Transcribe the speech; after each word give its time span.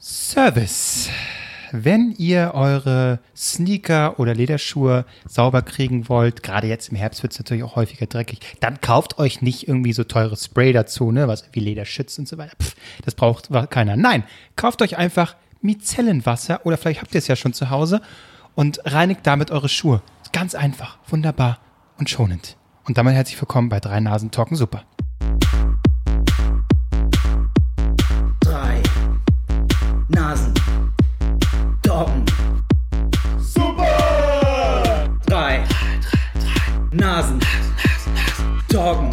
Service. 0.00 1.10
Wenn 1.72 2.14
ihr 2.16 2.52
eure 2.54 3.20
Sneaker 3.36 4.18
oder 4.18 4.34
Lederschuhe 4.34 5.04
sauber 5.28 5.62
kriegen 5.62 6.08
wollt, 6.08 6.42
gerade 6.42 6.66
jetzt 6.66 6.88
im 6.88 6.96
Herbst 6.96 7.22
wird 7.22 7.32
es 7.32 7.38
natürlich 7.38 7.62
auch 7.62 7.76
häufiger 7.76 8.06
dreckig, 8.06 8.40
dann 8.60 8.80
kauft 8.80 9.18
euch 9.18 9.42
nicht 9.42 9.68
irgendwie 9.68 9.92
so 9.92 10.02
teures 10.02 10.46
Spray 10.46 10.72
dazu, 10.72 11.12
ne, 11.12 11.28
was 11.28 11.44
wie 11.52 11.60
Leder 11.60 11.84
schützt 11.84 12.18
und 12.18 12.26
so 12.26 12.38
weiter. 12.38 12.56
Pff, 12.60 12.74
das 13.04 13.14
braucht 13.14 13.50
keiner. 13.70 13.96
Nein, 13.96 14.24
kauft 14.56 14.82
euch 14.82 14.96
einfach 14.96 15.36
Micellenwasser 15.60 16.64
oder 16.64 16.76
vielleicht 16.76 17.02
habt 17.02 17.14
ihr 17.14 17.18
es 17.18 17.28
ja 17.28 17.36
schon 17.36 17.52
zu 17.52 17.70
Hause 17.70 18.00
und 18.54 18.80
reinigt 18.86 19.20
damit 19.24 19.50
eure 19.50 19.68
Schuhe. 19.68 20.02
Ganz 20.32 20.54
einfach, 20.54 20.98
wunderbar 21.06 21.58
und 21.98 22.10
schonend. 22.10 22.56
Und 22.84 22.98
damit 22.98 23.14
herzlich 23.14 23.40
willkommen 23.40 23.68
bei 23.68 23.78
Drei 23.78 24.00
Nasen 24.00 24.30
Talken 24.30 24.56
Super. 24.56 24.82
Nasen. 30.20 30.52
Doggen. 31.80 32.26
Super! 33.38 35.08
Drei 35.26 35.64
Nasen. 36.92 37.40
Doggen. 38.68 39.10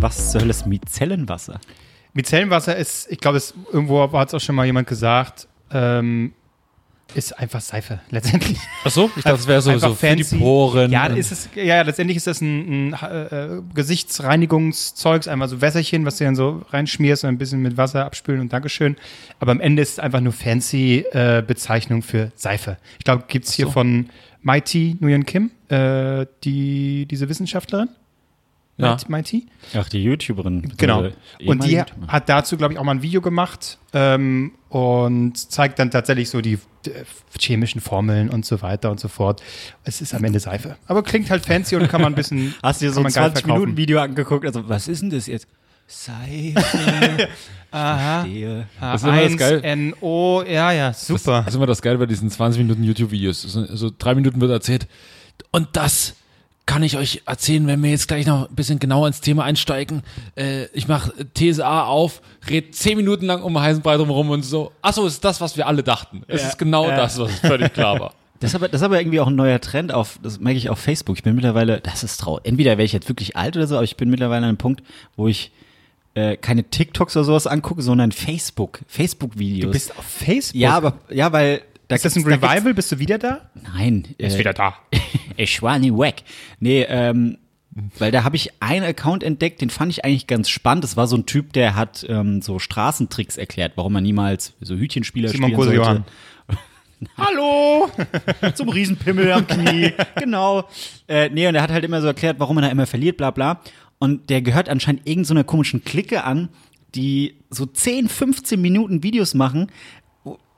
Was 0.00 0.32
zur 0.32 0.40
Hölle 0.40 0.50
ist 0.50 0.66
Micellenwasser? 0.66 1.60
Micellenwasser 2.14 2.76
ist, 2.76 3.10
ich 3.10 3.18
glaube, 3.18 3.36
es 3.36 3.52
irgendwo 3.70 4.10
hat 4.18 4.28
es 4.28 4.34
auch 4.34 4.40
schon 4.40 4.54
mal 4.54 4.64
jemand 4.64 4.88
gesagt, 4.88 5.48
ähm, 5.70 6.32
ist 7.14 7.38
einfach 7.38 7.60
Seife 7.60 8.00
letztendlich. 8.10 8.58
Ach 8.84 8.90
so, 8.90 9.10
ich 9.16 9.22
dachte, 9.22 9.36
das 9.36 9.46
wäre 9.46 9.60
so, 9.60 9.76
so 9.78 9.94
für 9.94 10.16
die 10.16 10.24
fancy. 10.24 10.38
Poren. 10.38 10.90
Ja, 10.90 11.06
ist 11.06 11.32
es, 11.32 11.48
ja, 11.54 11.82
letztendlich 11.82 12.16
ist 12.16 12.26
das 12.26 12.40
ein, 12.40 12.90
ein 12.90 12.92
äh, 12.94 13.60
Gesichtsreinigungszeugs, 13.74 15.28
einmal 15.28 15.48
so 15.48 15.60
Wässerchen, 15.60 16.06
was 16.06 16.18
du 16.18 16.24
dann 16.24 16.36
so 16.36 16.62
reinschmierst 16.70 17.24
und 17.24 17.28
ein 17.28 17.38
bisschen 17.38 17.60
mit 17.60 17.76
Wasser 17.76 18.04
abspülen 18.04 18.40
und 18.40 18.52
Dankeschön. 18.52 18.96
Aber 19.40 19.52
am 19.52 19.60
Ende 19.60 19.82
ist 19.82 19.92
es 19.92 19.98
einfach 19.98 20.20
nur 20.20 20.32
fancy 20.32 21.04
äh, 21.12 21.42
Bezeichnung 21.46 22.02
für 22.02 22.32
Seife. 22.34 22.78
Ich 22.98 23.04
glaube, 23.04 23.24
gibt's 23.28 23.52
hier 23.52 23.66
so. 23.66 23.72
von 23.72 24.08
Mighty 24.42 24.96
Nguyen 25.00 25.24
Kim, 25.24 25.50
äh, 25.68 26.26
die, 26.44 27.06
diese 27.06 27.28
Wissenschaftlerin. 27.28 27.88
Ja. 28.78 28.96
Mighty? 29.08 29.46
Ach, 29.76 29.88
die 29.88 30.02
YouTuberin. 30.02 30.72
Genau. 30.76 31.04
Äh, 31.04 31.12
Und 31.46 31.62
die 31.64 31.72
YouTuberin. 31.76 32.08
hat 32.08 32.28
dazu, 32.28 32.56
glaube 32.56 32.72
ich, 32.74 32.78
auch 32.80 32.84
mal 32.84 32.92
ein 32.92 33.02
Video 33.02 33.20
gemacht 33.20 33.78
ähm, 33.92 34.52
und 34.70 35.36
zeigt 35.36 35.78
dann 35.78 35.90
tatsächlich 35.90 36.30
so 36.30 36.40
die 36.40 36.58
chemischen 37.38 37.80
Formeln 37.80 38.28
und 38.30 38.44
so 38.46 38.62
weiter 38.62 38.90
und 38.90 38.98
so 38.98 39.08
fort. 39.08 39.42
Es 39.84 40.00
ist 40.00 40.14
am 40.14 40.24
Ende 40.24 40.40
Seife. 40.40 40.76
Aber 40.86 41.02
klingt 41.02 41.30
halt 41.30 41.44
fancy 41.44 41.76
und 41.76 41.88
kann 41.88 42.00
man 42.00 42.12
ein 42.12 42.16
bisschen. 42.16 42.54
Hast 42.62 42.80
du 42.80 42.86
dir 42.86 42.92
so 42.92 43.00
ein 43.00 43.04
man 43.04 43.12
geil 43.12 43.24
20 43.30 43.42
verkaufen. 43.44 43.60
Minuten 43.60 43.76
Video 43.76 44.00
angeguckt? 44.00 44.46
Also, 44.46 44.68
was 44.68 44.88
ist 44.88 45.02
denn 45.02 45.10
das 45.10 45.26
jetzt? 45.26 45.46
Seife. 45.86 46.54
Aha. 47.70 48.20
Verstehe. 48.22 48.66
Das 48.80 49.02
ist 49.02 49.08
immer 49.08 49.22
das 49.22 49.36
Geil. 49.36 49.60
N-O, 49.62 50.42
ja, 50.42 50.72
ja, 50.72 50.92
super. 50.92 51.38
Das 51.40 51.48
ist 51.48 51.54
immer 51.56 51.66
das 51.66 51.82
Geile 51.82 51.98
bei 51.98 52.06
diesen 52.06 52.30
20 52.30 52.62
Minuten 52.62 52.82
YouTube-Videos. 52.84 53.42
So, 53.42 53.64
so 53.76 53.90
drei 53.96 54.14
Minuten 54.14 54.40
wird 54.40 54.50
erzählt. 54.50 54.86
Und 55.50 55.68
das 55.72 56.14
kann 56.64 56.82
ich 56.82 56.96
euch 56.96 57.22
erzählen, 57.26 57.66
wenn 57.66 57.82
wir 57.82 57.90
jetzt 57.90 58.08
gleich 58.08 58.26
noch 58.26 58.48
ein 58.48 58.54
bisschen 58.54 58.78
genauer 58.78 59.08
ins 59.08 59.20
Thema 59.20 59.44
einsteigen. 59.44 60.02
Äh, 60.36 60.66
ich 60.72 60.86
mache 60.88 61.12
These 61.34 61.66
A 61.66 61.84
auf, 61.84 62.22
red 62.48 62.74
10 62.74 62.96
Minuten 62.96 63.26
lang 63.26 63.42
um 63.42 63.58
heißen 63.58 63.82
Brei 63.82 63.96
rum 63.96 64.30
und 64.30 64.44
so. 64.44 64.72
Achso, 64.80 65.06
ist 65.06 65.24
das, 65.24 65.40
was 65.40 65.56
wir 65.56 65.66
alle 65.66 65.82
dachten. 65.82 66.22
Es 66.28 66.44
ist 66.44 66.58
genau 66.58 66.88
das, 66.88 67.18
was 67.18 67.32
völlig 67.40 67.72
klar 67.72 68.00
war. 68.00 68.14
Das 68.42 68.50
ist, 68.50 68.54
aber, 68.56 68.66
das 68.68 68.80
ist 68.80 68.84
aber 68.84 68.98
irgendwie 68.98 69.20
auch 69.20 69.28
ein 69.28 69.36
neuer 69.36 69.60
Trend 69.60 69.92
auf, 69.92 70.18
das 70.20 70.40
merke 70.40 70.58
ich 70.58 70.68
auf 70.68 70.80
Facebook. 70.80 71.16
Ich 71.16 71.22
bin 71.22 71.36
mittlerweile, 71.36 71.80
das 71.80 72.02
ist 72.02 72.16
traurig. 72.16 72.44
Entweder 72.44 72.72
wäre 72.72 72.84
ich 72.84 72.92
jetzt 72.92 73.08
wirklich 73.08 73.36
alt 73.36 73.56
oder 73.56 73.68
so, 73.68 73.76
aber 73.76 73.84
ich 73.84 73.96
bin 73.96 74.10
mittlerweile 74.10 74.38
an 74.38 74.44
einem 74.48 74.56
Punkt, 74.56 74.82
wo 75.14 75.28
ich 75.28 75.52
äh, 76.14 76.36
keine 76.36 76.64
TikToks 76.64 77.16
oder 77.16 77.22
sowas 77.24 77.46
angucke, 77.46 77.82
sondern 77.82 78.10
Facebook, 78.10 78.80
Facebook-Videos. 78.88 79.66
Du 79.66 79.70
bist 79.70 79.96
auf 79.96 80.04
Facebook. 80.04 80.60
ja, 80.60 80.72
aber 80.76 80.94
ja, 81.08 81.32
weil 81.32 81.62
da 81.86 81.94
ist 81.94 82.04
das 82.04 82.16
ein 82.16 82.24
gibt's- 82.24 82.40
da 82.40 82.48
Revival? 82.50 82.74
Bist 82.74 82.90
du 82.90 82.98
wieder 82.98 83.18
da? 83.18 83.42
Nein, 83.74 84.08
Ist 84.18 84.34
äh, 84.34 84.38
wieder 84.40 84.54
da. 84.54 84.74
Ich 85.42 85.62
war 85.62 85.78
nie 85.78 85.92
weg. 85.92 86.24
Nee, 86.60 86.86
ähm, 86.88 87.38
weil 87.98 88.10
da 88.10 88.24
habe 88.24 88.36
ich 88.36 88.50
einen 88.60 88.84
Account 88.84 89.22
entdeckt, 89.22 89.62
den 89.62 89.70
fand 89.70 89.90
ich 89.90 90.04
eigentlich 90.04 90.26
ganz 90.26 90.50
spannend. 90.50 90.84
Das 90.84 90.96
war 90.96 91.06
so 91.06 91.16
ein 91.16 91.24
Typ, 91.24 91.52
der 91.54 91.74
hat 91.74 92.04
ähm, 92.08 92.42
so 92.42 92.58
Straßentricks 92.58 93.38
erklärt, 93.38 93.72
warum 93.76 93.94
man 93.94 94.02
niemals 94.02 94.52
so 94.60 94.76
Hütchenspieler 94.76 95.30
Simon 95.30 95.50
spielen 95.50 95.62
sollte. 95.62 95.76
Johann. 95.80 96.04
Hallo! 97.16 97.90
Zum 98.54 98.68
Riesenpimmel 98.68 99.32
am 99.32 99.46
Knie. 99.46 99.92
genau. 100.16 100.68
Äh, 101.08 101.30
nee, 101.30 101.46
und 101.48 101.54
er 101.54 101.62
hat 101.62 101.70
halt 101.70 101.84
immer 101.84 102.00
so 102.00 102.06
erklärt, 102.06 102.38
warum 102.38 102.56
man 102.56 102.62
da 102.62 102.70
immer 102.70 102.86
verliert, 102.86 103.16
bla 103.16 103.30
bla. 103.30 103.60
Und 103.98 104.30
der 104.30 104.42
gehört 104.42 104.68
anscheinend 104.68 105.06
irgendeiner 105.06 105.40
so 105.40 105.44
komischen 105.46 105.84
Clique 105.84 106.24
an, 106.24 106.48
die 106.94 107.36
so 107.50 107.66
10, 107.66 108.08
15 108.08 108.60
Minuten 108.60 109.02
Videos 109.02 109.34
machen. 109.34 109.68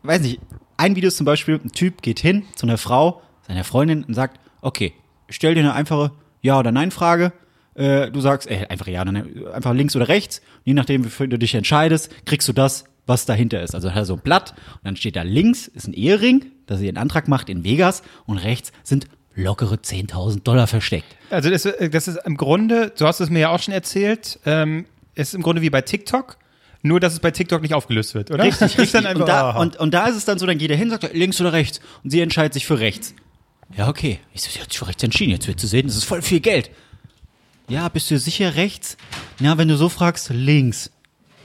Weiß 0.03 0.23
nicht, 0.23 0.41
ein 0.77 0.97
Video 0.97 1.09
ist 1.09 1.17
zum 1.17 1.27
Beispiel, 1.27 1.61
ein 1.63 1.73
Typ 1.73 2.03
geht 2.03 2.21
hin 2.21 2.45
zu 2.57 2.67
einer 2.67 2.79
Frau, 2.79 3.23
seiner 3.47 3.65
Freundin 3.65 4.05
und 4.05 4.15
sagt, 4.15 4.41
okay, 4.65 4.93
stell 5.29 5.55
dir 5.55 5.61
eine 5.61 5.75
einfache 5.75 6.13
Ja- 6.43 6.59
oder 6.59 6.73
Nein-Frage. 6.73 7.33
Äh, 7.75 8.11
du 8.11 8.21
sagst, 8.21 8.51
äh, 8.51 8.67
einfach 8.69 8.87
ja 8.87 9.03
oder 9.03 9.13
nein, 9.13 9.47
einfach 9.53 9.75
links 9.75 9.97
oder 9.97 10.09
rechts. 10.09 10.43
Je 10.65 10.75
nachdem, 10.75 11.05
wofür 11.05 11.27
du 11.27 11.39
dich 11.39 11.55
entscheidest, 11.55 12.11
kriegst 12.25 12.49
du 12.49 12.53
das, 12.53 12.85
was 13.07 13.27
dahinter 13.27 13.63
ist. 13.63 13.75
Also 13.75 13.91
hat 13.91 13.97
er 13.97 14.05
so 14.05 14.15
ein 14.15 14.21
Blatt 14.21 14.55
und 14.75 14.85
dann 14.85 14.97
steht 14.97 15.17
da 15.17 15.23
links 15.23 15.67
ist 15.67 15.89
ein 15.89 15.93
Ehering, 15.93 16.47
dass 16.67 16.79
sie 16.79 16.89
einen 16.89 16.97
Antrag 16.97 17.29
macht 17.29 17.49
in 17.49 17.65
Vegas 17.65 18.03
und 18.27 18.39
rechts 18.39 18.73
sind 18.83 19.09
lockere 19.35 19.75
10.000 19.75 20.45
Dollar 20.45 20.69
versteckt. 20.69 21.17
Also 21.31 21.51
das, 21.51 21.63
das 21.91 22.09
ist 22.09 22.21
im 22.25 22.37
Grunde, 22.37 22.93
du 22.97 23.07
hast 23.07 23.21
es 23.21 23.31
mir 23.31 23.41
ja 23.41 23.49
auch 23.51 23.61
schon 23.61 23.75
erzählt, 23.75 24.39
ähm, 24.47 24.87
ist 25.17 25.35
im 25.35 25.43
Grunde 25.43 25.61
wie 25.61 25.71
bei 25.71 25.81
TikTok, 25.81 26.39
nur 26.83 27.01
dass 27.01 27.15
es 27.15 27.19
bei 27.19 27.33
TikTok 27.33 27.63
nicht 27.63 27.75
aufgelöst 27.75 28.15
wird, 28.15 28.31
oder? 28.31 28.45
Richtig, 28.45 28.61
richtig. 28.79 28.93
dann 28.93 29.07
einfach, 29.07 29.23
und, 29.23 29.29
da, 29.29 29.51
und, 29.51 29.77
und 29.77 29.95
da 29.95 30.07
ist 30.07 30.17
es 30.17 30.25
dann 30.25 30.39
so, 30.39 30.47
dann 30.47 30.59
geht 30.59 30.71
er 30.71 30.77
hin, 30.77 30.91
sagt 30.91 31.13
links 31.13 31.41
oder 31.41 31.53
rechts. 31.53 31.81
Und 32.05 32.11
sie 32.11 32.21
entscheidet 32.21 32.55
sich 32.55 32.67
für 32.67 32.79
rechts. 32.79 33.15
Ja, 33.77 33.89
okay. 33.89 34.21
Ich 34.33 34.43
so, 34.43 34.51
sie 34.51 34.61
hat 34.61 34.71
sich 34.71 34.79
für 34.79 34.87
rechts 34.87 35.03
entschieden. 35.03 35.33
Jetzt 35.33 35.49
wird 35.49 35.61
zu 35.61 35.67
sehen, 35.67 35.87
das 35.87 35.97
ist 35.97 36.05
voll 36.05 36.23
viel 36.23 36.41
Geld. 36.41 36.71
Ja, 37.69 37.89
bist 37.89 38.11
du 38.11 38.19
sicher 38.19 38.57
rechts? 38.57 38.97
Na, 39.41 39.57
wenn 39.57 39.69
du 39.69 39.77
so 39.77 39.89
fragst, 39.89 40.31
links. 40.31 40.91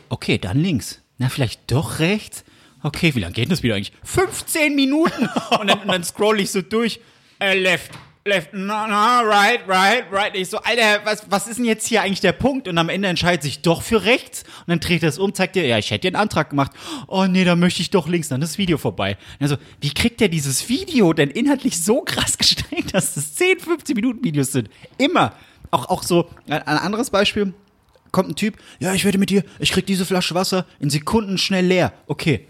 Okay, 0.09 0.37
dann 0.37 0.59
links. 0.59 1.01
Na, 1.17 1.29
vielleicht 1.29 1.71
doch 1.71 1.99
rechts? 1.99 2.43
Okay, 2.83 3.15
wie 3.15 3.19
lange 3.19 3.33
geht 3.33 3.51
das 3.51 3.63
wieder 3.63 3.75
eigentlich? 3.75 3.93
15 4.03 4.75
Minuten! 4.75 5.29
und, 5.59 5.67
dann, 5.67 5.79
und 5.79 5.87
dann 5.87 6.03
scroll 6.03 6.39
ich 6.39 6.51
so 6.51 6.61
durch. 6.61 6.99
Äh, 7.39 7.57
left, 7.57 7.91
left, 8.29 8.49
na, 8.53 8.87
na, 8.87 9.21
right, 9.21 9.59
right, 9.67 10.05
right. 10.11 10.35
Ich 10.35 10.49
so, 10.49 10.59
Alter, 10.59 11.01
was, 11.03 11.29
was 11.29 11.47
ist 11.47 11.57
denn 11.57 11.65
jetzt 11.65 11.87
hier 11.87 12.01
eigentlich 12.01 12.21
der 12.21 12.31
Punkt? 12.31 12.67
Und 12.67 12.77
am 12.77 12.87
Ende 12.87 13.07
entscheidet 13.07 13.43
sich 13.43 13.61
doch 13.61 13.81
für 13.81 14.05
rechts. 14.05 14.43
Und 14.43 14.67
dann 14.67 14.79
dreht 14.79 15.03
er 15.03 15.09
es 15.09 15.19
um, 15.19 15.33
zeigt 15.33 15.55
dir, 15.55 15.65
ja, 15.65 15.77
ich 15.77 15.91
hätte 15.91 16.01
dir 16.01 16.07
einen 16.09 16.21
Antrag 16.21 16.51
gemacht. 16.51 16.71
Oh 17.07 17.25
nee, 17.25 17.43
da 17.43 17.55
möchte 17.55 17.81
ich 17.81 17.89
doch 17.89 18.07
links. 18.07 18.29
Dann 18.29 18.41
ist 18.41 18.53
das 18.53 18.57
Video 18.57 18.77
vorbei. 18.77 19.17
Also, 19.39 19.57
wie 19.81 19.93
kriegt 19.93 20.21
der 20.21 20.29
dieses 20.29 20.69
Video 20.69 21.11
denn 21.11 21.29
inhaltlich 21.29 21.83
so 21.83 22.01
krass 22.01 22.37
gestrickt, 22.37 22.93
dass 22.93 23.15
das 23.15 23.35
10, 23.35 23.59
15 23.59 23.95
Minuten 23.95 24.23
Videos 24.23 24.51
sind? 24.51 24.69
Immer. 24.97 25.33
Auch, 25.71 25.89
auch 25.89 26.03
so, 26.03 26.29
ein, 26.47 26.61
ein 26.61 26.77
anderes 26.77 27.09
Beispiel. 27.09 27.53
Kommt 28.11 28.29
ein 28.29 28.35
Typ, 28.35 28.57
ja, 28.79 28.93
ich 28.93 29.05
werde 29.05 29.19
mit 29.19 29.29
dir, 29.29 29.43
ich 29.59 29.71
krieg 29.71 29.85
diese 29.85 30.03
Flasche 30.03 30.33
Wasser 30.33 30.65
in 30.79 30.89
Sekunden 30.89 31.37
schnell 31.37 31.65
leer. 31.65 31.93
Okay. 32.07 32.47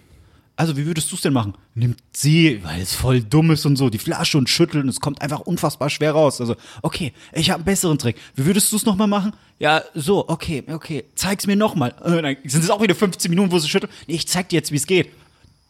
Also, 0.60 0.76
wie 0.76 0.86
würdest 0.86 1.10
du 1.10 1.16
es 1.16 1.22
denn 1.22 1.32
machen? 1.32 1.54
Nimmt 1.74 2.02
sie, 2.12 2.62
weil 2.66 2.82
es 2.82 2.94
voll 2.94 3.22
dumm 3.22 3.50
ist 3.52 3.66
und 3.66 3.78
so, 3.78 3.90
die 3.90 3.98
Flasche 3.98 4.38
und 4.38 4.50
schüttelt 4.50 4.84
und 4.84 4.90
es 4.90 5.00
kommt 5.00 5.22
einfach 5.22 5.40
unfassbar 5.40 5.90
schwer 5.90 6.12
raus. 6.12 6.42
Also, 6.42 6.58
okay, 6.82 7.14
ich 7.32 7.50
habe 7.50 7.60
einen 7.60 7.64
besseren 7.64 7.98
Trick. 7.98 8.18
Wie 8.36 8.46
würdest 8.46 8.70
du 8.74 8.76
es 8.76 8.86
nochmal 8.86 9.08
machen? 9.08 9.32
Ja, 9.60 9.84
so, 9.96 10.28
okay, 10.28 10.66
okay, 10.68 11.06
zeig's 11.16 11.48
mir 11.48 11.56
nochmal. 11.56 11.96
Äh, 12.04 12.36
sind 12.50 12.62
es 12.62 12.70
auch 12.70 12.82
wieder 12.82 12.94
15 12.94 13.30
Minuten, 13.30 13.54
wo 13.54 13.60
sie 13.60 13.70
schüttelt. 13.70 13.90
Nee, 14.08 14.16
ich 14.16 14.28
zeig 14.28 14.50
dir 14.50 14.58
jetzt, 14.58 14.74
wie 14.74 14.76
es 14.76 14.86
geht. 14.86 15.14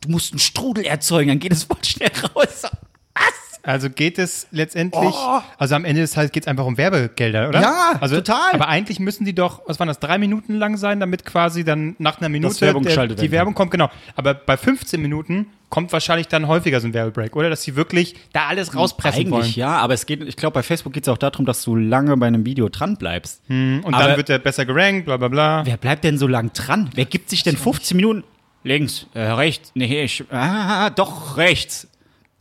Du 0.02 0.10
musst 0.10 0.32
einen 0.32 0.40
Strudel 0.40 0.84
erzeugen, 0.86 1.28
dann 1.28 1.40
geht 1.40 1.52
es 1.52 1.66
voll 1.66 1.86
schnell 1.86 2.10
raus. 2.24 2.64
Was? 3.14 3.49
Also 3.64 3.90
geht 3.90 4.18
es 4.20 4.48
letztendlich, 4.52 5.14
also 5.58 5.76
am 5.76 5.86
Ende 5.86 6.02
des 6.02 6.12
Tages 6.12 6.32
geht 6.32 6.44
es 6.44 6.48
einfach 6.48 6.66
um 6.66 6.78
Werbegelder, 6.78 7.50
oder? 7.50 7.60
Oh. 7.60 7.64
Ja, 7.64 7.98
also, 8.00 8.16
total. 8.16 8.54
Aber 8.54 8.68
eigentlich 8.68 9.00
müssen 9.00 9.26
die 9.26 9.36
doch, 9.36 9.62
was 9.68 9.80
waren 9.80 9.88
das, 9.88 10.00
drei 10.00 10.18
Minuten 10.18 10.56
lang 10.56 10.78
sein, 10.78 11.00
damit 11.00 11.26
quasi 11.26 11.64
dann 11.64 11.96
nach 12.00 12.20
einer 12.20 12.30
Minute 12.30 12.60
Werbung 12.62 12.84
der, 12.84 13.08
die 13.08 13.18
werden. 13.20 13.32
Werbung 13.32 13.54
kommt, 13.54 13.72
genau. 13.72 13.90
Aber 14.16 14.34
bei 14.34 14.56
15 14.56 15.02
Minuten 15.02 15.48
kommt 15.70 15.92
wahrscheinlich 15.94 16.28
dann 16.28 16.48
häufiger 16.48 16.80
so 16.80 16.88
ein 16.88 16.94
Werbebreak, 16.94 17.36
oder? 17.36 17.50
Dass 17.50 17.64
sie 17.64 17.76
wirklich 17.76 18.16
da 18.34 18.48
alles 18.48 18.76
rauspressen 18.76 19.22
Eigentlich 19.22 19.32
wollen. 19.32 19.54
ja, 19.56 19.78
aber 19.78 19.94
es 19.94 20.06
geht, 20.06 20.22
ich 20.24 20.36
glaube, 20.36 20.54
bei 20.56 20.64
Facebook 20.64 20.94
geht 20.94 21.04
es 21.04 21.10
auch 21.10 21.18
darum, 21.18 21.46
dass 21.46 21.64
du 21.64 21.76
lange 21.76 22.16
bei 22.18 22.28
einem 22.28 22.46
Video 22.46 22.70
dran 22.70 22.96
bleibst. 22.98 23.42
Und 23.50 23.84
Aber- 23.86 23.98
dann 24.08 24.18
wird 24.18 24.30
der 24.30 24.40
besser 24.40 24.66
gerankt, 24.66 25.06
bla 25.06 25.18
bla 25.18 25.28
bla. 25.28 25.66
Wer 25.66 25.78
bleibt 25.78 26.04
denn 26.04 26.18
so 26.18 26.28
lang 26.28 26.52
dran? 26.54 26.90
Wer 26.96 27.06
gibt 27.06 27.30
sich 27.30 27.44
denn 27.44 27.58
15 27.58 27.98
Minuten? 27.98 28.24
Links, 28.64 29.06
äh, 29.14 29.22
rechts, 29.22 29.72
nee, 29.74 30.04
ich, 30.04 30.24
ah, 30.32 30.90
doch, 30.90 31.38
rechts. 31.38 31.88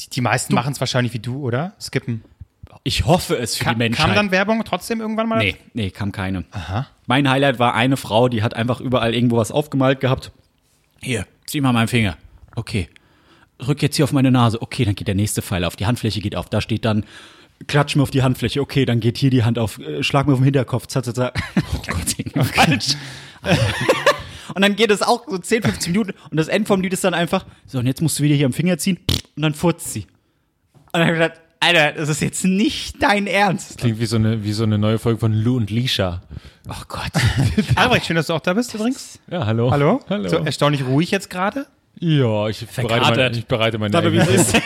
Die, 0.01 0.11
die 0.11 0.21
meisten 0.21 0.55
machen 0.55 0.73
es 0.73 0.81
wahrscheinlich 0.81 1.13
wie 1.13 1.19
du, 1.19 1.39
oder? 1.41 1.75
Skippen. 1.81 2.23
Ich 2.85 3.07
hoffe 3.07 3.37
es 3.37 3.57
für 3.57 3.65
Ka 3.65 3.73
die 3.73 3.79
Menschheit. 3.79 4.07
kam 4.07 4.15
dann 4.15 4.31
Werbung 4.31 4.63
trotzdem 4.65 5.01
irgendwann 5.01 5.29
mal? 5.29 5.39
nee, 5.39 5.57
nee, 5.75 5.91
kam 5.91 6.13
keine. 6.13 6.45
Mein 7.07 7.29
Highlight 7.29 7.59
war 7.59 7.75
eine 7.75 7.97
Frau, 7.97 8.29
die 8.29 8.43
hat 8.43 8.55
einfach 8.55 8.81
überall 8.81 9.15
irgendwo 9.15 9.37
was 9.37 9.51
aufgemalt 9.51 10.01
gehabt. 10.01 10.33
Hier, 11.01 11.27
zieh 11.47 11.61
mal 11.61 11.73
meinen 11.73 11.89
Finger. 11.89 12.17
Okay. 12.55 12.89
Rück 13.67 13.83
jetzt 13.83 13.97
hier 13.97 14.05
auf 14.05 14.13
meine 14.13 14.31
Nase. 14.31 14.63
Okay, 14.63 14.85
dann 14.85 14.95
geht 14.95 15.09
der 15.09 15.15
nächste 15.17 15.43
Pfeil 15.43 15.65
auf. 15.65 15.75
Die 15.77 15.87
Handfläche 15.87 16.21
geht 16.21 16.37
auf. 16.37 16.49
Da 16.49 16.61
steht 16.61 16.85
dann, 16.85 17.05
klatsch 17.67 17.97
mir 17.97 18.03
auf 18.03 18.11
die 18.11 18.23
Handfläche. 18.23 18.61
Okay, 18.61 18.85
dann 18.85 19.01
geht 19.01 19.19
hier 19.19 19.31
die 19.31 19.43
Hand 19.43 19.59
auf. 19.59 19.79
Äh, 19.81 20.03
schlag 20.05 20.27
mir 20.27 20.35
auf 20.35 20.39
den 20.39 20.45
Hinterkopf. 20.45 20.87
Zat, 20.87 21.07
zat, 21.07 21.17
zat. 21.17 21.35
Oh 21.75 21.83
Gott, 21.87 22.47
falsch. 22.55 22.95
Und 24.55 24.63
dann 24.63 24.77
geht 24.77 24.91
es 24.91 25.03
auch 25.03 25.27
so 25.27 25.39
10, 25.39 25.63
15 25.63 25.93
Minuten 25.93 26.15
und 26.31 26.37
das 26.37 26.49
Ende 26.49 26.67
vom 26.67 26.81
Lied 26.81 26.93
ist 26.93 27.05
dann 27.05 27.15
einfach, 27.15 27.45
so, 27.67 27.79
und 27.79 27.87
jetzt 27.87 28.01
musst 28.03 28.19
du 28.19 28.23
wieder 28.23 28.35
hier 28.35 28.47
am 28.47 28.53
Finger 28.53 28.79
ziehen 28.79 28.99
und 29.37 29.43
dann 29.43 29.55
furzt 29.55 29.93
sie. 29.93 30.07
Und 30.93 30.95
dann 30.95 31.03
habe 31.03 31.13
ich 31.13 31.21
gedacht, 31.23 31.41
Alter, 31.61 31.93
das 31.93 32.09
ist 32.09 32.21
jetzt 32.21 32.45
nicht 32.45 33.03
dein 33.03 33.27
Ernst. 33.27 33.79
Klingt 33.79 33.99
wie 33.99 34.07
so 34.07 34.17
eine, 34.17 34.45
wie 34.45 34.53
so 34.53 34.63
eine 34.63 34.79
neue 34.79 34.99
Folge 34.99 35.19
von 35.19 35.33
Lou 35.33 35.57
und 35.57 35.71
Lisha. 35.71 36.23
Oh 36.69 36.83
Gott. 36.87 37.11
Albrecht, 37.75 38.07
schön, 38.07 38.17
dass 38.17 38.29
du 38.29 38.35
auch 38.35 38.41
da 38.41 38.55
bist 38.55 38.75
übrigens. 38.75 39.19
Ja, 39.31 39.45
hallo. 39.45 39.71
Hallo? 39.71 40.01
Hallo. 40.09 40.29
So 40.29 40.37
erstaunlich 40.39 40.85
ruhig 40.85 41.11
jetzt 41.11 41.31
gerade. 41.31 41.67
ja, 41.99 42.49
ich 42.49 42.65
bereite, 42.67 43.17
mein, 43.17 43.35
ich 43.35 43.47
bereite 43.47 43.79
meine 43.79 44.13
wie 44.13 44.19
es 44.19 44.29
ist. 44.29 44.63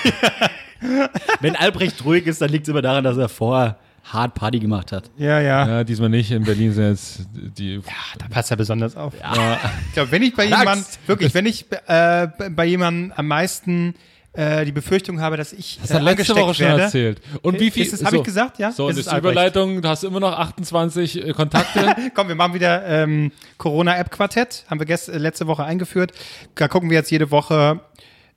Wenn 1.41 1.57
Albrecht 1.57 2.05
ruhig 2.05 2.27
ist, 2.27 2.43
dann 2.43 2.51
liegt 2.51 2.67
es 2.67 2.71
immer 2.71 2.83
daran, 2.83 3.05
dass 3.05 3.17
er 3.17 3.29
vorher 3.29 3.79
hart 4.05 4.35
Party 4.35 4.59
gemacht 4.59 4.93
hat. 4.93 5.11
Ja, 5.17 5.41
ja. 5.41 5.67
Ja, 5.67 5.85
diesmal 5.85 6.09
nicht. 6.09 6.31
In 6.31 6.43
Berlin 6.45 6.73
sind 6.73 6.89
jetzt 6.91 7.21
die. 7.35 7.81
Da 8.19 8.27
passt 8.29 8.51
er 8.51 8.57
besonders 8.57 8.97
auf. 8.97 9.15
Ich 9.15 9.93
glaube, 9.95 10.11
wenn 10.11 10.23
ich 10.23 10.35
bei 10.35 10.45
jemandem, 10.45 10.85
wirklich, 11.07 11.33
wenn 11.35 11.47
ich 11.47 11.67
äh, 11.87 12.29
bei 12.51 12.65
jemandem 12.67 13.13
am 13.17 13.27
meisten 13.29 13.95
äh, 14.35 14.65
die 14.65 14.73
Befürchtung 14.73 15.21
habe, 15.21 15.37
dass 15.37 15.53
ich 15.53 15.79
Das 15.81 15.91
äh, 15.91 15.95
hat 15.95 16.03
letzte 16.03 16.11
angesteckt 16.33 16.41
Woche 16.41 16.55
schon 16.55 16.67
werde. 16.67 16.83
erzählt. 16.83 17.21
Und 17.43 17.61
wie 17.61 17.71
viel? 17.71 17.83
Ist 17.87 17.93
es- 17.93 18.05
hab 18.05 18.13
ich 18.15 18.23
gesagt, 18.23 18.59
ja? 18.59 18.73
So, 18.73 18.87
und 18.87 18.91
Es 18.99 19.05
das 19.05 19.13
ist. 19.13 19.19
Überleitung. 19.19 19.81
Du 19.83 19.89
hast 19.89 20.05
immer 20.05 20.21
noch 20.21 20.33
28 20.39 21.29
äh, 21.29 21.33
Kontakte. 21.33 21.95
Komm, 22.15 22.29
wir 22.29 22.35
machen 22.35 22.55
wieder 22.55 22.85
ähm, 22.87 23.31
Corona-App-Quartett. 23.59 24.65
Haben 24.69 24.81
wir 24.81 24.87
gest 24.87 25.09
äh, 25.11 25.19
letzte 25.19 25.47
Woche 25.47 25.65
eingeführt. 25.65 26.13
Da 26.55 26.67
gucken 26.69 26.91
wir 26.91 26.97
jetzt 26.97 27.11
jede 27.11 27.31
Woche, 27.31 27.81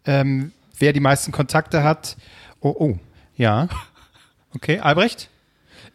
ähm, 0.05 0.51
wer 0.79 0.93
die 0.93 0.99
meisten 0.99 1.31
Kontakte 1.31 1.83
hat. 1.83 2.17
Oh, 2.59 2.75
oh, 2.77 2.99
ja. 3.37 3.67
Okay, 4.53 4.79
Albrecht? 4.79 5.29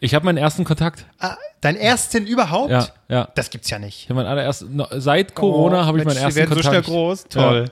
Ich 0.03 0.13
habe 0.15 0.25
meinen 0.25 0.37
ersten 0.37 0.63
Kontakt. 0.65 1.05
Ah, 1.19 1.37
deinen 1.61 1.77
ersten 1.77 2.25
überhaupt? 2.25 2.71
Ja, 2.71 2.87
ja. 3.07 3.29
Das 3.35 3.49
gibt's 3.51 3.69
ja 3.69 3.77
nicht. 3.79 3.99
Ich 4.03 4.09
habe 4.09 4.15
meinen 4.15 4.27
allerersten. 4.27 4.75
no- 4.75 4.87
Seit 4.91 5.35
Corona 5.35 5.81
Oh, 5.81 5.85
habe 5.85 5.99
ich 5.99 6.05
meinen 6.05 6.17
ersten 6.17 6.31
die 6.31 6.35
werden 6.37 6.49
Kontakt. 6.49 6.65
so 6.65 6.69
schnell 6.71 6.81
groß. 6.81 7.23
Toll. 7.29 7.71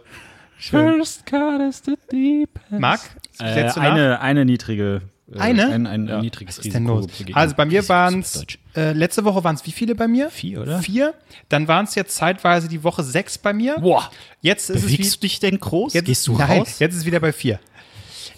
First 0.58 1.26
cut 1.26 1.62
is 1.62 1.82
the 1.86 1.96
deep. 2.12 2.50
end. 2.72 2.80
Marc? 2.82 3.00
Äh, 3.40 3.54
setzt 3.54 3.78
du 3.78 3.82
nach? 3.82 3.92
eine, 3.92 4.20
eine 4.22 4.46
niedrige. 4.46 5.02
äh, 5.34 5.40
Eine? 5.40 5.70
Ein, 5.70 5.88
ein 5.88 6.08
Ja. 6.08 6.22
niedriges 6.22 6.60
Was 6.60 6.66
ist 6.66 6.74
denn 6.76 6.86
los? 6.86 7.08
Also 7.34 7.56
bei 7.56 7.66
mir 7.66 7.88
waren 7.90 8.20
es, 8.20 8.46
äh, 8.76 8.92
letzte 8.92 9.24
Woche 9.26 9.44
waren 9.44 9.56
es 9.56 9.66
wie 9.66 9.72
viele 9.72 9.96
bei 9.96 10.08
mir? 10.08 10.30
Vier, 10.30 10.62
oder? 10.62 10.80
Vier. 10.80 11.14
Dann 11.48 11.68
waren 11.68 11.86
es 11.86 11.96
jetzt 11.96 12.16
zeitweise 12.16 12.68
die 12.68 12.84
Woche 12.84 13.04
sechs 13.04 13.38
bei 13.38 13.54
mir. 13.54 13.78
Boah. 13.80 14.12
Jetzt 14.42 14.70
ist 14.70 14.84
Bewegst 14.84 15.08
es 15.08 15.14
du 15.16 15.22
dich 15.22 15.40
denn 15.40 15.60
groß? 15.60 15.94
wie, 15.94 15.98
jetzt, 15.98 16.06
Gehst 16.06 16.28
du 16.28 16.38
nein, 16.38 16.60
raus? 16.60 16.78
jetzt 16.80 16.94
ist 16.94 17.00
es 17.00 17.06
wieder 17.06 17.20
bei 17.22 17.32
vier. 17.32 17.60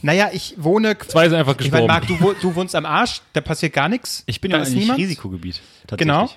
Naja, 0.02 0.30
ich 0.34 0.56
wohne. 0.58 0.98
Zwei 0.98 1.30
sind 1.30 1.38
einfach 1.38 1.56
Ich 1.60 1.72
meine, 1.72 1.88
gestorben. 1.88 1.88
Marc, 1.88 2.08
du, 2.08 2.20
wo- 2.22 2.34
du 2.34 2.56
wohnst 2.56 2.76
am 2.76 2.86
Arsch, 2.86 3.22
da 3.34 3.42
passiert 3.42 3.74
gar 3.74 3.90
nichts. 3.90 4.24
Ich 4.26 4.42
bin 4.42 4.52
da 4.52 4.58
ja 4.58 4.64
ist 4.64 4.70
eigentlich 4.70 4.82
niemand. 4.84 5.00
Risikogebiet. 5.00 5.62
Genau. 5.98 6.30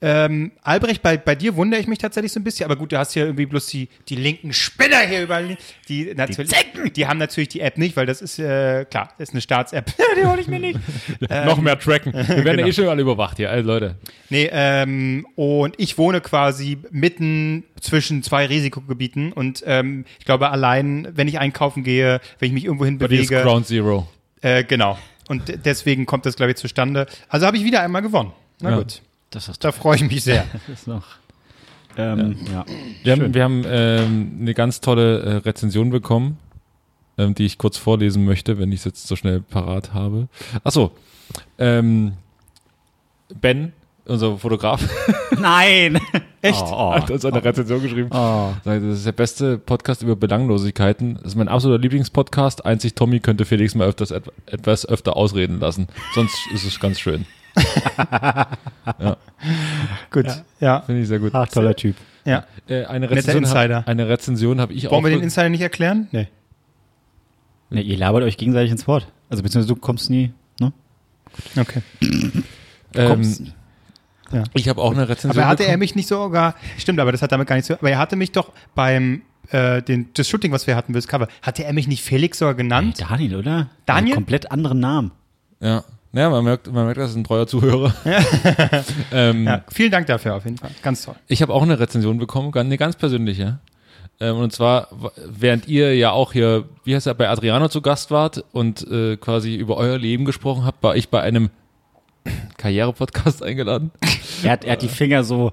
Ähm, 0.00 0.52
Albrecht, 0.62 1.02
bei, 1.02 1.16
bei 1.16 1.34
dir 1.34 1.56
wundere 1.56 1.80
ich 1.80 1.88
mich 1.88 1.98
tatsächlich 1.98 2.30
so 2.32 2.38
ein 2.38 2.44
bisschen, 2.44 2.64
aber 2.66 2.76
gut, 2.76 2.92
du 2.92 2.98
hast 2.98 3.14
hier 3.14 3.24
irgendwie 3.24 3.46
bloß 3.46 3.66
die, 3.66 3.88
die 4.08 4.14
linken 4.14 4.52
Spinner 4.52 5.00
hier 5.00 5.22
überall. 5.24 5.56
Die, 5.88 6.14
natürlich, 6.14 6.52
die, 6.94 7.06
haben 7.06 7.18
natürlich 7.18 7.48
die 7.48 7.60
App 7.60 7.78
nicht, 7.78 7.96
weil 7.96 8.06
das 8.06 8.22
ist, 8.22 8.38
äh, 8.38 8.84
klar, 8.84 9.12
ist 9.18 9.32
eine 9.32 9.40
Staats-App. 9.40 9.92
die 10.20 10.24
hole 10.24 10.40
ich 10.40 10.46
mir 10.46 10.60
nicht. 10.60 10.78
noch 11.44 11.60
mehr 11.60 11.78
tracken. 11.78 12.12
Wir 12.12 12.44
werden 12.44 12.56
genau. 12.58 12.68
eh 12.68 12.72
schon 12.72 12.86
alle 12.88 13.02
überwacht 13.02 13.38
hier, 13.38 13.50
also 13.50 13.66
Leute. 13.66 13.96
Nee, 14.30 14.48
ähm, 14.52 15.26
und 15.34 15.74
ich 15.78 15.98
wohne 15.98 16.20
quasi 16.20 16.78
mitten 16.92 17.64
zwischen 17.80 18.22
zwei 18.22 18.46
Risikogebieten 18.46 19.32
und 19.32 19.64
ähm, 19.66 20.04
ich 20.20 20.24
glaube 20.24 20.50
allein, 20.50 21.08
wenn 21.14 21.26
ich 21.26 21.38
einkaufen 21.40 21.82
gehe, 21.82 22.20
wenn 22.38 22.46
ich 22.48 22.52
mich 22.52 22.64
irgendwo 22.66 22.84
hin 22.84 22.98
dir 22.98 23.04
ist 23.06 23.10
bewege, 23.10 23.42
Ground 23.42 23.66
Zero. 23.66 24.06
äh, 24.42 24.62
genau. 24.62 24.96
Und 25.28 25.48
de- 25.48 25.56
deswegen 25.62 26.06
kommt 26.06 26.24
das, 26.24 26.36
glaube 26.36 26.52
ich, 26.52 26.56
zustande. 26.56 27.06
Also 27.28 27.46
habe 27.46 27.56
ich 27.56 27.64
wieder 27.64 27.82
einmal 27.82 28.02
gewonnen. 28.02 28.32
Na 28.60 28.70
Ja. 28.70 28.76
gut, 28.78 29.02
Das 29.30 29.48
hast 29.48 29.62
da 29.64 29.72
freue 29.72 29.96
ich 29.96 30.02
mich 30.02 30.24
sehr. 30.24 30.44
du 30.66 30.72
ist 30.72 30.86
noch. 30.86 31.04
Ähm, 31.96 32.36
ja. 32.52 32.64
Wir 33.02 33.12
haben, 33.12 33.34
wir 33.34 33.42
haben 33.44 33.64
ähm, 33.66 34.38
eine 34.40 34.54
ganz 34.54 34.80
tolle 34.80 35.20
äh, 35.20 35.32
Rezension 35.38 35.90
bekommen, 35.90 36.38
ähm, 37.18 37.34
die 37.34 37.44
ich 37.44 37.58
kurz 37.58 37.76
vorlesen 37.76 38.24
möchte, 38.24 38.58
wenn 38.58 38.70
ich 38.72 38.80
es 38.80 38.84
jetzt 38.84 39.06
so 39.08 39.16
schnell 39.16 39.40
parat 39.40 39.92
habe. 39.94 40.28
Achso, 40.64 40.92
ähm, 41.58 42.12
Ben, 43.40 43.72
unser 44.06 44.38
Fotograf, 44.38 44.82
Nein! 45.38 45.98
Echt? 46.40 46.62
Oh, 46.64 46.94
hat 46.94 47.10
uns 47.10 47.24
eine 47.24 47.44
Rezension 47.44 47.82
geschrieben. 47.82 48.08
oh. 48.12 48.52
Sagt, 48.64 48.82
Das 48.84 48.98
ist 48.98 49.06
der 49.06 49.12
beste 49.12 49.58
Podcast 49.58 50.02
über 50.02 50.14
Belanglosigkeiten. 50.14 51.16
Das 51.16 51.32
ist 51.32 51.34
mein 51.36 51.48
absoluter 51.48 51.80
Lieblingspodcast. 51.82 52.64
Einzig 52.64 52.94
Tommy 52.94 53.18
könnte 53.20 53.44
Felix 53.44 53.74
mal 53.74 53.88
öfters, 53.88 54.12
et- 54.12 54.30
etwas 54.46 54.86
öfter 54.86 55.16
ausreden 55.16 55.58
lassen. 55.58 55.88
Sonst 56.14 56.36
ist 56.54 56.64
es 56.64 56.78
ganz 56.78 57.00
schön. 57.00 57.26
Gut, 60.10 60.26
ja. 60.60 60.80
Finde 60.82 61.02
ich 61.02 61.08
sehr 61.08 61.18
gut. 61.18 61.34
Ach, 61.34 61.48
toller 61.48 61.76
Typ. 61.76 61.96
ja. 62.24 62.44
Äh, 62.68 62.84
eine 62.86 63.10
Rezension, 63.10 63.44
Insider. 63.44 63.76
hab, 63.78 63.88
eine 63.88 64.08
Rezension 64.08 64.60
habe 64.60 64.72
ich 64.72 64.88
auch. 64.88 64.92
Wollen 64.92 65.04
wir 65.04 65.10
den 65.10 65.22
Insider 65.22 65.48
nicht 65.48 65.60
erklären? 65.60 66.08
Nee. 66.12 66.28
Ne, 67.70 67.82
ihr 67.82 67.96
labert 67.96 68.22
euch 68.22 68.36
gegenseitig 68.36 68.70
ins 68.70 68.86
Wort. 68.86 69.08
Also 69.28 69.42
beziehungsweise 69.42 69.74
du 69.74 69.80
kommst 69.80 70.10
nie, 70.10 70.32
ne? 70.58 70.72
Okay. 71.56 71.82
Kommst 72.94 73.40
ähm, 73.40 73.52
nie. 74.32 74.42
ich 74.54 74.68
habe 74.68 74.80
auch 74.80 74.92
eine 74.92 75.08
Rezension. 75.08 75.42
Aber 75.42 75.48
hatte 75.48 75.64
er 75.64 75.68
bekommen. 75.68 75.80
mich 75.80 75.94
nicht 75.94 76.08
sogar, 76.08 76.54
stimmt, 76.78 76.98
aber 76.98 77.12
das 77.12 77.20
hat 77.20 77.32
damit 77.32 77.46
gar 77.46 77.56
nichts 77.56 77.66
zu 77.66 77.74
aber 77.74 77.90
er 77.90 77.98
hatte 77.98 78.16
mich 78.16 78.32
doch 78.32 78.52
beim, 78.74 79.22
äh, 79.50 79.82
den, 79.82 80.08
das 80.14 80.28
Shooting, 80.28 80.50
was 80.50 80.66
wir 80.66 80.76
hatten, 80.76 80.94
das 80.94 81.06
Cover, 81.06 81.28
hatte 81.42 81.64
er 81.64 81.74
mich 81.74 81.88
nicht 81.88 82.02
Felix 82.02 82.38
sogar 82.38 82.54
genannt? 82.54 83.00
Daniel, 83.00 83.36
oder? 83.36 83.68
Daniel? 83.84 84.12
Einen 84.12 84.14
komplett 84.14 84.50
anderen 84.50 84.80
Namen. 84.80 85.10
Ja. 85.60 85.84
Naja, 86.12 86.30
man 86.30 86.44
merkt, 86.44 86.72
man 86.72 86.84
merkt, 86.86 86.98
das 86.98 87.10
ist 87.10 87.16
ein 87.16 87.24
treuer 87.24 87.46
Zuhörer. 87.46 87.94
ähm, 89.12 89.46
Ja, 89.46 89.64
vielen 89.70 89.90
Dank 89.90 90.06
dafür 90.06 90.36
auf 90.36 90.44
jeden 90.44 90.56
Fall. 90.56 90.70
Ganz 90.82 91.04
toll. 91.04 91.14
Ich 91.26 91.42
habe 91.42 91.52
auch 91.52 91.62
eine 91.62 91.78
Rezension 91.78 92.18
bekommen, 92.18 92.52
eine 92.54 92.78
ganz 92.78 92.96
persönliche. 92.96 93.58
Ähm, 94.20 94.36
und 94.36 94.52
zwar, 94.52 94.88
während 95.26 95.68
ihr 95.68 95.94
ja 95.96 96.10
auch 96.10 96.32
hier, 96.32 96.64
wie 96.84 96.94
heißt 96.94 97.06
er, 97.06 97.14
bei 97.14 97.28
Adriano 97.28 97.68
zu 97.68 97.82
Gast 97.82 98.10
wart 98.10 98.44
und 98.52 98.86
äh, 98.90 99.16
quasi 99.16 99.54
über 99.54 99.76
euer 99.76 99.98
Leben 99.98 100.24
gesprochen 100.24 100.64
habt, 100.64 100.82
war 100.82 100.96
ich 100.96 101.08
bei 101.10 101.20
einem 101.20 101.50
Karriere-Podcast 102.56 103.42
eingeladen. 103.42 103.90
Er 104.42 104.52
hat, 104.52 104.64
er 104.64 104.72
hat 104.72 104.82
die 104.82 104.88
Finger 104.88 105.24
so, 105.24 105.52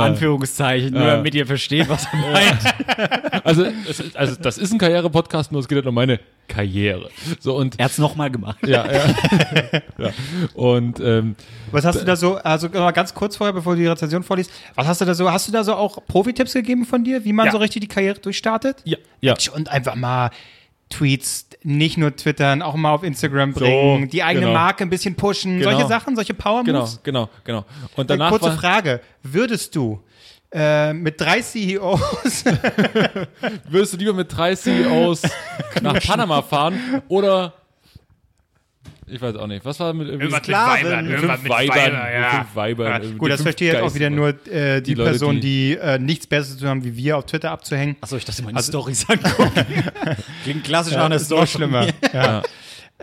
Anführungszeichen, 0.00 0.92
nur 0.92 1.02
Ja. 1.02 1.16
damit 1.16 1.34
ihr 1.34 1.46
versteht, 1.46 1.88
was 1.88 2.06
er 2.12 2.18
meint. 2.32 3.42
Also, 3.44 3.64
es 3.88 3.98
ist, 3.98 4.16
also 4.16 4.36
das 4.40 4.56
ist 4.58 4.72
ein 4.72 4.78
Karriere-Podcast, 4.78 5.50
nur 5.50 5.60
es 5.60 5.66
geht 5.68 5.76
halt 5.76 5.86
um 5.86 5.94
meine 5.94 6.20
Karriere. 6.46 7.08
So 7.40 7.56
und 7.56 7.76
er 7.78 7.86
hat's 7.86 7.98
nochmal 7.98 8.30
gemacht. 8.30 8.58
ja, 8.64 8.84
ja. 8.90 9.00
ja. 9.98 10.10
Und 10.54 11.00
ähm, 11.00 11.34
Was 11.72 11.84
hast 11.84 12.00
du 12.00 12.04
da 12.04 12.14
so, 12.14 12.36
also 12.36 12.68
mal 12.68 12.90
ganz 12.92 13.12
kurz 13.14 13.36
vorher, 13.36 13.52
bevor 13.52 13.74
du 13.74 13.80
die 13.80 13.86
Rezension 13.88 14.22
vorliest, 14.22 14.50
was 14.76 14.86
hast 14.86 15.00
du 15.00 15.04
da 15.06 15.14
so, 15.14 15.30
hast 15.30 15.48
du 15.48 15.52
da 15.52 15.64
so 15.64 15.74
auch 15.74 15.98
Profi-Tipps 16.06 16.52
gegeben 16.52 16.84
von 16.84 17.02
dir, 17.02 17.24
wie 17.24 17.32
man 17.32 17.46
Ja. 17.46 17.52
so 17.52 17.58
richtig 17.58 17.80
die 17.80 17.88
Karriere 17.88 18.18
durchstartet? 18.20 18.76
ja, 18.84 18.98
ja. 19.20 19.34
Und 19.54 19.68
einfach 19.70 19.94
mal 19.96 20.30
Tweets, 20.92 21.46
nicht 21.64 21.96
nur 21.96 22.14
twittern, 22.14 22.62
auch 22.62 22.74
mal 22.74 22.92
auf 22.92 23.02
Instagram 23.02 23.52
bringen, 23.54 24.08
die 24.08 24.22
eigene 24.22 24.46
genau. 24.46 24.58
Marke 24.58 24.84
ein 24.84 24.90
bisschen 24.90 25.14
pushen, 25.14 25.58
Genau. 25.58 25.70
solche 25.70 25.88
Sachen, 25.88 26.14
solche 26.16 26.34
Power-Moves. 26.34 27.00
Genau, 27.02 27.28
genau, 27.44 27.62
genau. 27.62 27.64
Und 27.96 28.04
Äh, 28.04 28.16
danach 28.16 28.30
Kurze 28.30 28.46
war, 28.46 28.56
Frage, 28.58 29.00
würdest 29.22 29.74
du 29.74 30.00
äh, 30.52 30.92
mit 30.92 31.20
drei 31.20 31.40
CEOs 31.40 32.44
würdest 33.70 33.94
du 33.94 33.96
lieber 33.96 34.12
mit 34.12 34.36
drei 34.36 34.54
CEOs 34.54 35.22
nach 35.82 35.98
Panama 36.00 36.42
fahren 36.42 37.02
oder 37.08 37.54
ich 39.12 39.20
weiß 39.22 39.36
auch 39.36 39.46
nicht. 39.46 39.64
Was 39.64 39.78
war 39.80 39.92
mit 39.92 40.08
irgendwie 40.08 40.24
Irgendwas 40.24 40.40
mit 40.40 40.44
Sklaven. 40.56 40.84
Weibern, 40.86 41.04
mit 41.04 41.12
irgendwas 41.14 41.40
fünf 41.40 41.42
mit 41.42 41.52
Weibern, 41.52 41.92
ja. 42.12 42.30
fünf 42.30 42.54
Weibern, 42.56 43.02
Ja, 43.02 43.10
Gut, 43.18 43.30
das 43.30 43.42
verstehe 43.42 43.72
jetzt 43.72 43.82
auch 43.82 43.94
wieder 43.94 44.10
nur 44.10 44.28
äh, 44.50 44.80
die, 44.80 44.82
Die 44.82 44.94
Leute, 44.94 45.10
Person, 45.10 45.34
die- 45.36 45.40
die, 45.40 45.76
äh, 45.76 45.98
nichts 45.98 46.26
Besseres 46.26 46.58
zu 46.58 46.68
haben, 46.68 46.82
wie 46.84 46.96
wir 46.96 47.18
auf 47.18 47.26
Twitter 47.26 47.50
abzuhängen. 47.50 47.96
Achso, 48.00 48.16
ich 48.16 48.24
dachte 48.24 48.42
mal, 48.42 48.50
die 48.50 48.56
Also- 48.56 48.72
Storys 48.72 49.08
angucken. 49.08 49.66
Klingt 50.44 50.64
klassisch 50.64 50.94
nach 50.94 51.04
einer 51.06 51.16
ist 51.16 51.26
Story. 51.26 51.40
noch 51.42 51.48
schlimmer. 51.48 51.86
Ja. 52.12 52.42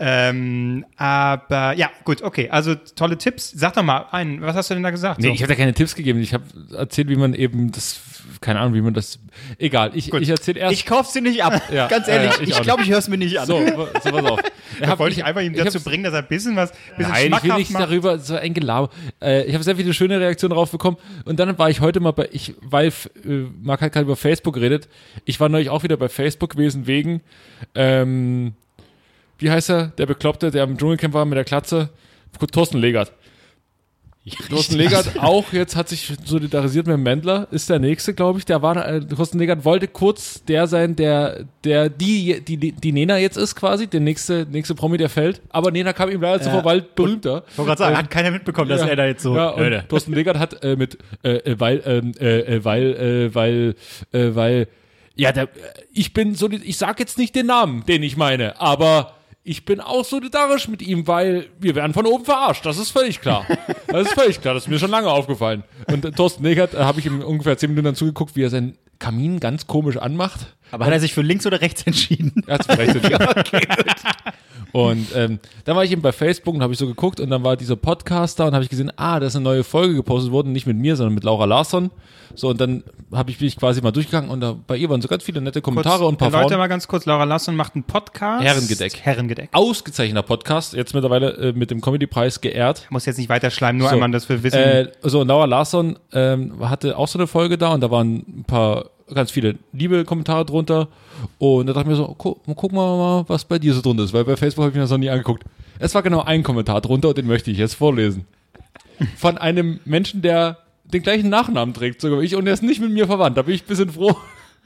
Ähm, 0.02 0.86
aber 0.96 1.74
ja, 1.74 1.90
gut, 2.04 2.22
okay. 2.22 2.48
Also 2.48 2.74
tolle 2.74 3.18
Tipps. 3.18 3.50
Sag 3.50 3.74
doch 3.74 3.82
mal 3.82 4.06
einen. 4.12 4.40
Was 4.40 4.56
hast 4.56 4.70
du 4.70 4.74
denn 4.74 4.82
da 4.82 4.90
gesagt? 4.90 5.20
Nee, 5.20 5.26
So. 5.28 5.34
ich 5.34 5.42
habe 5.42 5.52
da 5.52 5.56
keine 5.56 5.74
Tipps 5.74 5.94
gegeben. 5.94 6.20
Ich 6.22 6.32
habe 6.32 6.44
erzählt, 6.74 7.10
wie 7.10 7.16
man 7.16 7.34
eben 7.34 7.70
das, 7.70 8.00
keine 8.40 8.60
Ahnung, 8.60 8.72
wie 8.72 8.80
man 8.80 8.94
das, 8.94 9.18
egal. 9.58 9.90
Ich, 9.94 10.10
ich 10.12 10.28
erzähle 10.30 10.58
erst. 10.60 10.72
Ich 10.72 10.86
kauf 10.86 11.06
sie 11.06 11.20
nicht 11.20 11.44
ab. 11.44 11.60
Ja, 11.70 11.86
Ganz 11.88 12.06
ja, 12.06 12.14
ehrlich, 12.14 12.36
ja, 12.36 12.42
ich 12.44 12.48
ich 12.50 12.62
glaube, 12.62 12.82
ich 12.82 12.90
höre 12.90 12.96
es 12.98 13.08
mir 13.08 13.18
nicht 13.18 13.38
an. 13.38 13.46
so, 13.46 13.58
so, 13.58 13.88
pass 13.92 14.06
auf. 14.24 14.40
da 14.80 14.98
wollte 14.98 15.16
ich 15.16 15.24
einfach 15.24 15.42
ihm 15.42 15.52
dazu 15.52 15.80
bringen, 15.82 16.02
dass 16.04 16.14
er 16.14 16.20
ein 16.20 16.28
bisschen 16.28 16.56
was 16.56 16.72
bisschen 16.96 17.12
Nein, 17.12 17.34
ich 17.36 17.42
will 17.44 17.54
nicht 17.56 17.70
macht. 17.72 17.82
darüber, 17.84 18.18
so 18.18 18.36
ein 18.36 18.54
Gelaber. 18.54 18.88
Äh, 19.20 19.44
ich 19.44 19.52
habe 19.52 19.62
sehr 19.64 19.76
viele 19.76 19.92
schöne 19.92 20.18
Reaktionen 20.18 20.54
drauf 20.54 20.70
bekommen. 20.70 20.96
Und 21.26 21.38
dann 21.38 21.58
war 21.58 21.68
ich 21.68 21.80
heute 21.82 22.00
mal 22.00 22.12
bei, 22.12 22.26
ich, 22.32 22.54
weil 22.62 22.88
äh, 22.88 23.28
Marc 23.62 23.82
hat 23.82 23.92
gerade 23.92 24.04
über 24.04 24.16
Facebook 24.16 24.54
geredet. 24.54 24.88
Ich 25.26 25.38
war 25.40 25.50
neulich 25.50 25.68
auch 25.68 25.82
wieder 25.82 25.98
bei 25.98 26.08
Facebook 26.08 26.50
gewesen 26.52 26.86
wegen, 26.86 27.20
ähm, 27.74 28.54
wie 29.40 29.50
heißt 29.50 29.70
er, 29.70 29.86
der 29.88 30.06
Bekloppte, 30.06 30.50
der 30.50 30.62
am 30.62 30.76
Dschungelcamp 30.76 31.14
war 31.14 31.24
mit 31.24 31.36
der 31.36 31.44
Klatze? 31.44 31.90
Thorsten 32.52 32.78
Legert. 32.78 33.12
Thorsten 34.50 34.76
Legert 34.76 35.18
auch 35.18 35.50
jetzt 35.52 35.76
hat 35.76 35.88
sich 35.88 36.12
solidarisiert 36.24 36.86
mit 36.86 36.94
dem 36.94 37.02
Mendler, 37.02 37.48
ist 37.50 37.70
der 37.70 37.78
nächste, 37.78 38.12
glaube 38.12 38.38
ich. 38.38 38.44
Der 38.44 38.60
war, 38.60 38.76
äh, 38.86 39.00
Thorsten 39.00 39.38
Legert 39.38 39.64
wollte 39.64 39.88
kurz 39.88 40.44
der 40.44 40.66
sein, 40.66 40.94
der, 40.94 41.46
der 41.64 41.88
die, 41.88 42.42
die, 42.42 42.72
die 42.72 42.92
Nena 42.92 43.16
jetzt 43.16 43.38
ist 43.38 43.56
quasi, 43.56 43.86
der 43.86 44.00
nächste, 44.00 44.46
nächste 44.50 44.74
Promi, 44.74 44.98
der 44.98 45.08
fällt. 45.08 45.40
Aber 45.48 45.70
Nena 45.70 45.94
kam 45.94 46.10
ihm 46.10 46.20
leider 46.20 46.42
zuvor, 46.42 46.64
weil 46.64 46.82
berühmter. 46.82 47.44
Ich 47.50 47.58
wollte 47.58 47.68
gerade 47.68 47.78
sagen, 47.78 47.96
hat 47.96 48.10
keiner 48.10 48.30
mitbekommen, 48.30 48.68
dass 48.68 48.82
er 48.82 48.94
da 48.94 49.06
jetzt 49.06 49.22
so. 49.22 49.34
Ja, 49.34 49.50
und. 49.50 49.88
Thorsten 49.88 50.12
Legert 50.12 50.38
hat 50.38 50.62
äh, 50.62 50.76
mit, 50.76 50.98
äh, 51.22 51.36
äh, 51.36 51.58
weil, 51.58 51.82
ähm, 51.86 52.12
äh, 52.20 52.56
äh, 52.56 52.64
weil, 52.64 52.94
äh, 52.94 53.34
weil, 53.34 53.74
äh, 54.12 54.34
weil, 54.34 54.68
ja, 55.16 55.32
der, 55.32 55.48
ich 55.92 56.12
bin 56.12 56.34
so, 56.34 56.50
ich 56.50 56.76
sag 56.76 57.00
jetzt 57.00 57.16
nicht 57.16 57.34
den 57.34 57.46
Namen, 57.46 57.84
den 57.86 58.02
ich 58.02 58.18
meine, 58.18 58.60
aber 58.60 59.14
ich 59.42 59.64
bin 59.64 59.80
auch 59.80 60.04
solidarisch 60.04 60.68
mit 60.68 60.82
ihm, 60.82 61.06
weil 61.06 61.46
wir 61.58 61.74
werden 61.74 61.94
von 61.94 62.06
oben 62.06 62.24
verarscht. 62.24 62.66
Das 62.66 62.78
ist 62.78 62.90
völlig 62.90 63.20
klar. 63.20 63.46
Das 63.86 64.06
ist 64.06 64.14
völlig 64.14 64.40
klar. 64.40 64.54
Das 64.54 64.64
ist 64.64 64.68
mir 64.68 64.78
schon 64.78 64.90
lange 64.90 65.08
aufgefallen. 65.08 65.64
Und 65.88 66.04
äh, 66.04 66.10
Thorsten 66.12 66.44
Legert, 66.44 66.74
äh, 66.74 66.78
habe 66.78 67.00
ich 67.00 67.06
ihm 67.06 67.22
ungefähr 67.22 67.56
zehn 67.56 67.74
Minuten 67.74 67.94
zugeguckt, 67.94 68.36
wie 68.36 68.42
er 68.42 68.50
seinen 68.50 68.76
Kamin 68.98 69.40
ganz 69.40 69.66
komisch 69.66 69.96
anmacht. 69.96 70.56
Aber 70.70 70.86
hat 70.86 70.92
er 70.92 71.00
sich 71.00 71.14
für 71.14 71.22
links 71.22 71.46
oder 71.46 71.60
rechts 71.60 71.82
entschieden? 71.84 72.44
Er 72.46 72.54
hat 72.54 72.64
sich 72.64 72.78
recht 72.78 72.94
entschieden. 72.96 73.26
Und 74.72 75.08
ähm, 75.16 75.40
dann 75.64 75.76
war 75.76 75.84
ich 75.84 75.90
eben 75.90 76.02
bei 76.02 76.12
Facebook 76.12 76.54
und 76.54 76.62
habe 76.62 76.72
ich 76.72 76.78
so 76.78 76.86
geguckt 76.86 77.18
und 77.20 77.30
dann 77.30 77.42
war 77.42 77.56
dieser 77.56 77.76
Podcast 77.76 78.38
da 78.38 78.46
und 78.46 78.54
habe 78.54 78.62
ich 78.62 78.70
gesehen, 78.70 78.92
ah, 78.96 79.18
da 79.18 79.26
ist 79.26 79.34
eine 79.36 79.42
neue 79.42 79.64
Folge 79.64 79.94
gepostet 79.94 80.30
worden, 80.32 80.52
nicht 80.52 80.66
mit 80.66 80.76
mir, 80.76 80.94
sondern 80.96 81.14
mit 81.14 81.24
Laura 81.24 81.44
Larsson. 81.44 81.90
So, 82.36 82.50
und 82.50 82.60
dann 82.60 82.84
habe 83.12 83.30
ich, 83.32 83.38
bin 83.38 83.48
ich 83.48 83.56
quasi 83.56 83.80
mal 83.82 83.90
durchgegangen 83.90 84.30
und 84.30 84.40
da 84.40 84.54
bei 84.66 84.76
ihr 84.76 84.88
waren 84.88 85.02
so 85.02 85.08
ganz 85.08 85.24
viele 85.24 85.40
nette 85.40 85.60
Kommentare 85.60 86.06
und 86.06 86.14
ein 86.14 86.16
paar 86.18 86.30
Leute 86.30 86.50
Frauen. 86.50 86.58
mal 86.58 86.68
ganz 86.68 86.86
kurz, 86.86 87.04
Laura 87.04 87.24
Lasson 87.24 87.56
macht 87.56 87.74
einen 87.74 87.82
Podcast. 87.82 88.44
Herrengedeck. 88.44 89.00
Herrengedeck. 89.00 89.48
Ausgezeichneter 89.52 90.22
Podcast, 90.22 90.74
jetzt 90.74 90.94
mittlerweile 90.94 91.32
äh, 91.32 91.52
mit 91.52 91.72
dem 91.72 91.80
Comedy-Preis 91.80 92.40
geehrt. 92.40 92.86
Muss 92.90 93.06
jetzt 93.06 93.18
nicht 93.18 93.28
weiter 93.28 93.50
schleimen, 93.50 93.80
nur 93.80 93.88
So. 93.88 93.94
einmal, 93.94 94.12
dass 94.12 94.28
wir 94.28 94.42
wissen. 94.44 94.58
Äh, 94.60 94.92
so, 95.02 95.20
und 95.22 95.26
Laura 95.28 95.46
Larsson 95.46 95.98
ähm, 96.12 96.54
hatte 96.68 96.96
auch 96.96 97.08
so 97.08 97.18
eine 97.18 97.26
Folge 97.26 97.58
da 97.58 97.74
und 97.74 97.80
da 97.80 97.90
waren 97.90 98.24
ein 98.28 98.44
paar, 98.46 98.90
ganz 99.14 99.30
viele 99.30 99.56
liebe 99.72 100.04
Kommentare 100.04 100.44
drunter. 100.44 100.88
Und 101.38 101.66
da 101.66 101.72
dachte 101.72 101.90
ich 101.90 101.90
mir 101.90 101.96
so, 101.96 102.14
gu 102.16 102.34
gucken 102.54 102.76
wir 102.78 102.96
mal, 102.96 103.24
was 103.28 103.44
bei 103.44 103.58
dir 103.58 103.74
so 103.74 103.80
drunter 103.80 104.04
ist, 104.04 104.12
weil 104.12 104.24
bei 104.24 104.36
Facebook 104.36 104.62
habe 104.64 104.70
ich 104.70 104.74
mir 104.76 104.82
das 104.82 104.90
noch 104.90 104.98
nie 104.98 105.10
angeguckt. 105.10 105.44
Es 105.78 105.94
war 105.94 106.02
genau 106.02 106.22
ein 106.22 106.42
Kommentar 106.42 106.80
drunter 106.80 107.08
und 107.08 107.18
den 107.18 107.26
möchte 107.26 107.50
ich 107.50 107.58
jetzt 107.58 107.74
vorlesen. 107.74 108.26
Von 109.16 109.38
einem 109.38 109.80
Menschen, 109.84 110.22
der 110.22 110.58
den 110.84 111.02
gleichen 111.02 111.30
Nachnamen 111.30 111.74
trägt, 111.74 112.00
sogar 112.00 112.20
wie 112.20 112.24
ich, 112.24 112.36
und 112.36 112.44
der 112.44 112.54
ist 112.54 112.62
nicht 112.62 112.80
mit 112.80 112.90
mir 112.90 113.06
verwandt. 113.06 113.36
Da 113.36 113.42
bin 113.42 113.54
ich 113.54 113.62
ein 113.62 113.68
bisschen 113.68 113.90
froh. 113.90 114.16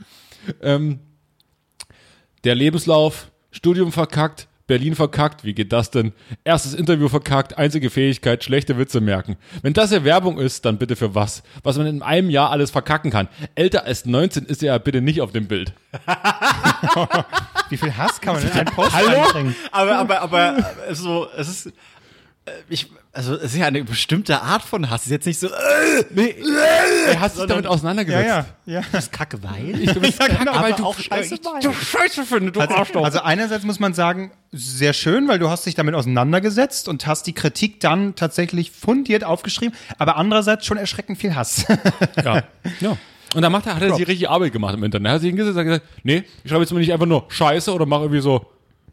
ähm, 0.62 0.98
der 2.44 2.54
Lebenslauf, 2.54 3.30
Studium 3.50 3.92
verkackt, 3.92 4.48
Berlin 4.66 4.94
verkackt, 4.94 5.44
wie 5.44 5.52
geht 5.52 5.72
das 5.72 5.90
denn? 5.90 6.12
Erstes 6.42 6.72
Interview 6.72 7.08
verkackt, 7.08 7.58
einzige 7.58 7.90
Fähigkeit, 7.90 8.42
schlechte 8.42 8.78
Witze 8.78 9.02
merken. 9.02 9.36
Wenn 9.62 9.74
das 9.74 9.90
ja 9.90 10.04
Werbung 10.04 10.38
ist, 10.38 10.64
dann 10.64 10.78
bitte 10.78 10.96
für 10.96 11.14
was? 11.14 11.42
Was 11.62 11.76
man 11.76 11.86
in 11.86 12.02
einem 12.02 12.30
Jahr 12.30 12.50
alles 12.50 12.70
verkacken 12.70 13.10
kann. 13.10 13.28
Älter 13.54 13.84
als 13.84 14.06
19 14.06 14.46
ist 14.46 14.62
er 14.62 14.72
ja 14.72 14.78
bitte 14.78 15.02
nicht 15.02 15.20
auf 15.20 15.32
dem 15.32 15.48
Bild. 15.48 15.74
Wie 17.68 17.76
viel 17.76 17.94
Hass 17.96 18.20
kann 18.20 18.34
man 18.34 18.42
in 18.42 18.52
einen 18.52 18.66
Post 18.66 18.94
einbringen? 18.94 19.54
Aber, 19.70 19.96
aber, 19.96 20.20
aber, 20.20 20.56
so, 20.92 21.28
es 21.36 21.48
ist, 21.48 21.72
ich, 22.68 22.90
also, 23.12 23.36
es 23.36 23.54
ist 23.54 23.56
ja 23.56 23.66
eine 23.66 23.82
bestimmte 23.84 24.42
Art 24.42 24.62
von 24.62 24.90
Hass. 24.90 25.02
Es 25.02 25.06
ist 25.06 25.12
jetzt 25.12 25.26
nicht 25.26 25.38
so, 25.38 25.46
äh, 25.46 26.04
Nee, 26.10 26.34
er 27.08 27.20
hat 27.20 27.34
sich 27.34 27.46
damit 27.46 27.64
Ja, 27.64 27.70
auseinandergesetzt. 27.70 28.26
ja, 28.26 28.46
ja. 28.66 28.82
das 28.92 29.04
ist 29.04 29.12
Kacke, 29.12 29.42
weil. 29.42 29.80
Ich, 29.80 29.92
du 29.92 30.00
bist 30.00 30.18
kacke, 30.18 30.44
weil 30.52 30.74
du, 30.74 30.84
auch 30.84 30.98
scheiße, 30.98 31.38
weil. 31.42 31.62
du 31.62 31.72
Scheiße 31.72 32.24
findest, 32.24 32.56
du 32.56 32.60
Arschloch. 32.60 33.04
Also 33.04 33.20
einerseits 33.20 33.64
muss 33.64 33.80
man 33.80 33.94
sagen, 33.94 34.32
sehr 34.52 34.92
schön, 34.92 35.26
weil 35.26 35.38
du 35.38 35.48
hast 35.48 35.64
dich 35.64 35.74
damit 35.74 35.94
auseinandergesetzt 35.94 36.88
und 36.88 37.06
hast 37.06 37.26
die 37.26 37.32
Kritik 37.32 37.80
dann 37.80 38.14
tatsächlich 38.14 38.70
fundiert 38.70 39.24
aufgeschrieben, 39.24 39.74
aber 39.98 40.16
andererseits 40.16 40.66
schon 40.66 40.76
erschreckend 40.76 41.18
viel 41.18 41.34
Hass. 41.34 41.64
Ja. 42.22 42.42
ja. 42.80 42.96
Und 43.34 43.42
dann 43.42 43.50
macht 43.50 43.66
er, 43.66 43.74
hat 43.74 43.82
er 43.82 43.94
sich 43.94 44.06
richtig 44.06 44.28
Arbeit 44.30 44.52
gemacht 44.52 44.74
im 44.74 44.84
Internet. 44.84 45.10
Er 45.10 45.14
hat 45.14 45.20
sich 45.22 45.28
hingesetzt 45.28 45.56
und 45.56 45.64
gesagt, 45.64 45.84
nee, 46.04 46.24
ich 46.44 46.50
schreibe 46.50 46.62
jetzt 46.62 46.72
mal 46.72 46.78
nicht 46.78 46.92
einfach 46.92 47.06
nur 47.06 47.24
Scheiße 47.28 47.72
oder 47.72 47.84
mache 47.86 48.02
irgendwie 48.02 48.20
so, 48.20 48.46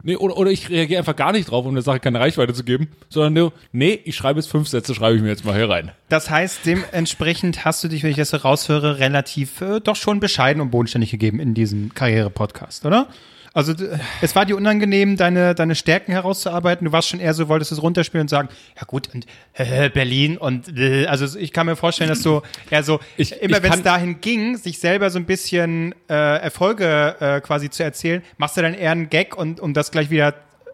nee, 0.04 0.16
oder, 0.16 0.38
oder 0.38 0.52
ich 0.52 0.70
reagiere 0.70 1.00
einfach 1.00 1.16
gar 1.16 1.32
nicht 1.32 1.50
drauf, 1.50 1.66
um 1.66 1.74
der 1.74 1.84
Sache 1.84 2.00
keine 2.00 2.20
Reichweite 2.20 2.54
zu 2.54 2.64
geben, 2.64 2.90
sondern 3.10 3.34
nur, 3.34 3.54
nee, 3.72 4.00
ich 4.04 4.16
schreibe 4.16 4.40
jetzt 4.40 4.50
fünf 4.50 4.68
Sätze, 4.68 4.96
schreibe 4.96 5.16
ich 5.16 5.22
mir 5.22 5.30
jetzt 5.30 5.46
mal 5.46 5.56
hier 5.56 5.70
rein. 5.70 5.92
Das 6.10 6.30
heißt, 6.30 6.66
dementsprechend 6.66 7.66
hast 7.66 7.84
du 7.84 7.88
dich, 7.88 8.04
wenn 8.04 8.12
ich 8.12 8.18
das 8.18 8.30
so 8.30 8.38
raushöre, 8.38 9.00
relativ 9.00 9.62
äh, 9.62 9.80
doch 9.80 9.96
schon 9.96 10.20
bescheiden 10.20 10.62
und 10.62 10.72
bodenständig 10.72 11.12
gegeben 11.12 11.40
in 11.40 11.54
diesem 11.54 11.94
Karriere-Podcast, 11.94 12.86
oder? 12.86 13.08
Also 13.54 13.74
es 14.22 14.34
war 14.34 14.46
dir 14.46 14.56
unangenehm, 14.56 15.18
deine, 15.18 15.54
deine 15.54 15.76
Stärken 15.76 16.14
herauszuarbeiten. 16.14 16.86
Du 16.86 16.94
warst 16.94 17.10
schon 17.10 17.20
eher 17.20 17.34
so, 17.34 17.50
wolltest 17.50 17.74
es 17.74 17.82
runterspielen 17.82 18.24
und 18.24 18.30
sagen, 18.30 18.48
ja 18.78 18.84
gut, 18.88 19.10
und 19.14 19.26
äh, 19.56 19.90
Berlin 19.90 20.38
und 20.38 20.78
äh, 20.78 21.06
also 21.08 21.38
ich 21.38 21.52
kann 21.52 21.66
mir 21.66 21.76
vorstellen, 21.76 22.10
dass 22.10 22.22
du 22.22 22.42
eher 22.70 22.84
so, 22.84 23.02
Ich- 23.18 23.34
immer 23.42 23.62
wenn 23.62 23.74
es 23.74 23.82
dahin 23.84 24.22
ging, 24.22 24.56
sich 24.56 24.80
selber 24.80 25.10
so 25.10 25.20
ein 25.20 25.26
bisschen 25.26 25.94
äh, 26.10 26.14
Erfolge 26.14 27.16
äh, 27.20 27.42
quasi 27.42 27.70
zu 27.70 27.84
erzählen, 27.84 28.22
machst 28.38 28.56
du 28.56 28.62
dann 28.62 28.74
eher 28.74 28.92
einen 28.92 29.10
Gag 29.10 29.36
und 29.36 29.60
um 29.60 29.74
das 29.74 29.92
gleich 29.92 30.10
wieder 30.10 30.34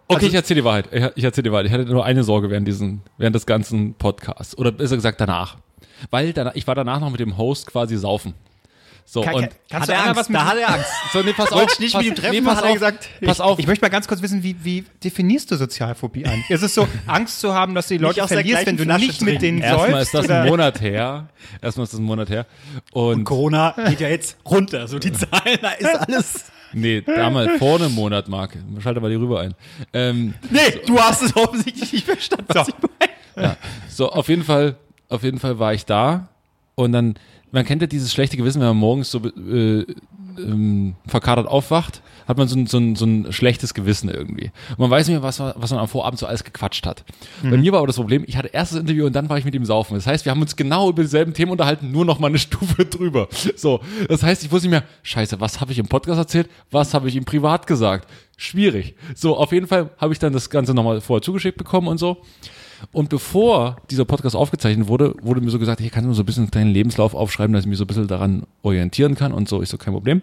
Okay, 0.09 0.15
Also- 0.17 0.27
ich 0.27 0.33
erzähle 0.35 0.61
die 0.61 0.65
Wahrheit. 0.65 0.87
Ich, 0.91 1.03
ich 1.15 1.23
erzähle 1.25 1.43
die 1.43 1.51
Wahrheit. 1.51 1.65
Ich 1.65 1.71
hatte 1.73 1.83
nur 1.85 2.05
eine 2.05 2.23
Sorge 2.23 2.49
während 2.49 2.65
diesen, 2.67 3.01
während 3.17 3.35
des 3.35 3.45
ganzen 3.45 3.93
Podcasts. 3.95 4.57
Oder 4.57 4.71
besser 4.71 4.95
gesagt 4.95 5.19
danach. 5.19 5.57
Weil 6.11 6.31
danach, 6.31 6.55
ich 6.55 6.65
war 6.65 6.75
danach 6.75 7.01
noch 7.01 7.09
mit 7.09 7.19
dem 7.19 7.37
Host 7.37 7.67
quasi 7.67 7.97
saufen. 7.97 8.33
So, 9.09 9.21
Kann- 9.21 9.35
und 9.35 9.49
kannst 9.69 9.87
Hat 9.87 9.87
du 9.87 9.93
er 9.93 10.03
Angst, 10.03 10.19
was 10.19 10.27
mit 10.29 10.35
da 10.37 10.45
hat 10.47 10.57
er 10.57 10.67
Angst. 10.69 10.89
so, 11.13 11.21
nee, 11.21 11.31
pass 11.31 11.49
auf. 11.53 11.71
ich 11.71 11.79
nicht 11.79 11.93
pass, 11.93 12.03
mit 12.03 12.11
ihm 12.11 12.15
treffen, 12.21 12.43
pass 12.43 12.57
hat 12.57 12.63
er 12.65 12.69
auf, 12.71 12.73
gesagt, 12.73 13.09
Pass 13.25 13.39
auf. 13.39 13.57
Ich 13.57 13.65
möchte 13.65 13.85
mal 13.85 13.89
ganz 13.89 14.05
kurz 14.05 14.21
wissen, 14.21 14.43
wie, 14.43 14.57
wie 14.65 14.83
definierst 15.01 15.49
du 15.49 15.55
Sozialphobie 15.55 16.25
ein? 16.25 16.43
Ist 16.49 16.61
es 16.61 16.75
so, 16.75 16.85
Angst 17.05 17.39
zu 17.39 17.53
haben, 17.53 17.73
dass 17.73 17.87
du 17.87 17.93
die 17.93 18.03
Leute 18.03 18.27
verlierst, 18.27 18.65
wenn 18.65 18.75
du 18.75 18.83
Flasche 18.83 19.05
nicht 19.05 19.21
mit 19.21 19.41
denen 19.41 19.61
Erstmal 19.61 19.91
säufst? 19.91 20.03
ist 20.07 20.13
das 20.13 20.25
oder- 20.25 20.41
ein 20.41 20.47
Monat 20.49 20.81
her. 20.81 21.29
Erstmal 21.61 21.85
ist 21.85 21.93
das 21.93 21.99
ein 22.01 22.03
Monat 22.05 22.29
her. 22.29 22.45
Und, 22.91 23.23
Corona 23.23 23.73
geht 23.87 24.01
ja 24.01 24.09
jetzt 24.09 24.35
runter, 24.45 24.89
so 24.89 24.99
die 24.99 25.13
Zahlen, 25.13 25.57
da 25.61 25.69
ist 25.71 25.85
alles. 25.95 26.45
nee, 26.73 26.99
damals 26.99 27.57
vor 27.59 27.79
einem 27.79 27.95
Monat, 27.95 28.27
Marc. 28.27 28.57
Schalte 28.83 28.99
mal 28.99 29.09
die 29.09 29.15
rüber 29.15 29.39
ein. 29.39 29.53
Ähm, 29.93 30.33
Nee, 30.49 30.81
du 30.85 30.99
hast 30.99 31.21
es 31.21 31.33
offensichtlich 31.33 31.93
nicht 31.93 32.05
verstanden, 32.05 32.45
was 32.49 32.67
ich 32.67 32.75
meine. 33.35 33.55
So, 33.87 34.09
auf 34.11 34.27
jeden 34.27 34.43
Fall, 34.43 34.75
auf 35.07 35.23
jeden 35.23 35.39
Fall 35.39 35.59
war 35.59 35.73
ich 35.73 35.85
da 35.85 36.27
und 36.75 36.91
dann, 36.91 37.15
man 37.51 37.65
kennt 37.65 37.81
ja 37.81 37.87
dieses 37.87 38.11
schlechte 38.11 38.37
Gewissen, 38.37 38.59
wenn 38.59 38.67
man 38.67 38.77
morgens 38.77 39.09
so 39.11 39.19
äh, 39.19 39.85
ähm, 40.37 40.95
verkadert 41.07 41.47
aufwacht, 41.47 42.01
hat 42.27 42.37
man 42.37 42.47
so 42.47 42.55
ein, 42.57 42.67
so, 42.67 42.77
ein, 42.77 42.95
so 42.95 43.05
ein 43.05 43.31
schlechtes 43.31 43.73
Gewissen 43.73 44.09
irgendwie. 44.09 44.51
Und 44.71 44.79
man 44.79 44.89
weiß 44.91 45.07
nicht 45.07 45.15
mehr, 45.15 45.23
was, 45.23 45.39
man- 45.39 45.53
was 45.55 45.71
man 45.71 45.79
am 45.79 45.87
Vorabend 45.87 46.19
so 46.19 46.27
alles 46.27 46.43
gequatscht 46.43 46.85
hat. 46.85 47.03
Bei 47.41 47.57
mir 47.57 47.71
war 47.71 47.79
aber 47.79 47.87
das 47.87 47.95
Problem, 47.95 48.23
ich 48.27 48.37
hatte 48.37 48.49
erstes 48.49 48.77
Interview 48.79 49.05
und 49.05 49.13
dann 49.15 49.29
war 49.29 49.37
ich 49.37 49.45
mit 49.45 49.55
ihm 49.55 49.65
saufen. 49.65 49.95
Das 49.95 50.05
heißt, 50.05 50.25
wir 50.25 50.31
haben 50.31 50.41
uns 50.41 50.55
genau 50.55 50.89
über 50.89 51.01
dieselben 51.01 51.33
Themen 51.33 51.51
unterhalten, 51.53 51.91
nur 51.91 52.05
noch 52.05 52.19
mal 52.19 52.27
eine 52.27 52.37
Stufe 52.39 52.85
drüber. 52.85 53.29
So, 53.55 53.79
das 54.09 54.21
heißt, 54.23 54.43
ich 54.43 54.51
wusste 54.51 54.67
nicht 54.67 54.79
mehr, 54.79 54.83
scheiße, 55.03 55.39
was 55.39 55.59
habe 55.61 55.71
ich 55.71 55.79
im 55.79 55.87
Podcast 55.87 56.19
erzählt, 56.19 56.49
was 56.69 56.93
habe 56.93 57.07
ich 57.07 57.15
ihm 57.15 57.25
privat 57.25 57.65
gesagt. 57.65 58.07
Schwierig. 58.35 58.95
So, 59.15 59.37
auf 59.37 59.51
jeden 59.51 59.65
Fall 59.67 59.89
habe 59.97 60.13
ich 60.13 60.19
dann 60.19 60.33
das 60.33 60.49
Ganze 60.49 60.73
nochmal 60.75 61.01
vorher 61.01 61.23
zugeschickt 61.23 61.57
bekommen 61.57 61.87
und 61.87 61.97
so. 61.97 62.17
Und 62.91 63.09
bevor 63.09 63.77
dieser 63.89 64.05
Podcast 64.05 64.35
aufgezeichnet 64.35 64.87
wurde, 64.87 65.15
wurde 65.21 65.41
mir 65.41 65.49
so 65.49 65.59
gesagt, 65.59 65.81
ich 65.81 65.91
kann 65.91 66.05
nur 66.05 66.13
so 66.13 66.23
ein 66.23 66.25
bisschen 66.25 66.43
einen 66.43 66.51
kleinen 66.51 66.71
Lebenslauf 66.71 67.15
aufschreiben, 67.15 67.53
dass 67.53 67.63
ich 67.63 67.69
mich 67.69 67.77
so 67.77 67.83
ein 67.83 67.87
bisschen 67.87 68.07
daran 68.07 68.43
orientieren 68.61 69.15
kann 69.15 69.31
und 69.31 69.49
so. 69.49 69.61
Ich 69.61 69.69
so, 69.69 69.77
kein 69.77 69.93
Problem. 69.93 70.21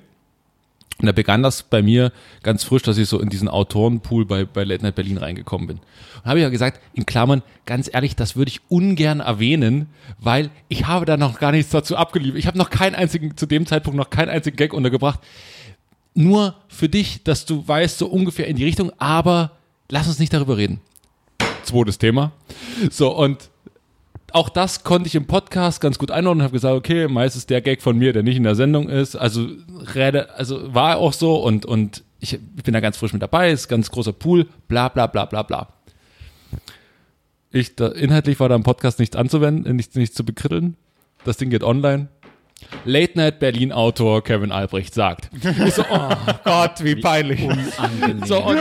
Und 1.00 1.06
da 1.06 1.12
begann 1.12 1.42
das 1.42 1.64
bei 1.64 1.82
mir 1.82 2.12
ganz 2.42 2.62
frisch, 2.62 2.82
dass 2.82 2.98
ich 2.98 3.08
so 3.08 3.18
in 3.18 3.28
diesen 3.28 3.48
Autorenpool 3.48 4.24
bei, 4.26 4.44
bei 4.44 4.62
Late 4.62 4.84
Night 4.84 4.94
Berlin 4.94 5.18
reingekommen 5.18 5.66
bin. 5.66 5.78
Und 5.78 6.24
habe 6.24 6.38
ich 6.38 6.44
ja 6.44 6.50
gesagt, 6.50 6.80
in 6.92 7.04
Klammern, 7.04 7.42
ganz 7.66 7.90
ehrlich, 7.92 8.14
das 8.14 8.36
würde 8.36 8.50
ich 8.50 8.60
ungern 8.68 9.18
erwähnen, 9.18 9.88
weil 10.20 10.50
ich 10.68 10.86
habe 10.86 11.04
da 11.04 11.16
noch 11.16 11.40
gar 11.40 11.50
nichts 11.50 11.72
dazu 11.72 11.96
abgeliefert. 11.96 12.38
Ich 12.38 12.46
habe 12.46 12.58
noch 12.58 12.70
keinen 12.70 12.94
einzigen, 12.94 13.36
zu 13.36 13.46
dem 13.46 13.66
Zeitpunkt 13.66 13.96
noch 13.96 14.10
keinen 14.10 14.28
einzigen 14.28 14.56
Gag 14.56 14.72
untergebracht. 14.72 15.18
Nur 16.14 16.54
für 16.68 16.88
dich, 16.88 17.24
dass 17.24 17.44
du 17.44 17.66
weißt, 17.66 17.98
so 17.98 18.06
ungefähr 18.06 18.46
in 18.46 18.54
die 18.54 18.64
Richtung, 18.64 18.92
aber 18.98 19.50
lass 19.90 20.06
uns 20.06 20.20
nicht 20.20 20.32
darüber 20.32 20.56
reden. 20.56 20.80
Zweites 21.64 21.98
Thema. 21.98 22.32
So, 22.90 23.14
und 23.16 23.50
auch 24.32 24.48
das 24.48 24.82
konnte 24.82 25.06
ich 25.06 25.14
im 25.14 25.26
Podcast 25.26 25.80
ganz 25.80 25.98
gut 25.98 26.10
einordnen 26.10 26.40
und 26.40 26.44
habe 26.44 26.54
gesagt, 26.54 26.74
okay, 26.74 27.06
meist 27.08 27.36
ist 27.36 27.50
der 27.50 27.60
Gag 27.60 27.82
von 27.82 27.96
mir, 27.96 28.12
der 28.12 28.22
nicht 28.22 28.36
in 28.36 28.42
der 28.42 28.56
Sendung 28.56 28.88
ist. 28.88 29.14
Also, 29.14 29.48
rede, 29.94 30.34
also 30.34 30.74
war 30.74 30.96
auch 30.96 31.12
so 31.12 31.36
und, 31.36 31.64
und 31.64 32.02
ich, 32.20 32.34
ich 32.34 32.62
bin 32.64 32.74
da 32.74 32.80
ganz 32.80 32.96
frisch 32.96 33.12
mit 33.12 33.22
dabei, 33.22 33.52
ist 33.52 33.68
ganz 33.68 33.90
großer 33.90 34.12
Pool, 34.12 34.48
bla 34.66 34.88
bla 34.88 35.06
bla 35.06 35.24
bla 35.26 35.42
bla. 35.42 35.68
Ich, 37.52 37.76
da, 37.76 37.88
inhaltlich 37.88 38.40
war 38.40 38.48
da 38.48 38.56
im 38.56 38.64
Podcast 38.64 38.98
nichts 38.98 39.14
anzuwenden, 39.14 39.76
nichts, 39.76 39.94
nichts 39.94 40.16
zu 40.16 40.24
bekritteln. 40.24 40.76
Das 41.24 41.36
Ding 41.36 41.50
geht 41.50 41.62
online. 41.62 42.08
Late 42.84 43.12
Night 43.16 43.38
Berlin 43.38 43.72
Autor 43.72 44.22
Kevin 44.22 44.52
Albrecht 44.52 44.94
sagt. 44.94 45.30
Ich 45.66 45.74
so, 45.74 45.84
oh 45.90 46.08
Gott, 46.44 46.82
wie 46.82 46.96
peinlich. 46.96 47.42
Unangenehm. 47.42 48.26
So, 48.26 48.42
und 48.42 48.58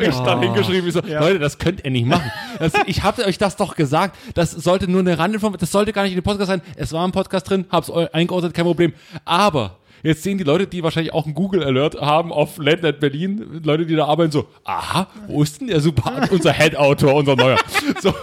ich 0.00 0.14
dann 0.16 0.42
hingeschrieben, 0.42 0.88
ich 0.88 0.94
so, 0.94 1.00
Leute, 1.00 1.38
das 1.38 1.58
könnt 1.58 1.84
ihr 1.84 1.90
nicht 1.90 2.06
machen. 2.06 2.30
Das, 2.58 2.72
ich 2.86 3.02
habe 3.02 3.24
euch 3.24 3.38
das 3.38 3.56
doch 3.56 3.74
gesagt. 3.74 4.16
Das 4.34 4.50
sollte 4.50 4.90
nur 4.90 5.00
eine 5.00 5.18
Randinformation, 5.18 5.60
das 5.60 5.72
sollte 5.72 5.92
gar 5.92 6.02
nicht 6.02 6.12
in 6.12 6.18
den 6.18 6.24
Podcast 6.24 6.48
sein. 6.48 6.62
Es 6.76 6.92
war 6.92 7.06
ein 7.06 7.12
Podcast 7.12 7.48
drin, 7.50 7.66
hab's 7.70 7.90
eingeordnet, 7.90 8.54
kein 8.54 8.64
Problem. 8.64 8.92
Aber 9.24 9.79
Jetzt 10.02 10.22
sehen 10.22 10.38
die 10.38 10.44
Leute, 10.44 10.66
die 10.66 10.82
wahrscheinlich 10.82 11.12
auch 11.12 11.24
einen 11.26 11.34
Google 11.34 11.62
Alert 11.64 12.00
haben 12.00 12.32
auf 12.32 12.58
Late 12.58 12.82
Night 12.82 13.00
Berlin, 13.00 13.60
Leute, 13.64 13.86
die 13.86 13.96
da 13.96 14.06
arbeiten, 14.06 14.32
so, 14.32 14.46
aha, 14.64 15.08
wo 15.26 15.42
ist 15.42 15.60
denn 15.60 15.68
der 15.68 15.80
super, 15.80 16.26
unser 16.30 16.52
Head-Autor, 16.52 17.14
unser 17.14 17.36
neuer. 17.36 17.58
So, 18.00 18.14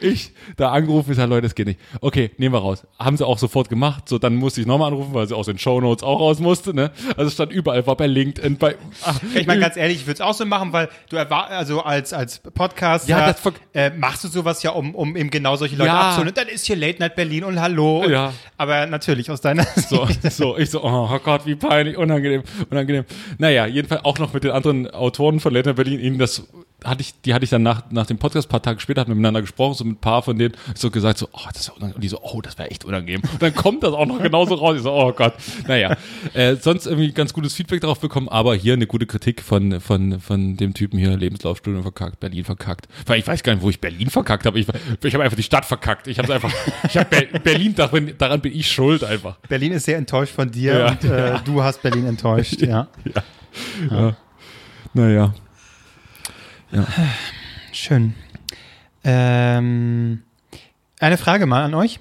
ich 0.00 0.32
da 0.56 0.70
angerufen, 0.72 1.10
ich 1.12 1.16
sage, 1.16 1.30
Leute, 1.30 1.42
das 1.42 1.54
geht 1.54 1.66
nicht. 1.66 1.80
Okay, 2.00 2.30
nehmen 2.38 2.54
wir 2.54 2.58
raus. 2.60 2.86
Haben 2.98 3.16
sie 3.16 3.26
auch 3.26 3.38
sofort 3.38 3.68
gemacht. 3.68 4.08
So, 4.08 4.18
dann 4.18 4.34
musste 4.36 4.60
ich 4.60 4.66
nochmal 4.66 4.88
anrufen, 4.88 5.14
weil 5.14 5.26
sie 5.26 5.36
aus 5.36 5.46
den 5.46 5.58
Shownotes 5.58 6.02
auch 6.02 6.20
raus 6.20 6.38
musste, 6.40 6.74
ne? 6.74 6.90
Also 7.16 7.28
es 7.28 7.34
stand 7.34 7.52
überall, 7.52 7.86
war 7.86 7.96
bei 7.96 8.06
LinkedIn, 8.06 8.58
bei, 8.58 8.76
ach, 9.04 9.18
Ich 9.34 9.46
meine, 9.46 9.60
ganz 9.60 9.76
ehrlich, 9.76 9.98
ich 9.98 10.06
würde 10.06 10.14
es 10.14 10.20
auch 10.20 10.34
so 10.34 10.44
machen, 10.44 10.72
weil 10.72 10.88
du 11.08 11.16
erwar 11.16 11.48
also 11.48 11.82
als, 11.82 12.12
als 12.12 12.40
Podcast 12.40 13.08
Ja, 13.08 13.34
äh, 13.72 13.90
machst 13.90 14.24
du 14.24 14.28
sowas 14.28 14.62
ja, 14.62 14.70
um, 14.72 14.94
um 14.94 15.16
eben 15.16 15.30
genau 15.30 15.56
solche 15.56 15.76
Leute 15.76 15.88
Ja. 15.88 16.00
abzuholen. 16.00 16.28
Und 16.28 16.36
dann 16.36 16.48
ist 16.48 16.66
hier 16.66 16.76
Late 16.76 16.98
Night 16.98 17.16
Berlin 17.16 17.44
und 17.44 17.60
Hallo. 17.60 18.00
Und, 18.04 18.10
Ja. 18.10 18.32
Aber 18.56 18.86
natürlich 18.86 19.30
aus 19.30 19.40
deiner 19.40 19.64
So, 19.88 20.06
so, 20.30 20.56
ich 20.58 20.70
so, 20.70 20.82
oh 20.84 21.08
Gott, 21.22 21.46
wie 21.46 21.54
peinlich, 21.54 21.96
unangenehm, 21.96 22.42
unangenehm. 22.70 23.04
Naja, 23.38 23.66
jedenfalls 23.66 24.04
auch 24.04 24.18
noch 24.18 24.32
mit 24.32 24.44
den 24.44 24.50
anderen 24.50 24.90
Autoren 24.90 25.40
von 25.40 25.52
Later 25.52 25.74
Berlin, 25.74 26.00
ihnen 26.00 26.18
das 26.18 26.48
hatte 26.84 27.00
ich, 27.02 27.20
die 27.22 27.34
hatte 27.34 27.44
ich 27.44 27.50
dann 27.50 27.62
nach, 27.62 27.82
nach 27.90 28.06
dem 28.06 28.18
Podcast, 28.18 28.48
paar 28.48 28.62
Tage 28.62 28.80
später, 28.80 29.06
wir 29.06 29.14
miteinander 29.14 29.40
gesprochen, 29.40 29.74
so 29.74 29.84
mit 29.84 29.94
ein 29.96 30.00
paar 30.00 30.22
von 30.22 30.38
denen, 30.38 30.54
so 30.74 30.90
gesagt, 30.90 31.18
so, 31.18 31.28
oh, 31.32 31.38
das 31.52 31.68
wäre 31.68 31.76
unangenehm. 31.76 31.94
Und 31.96 32.04
die 32.04 32.08
so, 32.08 32.20
oh, 32.22 32.40
das 32.40 32.58
wäre 32.58 32.70
echt 32.70 32.84
unangenehm. 32.84 33.22
Und 33.32 33.42
dann 33.42 33.54
kommt 33.54 33.82
das 33.82 33.92
auch 33.92 34.06
noch 34.06 34.18
genauso 34.22 34.54
raus. 34.54 34.76
Ich 34.76 34.82
so, 34.82 34.92
oh 34.92 35.12
Gott. 35.12 35.34
Naja, 35.66 35.96
äh, 36.34 36.56
sonst 36.56 36.86
irgendwie 36.86 37.12
ganz 37.12 37.32
gutes 37.32 37.54
Feedback 37.54 37.80
darauf 37.80 38.00
bekommen, 38.00 38.28
aber 38.28 38.54
hier 38.54 38.74
eine 38.74 38.86
gute 38.86 39.06
Kritik 39.06 39.42
von, 39.42 39.80
von, 39.80 40.20
von 40.20 40.56
dem 40.56 40.74
Typen 40.74 40.98
hier, 40.98 41.16
Lebenslaufstudium 41.16 41.82
verkackt, 41.82 42.20
Berlin 42.20 42.44
verkackt. 42.44 42.86
Weil 43.06 43.18
ich 43.18 43.26
weiß 43.26 43.42
gar 43.42 43.54
nicht, 43.54 43.62
wo 43.62 43.70
ich 43.70 43.80
Berlin 43.80 44.10
verkackt 44.10 44.46
habe. 44.46 44.58
Ich, 44.58 44.66
ich 45.02 45.14
habe 45.14 45.24
einfach 45.24 45.36
die 45.36 45.42
Stadt 45.42 45.64
verkackt. 45.64 46.06
Ich 46.06 46.18
habe 46.18 46.32
einfach, 46.32 46.52
ich 46.88 46.96
habe 46.96 47.08
Ber 47.08 47.38
Berlin, 47.40 47.74
daran, 47.74 48.12
daran 48.18 48.40
bin 48.40 48.54
ich 48.54 48.70
schuld 48.70 49.04
einfach. 49.04 49.36
Berlin 49.48 49.72
ist 49.72 49.84
sehr 49.84 49.98
enttäuscht 49.98 50.34
von 50.34 50.50
dir 50.50 50.78
Ja. 50.78 50.90
und 50.90 51.04
äh, 51.04 51.38
du 51.44 51.62
hast 51.62 51.82
Berlin 51.82 52.06
enttäuscht. 52.06 52.60
ja. 52.62 52.88
Naja. 54.94 55.34
Schön. 57.72 58.14
Ähm, 59.04 60.22
eine 61.00 61.18
Frage 61.18 61.46
mal 61.46 61.64
an 61.64 61.74
euch. 61.74 62.00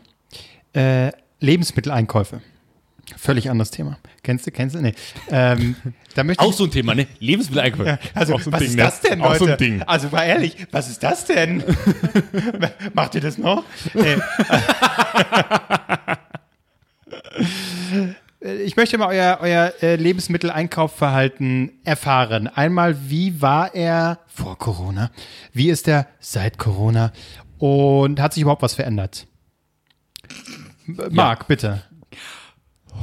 Äh, 0.73 1.11
Lebensmitteleinkäufe. 1.39 2.41
Völlig 3.17 3.49
anderes 3.49 3.71
Thema. 3.71 3.97
Kennst 4.23 4.47
du, 4.47 4.51
kennst 4.51 4.75
du? 4.75 4.79
Nee. 4.81 4.93
Ähm, 5.29 5.75
da 6.15 6.23
möchte 6.23 6.43
Auch 6.43 6.53
so 6.53 6.63
ein 6.65 6.71
Thema, 6.71 6.95
ne? 6.95 7.07
Lebensmitteleinkäufe. 7.19 7.99
also, 8.13 8.35
auch 8.35 8.41
was 8.45 8.59
Ding, 8.59 8.69
ist 8.69 8.75
ne? 8.77 8.83
das 8.83 9.01
denn, 9.01 9.21
Auch 9.21 9.29
Leute? 9.29 9.39
so 9.39 9.51
ein 9.51 9.57
Ding. 9.57 9.81
Also, 9.83 10.09
mal 10.09 10.23
ehrlich, 10.23 10.55
was 10.71 10.89
ist 10.89 11.03
das 11.03 11.25
denn? 11.25 11.63
Macht 12.93 13.15
ihr 13.15 13.21
das 13.21 13.37
noch? 13.37 13.63
Nee. 13.93 14.17
Ich 18.43 18.75
möchte 18.75 18.97
mal 18.97 19.07
euer, 19.09 19.37
euer 19.39 19.71
äh, 19.83 19.97
Lebensmitteleinkaufverhalten 19.97 21.79
erfahren. 21.83 22.47
Einmal, 22.47 23.07
wie 23.07 23.39
war 23.39 23.75
er 23.75 24.19
vor 24.25 24.57
Corona? 24.57 25.11
Wie 25.53 25.69
ist 25.69 25.87
er 25.87 26.07
seit 26.19 26.57
Corona? 26.57 27.13
Und 27.59 28.19
hat 28.19 28.33
sich 28.33 28.41
überhaupt 28.41 28.63
was 28.63 28.73
verändert? 28.73 29.27
Marc, 31.11 31.47
bitte. 31.47 31.83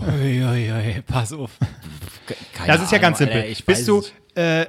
Uiuiui, 0.08 1.02
pass 1.06 1.32
auf. 1.32 1.52
Keine 2.54 2.72
Das 2.72 2.82
ist 2.82 2.90
ja 2.90 2.98
ganz 2.98 3.18
simpel. 3.18 3.36
Alter, 3.36 3.48
ich 3.48 3.64
bist 3.64 3.86
du, 3.86 4.02
äh, 4.34 4.66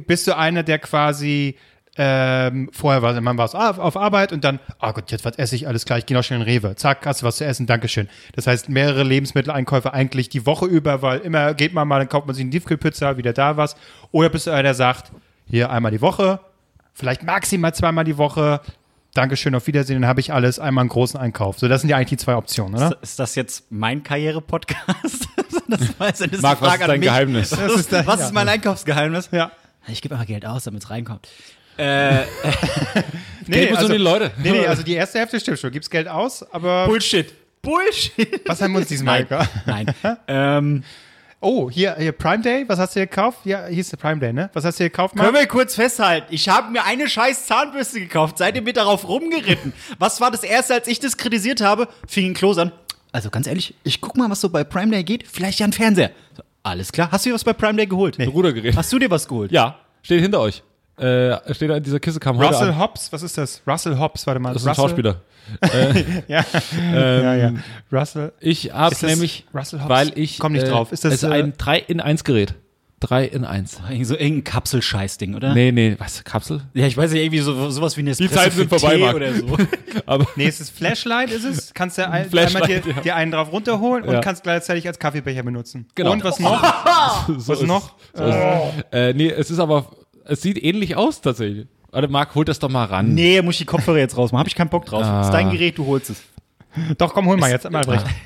bist 0.00 0.26
du 0.26 0.34
einer, 0.34 0.62
der 0.62 0.78
quasi 0.78 1.56
ähm, 1.98 2.68
vorher 2.72 3.02
war, 3.02 3.18
man 3.20 3.38
war 3.38 3.46
auf 3.54 3.78
auf 3.78 3.96
Arbeit 3.96 4.32
und 4.32 4.44
dann, 4.44 4.60
oh 4.80 4.92
Gott, 4.92 5.10
jetzt 5.10 5.24
was 5.24 5.36
esse 5.36 5.56
ich, 5.56 5.66
alles 5.66 5.84
klar, 5.84 5.98
ich 5.98 6.06
gehe 6.06 6.16
noch 6.16 6.22
schnell 6.24 6.40
in 6.40 6.46
den 6.46 6.52
Rewe. 6.52 6.76
Zack, 6.76 7.06
hast 7.06 7.22
du 7.22 7.26
was 7.26 7.36
zu 7.36 7.44
essen, 7.44 7.66
Dankeschön. 7.66 8.08
Das 8.34 8.46
heißt, 8.46 8.68
mehrere 8.68 9.02
Lebensmitteleinkäufe 9.02 9.92
eigentlich 9.92 10.28
die 10.28 10.44
Woche 10.46 10.66
über, 10.66 11.02
weil 11.02 11.20
immer 11.20 11.54
geht 11.54 11.72
man 11.72 11.88
mal, 11.88 11.98
dann 11.98 12.08
kauft 12.08 12.26
man 12.26 12.34
sich 12.34 12.42
eine 12.42 12.50
Tiefkühlpizza, 12.50 13.16
wieder 13.16 13.32
da 13.32 13.56
was. 13.56 13.76
Oder 14.12 14.28
bist 14.28 14.46
du 14.46 14.50
einer, 14.50 14.62
der 14.62 14.74
sagt, 14.74 15.12
hier 15.48 15.70
einmal 15.70 15.92
die 15.92 16.00
Woche, 16.00 16.40
vielleicht 16.92 17.22
maximal 17.22 17.74
zweimal 17.74 18.04
die 18.04 18.18
Woche, 18.18 18.60
Dankeschön, 19.14 19.54
auf 19.54 19.66
Wiedersehen, 19.66 20.02
dann 20.02 20.08
habe 20.08 20.20
ich 20.20 20.34
alles, 20.34 20.58
einmal 20.58 20.82
einen 20.82 20.90
großen 20.90 21.18
Einkauf. 21.18 21.58
So, 21.58 21.68
das 21.68 21.80
sind 21.80 21.88
ja 21.88 21.96
eigentlich 21.96 22.10
die 22.10 22.16
zwei 22.18 22.36
Optionen, 22.36 22.74
oder? 22.74 22.98
Ist 23.00 23.18
das 23.18 23.34
jetzt 23.34 23.64
mein 23.70 24.02
Karriere-Podcast? 24.02 25.28
das 25.68 25.96
das 25.98 26.20
ist 26.20 26.42
Marc, 26.42 26.60
was 26.60 26.74
ist 26.74 26.82
an 26.82 26.88
dein. 26.88 27.00
Geheimnis? 27.00 27.52
Was, 27.52 27.76
ist, 27.76 27.92
da- 27.92 28.06
was 28.06 28.20
ja. 28.20 28.26
ist 28.26 28.34
mein 28.34 28.46
Einkaufsgeheimnis? 28.46 29.30
Ja. 29.32 29.52
Ich 29.88 30.02
gebe 30.02 30.14
einfach 30.14 30.26
Geld 30.26 30.44
aus, 30.44 30.64
damit 30.64 30.82
es 30.82 30.90
reinkommt. 30.90 31.28
Äh, 31.76 32.22
Nee, 33.48 33.70
muss 33.70 33.84
um 33.84 33.90
die 33.92 33.96
Leute. 33.98 34.32
Nee, 34.42 34.50
nee, 34.50 34.66
also 34.66 34.82
die 34.82 34.94
erste 34.94 35.18
Hälfte 35.18 35.38
stimmt 35.38 35.58
schon. 35.58 35.70
Gibst 35.70 35.90
Geld 35.90 36.08
aus, 36.08 36.42
aber 36.52 36.86
Bullshit. 36.86 37.32
Bullshit. 37.62 38.40
was 38.46 38.60
haben 38.60 38.72
wir 38.72 38.80
uns 38.80 38.88
diesmal 38.88 39.26
Nein. 39.66 39.86
Nein. 40.02 40.16
ähm, 40.28 40.84
Oh, 41.38 41.70
hier, 41.70 41.94
hier 41.98 42.12
Prime 42.12 42.42
Day, 42.42 42.64
was 42.66 42.78
hast 42.78 42.96
du 42.96 43.00
dir 43.00 43.06
gekauft? 43.06 43.40
Ja, 43.44 43.66
hier 43.66 43.78
ist 43.78 43.92
der 43.92 43.98
Prime 43.98 44.18
Day, 44.18 44.32
ne? 44.32 44.48
Was 44.54 44.64
hast 44.64 44.80
du 44.80 44.84
dir 44.84 44.90
gekauft, 44.90 45.14
Marc? 45.14 45.26
können 45.26 45.38
wir 45.38 45.46
kurz 45.46 45.74
festhalten. 45.74 46.26
Ich 46.30 46.48
habe 46.48 46.72
mir 46.72 46.82
eine 46.84 47.08
scheiß 47.08 47.46
Zahnbürste 47.46 48.00
gekauft. 48.00 48.38
Seid 48.38 48.56
ihr 48.56 48.62
mir 48.62 48.72
darauf 48.72 49.06
rumgeritten? 49.06 49.74
Was 49.98 50.20
war 50.20 50.30
das 50.30 50.42
erste, 50.42 50.74
als 50.74 50.88
ich 50.88 50.98
das 50.98 51.18
kritisiert 51.18 51.60
habe? 51.60 51.88
Fing 52.08 52.30
ein 52.30 52.34
Klos 52.34 52.56
an. 52.56 52.72
Also 53.12 53.28
ganz 53.30 53.46
ehrlich, 53.46 53.74
ich 53.84 54.00
guck 54.00 54.16
mal, 54.16 54.30
was 54.30 54.40
so 54.40 54.48
bei 54.48 54.64
Prime 54.64 54.90
Day 54.90 55.04
geht. 55.04 55.24
Vielleicht 55.30 55.60
ja 55.60 55.66
ein 55.66 55.74
Fernseher. 55.74 56.10
So, 56.36 56.42
alles 56.62 56.90
klar. 56.90 57.10
Hast 57.12 57.26
du 57.26 57.30
dir 57.30 57.34
was 57.34 57.44
bei 57.44 57.52
Prime 57.52 57.74
Day 57.76 57.86
geholt? 57.86 58.18
Nee. 58.18 58.24
Rudergerät. 58.24 58.74
Hast 58.74 58.92
du 58.92 58.98
dir 58.98 59.10
was 59.10 59.28
geholt? 59.28 59.52
Ja, 59.52 59.78
steht 60.02 60.22
hinter 60.22 60.40
euch. 60.40 60.62
Äh, 60.98 61.54
steht 61.54 61.68
da 61.70 61.76
in 61.76 61.82
dieser 61.82 62.00
Kiste, 62.00 62.18
kam 62.20 62.38
heute 62.38 62.48
Russell 62.48 62.68
an. 62.70 62.78
Hobbs, 62.78 63.12
was 63.12 63.22
ist 63.22 63.36
das? 63.36 63.60
Russell 63.66 63.98
Hobbs, 63.98 64.26
warte 64.26 64.40
mal. 64.40 64.52
Das 64.54 64.62
ist 64.62 64.66
ein 64.68 64.70
Russell, 64.70 64.84
Schauspieler. 64.88 65.20
Ja. 66.28 66.44
Ähm, 66.92 67.22
ja, 67.22 67.34
ja. 67.36 67.52
Russell. 67.92 68.32
Ich 68.40 68.72
habe 68.72 68.96
nämlich, 69.06 69.44
Russell 69.54 69.80
Hobbs? 69.80 69.88
weil 69.90 70.18
ich 70.18 70.38
Komm 70.38 70.52
nicht 70.54 70.66
drauf. 70.68 70.90
Ist 70.92 71.04
das, 71.04 71.14
es 71.14 71.22
ist 71.22 71.28
äh, 71.28 71.32
ein 71.32 71.52
3 71.56 71.78
in 71.78 72.00
1 72.00 72.24
Gerät. 72.24 72.54
3 73.00 73.26
in 73.26 73.44
1. 73.44 73.80
Irgend 73.90 74.06
So 74.06 74.14
irgendein 74.14 74.42
Kapselscheißding, 74.44 75.34
oder? 75.34 75.52
Nee, 75.52 75.70
nee, 75.70 75.96
was, 75.98 76.24
Kapsel? 76.24 76.62
Ja, 76.72 76.86
ich 76.86 76.96
weiß 76.96 77.12
nicht, 77.12 77.20
irgendwie 77.22 77.40
so, 77.40 77.68
sowas 77.70 77.94
wie 77.98 78.00
eine 78.00 78.12
Die 78.12 78.28
Zeiten 78.30 78.56
sind 78.56 78.70
vorbei, 78.70 78.96
Marc. 78.96 79.14
oder 79.16 79.34
so. 79.34 79.56
Aber 80.06 80.26
Nee, 80.34 80.46
ist 80.48 80.60
es 80.62 80.70
Flashlight, 80.70 81.30
ist 81.30 81.44
es? 81.44 81.74
Kannst 81.74 81.98
du 81.98 82.08
ein, 82.10 82.28
Flashlight, 82.30 82.64
einmal 82.64 82.80
dir, 82.82 82.92
ja. 82.96 83.00
dir 83.02 83.16
einen 83.16 83.32
drauf 83.32 83.52
runterholen 83.52 84.02
und 84.04 84.14
Ja. 84.14 84.20
kannst 84.22 84.42
gleichzeitig 84.44 84.88
als 84.88 84.98
Kaffeebecher 84.98 85.42
benutzen. 85.42 85.86
Genau. 85.94 86.12
Und 86.12 86.24
was 86.24 86.40
noch? 86.40 86.62
so 87.28 87.48
Was 87.52 87.60
ist- 87.60 87.66
noch? 87.68 87.94
So 88.14 88.24
ist, 88.24 88.34
äh, 88.92 89.12
nee, 89.12 89.28
es 89.30 89.50
ist 89.50 89.58
aber, 89.58 89.90
es 90.28 90.42
sieht 90.42 90.62
ähnlich 90.62 90.96
aus 90.96 91.20
tatsächlich. 91.20 91.66
Warte, 91.90 92.08
Marc, 92.08 92.34
hol 92.34 92.44
das 92.44 92.58
doch 92.58 92.68
mal 92.68 92.84
ran. 92.84 93.14
Nee, 93.14 93.40
muss 93.42 93.54
ich 93.54 93.58
die 93.60 93.64
Kopfhörer 93.64 93.98
jetzt 93.98 94.16
rausmachen. 94.16 94.40
Hab 94.40 94.46
ich 94.48 94.54
keinen 94.54 94.68
Bock 94.68 94.84
drauf. 94.84 95.02
Ah. 95.04 95.22
Ist 95.22 95.30
dein 95.30 95.50
Gerät, 95.50 95.78
du 95.78 95.86
holst 95.86 96.10
es. 96.10 96.22
Doch, 96.98 97.14
komm, 97.14 97.26
hol 97.26 97.36
mal 97.36 97.50
jetzt 97.50 97.64
einmal 97.66 97.82
Albrecht. 97.82 98.06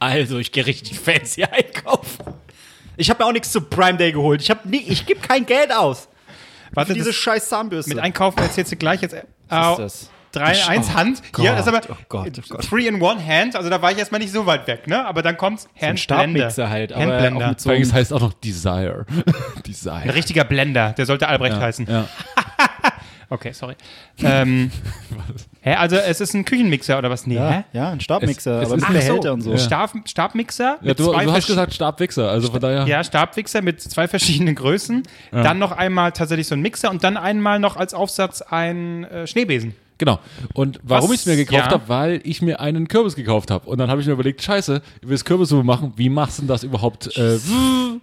Also, 0.00 0.38
ich 0.38 0.52
gehe 0.52 0.66
richtig 0.66 0.98
fancy 0.98 1.44
einkaufen. 1.44 2.34
Ich 2.96 3.08
habe 3.08 3.22
mir 3.22 3.28
auch 3.28 3.32
nichts 3.32 3.50
zu 3.52 3.62
Prime 3.62 3.96
Day 3.96 4.12
geholt. 4.12 4.42
Ich, 4.42 4.50
hab 4.50 4.66
nie, 4.66 4.84
ich 4.86 5.06
gebe 5.06 5.20
kein 5.20 5.46
Geld 5.46 5.72
aus 5.72 6.08
Warte, 6.72 6.88
für 6.88 6.94
diese 6.94 7.12
scheiß 7.12 7.48
Zahnbürste. 7.48 7.94
mit 7.94 7.98
Einkaufen 8.00 8.38
erzählst 8.40 8.72
du 8.72 8.76
gleich 8.76 9.00
jetzt. 9.00 9.16
Was 9.48 9.78
ist 9.78 9.78
das? 9.78 10.10
Drei, 10.34 10.52
Oh 10.66 10.68
eins 10.70 10.92
Hand. 10.94 11.22
Gott, 11.32 11.42
Hier, 11.42 11.52
das 11.52 11.66
ist 11.66 11.68
aber 11.74 11.80
oh 11.90 11.96
Gott, 12.08 12.30
oh 12.38 12.42
Gott. 12.48 12.68
three 12.68 12.86
in 12.86 13.00
one 13.00 13.24
hand. 13.24 13.56
Also 13.56 13.70
da 13.70 13.80
war 13.80 13.92
ich 13.92 13.98
erstmal 13.98 14.20
nicht 14.20 14.32
so 14.32 14.44
weit 14.46 14.66
weg, 14.66 14.86
ne? 14.86 15.04
Aber 15.06 15.22
dann 15.22 15.36
kommt's 15.36 15.66
ein 15.80 15.88
Handblender. 15.96 15.96
Stabmixer 16.50 16.68
halt, 16.70 16.92
aber 16.92 17.02
Handblender. 17.02 17.44
auch 17.46 17.48
mit 17.50 17.60
so 17.60 17.70
Übrigens 17.70 17.92
heißt 17.92 18.12
auch 18.12 18.20
noch 18.20 18.32
Desire. 18.34 19.06
Desire. 19.66 19.94
Ein 19.94 20.10
richtiger 20.10 20.44
Blender. 20.44 20.92
Der 20.92 21.06
sollte 21.06 21.28
Albrecht 21.28 21.56
heißen. 21.56 21.86
Ja. 21.88 22.08
Okay, 23.30 23.52
sorry. 23.52 23.74
ähm, 24.22 24.70
hä, 25.62 25.74
also 25.74 25.96
es 25.96 26.20
ist 26.20 26.34
ein 26.34 26.44
Küchenmixer 26.44 26.98
oder 26.98 27.10
was? 27.10 27.26
Nee, 27.26 27.34
ja, 27.36 27.50
hä? 27.50 27.64
ja, 27.72 27.90
ein 27.90 27.98
Stabmixer, 27.98 28.60
Es- 28.60 28.68
es 28.68 28.72
aber 28.72 28.76
ist 28.76 28.88
mit 28.88 28.98
Ach 28.98 29.02
so, 29.02 29.08
Behälter 29.08 29.32
und 29.32 29.40
so. 29.40 29.56
Stab, 29.56 29.90
Stabmixer 30.04 30.64
Ja, 30.82 30.88
mit 30.88 30.98
du, 31.00 31.10
zwei 31.10 31.24
du 31.24 31.32
hast 31.32 31.46
gesagt 31.46 31.72
Stabwichser, 31.74 32.30
also 32.30 32.50
von 32.52 32.60
daher. 32.60 32.86
Ja, 32.86 33.02
Stabmixer 33.02 33.62
mit 33.62 33.80
zwei 33.80 34.06
verschiedenen 34.08 34.54
Größen. 34.54 35.02
Dann 35.32 35.58
noch 35.58 35.72
einmal 35.72 36.12
tatsächlich 36.12 36.46
so 36.46 36.54
ein 36.54 36.60
Mixer 36.60 36.90
und 36.90 37.02
dann 37.02 37.16
einmal 37.16 37.58
noch 37.58 37.76
als 37.76 37.94
Aufsatz 37.94 38.42
ein 38.42 39.04
äh, 39.04 39.26
Schneebesen. 39.26 39.74
Genau. 39.98 40.18
Und 40.54 40.80
warum 40.82 41.12
ich 41.12 41.20
es 41.20 41.26
mir 41.26 41.36
gekauft 41.36 41.66
Ja. 41.66 41.70
habe, 41.70 41.88
weil 41.88 42.20
ich 42.24 42.42
mir 42.42 42.58
einen 42.60 42.88
Kürbis 42.88 43.14
gekauft 43.14 43.50
habe. 43.50 43.68
Und 43.68 43.78
dann 43.78 43.90
habe 43.90 44.00
ich 44.00 44.06
mir 44.06 44.12
überlegt, 44.14 44.42
scheiße, 44.42 44.82
ich 45.02 45.08
will 45.08 45.16
Kürbissuppe 45.18 45.62
machen, 45.64 45.92
wie 45.96 46.08
machst 46.08 46.38
du 46.38 46.42
denn 46.42 46.48
das 46.48 46.64
überhaupt? 46.64 47.16
Äh, 47.16 47.38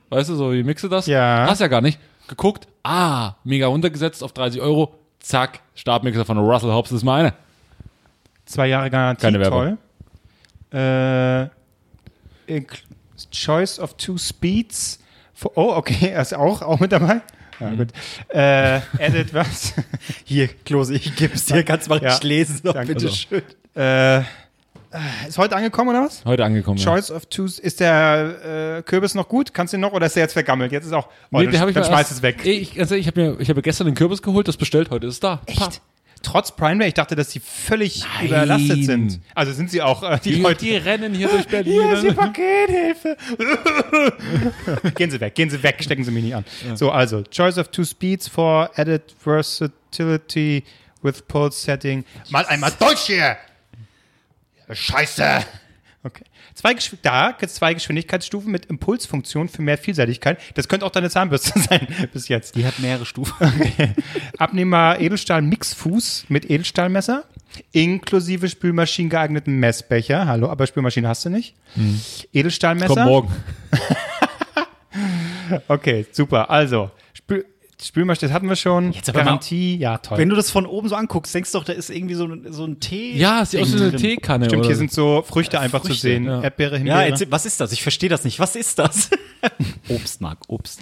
weißt 0.10 0.30
du, 0.30 0.36
so 0.36 0.54
wie 0.54 0.64
mixe 0.64 0.88
das? 0.88 1.06
Ja. 1.08 1.46
Hast 1.50 1.60
ja 1.60 1.68
gar 1.68 1.82
nicht. 1.82 2.00
Geguckt, 2.28 2.68
ah, 2.84 3.34
mega 3.44 3.68
runtergesetzt 3.68 4.24
auf 4.24 4.32
30 4.32 4.62
Euro, 4.62 4.94
zack, 5.20 5.60
Stabmixer 5.76 6.24
von 6.24 6.38
Russell 6.38 6.72
Hobbs 6.72 6.92
ist 6.94 7.04
meine. 7.04 7.34
Zwei 8.46 8.68
Jahre 8.68 8.90
Garantie, 8.90 9.22
Keine 9.22 9.40
Werbung. 9.40 9.78
toll. 10.72 11.50
Äh, 12.48 12.62
Choice 13.32 13.80
of 13.80 13.96
two 13.98 14.18
speeds. 14.18 15.00
For, 15.34 15.52
oh, 15.56 15.74
okay, 15.76 16.10
er 16.10 16.22
ist 16.24 16.34
auch, 16.34 16.62
auch 16.62 16.80
mit 16.80 16.92
dabei. 16.92 17.22
Ja, 17.62 17.70
Mhm. 17.70 17.78
gut. 17.78 17.88
Äh, 18.30 18.78
edit 18.98 19.34
was? 19.34 19.74
Hier, 20.26 20.48
Klose, 20.50 20.96
ich 20.96 21.16
gebe 21.16 21.36
es 21.36 21.46
dir, 21.46 21.64
kannst 21.64 21.88
mal 21.90 22.02
Ja. 22.02 22.10
nicht 22.10 22.24
lesen, 22.24 22.60
so, 22.64 22.72
Danke. 22.74 22.94
bitte 22.96 23.06
Also. 23.06 23.16
schön. 23.16 23.42
äh, 23.76 24.22
ist 25.28 25.38
heute 25.38 25.56
angekommen 25.56 25.92
oder 25.92 26.02
was? 26.04 26.26
Heute 26.26 26.44
angekommen. 26.44 26.78
ja. 26.78 26.84
Choice 26.84 27.12
of 27.12 27.26
two. 27.28 27.46
Ist 27.46 27.80
der 27.80 28.80
äh, 28.80 28.82
Kürbis 28.82 29.16
noch 29.16 29.30
gut? 29.30 29.54
Kannst 29.54 29.72
du 29.72 29.78
ihn 29.78 29.82
noch 29.82 29.94
oder 29.94 30.08
ist 30.08 30.18
der 30.18 30.24
jetzt 30.24 30.34
vergammelt? 30.34 30.74
Jetzt 30.74 30.86
ist 30.86 30.92
auch. 30.92 31.08
Oh, 31.32 31.38
Nee, 31.40 31.44
dann 31.46 31.52
den 31.54 31.62
hab 31.62 31.70
ich 31.70 31.76
dann 31.76 31.86
schmeiß 31.86 32.12
es 32.12 32.22
weg. 32.22 32.42
Ich, 32.46 32.76
ehrlich, 32.78 32.92
ich 33.00 33.08
habe 33.08 33.22
mir, 33.22 33.40
ich 33.40 33.50
habe 33.50 33.62
gestern 33.62 33.88
einen 33.88 33.96
Kürbis 33.96 34.22
geholt, 34.22 34.50
das 34.50 34.58
bestellt, 34.58 34.90
heute 34.90 35.08
ist 35.08 35.14
es 35.14 35.20
da. 35.22 35.42
Echt? 35.46 35.82
Trotz 36.24 36.56
Prime 36.56 36.80
Day, 36.80 36.90
ich 36.90 36.94
dachte, 36.94 37.16
dass 37.16 37.32
sie 37.32 37.40
völlig 37.40 38.06
überlastet 38.24 38.86
sind. 38.86 39.20
Also 39.34 39.54
sind 39.54 39.72
sie 39.72 39.82
auch, 39.82 40.04
äh, 40.04 40.20
die, 40.24 40.34
Die, 40.34 40.42
Leute. 40.42 40.64
die 40.66 40.76
rennen 40.76 41.14
hier 41.14 41.28
durch 41.28 41.48
Berlin. 41.48 41.74
Hier 41.82 41.94
ist 41.94 42.04
die 42.04 42.12
Pakethilfe. 42.12 43.18
gehen 44.96 45.12
Sie 45.12 45.20
weg, 45.20 45.36
gehen 45.36 45.50
Sie 45.50 45.62
weg, 45.64 45.78
stecken 45.82 46.04
Sie 46.04 46.12
mich 46.12 46.24
nicht 46.24 46.36
an. 46.36 46.46
So, 46.76 46.92
also, 46.92 47.24
Choice 47.24 47.58
of 47.58 47.70
two 47.70 47.84
speeds 47.84 48.28
for 48.28 48.70
added 48.76 49.04
versatility 49.20 50.64
with 51.02 51.22
pulse 51.28 51.60
setting. 51.60 52.06
Mal 52.30 52.46
einmal 52.46 52.72
Deutsch 52.80 53.08
hier! 53.08 53.38
Scheiße! 54.72 55.46
Okay. 56.64 56.78
Zwei, 56.80 56.98
da 57.02 57.32
gibt's 57.32 57.56
zwei 57.56 57.74
Geschwindigkeitsstufen 57.74 58.52
mit 58.52 58.66
Impulsfunktion 58.66 59.48
für 59.50 59.62
mehr 59.62 59.78
Vielseitigkeit. 59.78 60.40
Das 60.56 60.68
könnte 60.68 60.86
auch 60.86 60.92
deine 60.92 61.10
Zahnbürste 61.10 61.60
sein 61.70 61.88
bis 62.14 62.28
jetzt. 62.28 62.56
Die 62.56 62.66
hat 62.66 62.80
mehrere 62.80 63.06
Stufen. 63.06 63.34
Abnehmer 64.38 65.00
Edelstahl 65.00 65.42
Mixfuß 65.42 66.26
mit 66.30 66.50
Edelstahlmesser, 66.50 67.24
inklusive 67.72 68.50
Spülmaschinen 68.50 69.10
geeigneten 69.10 69.58
Messbecher. 69.60 70.28
Hallo, 70.28 70.50
aber 70.50 70.68
Spülmaschine 70.68 71.08
hast 71.08 71.26
du 71.26 71.30
nicht. 71.30 71.56
Edelstahlmesser. 72.34 72.94
Komm 72.94 73.06
morgen. 73.06 73.36
Okay, 75.68 76.06
super. 76.12 76.50
Also, 76.50 76.92
Spülmaschine, 77.84 78.30
das 78.30 78.36
hatten 78.36 78.48
wir 78.48 78.56
schon. 78.56 78.92
Jetzt 78.92 79.10
aber 79.10 79.20
mal- 79.20 79.26
Garantie, 79.26 79.76
ja, 79.78 79.98
toll. 79.98 80.18
Wenn 80.20 80.30
du 80.30 80.36
das 80.36 80.52
von 80.52 80.66
oben 80.66 80.88
so 80.90 80.96
anguckst, 80.96 81.34
denkst 81.34 81.52
du 81.52 81.58
doch, 81.58 81.66
da 81.66 81.74
ist 81.74 81.90
irgendwie 81.90 82.14
so, 82.16 82.26
ein- 82.26 82.46
so 82.54 82.64
ein 82.66 82.80
Tee. 82.80 83.14
Ja, 83.18 83.44
sieht 83.46 83.62
aus 83.62 83.74
wie 83.74 83.78
eine 83.82 83.90
drin. 83.92 84.00
Teekanne. 84.00 84.46
Stimmt, 84.46 84.60
oder 84.62 84.68
hier 84.68 84.76
so. 84.76 84.80
sind 84.80 84.92
so 84.92 85.24
Früchte 85.28 85.60
einfach 85.60 85.82
zu 85.82 85.88
Früchte, 85.88 86.02
sehen. 86.02 86.26
ja. 86.26 86.42
Erdbeere, 86.42 86.74
Ja, 86.74 86.78
Himbeere. 86.78 87.06
erzähl, 87.10 87.32
was 87.32 87.46
ist 87.46 87.60
das? 87.60 87.72
Ich 87.72 87.82
verstehe 87.82 88.10
das 88.10 88.24
nicht. 88.24 88.40
Was 88.40 88.56
ist 88.56 88.78
das? 88.80 89.10
Obst, 89.90 90.22
Marc, 90.22 90.38
Obst. 90.48 90.80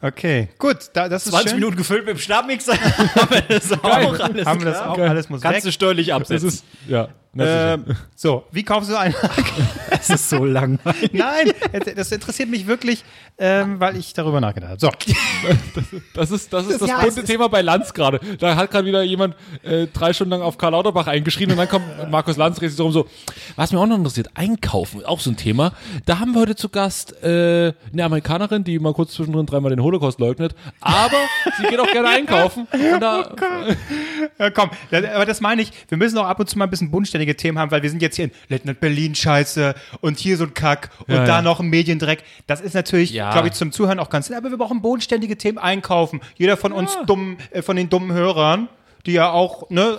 okay, 0.00 0.48
gut, 0.58 0.76
da, 0.92 1.08
das 1.08 1.24
ist 1.26 1.30
20 1.32 1.50
schön. 1.50 1.58
Minuten 1.60 1.76
gefüllt 1.76 2.06
mit 2.06 2.14
dem 2.16 2.20
Stabmixer. 2.20 2.74
haben 3.14 3.30
wir 3.30 3.42
das 3.58 3.72
auch 3.72 3.84
alles. 3.84 4.46
Haben 4.46 4.60
wir 4.60 4.64
das 4.66 4.78
klar. 4.78 4.90
auch, 4.90 4.98
alles 4.98 5.28
muss 5.28 5.40
Kannst 5.40 5.66
du 5.66 5.72
steuerlich 5.72 6.08
Das 6.08 6.16
absetzen. 6.16 6.48
ist, 6.48 6.64
ja. 6.86 7.08
Das 7.38 7.74
Ähm, 7.86 7.96
So, 8.14 8.44
wie 8.52 8.62
kaufst 8.62 8.90
du 8.90 8.96
einen? 8.96 9.14
das 9.90 10.10
ist 10.10 10.28
so 10.30 10.44
langweilig. 10.44 11.10
Nein, 11.12 11.52
das 11.96 12.12
interessiert 12.12 12.48
mich 12.50 12.66
wirklich, 12.66 13.04
ähm, 13.38 13.78
weil 13.80 13.96
ich 13.96 14.12
darüber 14.12 14.40
nachgedacht 14.40 14.70
habe. 14.72 14.80
So, 14.80 14.90
Das 16.14 16.30
ist 16.30 16.52
das, 16.52 16.66
ist 16.66 16.80
das 16.80 16.88
Ja, 16.88 16.96
bunte 16.96 17.08
es 17.10 17.16
ist- 17.18 17.26
Thema 17.26 17.48
bei 17.48 17.62
Lanz 17.62 17.94
gerade. 17.94 18.20
Da 18.38 18.56
hat 18.56 18.70
gerade 18.70 18.86
wieder 18.86 19.02
jemand 19.02 19.36
äh, 19.62 19.86
drei 19.86 20.12
Stunden 20.12 20.30
lang 20.32 20.42
auf 20.42 20.58
Karl 20.58 20.72
Lauterbach 20.72 21.06
eingeschrien 21.06 21.50
und 21.50 21.56
dann 21.56 21.68
kommt 21.68 21.84
Markus 22.10 22.36
Lanz 22.36 22.56
dreht 22.56 22.70
sich 22.70 22.76
darum 22.76 22.92
so, 22.92 23.06
was 23.56 23.70
mich 23.72 23.80
auch 23.80 23.86
noch 23.86 23.96
interessiert, 23.96 24.30
einkaufen, 24.34 25.04
auch 25.04 25.20
so 25.20 25.30
ein 25.30 25.36
Thema. 25.36 25.72
Da 26.06 26.18
haben 26.18 26.32
wir 26.34 26.40
heute 26.40 26.56
zu 26.56 26.68
Gast 26.68 27.22
äh, 27.22 27.72
eine 27.92 28.04
Amerikanerin, 28.04 28.64
die 28.64 28.78
mal 28.78 28.92
kurz 28.92 29.12
zwischendrin 29.12 29.46
dreimal 29.46 29.70
den 29.70 29.82
Holocaust 29.82 30.18
leugnet, 30.20 30.54
aber 30.80 31.16
sie 31.58 31.64
geht 31.68 31.78
auch 31.80 31.90
gerne 31.92 32.08
einkaufen. 32.08 32.66
Und 32.72 33.00
da, 33.00 33.30
Ja, 34.38 34.50
komm, 34.50 34.70
das, 34.90 35.04
aber 35.04 35.26
das 35.26 35.40
meine 35.40 35.62
ich, 35.62 35.72
wir 35.88 35.98
müssen 35.98 36.18
auch 36.18 36.24
ab 36.26 36.40
und 36.40 36.48
zu 36.48 36.58
mal 36.58 36.64
ein 36.64 36.70
bisschen 36.70 36.90
bodenständige 37.28 37.36
Themen 37.36 37.58
haben, 37.58 37.70
weil 37.70 37.82
wir 37.82 37.90
sind 37.90 38.02
jetzt 38.02 38.16
hier 38.16 38.26
in 38.26 38.30
Night 38.48 38.80
Berlin 38.80 39.14
Scheiße 39.14 39.74
und 40.00 40.18
hier 40.18 40.36
so 40.36 40.44
ein 40.44 40.54
Kack 40.54 40.90
und 41.06 41.14
Ja, 41.14 41.24
da 41.24 41.36
ja. 41.36 41.42
noch 41.42 41.60
ein 41.60 41.68
Mediendreck. 41.68 42.22
Das 42.46 42.60
ist 42.60 42.74
natürlich, 42.74 43.12
glaube 43.12 43.48
ich, 43.48 43.54
zum 43.54 43.72
Zuhören 43.72 43.98
auch 43.98 44.10
ganz 44.10 44.28
nett, 44.30 44.38
aber 44.38 44.50
wir 44.50 44.58
brauchen 44.58 44.80
bodenständige 44.82 45.36
Themen 45.36 45.58
einkaufen. 45.58 46.20
Jeder 46.36 46.56
von 46.56 46.72
uns 46.72 46.96
dummen, 47.06 47.36
äh, 47.50 47.62
von 47.62 47.76
den 47.76 47.88
dummen 47.88 48.12
Hörern, 48.12 48.68
die 49.06 49.12
ja 49.12 49.30
auch, 49.30 49.70
ne, 49.70 49.98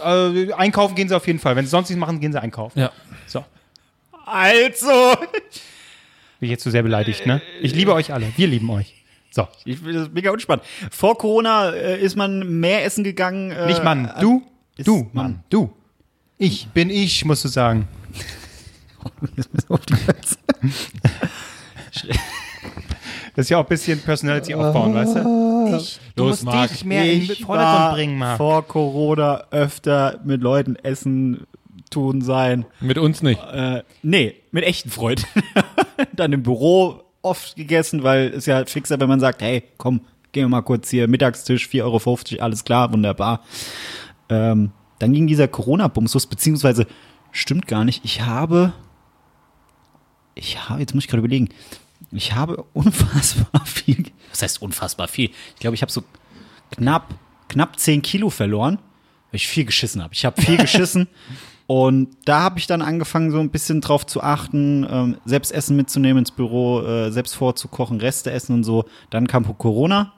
äh, 0.49 0.53
einkaufen 0.53 0.95
gehen 0.95 1.09
sie 1.09 1.15
auf 1.15 1.27
jeden 1.27 1.39
Fall. 1.39 1.55
Wenn 1.55 1.65
sie 1.65 1.71
sonst 1.71 1.89
nichts 1.89 1.99
machen, 1.99 2.19
gehen 2.19 2.31
sie 2.31 2.41
einkaufen. 2.41 2.79
ja. 2.79 2.91
So. 3.27 3.43
Also. 4.25 5.15
Bin 6.39 6.47
ich 6.47 6.51
jetzt 6.51 6.63
zu 6.63 6.69
sehr 6.71 6.83
beleidigt, 6.83 7.25
ne? 7.25 7.41
Ich 7.61 7.73
liebe 7.73 7.93
euch 7.93 8.13
alle. 8.13 8.27
Wir 8.37 8.47
lieben 8.47 8.69
euch. 8.69 8.93
So. 9.31 9.47
Ich 9.65 9.81
bin 9.81 10.09
mega 10.13 10.31
unspannend. 10.31 10.63
Vor 10.91 11.17
Corona 11.17 11.71
äh, 11.71 11.99
ist 11.99 12.15
man 12.15 12.59
mehr 12.59 12.85
essen 12.85 13.03
gegangen. 13.03 13.51
Äh, 13.51 13.65
Nicht 13.67 13.83
Mann, 13.83 14.11
du, 14.21 14.43
ist 14.77 14.87
du, 14.87 15.09
Mann. 15.13 15.13
Mann, 15.13 15.43
du. 15.49 15.71
Ich 16.41 16.67
bin 16.69 16.89
ich, 16.89 17.25
musst 17.25 17.43
du 17.43 17.49
sagen. 17.49 17.87
Das 23.35 23.45
ist 23.45 23.49
ja 23.49 23.57
auch 23.57 23.63
ein 23.63 23.69
bisschen 23.69 23.99
Personality 24.01 24.53
aufbauen, 24.53 24.93
weißt 24.93 25.15
du? 25.15 25.77
Ich, 25.77 25.99
du 26.15 26.23
Los, 26.23 26.43
musst 26.43 26.43
Marc. 26.45 26.71
dich 26.71 26.83
mehr 26.83 27.09
in 27.09 27.21
ich 27.21 27.45
Vordergrund 27.45 27.79
war 27.79 27.93
bringen, 27.93 28.17
Marc. 28.17 28.37
vor 28.37 28.67
Corona 28.67 29.43
öfter 29.51 30.19
mit 30.25 30.41
Leuten 30.41 30.75
essen, 30.75 31.45
tun, 31.89 32.21
sein. 32.21 32.65
Mit 32.81 32.97
uns 32.97 33.21
nicht. 33.21 33.41
Äh, 33.51 33.83
nee, 34.01 34.35
mit 34.51 34.65
echten 34.65 34.89
Freunden. 34.89 35.25
Dann 36.13 36.33
im 36.33 36.43
Büro 36.43 37.03
oft 37.21 37.55
gegessen, 37.55 38.03
weil 38.03 38.33
es 38.33 38.45
ja 38.45 38.65
fixer, 38.65 38.99
wenn 38.99 39.07
man 39.09 39.19
sagt, 39.21 39.41
hey, 39.41 39.63
komm, 39.77 40.01
gehen 40.33 40.43
wir 40.45 40.49
mal 40.49 40.61
kurz 40.61 40.89
hier, 40.89 41.07
Mittagstisch, 41.07 41.67
4,50 41.67 41.83
Euro, 41.83 42.43
alles 42.43 42.63
klar, 42.65 42.91
wunderbar. 42.91 43.41
Ähm, 44.29 44.71
dann 44.99 45.13
ging 45.13 45.27
dieser 45.27 45.47
Corona-Bums 45.47 46.13
los, 46.13 46.27
beziehungsweise 46.27 46.85
stimmt 47.31 47.67
gar 47.67 47.85
nicht, 47.85 48.03
ich 48.03 48.21
habe, 48.21 48.73
ich 50.35 50.69
habe, 50.69 50.79
jetzt 50.81 50.93
muss 50.93 51.05
ich 51.05 51.09
gerade 51.09 51.19
überlegen, 51.19 51.49
ich 52.11 52.33
habe 52.35 52.63
unfassbar 52.73 53.65
viel, 53.65 54.05
was 54.29 54.41
heißt 54.41 54.61
unfassbar 54.61 55.07
viel? 55.07 55.31
Ich 55.55 55.61
glaube, 55.61 55.75
ich 55.75 55.81
habe 55.81 55.91
so 55.91 56.03
knapp, 56.71 57.13
knapp 57.47 57.79
10 57.79 58.01
Kilo 58.01 58.29
verloren, 58.29 58.77
weil 59.31 59.37
ich 59.37 59.47
viel 59.47 59.65
geschissen 59.65 60.03
habe. 60.03 60.13
Ich 60.13 60.25
habe 60.25 60.41
viel 60.41 60.57
geschissen 60.57 61.07
und 61.67 62.09
da 62.25 62.41
habe 62.41 62.59
ich 62.59 62.67
dann 62.67 62.81
angefangen, 62.81 63.31
so 63.31 63.39
ein 63.39 63.51
bisschen 63.51 63.81
drauf 63.81 64.05
zu 64.05 64.21
achten, 64.21 64.85
ähm, 64.89 65.17
selbst 65.25 65.51
Essen 65.51 65.75
mitzunehmen 65.75 66.19
ins 66.19 66.31
Büro, 66.31 66.81
äh, 66.81 67.11
selbst 67.11 67.35
vorzukochen, 67.35 67.99
Reste 67.99 68.31
essen 68.31 68.53
und 68.53 68.63
so. 68.63 68.85
Dann 69.09 69.27
kam 69.27 69.57
Corona, 69.57 70.13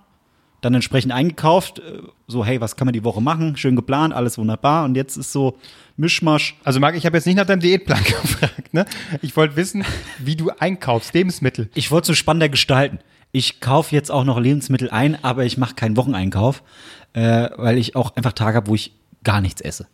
dann 0.62 0.74
entsprechend 0.76 1.12
eingekauft, 1.12 1.80
äh, 1.80 2.00
so 2.28 2.45
hey, 2.45 2.62
was 2.62 2.76
kann 2.76 2.86
man 2.86 2.93
die 2.93 3.04
Woche 3.04 3.21
machen? 3.21 3.58
Schön 3.58 3.76
geplant, 3.76 4.13
alles 4.13 4.38
wunderbar 4.38 4.86
und 4.86 4.95
jetzt 4.95 5.17
ist 5.17 5.32
so 5.32 5.58
Mischmasch. 5.97 6.56
Also 6.63 6.80
Marc, 6.80 6.95
ich 6.95 7.06
habe 7.06 7.17
jetzt 7.17 7.26
nicht 7.26 7.36
nach 7.36 7.45
deinem 7.45 7.60
Diätplan 7.60 8.04
gefragt, 8.04 8.74
ne? 8.74 8.86
Ich 9.21 9.36
wollte 9.36 9.56
wissen, 9.56 9.84
wie 10.19 10.36
du 10.36 10.50
einkaufst, 10.60 11.13
Lebensmittel. 11.13 11.69
Ich 11.74 11.91
wollte 11.91 12.04
es 12.06 12.08
so 12.08 12.13
spannender 12.13 12.50
gestalten. 12.50 13.00
Ich 13.34 13.60
kaufe 13.60 13.95
jetzt 13.95 14.12
auch 14.12 14.24
noch 14.24 14.39
Lebensmittel 14.39 14.89
ein, 14.89 15.21
aber 15.24 15.45
ich 15.45 15.58
mache 15.58 15.74
keinen 15.76 15.97
Wocheneinkauf, 15.97 16.63
äh, 17.13 17.50
weil 17.58 17.78
ich 17.78 17.95
auch 17.95 18.15
einfach 18.15 18.34
Tage 18.34 18.58
habe, 18.58 18.67
wo 18.67 18.76
ich 18.76 18.93
gar 19.24 19.41
nichts 19.41 19.62
esse, 19.62 19.88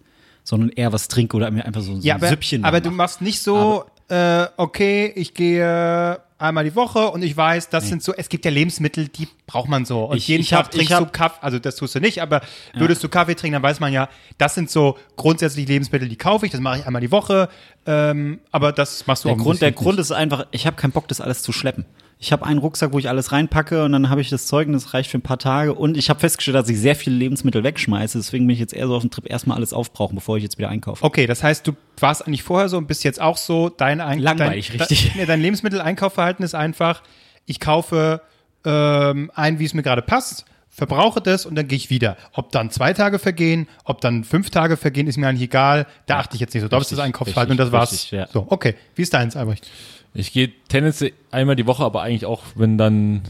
sondern 0.44 0.70
eher 0.70 0.92
was 0.94 1.08
trinke 1.08 1.36
oder 1.38 1.50
mir 1.52 1.66
einfach 1.66 1.82
so, 1.82 1.96
so 1.96 2.02
Ja, 2.02 2.16
ein 2.16 2.22
aber, 2.22 2.30
Süppchen. 2.30 2.64
aber 2.66 2.78
dann 2.80 2.84
du 2.84 2.90
mache. 2.90 2.98
machst 2.98 3.22
nicht 3.22 3.42
so, 3.42 3.86
äh, 4.10 4.48
okay, 4.58 5.12
ich 5.16 5.34
gehe 5.34 6.20
einmal 6.40 6.64
die 6.64 6.76
Woche 6.76 7.10
und 7.10 7.24
ich 7.24 7.36
weiß, 7.36 7.70
das 7.70 7.88
sind 7.90 8.04
so, 8.04 8.14
es 8.14 8.30
gibt 8.30 8.46
ja 8.46 8.52
Lebensmittel, 8.52 9.08
die 9.08 9.28
braucht 9.48 9.70
man 9.70 9.86
so. 9.86 10.06
Und 10.06 10.18
Ich- 10.18 10.28
jeden 10.28 10.42
ich 10.42 10.50
Tag 10.50 10.66
hab- 10.66 10.72
trinkst 10.72 10.94
hab- 10.94 11.04
du 11.06 11.10
Kaffee, 11.12 11.38
also 11.42 11.60
das 11.60 11.76
tust 11.76 11.96
du 11.96 12.00
nicht, 12.00 12.22
aber 12.22 12.42
würdest 12.76 13.04
du 13.04 13.10
Kaffee 13.10 13.36
trinken, 13.36 13.54
dann 13.54 13.64
weiß 13.64 13.80
man 13.80 13.92
ja, 13.92 14.08
das 14.38 14.54
sind 14.56 14.70
so 14.70 14.98
grundsätzlich 15.16 15.68
Lebensmittel, 15.68 16.08
die 16.10 16.16
kaufe 16.16 16.46
ich, 16.46 16.52
das 16.52 16.62
mache 16.62 16.80
ich 16.80 16.86
einmal 16.86 17.02
die 17.02 17.12
Woche, 17.12 17.50
ähm, 17.86 18.40
aber 18.52 18.72
das 18.72 19.08
machst 19.08 19.24
du 19.24 19.30
Der 19.30 19.36
auch 19.38 19.42
Grund, 19.42 19.62
der 19.62 19.72
Grund 19.72 20.00
ist 20.00 20.12
einfach, 20.12 20.46
ich 20.52 20.68
habe 20.68 20.76
keinen 20.76 20.92
Bock, 20.92 21.08
das 21.08 21.22
alles 21.22 21.42
zu 21.42 21.52
schleppen. 21.52 21.86
Ich 22.20 22.32
habe 22.32 22.46
einen 22.46 22.60
Rucksack, 22.60 22.94
wo 22.94 23.00
ich 23.00 23.10
alles 23.10 23.32
reinpacke 23.32 23.84
und 23.84 23.92
dann 23.92 24.10
habe 24.10 24.22
ich 24.22 24.30
das 24.30 24.48
Zeug 24.48 24.68
und 24.68 24.74
das 24.74 24.94
reicht 24.96 25.12
für 25.12 25.20
ein 25.20 25.22
paar 25.22 25.38
Tage. 25.38 25.76
Und 25.76 25.98
ich 25.98 26.10
habe 26.10 26.20
festgestellt, 26.20 26.56
dass 26.56 26.68
ich 26.68 26.80
sehr 26.80 26.96
viele 26.96 27.16
Lebensmittel 27.16 27.64
wegschmeiße. 27.64 28.18
Deswegen 28.18 28.48
bin 28.48 28.56
ich 28.56 28.60
jetzt 28.60 28.74
eher 28.74 28.88
so 28.88 28.96
auf 28.96 29.04
dem 29.04 29.12
Trip, 29.12 29.30
erstmal 29.30 29.58
alles 29.58 29.72
aufbrauchen, 29.72 30.16
bevor 30.16 30.38
ich 30.38 30.44
jetzt 30.44 30.58
wieder 30.58 30.70
einkaufe. 30.70 31.04
Okay, 31.04 31.28
das 31.28 31.44
heißt, 31.44 31.68
du 31.68 31.74
warst 32.00 32.26
eigentlich 32.26 32.42
vorher 32.42 32.70
so 32.70 32.78
und 32.78 32.88
bist 32.88 33.04
jetzt 33.04 33.22
auch 33.22 33.38
so, 33.38 33.70
dein, 33.70 34.02
Ein 34.02 34.20
Langweilig, 34.20 34.70
dein, 34.70 34.80
richtig. 34.80 35.12
Dein, 35.16 35.28
dein 35.28 35.42
Lebensmitteleinkaufverhalten 35.42 36.44
ist 36.44 36.56
einfach, 36.56 37.04
ich 37.46 37.60
kaufe 37.60 38.22
ähm, 38.66 39.32
ein, 39.36 39.60
wie 39.60 39.66
es 39.66 39.76
mir 39.76 39.84
gerade 39.84 40.02
passt, 40.02 40.46
verbrauche 40.70 41.22
das 41.22 41.46
und 41.46 41.56
dann 41.56 41.68
gehe 41.68 41.78
ich 41.78 41.90
wieder. 41.90 42.18
Ob 42.34 42.52
dann 42.52 42.70
zwei 42.70 42.94
Tage 42.94 43.20
vergehen, 43.20 43.68
ob 43.84 44.02
dann 44.02 44.24
fünf 44.24 44.50
Tage 44.50 44.78
vergehen, 44.78 45.08
ist 45.08 45.18
mir 45.18 45.28
eigentlich 45.28 45.44
egal. 45.44 45.88
Da 46.06 46.20
achte 46.20 46.36
ich 46.36 46.42
jetzt 46.42 46.54
nicht 46.54 46.62
so. 46.62 46.68
Das 46.68 46.84
ist 46.84 46.92
das 46.92 47.00
Einkaufsverhalten 47.00 47.52
und 47.52 47.58
das 47.58 47.72
war's. 47.72 47.92
richtig, 47.92 48.12
ja. 48.12 48.28
So, 48.28 48.46
okay. 48.50 48.76
Wie 48.96 49.02
ist 49.02 49.14
deins, 49.14 49.36
Albrecht? 49.36 49.70
Ich 50.18 50.34
gehe 50.34 50.52
tendenziell 50.68 51.14
einmal 51.30 51.56
die 51.56 51.68
Woche, 51.68 51.84
aber 51.84 52.02
eigentlich 52.02 52.26
auch, 52.26 52.42
wenn 52.56 52.78
dann. 52.78 53.22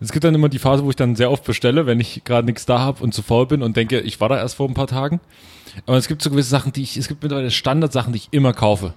Es 0.00 0.10
gibt 0.10 0.24
dann 0.24 0.34
immer 0.34 0.48
die 0.48 0.58
Phase, 0.58 0.84
wo 0.84 0.90
ich 0.90 0.96
dann 0.96 1.14
sehr 1.14 1.30
oft 1.30 1.44
bestelle, 1.44 1.86
wenn 1.86 2.00
ich 2.00 2.24
gerade 2.24 2.44
nichts 2.44 2.66
da 2.66 2.80
habe 2.80 3.04
und 3.04 3.14
zu 3.14 3.22
faul 3.22 3.46
bin 3.46 3.62
und 3.62 3.76
denke, 3.76 4.00
ich 4.00 4.20
war 4.20 4.28
da 4.28 4.36
erst 4.36 4.56
vor 4.56 4.68
ein 4.68 4.74
paar 4.74 4.88
Tagen. 4.88 5.20
Aber 5.86 5.96
es 5.96 6.08
gibt 6.08 6.22
so 6.22 6.30
gewisse 6.30 6.48
Sachen, 6.48 6.72
die 6.72 6.82
ich, 6.82 6.96
es 6.96 7.06
gibt 7.06 7.22
mittlerweile 7.22 7.52
Standardsachen, 7.52 8.12
die 8.12 8.18
ich 8.18 8.28
immer 8.32 8.52
kaufe. 8.52 8.94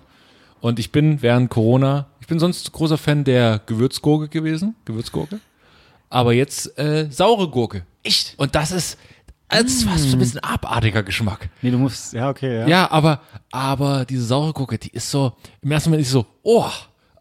Und 0.61 0.79
ich 0.79 0.91
bin 0.91 1.21
während 1.21 1.51
Corona, 1.51 2.07
ich 2.21 2.25
bin 2.25 2.39
sonst 2.39 2.71
großer 2.71 2.97
Fan 2.97 3.23
der 3.23 3.61
Gewürzgurke 3.67 4.29
gewesen, 4.29 4.73
Gewürzgurke. 4.85 5.39
Aber 6.09 6.33
jetzt 6.33 6.75
äh, 6.79 7.07
saure 7.11 7.49
Gurke. 7.49 7.85
Echt? 8.01 8.33
Und 8.37 8.55
das 8.55 8.71
ist, 8.71 8.97
das 9.47 9.83
fast 9.83 10.09
so 10.09 10.15
ein 10.15 10.19
bisschen 10.19 10.39
abartiger 10.39 11.03
Geschmack. 11.03 11.49
Nee, 11.61 11.69
du 11.69 11.77
musst, 11.77 12.13
ja, 12.13 12.29
okay, 12.29 12.61
ja. 12.61 12.67
Ja, 12.67 12.91
aber, 12.91 13.21
aber 13.51 14.05
diese 14.05 14.23
saure 14.23 14.53
Gurke, 14.53 14.79
die 14.79 14.89
ist 14.89 15.11
so, 15.11 15.33
im 15.61 15.71
ersten 15.71 15.91
Moment 15.91 16.01
ist 16.01 16.07
sie 16.07 16.13
so, 16.13 16.25
oh, 16.41 16.71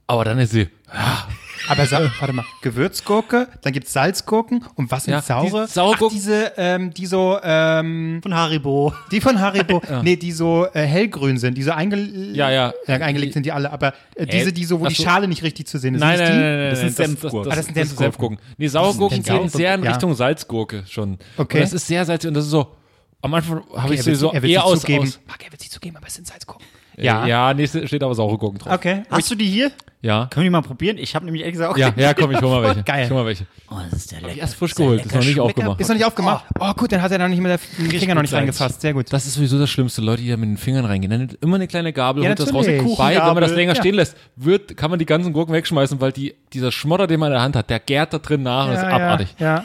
aber 0.07 0.25
dann 0.25 0.39
ist 0.39 0.53
sie, 0.53 0.69
ja, 0.93 1.27
Aber 1.67 1.91
warte 1.91 2.33
mal, 2.35 2.45
Gewürzgurke, 2.61 3.49
dann 3.63 3.73
gibt's 3.73 3.93
Salzgurken 3.95 4.63
und 4.75 4.91
was 4.91 5.05
sind 5.05 5.13
Ja, 5.15 5.23
saure? 5.23 5.65
die 5.67 5.73
saure 5.73 5.95
Ach, 5.95 5.99
Gurken- 5.99 6.15
diese, 6.15 6.53
ähm, 6.59 6.93
die 6.93 7.07
so, 7.07 7.39
ähm, 7.43 8.21
Von 8.23 8.35
Haribo. 8.35 8.93
die 9.11 9.21
von 9.23 9.41
Haribo, 9.41 9.81
nee, 10.03 10.17
die 10.17 10.33
so 10.33 10.67
äh, 10.75 10.83
hellgrün 10.83 11.39
sind, 11.39 11.57
die 11.57 11.63
so 11.63 11.73
einge 11.73 11.97
Ja, 12.35 12.51
ja. 12.51 12.73
eingelegt 12.87 13.33
sind 13.33 13.47
die 13.47 13.53
alle, 13.53 13.73
aber 13.73 13.95
äh, 14.15 14.27
diese, 14.27 14.53
die 14.53 14.65
so, 14.65 14.79
wo 14.81 14.87
die 14.89 14.95
so. 14.95 15.05
Schale 15.05 15.27
nicht 15.27 15.43
richtig 15.43 15.67
zu 15.67 15.79
sehen 15.79 15.95
ist. 15.95 16.01
Nein, 16.01 16.19
nein, 16.19 16.29
nein, 16.39 16.59
nein, 16.59 16.71
Das 16.71 16.81
nein, 16.83 16.89
sind 16.93 16.97
Senfgurken. 17.19 17.53
Ah, 17.53 17.57
das 17.57 17.65
sind 17.67 17.75
Senfgurken. 17.97 18.39
Nee, 18.59 18.69
Saugurken 18.69 19.19
Das 19.19 19.27
sind 19.27 19.39
gehen 19.41 19.49
sehr 19.49 19.75
in 19.75 19.87
Richtung 19.87 20.11
ja. 20.11 20.17
Salzgurke 20.17 20.85
schon. 20.87 21.19
Okay. 21.39 21.57
Und 21.59 21.63
das 21.63 21.73
ist 21.73 21.87
sehr 21.87 22.05
salzig 22.05 22.29
und 22.29 22.35
das 22.35 22.45
ist 22.45 22.51
so, 22.51 22.75
am 23.23 23.33
Anfang 23.33 23.63
habe 23.75 23.87
Okay, 23.87 23.95
ich 23.95 24.03
sie- 24.03 24.21
will 24.21 24.51
eher 24.51 24.65
aus, 24.65 24.87
Marc, 24.87 25.45
er 25.47 25.51
will 25.51 25.59
sie 25.59 25.71
zugeben, 25.71 25.97
aber 25.97 26.07
es 26.09 26.15
sind 26.15 26.27
Salzgurken. 26.27 26.67
Ja, 26.97 27.27
ja, 27.27 27.55
nee, 27.55 27.65
es 27.65 27.71
steht 27.71 28.03
aber 28.03 28.15
saure 28.15 28.39
Gurken 28.39 28.59
drauf. 28.59 28.73
Okay. 28.75 29.03
Hast 29.11 29.31
du 29.31 29.35
die 29.35 29.47
hier? 29.47 29.71
Ja. 30.03 30.27
Können 30.31 30.45
wir 30.45 30.49
die 30.49 30.51
mal 30.51 30.61
probieren? 30.61 30.99
Ich 30.99 31.15
habe 31.15 31.25
nämlich 31.25 31.43
ehrlich 31.43 31.55
gesagt 31.55 31.73
auch 31.73 31.79
Ja, 31.79 31.91
ja, 31.97 32.13
komm, 32.13 32.31
ich 32.31 32.41
hol 32.43 32.51
mal 32.51 32.63
welche. 32.63 32.83
Geil. 32.83 33.05
Ich 33.05 33.11
hol 33.11 33.17
mal 33.17 33.27
welche. 33.27 33.47
Oh, 33.71 33.77
das 33.91 34.01
ist 34.01 34.13
der 34.13 34.21
lecker. 34.21 34.39
Erst 34.39 34.55
frisch 34.57 34.75
geholt, 34.75 35.05
ist 35.07 35.15
noch 35.15 35.25
nicht 35.25 35.41
aufgemacht. 35.41 35.81
Ist 35.81 35.89
noch 35.89 35.95
nicht 35.95 36.05
aufgemacht? 36.05 36.45
Oh, 36.61 36.73
gut, 36.75 36.93
dann 36.93 37.01
hat 37.01 37.11
er 37.11 37.19
noch 37.19 37.29
nicht 37.29 37.41
mit 37.41 37.51
der 37.51 37.59
mit 37.79 37.91
dem 37.93 38.01
Finger 38.01 38.15
noch 38.15 38.21
nicht 38.23 38.35
reingefasst. 38.35 38.83
Sehr 38.83 38.93
gut. 38.93 39.11
Das 39.11 39.25
ist 39.27 39.35
sowieso 39.35 39.59
das 39.59 39.71
Schlimmste, 39.71 40.03
Leute, 40.03 40.21
die 40.21 40.29
da 40.29 40.37
mit 40.37 40.51
den 40.51 40.59
Fingern 40.59 40.85
reingehen. 40.85 41.11
Dann 41.11 41.21
nimmt 41.21 41.39
immer 41.41 41.55
eine 41.57 41.67
kleine 41.69 41.95
Gabel, 41.95 42.23
Ja, 42.23 42.29
holt 42.29 42.39
das 42.39 42.53
raus. 42.53 42.67
Weil, 42.67 43.17
wenn 43.17 43.25
man 43.25 43.41
das 43.41 43.53
länger 43.53 43.73
Ja. 43.75 43.81
stehen 43.81 43.95
lässt, 43.95 44.15
wird, 44.37 44.77
kann 44.77 44.91
man 44.91 44.99
die 44.99 45.07
ganzen 45.07 45.33
Gurken 45.33 45.55
wegschmeißen, 45.55 45.99
weil 46.03 46.13
die, 46.13 46.35
dieser 46.53 46.71
Schmodder, 46.71 47.07
den 47.07 47.19
man 47.19 47.29
in 47.29 47.35
der 47.35 47.43
Hand 47.43 47.57
hat, 47.57 47.71
der 47.71 47.81
gärt 47.81 48.13
da 48.13 48.19
drin 48.19 48.43
nach 48.43 48.67
und 48.69 48.75
ist 48.75 48.85
abartig. 48.85 49.29
Ja. 49.39 49.57
ja. 49.57 49.65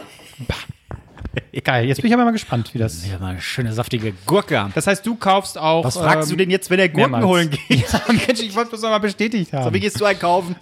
Geil, 1.63 1.85
jetzt 1.85 2.01
bin 2.01 2.07
ich 2.09 2.13
aber 2.13 2.25
mal 2.25 2.31
gespannt, 2.31 2.73
wie 2.73 2.79
das. 2.79 3.05
Ja, 3.07 3.19
mal 3.19 3.31
eine 3.31 3.41
schöne 3.41 3.71
saftige 3.73 4.13
Gurke. 4.25 4.69
Das 4.73 4.87
heißt, 4.87 5.05
du 5.05 5.15
kaufst 5.15 5.57
auch. 5.57 5.83
Was 5.85 5.97
fragst 5.97 6.29
ähm, 6.29 6.37
du 6.37 6.43
denn 6.43 6.49
jetzt, 6.49 6.69
wenn 6.69 6.77
der 6.77 6.89
Gurken 6.89 7.11
mehrmals. 7.11 7.25
holen 7.25 7.49
geht? 7.49 7.59
Ja, 7.91 8.01
Mensch, 8.07 8.41
ich 8.41 8.55
wollte 8.55 8.71
das 8.71 8.81
mal 8.81 8.97
bestätigt 8.99 9.53
haben. 9.53 9.63
So, 9.65 9.73
wie 9.73 9.79
gehst 9.79 9.99
du 9.99 10.05
einkaufen? 10.05 10.55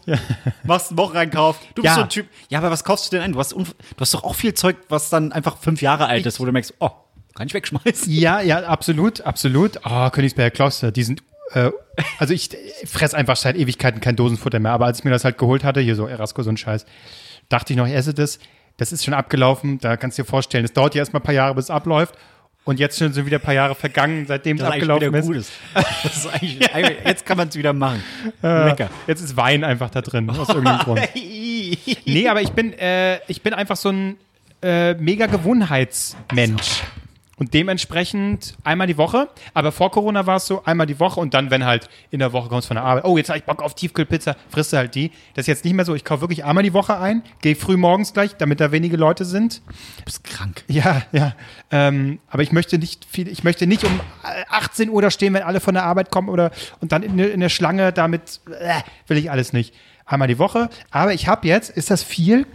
Machst 0.64 0.90
einen 0.90 0.98
Wocheneinkauf. 0.98 1.60
Du 1.76 1.82
bist 1.82 1.86
Ja. 1.86 1.96
so 1.96 2.02
ein 2.02 2.10
Typ. 2.10 2.28
Ja, 2.50 2.60
aber 2.60 2.72
was 2.72 2.84
kaufst 2.84 3.08
du 3.12 3.16
denn 3.16 3.24
ein? 3.24 3.32
Du 3.34 3.40
hast, 3.40 3.54
du 3.54 3.66
hast 4.00 4.14
doch 4.14 4.24
auch 4.24 4.36
viel 4.36 4.54
Zeug, 4.54 4.78
was 4.90 5.10
dann 5.10 5.32
einfach 5.32 5.58
fünf 5.58 5.82
Jahre 5.82 6.08
alt 6.08 6.26
ist, 6.26 6.40
wo 6.40 6.46
du 6.46 6.52
merkst, 6.52 6.74
oh, 6.80 6.90
kann 7.36 7.48
ich 7.48 7.54
wegschmeißen. 7.54 8.12
Ja, 8.12 8.42
ja, 8.42 8.64
absolut, 8.64 9.22
absolut. 9.22 9.80
Oh, 9.86 10.10
Königsberger 10.10 10.52
Kloster, 10.52 10.92
die 10.92 11.04
sind. 11.04 11.24
Äh, 11.54 11.72
also 12.18 12.34
ich 12.34 12.50
fress 12.86 13.14
einfach 13.14 13.38
seit 13.38 13.56
Ewigkeiten 13.56 14.02
kein 14.02 14.16
Dosenfutter 14.16 14.60
mehr, 14.60 14.72
aber 14.74 14.86
als 14.86 15.00
ich 15.00 15.06
mir 15.06 15.12
das 15.12 15.24
halt 15.24 15.38
geholt 15.38 15.64
hatte, 15.64 15.80
hier 15.80 15.96
so 15.96 16.08
Erasco, 16.08 16.44
so 16.44 16.50
ein 16.50 16.58
Scheiß, 16.58 16.86
dachte 17.48 17.72
ich 17.74 17.78
noch, 17.78 17.88
ich 17.88 17.94
esse 17.94 18.14
das. 18.14 18.40
Das 18.78 18.92
ist 18.92 19.04
schon 19.04 19.14
abgelaufen, 19.14 19.80
da 19.80 19.98
kannst 19.98 20.18
du 20.18 20.22
dir 20.24 20.28
vorstellen, 20.28 20.64
es 20.66 20.74
dauert 20.74 20.94
ja 20.96 21.00
erstmal 21.00 21.22
ein 21.22 21.26
paar 21.26 21.34
Jahre, 21.34 21.56
bis 21.56 21.66
es 21.66 21.70
abläuft. 21.72 22.16
Und 22.64 22.80
jetzt 22.82 23.00
schon 23.00 23.14
sind 23.14 23.26
wieder 23.26 23.38
ein 23.38 23.42
paar 23.42 23.54
Jahre 23.54 23.76
vergangen, 23.76 24.26
seitdem 24.28 24.58
es 24.58 24.62
Das 24.64 24.72
eigentlich 24.72 24.90
abgelaufen 24.92 25.14
ist. 25.16 25.26
Gutes. 25.26 25.52
Das 26.04 26.18
ist 26.18 26.28
eigentlich, 26.28 26.74
eigentlich- 26.76 26.98
jetzt 27.06 27.26
kann 27.26 27.38
man 27.38 27.48
es 27.48 27.56
wieder 27.56 27.72
machen. 27.74 28.04
Lecker. 28.42 28.90
Jetzt 29.08 29.22
ist 29.22 29.38
Wein 29.38 29.64
einfach 29.64 29.90
da 29.90 30.02
drin, 30.02 30.30
aus 30.30 30.50
irgendeinem 30.50 30.80
Grund. 30.80 31.02
Nee, 32.06 32.28
aber 32.30 32.42
ich 32.42 32.52
bin, 32.52 32.74
äh, 32.74 33.20
ich 33.28 33.42
bin 33.42 33.54
einfach 33.54 33.76
so 33.76 33.90
ein 33.90 34.18
äh, 34.62 34.94
mega 34.96 35.26
Gewohnheitsmensch. 35.28 36.82
Und 37.40 37.54
dementsprechend 37.54 38.56
einmal 38.64 38.88
die 38.88 38.98
Woche. 38.98 39.30
Aber 39.54 39.72
vor 39.72 39.92
Corona 39.92 40.26
war 40.26 40.38
es 40.38 40.48
so, 40.48 40.64
einmal 40.66 40.88
die 40.88 41.00
Woche 41.00 41.20
und 41.20 41.36
dann, 41.36 41.52
wenn 41.52 41.66
halt 41.66 41.88
in 42.10 42.18
der 42.18 42.34
Woche 42.34 42.50
kommst 42.50 42.68
von 42.68 42.76
der 42.76 42.84
Arbeit, 42.84 43.06
oh, 43.06 43.16
jetzt 43.16 43.30
habe 43.30 43.38
ich 43.38 43.46
Bock 43.46 43.62
auf 43.62 43.76
Tiefkühlpizza, 43.76 44.36
frisst 44.50 44.74
du 44.74 44.78
halt 44.78 44.96
die. 44.96 45.12
Das 45.36 45.44
ist 45.44 45.48
jetzt 45.48 45.64
nicht 45.64 45.76
mehr 45.76 45.86
so. 45.86 45.94
Ich 45.94 46.04
kaufe 46.04 46.22
wirklich 46.22 46.44
einmal 46.46 46.64
die 46.64 46.74
Woche 46.74 46.98
ein, 47.00 47.22
gehe 47.42 47.56
früh 47.56 47.78
morgens 47.78 48.14
gleich, 48.14 48.36
damit 48.38 48.60
da 48.60 48.72
wenige 48.72 48.98
Leute 48.98 49.24
sind. 49.24 49.62
Du 50.00 50.04
bist 50.06 50.24
krank. 50.24 50.64
Ja, 50.68 51.04
ja. 51.12 51.34
Ähm, 51.70 52.18
aber 52.30 52.42
ich 52.42 52.52
möchte 52.52 52.80
nicht 52.80 53.06
viel, 53.06 53.28
ich 53.28 53.44
möchte 53.44 53.68
nicht 53.68 53.84
um 53.84 53.92
äh, 54.24 54.44
18 54.50 54.90
Uhr 54.90 55.02
da 55.04 55.12
stehen, 55.12 55.34
wenn 55.36 55.44
alle 55.44 55.60
von 55.60 55.76
der 55.76 55.84
Arbeit 55.84 56.10
kommen 56.10 56.30
oder 56.30 56.50
und 56.82 56.92
dann 56.92 57.04
in, 57.04 57.18
der- 57.18 57.32
in 57.32 57.40
der 57.40 57.50
Schlange 57.50 57.94
damit 57.94 58.40
äh, 58.60 58.82
will 59.08 59.18
ich 59.18 59.30
alles 59.30 59.54
nicht. 59.54 59.76
Einmal 60.06 60.28
die 60.28 60.40
Woche. 60.40 60.70
Aber 60.90 61.14
ich 61.14 61.28
habe 61.28 61.48
jetzt, 61.48 61.70
ist 61.70 61.92
das 61.92 62.02
viel? 62.02 62.48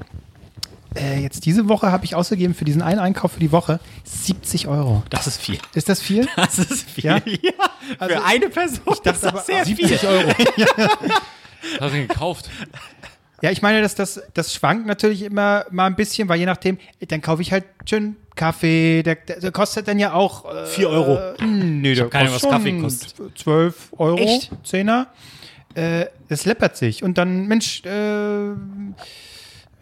Äh, 0.95 1.21
jetzt 1.21 1.47
diese 1.47 1.69
Woche 1.69 1.91
habe 1.91 2.05
ich 2.05 2.15
ausgegeben 2.15 2.55
für 2.55 2.65
diesen 2.65 2.83
einen 2.83 2.99
Einkauf 2.99 3.33
für 3.33 3.41
die 3.41 3.53
Woche 3.53 3.81
70 4.05 4.69
Euro. 4.69 5.03
Das 5.11 5.27
ist 5.27 5.41
viel. 5.41 5.59
Ist 5.75 5.89
das 5.89 6.01
viel? 6.03 6.27
Das 6.37 6.59
ist 6.59 6.91
viel. 6.91 7.05
Ja? 7.05 7.21
Für 8.09 8.25
eine 8.25 8.49
Person 8.49 8.81
ich 8.93 8.99
dachte 9.01 9.11
ist 9.11 9.23
das 9.23 9.25
aber- 9.25 9.41
sehr 9.41 9.65
viel. 9.67 9.89
70 9.89 10.09
Euro. 10.09 10.29
Was 11.79 11.81
hast 11.81 11.95
du 11.95 12.07
gekauft? 12.07 12.51
Ja, 13.41 13.51
ich 13.51 13.61
meine, 13.63 13.81
dass 13.83 13.95
das, 13.95 14.23
das 14.35 14.55
schwankt 14.55 14.87
natürlich 14.87 15.23
immer 15.23 15.65
mal 15.71 15.87
ein 15.87 15.97
bisschen, 15.97 16.29
weil 16.29 16.39
je 16.39 16.47
nachdem, 16.47 16.79
dann 17.09 17.21
kaufe 17.21 17.43
ich 17.43 17.53
halt 17.53 17.65
schön 17.89 18.17
Kaffee, 18.37 19.03
der, 19.03 19.17
der, 19.17 19.41
der 19.41 19.51
kostet 19.53 19.89
dann 19.89 19.99
ja 19.99 20.13
auch 20.15 20.45
äh, 20.53 20.67
Vier 20.67 20.89
Euro. 20.91 21.19
Nee, 21.45 21.95
der 21.95 22.09
keine 22.09 22.29
was 22.33 22.43
kostet 22.43 22.51
Kaffee 22.51 22.71
schon 22.71 22.83
kostet. 22.83 23.39
12 23.39 23.75
Euro, 23.99 24.17
Echt? 24.19 24.51
10er. 24.65 25.07
Äh, 25.75 26.07
das 26.29 26.45
läppert 26.45 26.77
sich. 26.77 27.03
Und 27.03 27.19
dann, 27.19 27.47
Mensch, 27.47 27.83
äh, 27.85 28.51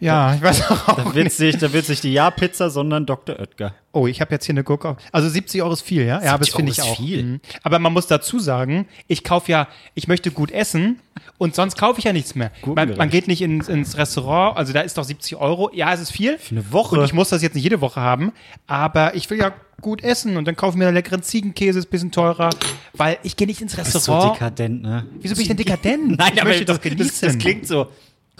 ja, 0.01 0.35
ich 0.35 0.41
weiß 0.41 0.69
auch 0.71 0.95
Da 0.97 1.15
wird 1.15 1.31
sich, 1.31 1.57
da 1.57 1.71
wird 1.71 1.85
sich 1.85 2.01
die 2.01 2.11
Ja-Pizza, 2.11 2.69
sondern 2.69 3.05
Dr. 3.05 3.39
Oetker. 3.39 3.73
Oh, 3.93 4.07
ich 4.07 4.19
habe 4.21 4.31
jetzt 4.33 4.45
hier 4.45 4.53
eine 4.53 4.63
Gurke. 4.63 4.89
auf- 4.89 4.97
Also 5.11 5.27
70 5.29 5.61
Euro 5.61 5.73
ist 5.73 5.81
viel, 5.81 6.03
ja? 6.03 6.21
Ja, 6.23 6.31
aber 6.33 6.39
das 6.45 6.47
70 6.47 6.55
finde 6.55 6.71
ich 6.71 6.81
auch. 6.81 6.95
viel. 6.97 7.23
Mhm. 7.23 7.39
Aber 7.63 7.79
man 7.79 7.93
muss 7.93 8.07
dazu 8.07 8.39
sagen, 8.39 8.87
ich 9.07 9.23
kaufe 9.23 9.51
ja, 9.51 9.67
ich 9.95 10.07
möchte 10.07 10.31
gut 10.31 10.51
essen 10.51 10.99
und 11.37 11.55
sonst 11.55 11.77
kaufe 11.77 11.99
ich 11.99 12.05
ja 12.05 12.13
nichts 12.13 12.35
mehr. 12.35 12.51
Man, 12.65 12.95
man 12.97 13.09
geht 13.09 13.27
nicht 13.27 13.41
ins, 13.41 13.67
ins 13.69 13.97
Restaurant, 13.97 14.57
also 14.57 14.73
da 14.73 14.81
ist 14.81 14.97
doch 14.97 15.03
70 15.03 15.35
Euro. 15.37 15.69
Ja, 15.73 15.93
es 15.93 15.99
ist 16.01 16.11
viel. 16.11 16.37
Für 16.37 16.55
eine 16.55 16.71
Woche. 16.71 16.97
Und 16.97 17.05
ich 17.05 17.13
muss 17.13 17.29
das 17.29 17.41
jetzt 17.41 17.53
nicht 17.55 17.63
jede 17.63 17.81
Woche 17.81 17.99
haben, 18.01 18.31
aber 18.67 19.13
ich 19.15 19.29
will 19.29 19.39
ja 19.39 19.51
gut 19.81 20.03
essen 20.03 20.37
und 20.37 20.47
dann 20.47 20.55
kaufe 20.55 20.75
ich 20.75 20.77
mir 20.77 20.85
einen 20.87 20.95
leckeren 20.95 21.23
Ziegenkäse, 21.23 21.79
ist 21.79 21.87
ein 21.87 21.89
bisschen 21.89 22.11
teurer, 22.11 22.51
weil 22.93 23.17
ich 23.23 23.35
gehe 23.35 23.47
nicht 23.47 23.61
ins 23.61 23.75
Das 23.75 23.87
ist 23.87 23.93
so 24.05 24.13
Restaurant. 24.13 24.35
dekadent, 24.35 24.81
ne? 24.83 25.05
Wieso 25.19 25.33
bin 25.35 25.41
ich 25.41 25.47
denn 25.47 25.57
dekadent? 25.57 26.07
Nein, 26.19 26.31
ich 26.35 26.39
aber 26.41 26.49
möchte 26.51 26.65
das 26.65 26.77
das, 26.79 26.83
genießen. 26.91 27.27
das 27.27 27.37
klingt 27.39 27.67
so. 27.67 27.87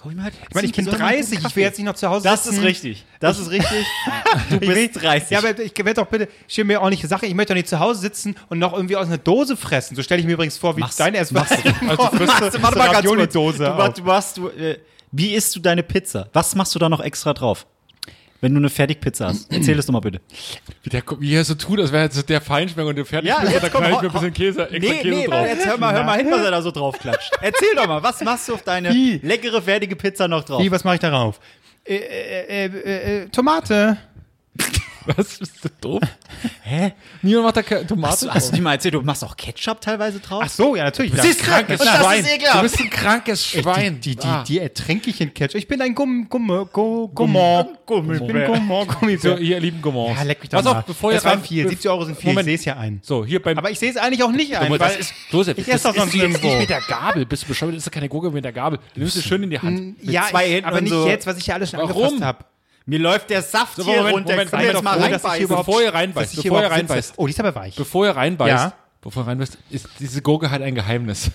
Kauf 0.02 0.12
ich 0.12 0.18
mir 0.18 0.24
halt 0.24 0.34
ich 0.50 0.56
meine, 0.56 0.68
ich 0.68 0.74
bin 0.74 0.86
Ziegenkäse 0.86 1.04
und 1.04 1.10
einen 1.10 1.16
30, 1.22 1.36
guten 1.38 1.48
ich 1.48 1.56
will 1.56 1.64
jetzt 1.64 1.78
nicht 1.78 1.86
noch 1.86 1.94
zu 1.96 2.10
Hause 2.10 2.24
Das 2.24 2.44
sitzen. 2.44 2.58
ist 2.58 2.64
richtig. 2.64 3.06
Das 3.20 3.38
ist 3.40 3.50
richtig. 3.52 3.86
Du 4.50 4.56
Ich 4.56 4.62
will- 4.62 4.88
bist 4.88 5.04
30. 5.04 5.30
Ja, 5.30 5.40
aber 5.40 5.60
ich 5.60 5.78
werde 5.78 5.94
doch 5.94 6.08
bitte, 6.08 6.28
stell 6.48 6.64
mir 6.66 6.80
ordentliche 6.82 7.08
Sache. 7.08 7.26
Ich 7.28 7.34
möchte 7.36 7.54
doch 7.54 7.58
nicht 7.58 7.68
zu 7.70 7.80
Hause 7.80 8.02
sitzen 8.02 8.36
und 8.50 8.60
noch 8.60 8.74
irgendwie 8.74 8.96
aus 8.96 9.08
einer 9.08 9.18
Dose 9.20 9.56
fressen. 9.56 9.96
So 9.96 10.02
stelle 10.04 10.20
ich 10.22 10.26
mir 10.28 10.34
übrigens 10.34 10.58
vor, 10.58 10.76
wie 10.76 10.80
Machst- 10.82 11.00
dein 11.00 11.14
Essen 11.16 11.36
machst 11.36 11.54
du- 11.54 11.58
Also, 11.90 12.18
du 12.18 12.26
kurz. 12.26 12.56
Ravioli-Dose 12.76 13.58
Du, 13.60 13.72
auf. 13.72 13.78
machst- 13.78 13.98
du 14.00 14.04
machst, 14.04 14.38
du, 14.38 14.48
äh, 14.50 14.78
wie 15.12 15.34
isst 15.36 15.56
du 15.56 15.60
deine 15.60 15.84
Pizza? 15.84 16.28
Was 16.34 16.56
machst 16.56 16.74
du 16.74 16.80
da 16.80 16.90
noch 16.90 17.02
extra 17.02 17.34
drauf? 17.34 17.66
Wenn 18.42 18.54
du 18.54 18.58
eine 18.60 18.72
Fertigpizza 18.72 19.28
hast. 19.28 19.54
Erzähl 19.54 19.78
es 19.78 19.86
doch 19.86 19.94
mal 19.94 20.00
bitte. 20.00 20.20
Wie, 20.82 20.90
der, 20.90 21.04
wie 21.20 21.36
er 21.36 21.44
so 21.44 21.54
tut, 21.54 21.80
als 21.80 21.92
wäre 21.92 22.06
jetzt 22.06 22.28
der 22.28 22.42
Feinschmecker 22.42 22.90
und 22.90 22.96
der 22.96 23.06
fertig 23.06 23.30
Ja, 23.30 23.40
da 23.40 23.70
knall 23.70 23.92
ich 23.92 24.02
mir 24.02 24.08
ein 24.08 24.14
bisschen 24.14 24.34
Käse, 24.34 24.70
extra 24.70 24.94
Käse 24.96 25.30
drauf. 25.30 25.46
jetzt 25.46 25.66
hör 25.68 25.78
mal, 25.78 25.94
hör 25.94 26.04
mal 26.04 26.18
hin, 26.18 26.28
was 26.32 26.42
er 26.44 26.52
da 26.52 26.62
so 26.64 26.72
drauf 26.72 26.98
klatscht. 26.98 27.32
Erzähl 27.40 27.76
doch 27.76 27.88
mal, 27.88 28.02
was 28.02 28.22
machst 28.22 28.50
du 28.50 28.56
auf 28.56 28.64
deine 28.64 28.92
Wie? 28.94 29.20
leckere, 29.22 29.62
fertige 29.62 29.96
Pizza 29.96 30.28
noch 30.28 30.44
drauf? 30.44 30.62
Wie, 30.62 30.72
was 30.72 30.84
mache 30.84 30.96
ich 30.96 31.02
darauf? 31.02 31.40
Äh, 31.84 31.96
äh, 31.96 32.66
äh, 32.66 32.66
äh, 32.66 33.22
äh, 33.24 33.30
Tomate. 33.30 33.98
Was? 35.06 35.40
Bist 35.40 35.54
du 35.64 35.70
doof? 35.82 36.02
Hä? 36.64 36.94
Niemand 37.22 37.46
macht 37.46 37.58
da 37.58 37.64
keine 37.64 37.88
Tomate 37.88 38.12
Hast 38.12 38.22
du, 38.24 38.30
hast 38.30 38.52
du 38.52 38.56
die 38.56 38.62
mal 38.62 38.74
erzählt, 38.74 38.94
du 38.94 39.02
machst 39.02 39.24
auch 39.24 39.36
Ketchup 39.36 39.82
teilweise 39.82 40.20
drauf? 40.20 40.44
Ach 40.46 40.50
so, 40.50 40.76
ja, 40.76 40.84
natürlich. 40.86 41.12
Du? 41.12 41.18
krankes 41.18 41.80
Und 41.80 41.86
das 41.88 41.96
ist 41.96 42.02
Schwein. 42.02 42.26
Du 42.54 42.62
bist 42.62 42.80
ein 42.80 42.90
krankes 42.90 43.46
Schwein. 43.46 44.00
Die, 44.02 44.16
die, 44.16 44.28
Ah. 44.28 44.44
die 44.48 44.60
ertränke 44.60 45.10
ich 45.10 45.20
in 45.22 45.34
Ketchup. 45.34 45.56
Ich 45.58 45.68
bin 45.68 45.82
ein 45.82 45.96
Gumm, 45.96 46.28
Gumm, 46.30 46.48
Gumm, 46.72 47.10
Gummon. 47.14 47.68
Ich 48.14 48.20
bin 48.26 48.46
Gummon, 48.46 48.88
So, 48.88 49.00
Gummibär. 49.00 49.40
ihr 49.40 49.60
lieben 49.60 49.82
Gourmands. 49.82 50.20
Ja, 50.20 50.24
leck 50.26 50.40
mich 50.42 50.50
doch 50.50 50.64
mal. 50.64 50.84
bevor 50.86 51.12
das 51.12 51.26
waren 51.26 51.42
viel. 51.44 51.68
70 51.68 51.90
Euro 51.90 52.06
sind 52.06 52.18
viel. 52.18 52.30
Moment. 52.30 52.48
Ich 52.48 52.62
sehe 52.62 52.74
es 52.74 52.78
ja 52.78 52.82
ein. 52.82 53.00
So, 53.04 53.26
hier 53.26 53.42
beim. 53.42 53.58
Aber 53.58 53.72
ich 53.72 53.80
sehe 53.80 53.90
es 53.90 53.98
eigentlich 53.98 54.24
auch 54.24 54.32
nicht 54.32 54.56
ein, 54.56 54.72
weil 54.72 54.98
Josef, 55.32 55.58
ich 55.58 55.68
esse 55.68 55.88
doch 55.88 55.96
sonst 55.96 56.14
nirgendwo. 56.14 56.48
nicht 56.48 56.60
mit 56.60 56.70
der 56.70 56.82
Gabel. 56.82 57.26
Bist 57.26 57.44
du 57.44 57.48
bescheuert? 57.48 57.74
Das 57.74 57.80
ist 57.80 57.86
ja 57.86 57.92
keine 57.92 58.10
Gurke 58.10 58.32
mit 58.32 58.44
der 58.46 58.54
Gabel. 58.54 58.80
Du 58.94 59.00
nimmst 59.00 59.16
es 59.18 59.24
schön 59.26 59.44
in 59.44 59.50
die 59.50 59.60
Hand. 59.60 59.96
ja, 60.02 60.28
aber 60.64 60.78
und 60.78 60.84
nicht 60.84 60.92
so. 60.92 61.08
jetzt, 61.08 61.26
was 61.28 61.38
ich 61.38 61.48
ja 61.48 61.56
alles 61.56 61.72
schon 61.72 61.80
angefasst 61.80 62.22
habe. 62.22 62.46
Mir 62.86 63.00
läuft 63.00 63.30
der 63.30 63.42
Saft 63.42 63.76
So, 63.78 63.84
hier 63.86 63.98
Moment, 63.98 64.16
runter. 64.16 64.32
Moment, 64.32 64.50
seid 64.50 64.64
jetzt 64.64 64.76
doch 64.76 64.82
mal 64.82 64.94
froh, 65.00 65.00
dass 65.00 65.10
ich 65.10 65.12
hier 65.12 65.22
reinbeißen? 65.30 65.44
überhaupt- 65.46 65.66
Bevor 65.68 65.82
ihr 65.84 65.94
reinbeißt, 65.94 66.34
ich 66.34 66.42
hier 66.42 66.52
bevor 66.52 66.64
ihr 66.64 66.72
reinbeißt. 66.72 67.14
Oh, 67.18 67.26
die 67.28 67.32
ist 67.32 67.40
aber 67.40 67.56
weich. 67.56 67.76
Bevor 67.76 68.06
ihr 68.06 68.16
reinbeißt, 68.16 68.50
Ja. 68.52 68.74
bevor 69.02 69.24
ihr 69.24 69.28
reinbeißt, 69.28 69.58
ist 69.70 69.88
diese 70.00 70.22
Gurke 70.22 70.50
halt 70.52 70.62
ein 70.64 70.76
Geheimnis. 70.76 71.30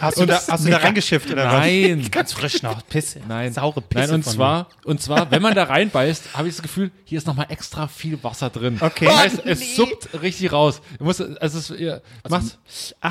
Hast 0.00 0.18
du, 0.20 0.26
da, 0.26 0.40
hast 0.48 0.66
du 0.66 0.70
da 0.70 0.78
reingeschifft 0.78 1.30
oder 1.30 1.46
Nein. 1.46 2.00
was? 2.02 2.10
Ganz 2.10 2.32
frisch 2.32 2.62
noch. 2.62 2.86
Pisse. 2.88 3.20
Nein. 3.26 3.52
Saure 3.52 3.80
Pisse 3.80 4.06
Nein, 4.06 4.14
und 4.16 4.22
von 4.24 4.32
zwar, 4.34 4.68
und 4.84 5.00
zwar, 5.00 5.30
wenn 5.30 5.40
man 5.42 5.54
da 5.54 5.64
reinbeißt, 5.64 6.34
habe 6.36 6.48
ich 6.48 6.54
das 6.56 6.62
Gefühl, 6.62 6.90
hier 7.04 7.18
ist 7.18 7.26
nochmal 7.26 7.46
extra 7.48 7.86
viel 7.88 8.22
Wasser 8.22 8.50
drin. 8.50 8.78
Okay. 8.80 9.06
Das 9.06 9.16
heißt, 9.16 9.42
es 9.46 9.76
suppt 9.76 10.22
richtig 10.22 10.52
raus. 10.52 10.80
Du 10.98 11.04
musst, 11.04 11.20
also 11.40 11.58
es 11.58 11.70
ihr, 11.70 12.02
machst, 12.28 12.58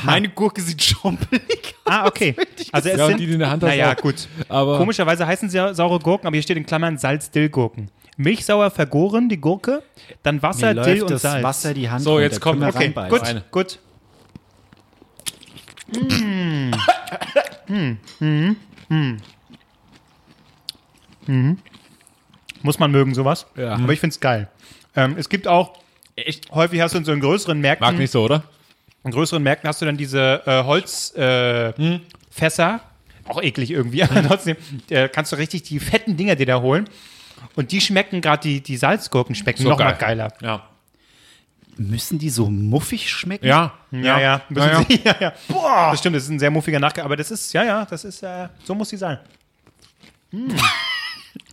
Meine 0.04 0.30
Gurke 0.30 0.62
sieht 0.62 0.82
schrumpelig 0.84 1.42
aus. 1.86 1.94
Ah, 1.94 2.06
okay. 2.08 2.36
Also 2.72 2.90
es 2.90 2.98
Ja, 3.00 3.08
sind, 3.08 3.20
die, 3.20 3.26
die 3.28 3.34
in 3.34 3.40
der 3.40 3.50
Hand 3.50 3.64
hast, 3.64 3.70
naja, 3.70 3.92
auch. 3.94 3.98
gut. 3.98 4.28
Aber- 4.48 4.78
Komischerweise 4.78 5.26
heißen 5.26 5.50
sie 5.50 5.58
ja 5.58 5.74
saure 5.74 6.00
Gurken, 6.00 6.28
aber 6.28 6.36
hier 6.36 6.44
steht 6.44 6.58
in 6.58 6.66
Klammern 6.66 6.98
Salz-Dill-Gurken. 6.98 7.90
Milchsauer 8.18 8.70
vergoren, 8.70 9.30
die 9.30 9.38
Gurke, 9.42 9.82
dann 10.22 10.42
Wasser, 10.44 10.74
Mir 10.74 10.82
Dill 10.84 10.94
läuft 10.94 11.02
und 11.04 11.12
das 11.12 11.22
Salz. 11.24 11.44
Wasser 11.44 11.74
die 11.74 11.90
Hand 11.90 12.04
So, 12.04 12.20
jetzt 12.20 12.40
kommt- 12.40 12.62
Okay, 12.64 12.94
gut, 13.10 13.22
gut. 13.52 13.80
Mm. 15.92 16.72
Mm. 18.20 18.56
Mm. 18.90 19.18
Mm. 21.28 21.58
Muss 22.64 22.80
man 22.80 22.92
mögen, 22.92 23.14
sowas. 23.14 23.46
Ja. 23.56 23.74
Aber 23.74 23.94
ich 23.94 24.00
finde 24.00 24.14
es 24.14 24.20
geil. 24.20 24.50
Ähm, 24.96 25.16
es 25.18 25.30
gibt 25.30 25.48
auch, 25.48 25.74
Echt? 26.16 26.52
häufig 26.52 26.82
hast 26.82 26.94
du 26.94 26.98
in 27.00 27.06
so 27.06 27.12
in 27.14 27.20
größeren 27.20 27.60
Märkten, 27.60 27.88
mag 27.88 27.98
nicht 27.98 28.12
so, 28.12 28.24
oder? 28.24 28.44
in 29.04 29.12
größeren 29.12 29.42
Märkten 29.42 29.68
hast 29.68 29.82
du 29.82 29.86
dann 29.86 29.98
diese 29.98 30.42
äh, 30.46 30.64
Holzfässer. 30.64 31.74
Äh, 31.80 32.00
Fässer. 32.30 32.82
Auch 33.28 33.42
eklig 33.42 33.72
irgendwie, 33.72 34.04
aber 34.04 34.24
trotzdem 34.28 34.58
äh, 34.90 35.08
kannst 35.10 35.32
du 35.32 35.38
richtig 35.38 35.64
die 35.64 35.80
fetten 35.80 36.18
Dinger 36.18 36.36
dir 36.36 36.46
da 36.46 36.62
holen. 36.62 36.90
Und 37.56 37.72
die 37.72 37.82
schmecken, 37.82 38.22
gerade 38.22 38.44
die, 38.44 38.62
die 38.62 38.78
Salzgurken 38.78 39.34
schmecken 39.36 39.64
So 39.64 39.70
noch 39.70 39.80
mal 39.80 39.92
geil. 39.94 40.18
geiler. 40.18 40.34
Ja. 40.42 40.68
Müssen 41.89 42.20
die 42.20 42.30
so 42.30 42.50
muffig 42.50 43.10
schmecken? 43.10 43.46
Ja. 43.48 43.74
Ja, 43.91 44.20
ja. 44.20 44.41
Ja, 44.50 44.72
ja. 44.72 44.84
Sie, 44.88 45.02
ja, 45.06 45.15
ja. 45.20 45.34
Boah. 45.48 45.89
Das 45.91 46.00
stimmt, 46.00 46.15
das 46.15 46.24
ist 46.24 46.30
ein 46.30 46.39
sehr 46.39 46.52
muffiger 46.52 46.80
Nachgang, 46.80 47.06
aber 47.06 47.15
das 47.17 47.32
ist, 47.32 47.52
ja, 47.54 47.63
ja, 47.63 47.86
das 47.86 48.04
ist, 48.04 48.22
äh, 48.24 48.48
so 48.63 48.74
muss 48.76 48.89
sie 48.89 48.98
sein. 48.98 49.20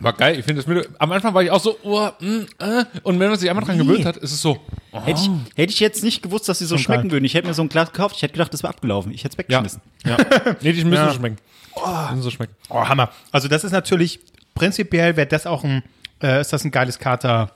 War 0.01 0.13
geil. 0.13 0.39
Ich 0.39 0.45
finde 0.45 0.61
das 0.61 0.67
mit, 0.67 0.89
am 0.97 1.11
Anfang 1.11 1.33
war 1.33 1.43
ich 1.43 1.51
auch 1.51 1.59
so, 1.59 1.77
oh, 1.83 2.09
mm, 2.19 2.41
äh, 2.59 2.85
und 3.03 3.19
wenn 3.19 3.29
man 3.29 3.37
sich 3.39 3.49
einmal 3.49 3.65
dran 3.65 3.77
gewöhnt 3.77 4.05
hat, 4.05 4.17
ist 4.17 4.31
es 4.31 4.41
so. 4.41 4.57
Hätte 4.91 5.19
ich, 5.21 5.29
hätte 5.57 5.73
ich 5.73 5.79
jetzt 5.79 6.03
nicht 6.03 6.21
gewusst, 6.23 6.47
dass 6.47 6.59
sie 6.59 6.65
so 6.65 6.75
Schon 6.77 6.83
schmecken 6.85 7.03
geil. 7.03 7.11
würden. 7.13 7.25
Ich 7.25 7.33
hätte 7.33 7.47
mir 7.47 7.53
so 7.53 7.61
ein 7.61 7.69
Glas 7.69 7.91
gekauft, 7.91 8.15
ich 8.15 8.21
hätte 8.21 8.33
gedacht, 8.33 8.53
das 8.53 8.63
wäre 8.63 8.73
abgelaufen. 8.73 9.11
Ich 9.11 9.23
hätte 9.23 9.37
es 9.37 9.45
Ja. 9.49 9.59
weggeschmissen. 9.63 9.81
ja. 10.05 10.17
Nee, 10.61 10.73
die 10.73 10.83
müssen 10.85 10.93
Ja. 11.03 11.09
so 11.09 11.15
schmecken. 11.15 11.37
Die 11.75 12.11
müssen 12.15 12.21
so 12.23 12.29
schmecken. 12.29 12.53
Oh, 12.69 12.87
Hammer. 12.87 13.09
Also 13.31 13.47
das 13.47 13.63
ist 13.63 13.71
natürlich, 13.71 14.19
prinzipiell 14.55 15.15
wäre 15.17 15.27
das 15.27 15.45
auch 15.45 15.63
ein, 15.63 15.83
äh, 16.21 16.39
ist 16.41 16.51
das 16.53 16.63
ein 16.63 16.71
geiles 16.71 16.97
Kater. 16.99 17.51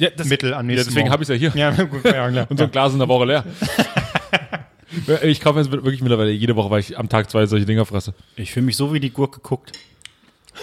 Ja, 0.00 0.10
das, 0.10 0.28
Mittel 0.28 0.54
am 0.54 0.70
ja 0.70 0.76
deswegen 0.76 1.10
habe 1.10 1.24
ich 1.24 1.28
es 1.28 1.40
ja 1.40 1.50
hier. 1.50 1.60
Ja, 1.60 1.70
gut, 1.84 2.04
ja, 2.04 2.30
klar. 2.30 2.46
Und 2.50 2.56
so 2.56 2.64
ein 2.64 2.70
Glas 2.70 2.92
in 2.92 3.00
der 3.00 3.08
Woche 3.08 3.24
leer. 3.24 3.44
ich 5.22 5.40
kaufe 5.40 5.58
jetzt 5.58 5.70
wirklich 5.72 6.00
mittlerweile 6.02 6.30
jede 6.30 6.54
Woche, 6.54 6.70
weil 6.70 6.80
ich 6.80 6.96
am 6.96 7.08
Tag 7.08 7.28
zwei 7.30 7.46
solche 7.46 7.66
Dinger 7.66 7.84
fresse. 7.84 8.14
Ich 8.36 8.52
fühle 8.52 8.66
mich 8.66 8.76
so 8.76 8.92
wie 8.92 9.00
die 9.00 9.10
Gurke 9.10 9.40
guckt. 9.40 9.72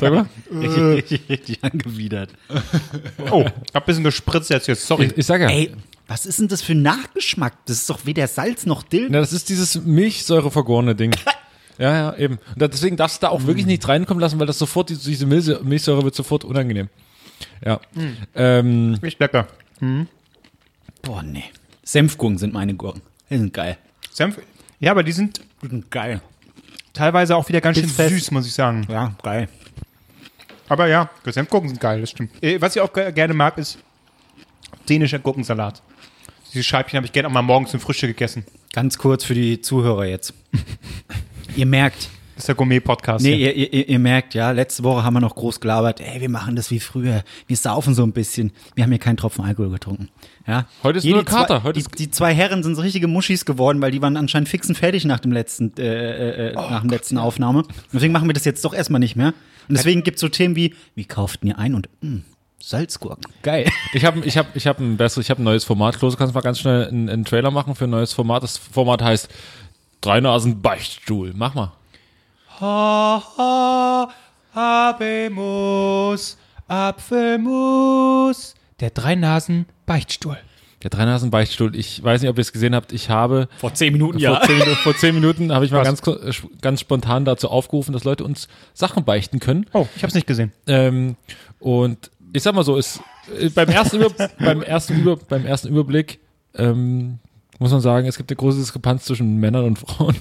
Sag 0.00 0.12
mal. 0.12 0.26
Richtig, 0.52 1.22
richtig 1.28 1.62
angewidert. 1.62 2.30
Oh, 3.30 3.44
hab 3.74 3.82
ein 3.82 3.86
bisschen 3.86 4.04
gespritzt 4.04 4.50
jetzt, 4.50 4.66
jetzt 4.66 4.86
sorry. 4.86 5.06
Ich, 5.06 5.18
ich 5.18 5.26
sag 5.26 5.40
ja. 5.40 5.48
Ey, 5.48 5.72
was 6.08 6.26
ist 6.26 6.40
denn 6.40 6.48
das 6.48 6.62
für 6.62 6.72
ein 6.72 6.82
Nachgeschmack? 6.82 7.54
Das 7.66 7.76
ist 7.78 7.90
doch 7.90 8.06
weder 8.06 8.26
Salz 8.26 8.66
noch 8.66 8.82
Dill. 8.82 9.08
Na, 9.10 9.20
das 9.20 9.32
ist 9.32 9.48
dieses 9.50 9.82
Milchsäure 9.82 10.50
vergorene 10.50 10.94
Ding. 10.94 11.14
Ja, 11.78 11.92
ja, 11.92 12.16
eben. 12.16 12.38
Und 12.58 12.72
deswegen 12.72 12.96
darfst 12.96 13.22
du 13.22 13.26
da 13.26 13.30
auch 13.30 13.46
wirklich 13.46 13.66
nichts 13.66 13.86
reinkommen 13.86 14.20
lassen, 14.20 14.38
weil 14.40 14.46
das 14.48 14.58
sofort, 14.58 14.90
diese, 14.90 15.08
diese 15.08 15.26
Milch- 15.26 15.62
Milchsäure 15.62 16.02
wird 16.02 16.14
sofort 16.16 16.44
unangenehm. 16.44 16.88
Ja. 17.64 17.80
Ähm, 18.34 18.98
Echt 19.02 19.20
lecker. 19.20 19.46
Boah, 21.02 21.22
nee. 21.22 21.44
Senfgurken 21.84 22.38
sind 22.38 22.52
meine 22.52 22.74
Gurken. 22.74 23.02
Die 23.30 23.38
sind 23.38 23.52
geil. 23.54 23.78
Senf. 24.10 24.38
Ja, 24.80 24.90
aber 24.92 25.02
die 25.02 25.12
sind 25.12 25.40
Die 25.62 25.68
sind 25.68 25.90
geil. 25.90 26.20
teilweise 26.92 27.36
auch 27.36 27.48
wieder 27.48 27.60
ganz 27.60 27.76
schön 27.78 27.86
Bissfest. 27.86 28.10
süß, 28.10 28.30
muss 28.32 28.46
ich 28.46 28.52
sagen. 28.54 28.86
Ja, 28.90 29.14
geil. 29.22 29.48
Aber 30.68 30.86
ja, 30.86 31.08
Senfgurken 31.24 31.68
sind 31.68 31.80
geil, 31.80 32.00
das 32.00 32.10
stimmt. 32.10 32.30
Äh, 32.42 32.60
Was 32.60 32.76
ich 32.76 32.82
auch 32.82 32.92
ge- 32.92 33.10
gerne 33.12 33.32
mag, 33.34 33.56
ist 33.58 33.78
dänischer 34.88 35.18
Gurkensalat. 35.18 35.82
Diese 36.52 36.62
Scheibchen 36.64 36.96
habe 36.96 37.06
ich 37.06 37.12
gerne 37.12 37.28
auch 37.28 37.32
mal 37.32 37.42
morgens 37.42 37.70
zum 37.70 37.80
Frühstück 37.80 38.10
gegessen. 38.10 38.44
Ganz 38.72 38.98
kurz 38.98 39.24
für 39.24 39.34
die 39.34 39.60
Zuhörer 39.60 40.04
jetzt. 40.06 40.34
ihr 41.56 41.66
merkt, 41.66 42.08
ist 42.38 42.48
der 42.48 42.54
Gourmet-Podcast. 42.54 43.24
nee, 43.24 43.34
ihr, 43.34 43.54
ihr, 43.54 43.88
ihr 43.88 43.98
merkt, 43.98 44.34
ja, 44.34 44.50
letzte 44.52 44.82
Woche 44.84 45.02
haben 45.04 45.14
wir 45.14 45.20
noch 45.20 45.34
groß 45.34 45.60
gelabert, 45.60 46.00
ey, 46.00 46.20
wir 46.20 46.28
machen 46.28 46.56
das 46.56 46.70
wie 46.70 46.80
früher. 46.80 47.22
Wir 47.46 47.56
saufen 47.56 47.94
so 47.94 48.02
ein 48.04 48.12
bisschen. 48.12 48.52
Wir 48.74 48.84
haben 48.84 48.90
hier 48.90 48.98
keinen 48.98 49.16
Tropfen 49.16 49.44
Alkohol 49.44 49.70
getrunken. 49.70 50.08
Ja. 50.46 50.66
Heute 50.82 50.98
ist 50.98 51.04
Hier 51.04 51.14
nur 51.14 51.24
die 51.24 51.30
Kater. 51.30 51.58
Zwei, 51.58 51.62
Heute 51.64 51.72
die, 51.74 51.80
ist- 51.86 51.98
die 51.98 52.10
zwei 52.10 52.34
Herren 52.34 52.62
sind 52.62 52.74
so 52.74 52.82
richtige 52.82 53.08
Muschis 53.08 53.44
geworden, 53.44 53.80
weil 53.82 53.90
die 53.90 54.00
waren 54.00 54.16
anscheinend 54.16 54.48
fix 54.48 54.68
und 54.68 54.76
fertig 54.76 55.04
nach 55.04 55.20
dem 55.20 55.32
letzten, 55.32 55.72
äh, 55.78 55.82
äh, 55.82 56.48
äh, 56.50 56.54
nach 56.54 56.80
dem 56.80 56.90
letzten 56.90 57.18
Aufnahme. 57.18 57.64
Deswegen 57.92 58.12
machen 58.12 58.28
wir 58.28 58.34
das 58.34 58.44
jetzt 58.44 58.64
doch 58.64 58.72
erstmal 58.74 59.00
nicht 59.00 59.16
mehr. 59.16 59.34
Und 59.68 59.76
deswegen 59.76 60.02
gibt's 60.02 60.20
so 60.20 60.28
Themen 60.28 60.56
wie, 60.56 60.74
wie 60.94 61.04
kauften 61.04 61.48
ihr 61.48 61.58
ein 61.58 61.74
und 61.74 61.88
mh, 62.00 62.20
Salzgurken. 62.62 63.24
Geil. 63.42 63.66
ich 63.92 64.04
habe 64.04 64.20
ich 64.24 64.38
hab, 64.38 64.56
ich 64.56 64.66
hab 64.66 64.78
ein 64.80 64.96
besseres, 64.96 65.26
ich 65.26 65.30
habe 65.30 65.42
ein 65.42 65.44
neues 65.44 65.64
Format. 65.64 65.98
Klose, 65.98 66.16
kannst 66.16 66.32
du 66.32 66.38
mal 66.38 66.42
ganz 66.42 66.58
schnell 66.60 66.86
einen, 66.88 67.08
einen 67.08 67.24
Trailer 67.24 67.50
machen 67.50 67.74
für 67.74 67.84
ein 67.84 67.90
neues 67.90 68.12
Format. 68.12 68.42
Das 68.42 68.56
Format 68.56 69.02
heißt 69.02 69.28
Drei 70.00 70.20
Nasen 70.20 70.62
Beichtstuhl. 70.62 71.32
Mach 71.36 71.54
mal. 71.54 71.72
Ha, 72.60 73.22
ha, 73.36 74.08
Habemus, 74.54 76.36
Apfelmus. 76.66 78.54
Der 78.80 78.90
Drei-Nasen-Beichtstuhl. 78.90 80.38
Der 80.82 80.90
Drei 80.90 81.04
Nasen 81.04 81.30
Beichtstuhl. 81.30 81.74
Ich 81.74 82.02
weiß 82.04 82.20
nicht, 82.20 82.30
ob 82.30 82.38
ihr 82.38 82.42
es 82.42 82.52
gesehen 82.52 82.74
habt. 82.74 82.92
Ich 82.92 83.10
habe 83.10 83.48
Vor 83.58 83.74
zehn 83.74 83.92
Minuten, 83.92 84.20
vor, 84.20 84.40
zehn 84.42 84.58
Minuten, 84.58 84.76
vor 84.76 84.96
zehn 84.96 85.14
Minuten 85.14 85.52
habe 85.52 85.64
ich 85.64 85.72
mal 85.72 85.82
ganz, 85.82 86.06
äh, 86.06 86.32
ganz 86.60 86.80
spontan 86.80 87.24
dazu 87.24 87.48
aufgerufen, 87.48 87.92
dass 87.92 88.04
Leute 88.04 88.22
uns 88.22 88.46
Sachen 88.74 89.04
beichten 89.04 89.40
können. 89.40 89.66
Oh, 89.72 89.88
ich 89.96 90.02
habe 90.02 90.08
es 90.08 90.14
nicht 90.14 90.28
gesehen. 90.28 90.52
Ähm, 90.68 91.16
und 91.58 92.12
ich 92.32 92.44
sag 92.44 92.54
mal 92.54 92.62
so, 92.62 92.76
ist 92.76 93.00
äh, 93.40 93.48
beim 93.48 93.68
ersten, 93.68 93.96
Über, 93.96 94.10
beim 94.38 94.62
ersten, 94.62 95.00
Über, 95.00 95.16
beim 95.16 95.46
ersten 95.46 95.68
Überblick 95.68 96.20
ähm, 96.54 97.18
muss 97.58 97.72
man 97.72 97.80
sagen, 97.80 98.06
es 98.06 98.16
gibt 98.16 98.30
eine 98.30 98.36
große 98.36 98.58
Diskrepanz 98.58 99.04
zwischen 99.04 99.38
Männern 99.38 99.64
und 99.64 99.80
Frauen. 99.80 100.16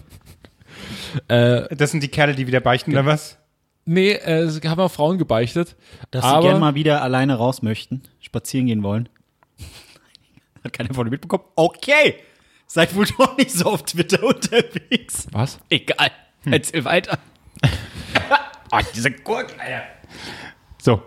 Äh, 1.28 1.76
Das 1.76 1.92
sind 1.92 2.02
die 2.04 2.08
Kerle, 2.10 2.36
die 2.36 2.48
wieder 2.48 2.60
beichten, 2.60 2.92
oder 2.92 3.06
was? 3.06 3.38
nee, 3.86 4.12
äh, 4.12 4.40
es 4.42 4.62
haben 4.66 4.82
auch 4.82 4.92
Frauen 4.92 5.18
gebeichtet. 5.18 5.76
Dass 6.12 6.24
sie 6.24 6.30
aber 6.30 6.42
gerne 6.44 6.60
mal 6.60 6.76
wieder 6.76 7.02
alleine 7.02 7.36
raus 7.36 7.62
möchten, 7.62 8.04
spazieren 8.20 8.68
gehen 8.68 8.84
wollen. 8.84 9.08
Hat 10.64 10.74
keiner 10.74 10.94
von 10.94 11.08
euch 11.08 11.12
mitbekommen? 11.12 11.44
Okay. 11.56 12.16
Seid 12.70 12.94
wohl 12.96 13.06
doch 13.18 13.38
nicht 13.38 13.52
so 13.52 13.66
auf 13.68 13.84
Twitter 13.84 14.22
unterwegs. 14.24 15.28
was? 15.32 15.60
Egal. 15.70 16.12
Erzähl 16.44 16.84
weiter. 16.84 17.18
oh, 18.72 18.80
diese 18.96 19.12
Gurken, 19.12 19.58
Alter. 19.60 19.84
So. 20.82 21.02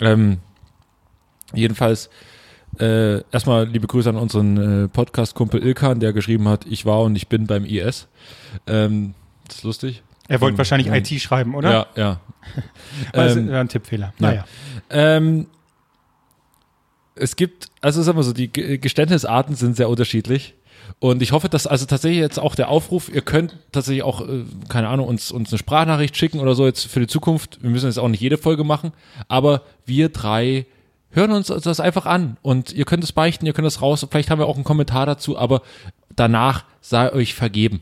Ähm, 0.00 0.40
jedenfalls 1.52 2.08
äh, 2.78 3.20
erstmal 3.32 3.66
liebe 3.68 3.86
Grüße 3.86 4.08
an 4.08 4.16
unseren 4.16 4.84
äh, 4.84 4.88
Podcast-Kumpel 4.88 5.62
Ilkan, 5.64 6.00
der 6.00 6.12
geschrieben 6.12 6.48
hat, 6.48 6.66
ich 6.66 6.84
war 6.86 7.02
und 7.02 7.16
ich 7.16 7.28
bin 7.28 7.46
beim 7.46 7.64
IS. 7.64 8.08
Ähm, 8.66 9.14
das 9.46 9.56
ist 9.58 9.64
lustig. 9.64 10.02
Er 10.28 10.40
wollte 10.40 10.54
Ähm, 10.54 10.58
wahrscheinlich 10.58 10.86
ja. 10.88 10.94
IT 10.94 11.08
schreiben, 11.20 11.54
oder? 11.54 11.70
Ja, 11.72 11.86
ja. 11.96 12.20
Das 13.12 13.36
Ähm, 13.36 13.48
ist 13.48 13.54
ein 13.54 13.68
Tippfehler. 13.68 14.06
ja. 14.06 14.26
Naja. 14.28 14.44
Ähm, 14.90 15.46
es 17.14 17.36
gibt, 17.36 17.68
also 17.80 18.02
sagen 18.02 18.18
wir 18.18 18.22
so, 18.24 18.32
die 18.32 18.48
Ge- 18.48 18.78
Geständnisarten 18.78 19.54
sind 19.54 19.76
sehr 19.76 19.88
unterschiedlich. 19.88 20.54
Und 20.98 21.22
ich 21.22 21.32
hoffe, 21.32 21.48
dass 21.48 21.66
also 21.66 21.86
tatsächlich 21.86 22.20
jetzt 22.20 22.38
auch 22.38 22.54
der 22.54 22.68
Aufruf, 22.68 23.08
ihr 23.12 23.20
könnt 23.22 23.56
tatsächlich 23.72 24.02
auch, 24.02 24.20
äh, 24.26 24.44
keine 24.68 24.88
Ahnung, 24.88 25.06
uns, 25.08 25.30
uns 25.30 25.50
eine 25.50 25.58
Sprachnachricht 25.58 26.16
schicken 26.16 26.40
oder 26.40 26.54
so 26.54 26.66
jetzt 26.66 26.86
für 26.86 27.00
die 27.00 27.06
Zukunft. 27.06 27.62
Wir 27.62 27.70
müssen 27.70 27.86
jetzt 27.86 27.98
auch 27.98 28.08
nicht 28.08 28.20
jede 28.20 28.36
Folge 28.36 28.64
machen, 28.64 28.92
aber 29.28 29.62
wir 29.86 30.08
drei 30.08 30.66
hören 31.14 31.30
uns 31.30 31.46
das 31.46 31.80
einfach 31.80 32.06
an 32.06 32.36
und 32.42 32.72
ihr 32.72 32.84
könnt 32.84 33.04
es 33.04 33.12
beichten, 33.12 33.46
ihr 33.46 33.52
könnt 33.52 33.68
es 33.68 33.80
raus. 33.80 34.06
Vielleicht 34.10 34.30
haben 34.30 34.38
wir 34.38 34.46
auch 34.46 34.56
einen 34.56 34.64
Kommentar 34.64 35.06
dazu, 35.06 35.38
aber 35.38 35.62
danach 36.14 36.64
sei 36.80 37.12
euch 37.12 37.34
vergeben. 37.34 37.80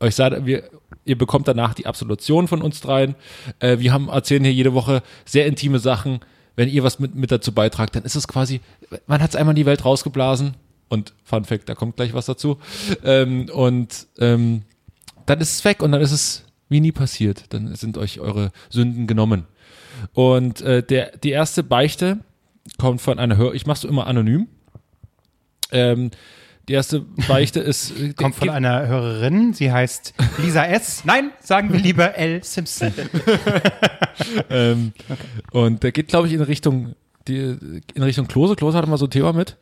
Euch 0.00 0.14
sei, 0.14 0.44
wir, 0.44 0.64
ihr 1.04 1.18
bekommt 1.18 1.48
danach 1.48 1.74
die 1.74 1.86
Absolution 1.86 2.48
von 2.48 2.62
uns 2.62 2.80
dreien. 2.80 3.14
Äh, 3.58 3.78
wir 3.78 3.92
haben, 3.92 4.08
erzählen 4.08 4.44
hier 4.44 4.52
jede 4.52 4.74
Woche 4.74 5.02
sehr 5.24 5.46
intime 5.46 5.78
Sachen. 5.78 6.20
Wenn 6.56 6.68
ihr 6.68 6.82
was 6.82 6.98
mit, 6.98 7.14
mit 7.14 7.30
dazu 7.30 7.52
beitragt, 7.52 7.96
dann 7.96 8.02
ist 8.02 8.16
es 8.16 8.28
quasi, 8.28 8.60
man 9.06 9.22
hat 9.22 9.30
es 9.30 9.36
einmal 9.36 9.52
in 9.52 9.56
die 9.56 9.66
Welt 9.66 9.84
rausgeblasen. 9.84 10.54
Und 10.88 11.12
Fun 11.24 11.44
Fact, 11.44 11.68
da 11.68 11.74
kommt 11.74 11.96
gleich 11.96 12.14
was 12.14 12.26
dazu. 12.26 12.58
Ähm, 13.04 13.48
und 13.52 14.06
ähm, 14.18 14.62
dann 15.26 15.40
ist 15.40 15.52
es 15.52 15.64
weg 15.64 15.82
und 15.82 15.92
dann 15.92 16.00
ist 16.00 16.12
es 16.12 16.44
wie 16.68 16.80
nie 16.80 16.92
passiert. 16.92 17.44
Dann 17.50 17.74
sind 17.74 17.98
euch 17.98 18.20
eure 18.20 18.50
Sünden 18.70 19.06
genommen. 19.06 19.46
Und 20.14 20.60
äh, 20.60 20.82
der, 20.82 21.16
die 21.16 21.30
erste 21.30 21.62
Beichte 21.62 22.18
kommt 22.76 23.00
von 23.00 23.18
einer 23.18 23.36
Hör, 23.36 23.54
ich 23.54 23.66
mach's 23.66 23.84
immer 23.84 24.06
anonym. 24.06 24.48
Ähm, 25.72 26.10
die 26.68 26.74
erste 26.74 27.00
Beichte 27.26 27.60
ist 27.60 27.98
äh, 27.98 28.12
Kommt 28.12 28.34
von 28.34 28.50
einer 28.50 28.86
Hörerin, 28.86 29.54
sie 29.54 29.72
heißt 29.72 30.12
Lisa 30.38 30.64
S. 30.66 31.02
Nein, 31.06 31.30
sagen 31.40 31.72
wir 31.72 31.80
lieber 31.80 32.14
L. 32.16 32.42
Simpson. 32.44 32.92
Ähm, 34.50 34.92
Und 35.52 35.82
der 35.84 35.92
geht, 35.92 36.08
glaube 36.08 36.26
ich, 36.26 36.34
in 36.34 36.40
Richtung, 36.42 36.94
die, 37.28 37.56
in 37.94 38.02
Richtung 38.02 38.26
Klose. 38.26 38.56
Klose 38.56 38.76
hatte 38.76 38.88
mal 38.90 38.98
so 38.98 39.06
ein 39.06 39.10
Thema 39.10 39.32
mit. 39.32 39.56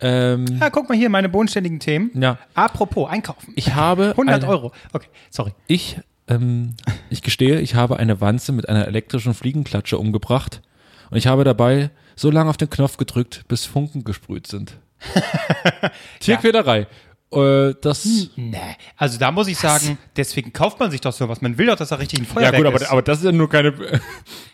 Ähm, 0.00 0.44
Ah, 0.60 0.70
guck 0.70 0.88
mal 0.88 0.98
hier, 0.98 1.08
meine 1.08 1.28
bodenständigen 1.28 1.78
Themen. 1.78 2.10
ja, 2.20 2.36
Apropos, 2.54 3.08
einkaufen. 3.08 3.52
ich 3.54 3.74
habe 3.74 4.10
100 4.10 4.42
eine, 4.42 4.48
Euro. 4.48 4.72
Okay, 4.92 5.06
sorry. 5.30 5.52
Ich, 5.68 5.98
ähm, 6.26 6.74
ich 7.10 7.22
gestehe, 7.22 7.60
ich 7.60 7.76
habe 7.76 7.98
eine 7.98 8.20
Wanze 8.20 8.50
mit 8.52 8.68
einer 8.68 8.86
elektrischen 8.88 9.34
Fliegenklatsche 9.34 9.96
umgebracht 9.98 10.62
und 11.10 11.16
ich 11.16 11.28
habe 11.28 11.44
dabei 11.44 11.90
so 12.16 12.30
lange 12.30 12.50
auf 12.50 12.56
den 12.56 12.70
Knopf 12.70 12.96
gedrückt, 12.96 13.44
bis 13.48 13.64
Funken 13.64 14.04
gesprüht 14.04 14.46
sind. 14.46 14.78
Tierquälerei. 16.20 16.86
Äh, 17.32 17.74
das. 17.80 18.06
Nee, 18.36 18.58
also 18.96 19.18
da 19.18 19.30
muss 19.30 19.48
ich 19.48 19.56
sagen, 19.56 19.96
deswegen 20.16 20.52
kauft 20.52 20.78
man 20.78 20.90
sich 20.90 21.00
doch 21.00 21.12
sowas. 21.12 21.40
Man 21.40 21.56
will 21.56 21.66
doch, 21.66 21.76
dass 21.76 21.88
da 21.88 21.94
richtig 21.96 22.20
ein 22.20 22.24
Ja 22.26 22.32
Feuerwerk 22.32 22.56
gut, 22.56 22.66
aber, 22.66 22.76
ist. 22.76 22.90
aber 22.90 23.02
das 23.02 23.18
ist 23.18 23.24
ja 23.24 23.32
nur 23.32 23.48
keine. 23.48 23.72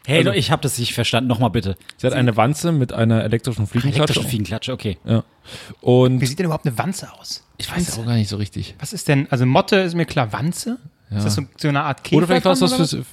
Hey, 0.07 0.23
Leute, 0.23 0.39
ich 0.39 0.51
habe 0.51 0.63
das 0.63 0.79
nicht 0.79 0.95
verstanden. 0.95 1.29
Nochmal 1.29 1.51
bitte. 1.51 1.77
Sie 1.99 2.07
hat 2.07 2.15
eine 2.15 2.35
Wanze 2.39 2.73
mit 2.73 2.95
einer 2.95 3.25
elektrischen 3.25 3.67
Fliegenklatsche. 3.67 4.05
Elektrische 4.05 4.29
Fliegenklatsche, 4.29 4.73
okay. 4.73 4.97
Ja. 5.05 5.23
Und 5.83 6.23
Wie 6.23 6.27
sieht 6.27 6.39
denn 6.39 6.47
überhaupt 6.47 6.67
eine 6.67 6.79
Wanze 6.79 7.13
aus? 7.13 7.45
ich 7.59 7.71
weiß 7.71 7.99
auch 7.99 8.07
gar 8.07 8.15
nicht 8.15 8.29
so 8.29 8.37
richtig. 8.37 8.75
Was 8.79 8.95
ist 8.95 9.09
denn, 9.09 9.27
also 9.31 9.45
Motte 9.45 9.77
ist 9.77 9.95
mir 9.95 10.07
klar, 10.07 10.33
Wanze? 10.33 10.79
Ist 11.11 11.25
das 11.25 11.35
so, 11.35 11.43
so 11.57 11.69
eine 11.69 11.83
Art 11.83 12.05
Käfer? 12.05 12.19
Oder 12.19 12.27
vielleicht 12.27 12.45
war 12.45 12.53
es 12.53 12.61
was 12.61 12.75
für, 12.75 13.05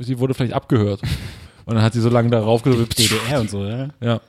sie 0.00 0.18
wurde 0.18 0.34
vielleicht 0.34 0.54
abgehört. 0.54 1.00
Und 1.64 1.74
dann 1.74 1.82
hat 1.84 1.92
sie 1.92 2.00
so 2.00 2.08
lange 2.08 2.30
darauf 2.30 2.62
gedrückt. 2.62 2.98
DDR 2.98 3.40
und 3.40 3.50
so, 3.50 3.64
ja? 3.64 3.88
Ja. 4.00 4.20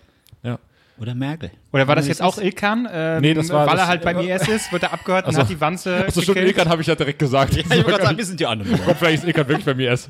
Ja. 0.43 0.59
Oder 0.99 1.15
Merkel. 1.15 1.49
Oder 1.71 1.87
war 1.87 1.95
das 1.95 2.07
jetzt 2.07 2.21
auch 2.21 2.37
Ilkan? 2.37 2.87
Ähm, 2.91 3.21
Nee, 3.21 3.33
das 3.33 3.49
war 3.49 3.65
Weil 3.65 3.73
das- 3.77 3.85
er 3.85 3.87
halt 3.87 4.03
beim 4.03 4.19
IS 4.19 4.47
ist, 4.47 4.71
wird 4.71 4.83
er 4.83 4.93
abgehört 4.93 5.25
und 5.25 5.31
Ach 5.31 5.35
so. 5.35 5.41
hat 5.41 5.49
die 5.49 5.59
Wanze 5.59 5.95
Also 6.05 6.21
gekillt. 6.21 6.47
Ilkan 6.49 6.69
habe 6.69 6.81
ich 6.81 6.87
ja 6.87 6.95
direkt 6.95 7.17
gesagt. 7.19 7.55
Ich 7.57 7.67
wollte 7.69 7.83
gerade 7.83 8.03
sagen, 8.03 8.17
wir 8.17 8.25
sind 8.25 8.39
die 8.39 8.45
anderen. 8.47 8.79
Gott, 8.85 8.97
vielleicht 8.99 9.23
ist 9.23 9.27
Ilkan 9.27 9.47
wirklich 9.47 9.65
bei 9.65 9.73
mir 9.73 9.87
erst. 9.87 10.09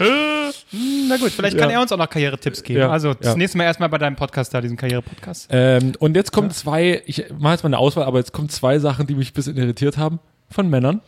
Na 0.00 1.16
gut, 1.18 1.30
vielleicht 1.30 1.56
kann 1.56 1.70
Ja. 1.70 1.76
er 1.76 1.82
uns 1.82 1.92
auch 1.92 1.96
noch 1.96 2.08
Karrieretipps 2.10 2.62
geben. 2.64 2.80
Ja, 2.80 2.90
Also 2.90 3.14
das 3.14 3.28
ja. 3.28 3.36
nächste 3.36 3.56
Mal 3.58 3.64
erstmal 3.64 3.88
bei 3.88 3.98
deinem 3.98 4.16
Podcast 4.16 4.52
da, 4.52 4.60
diesen 4.60 4.76
Karriere-Podcast. 4.76 5.48
Ähm, 5.50 5.92
und 6.00 6.16
jetzt 6.16 6.32
kommen 6.32 6.50
zwei, 6.50 7.02
ich 7.06 7.26
mache 7.38 7.52
jetzt 7.52 7.62
mal 7.62 7.68
eine 7.68 7.78
Auswahl, 7.78 8.04
aber 8.04 8.18
jetzt 8.18 8.32
kommen 8.32 8.48
zwei 8.48 8.78
Sachen, 8.80 9.06
die 9.06 9.14
mich 9.14 9.30
ein 9.30 9.34
bisschen 9.34 9.56
irritiert 9.56 9.96
haben 9.96 10.18
von 10.50 10.68
Männern. 10.68 11.02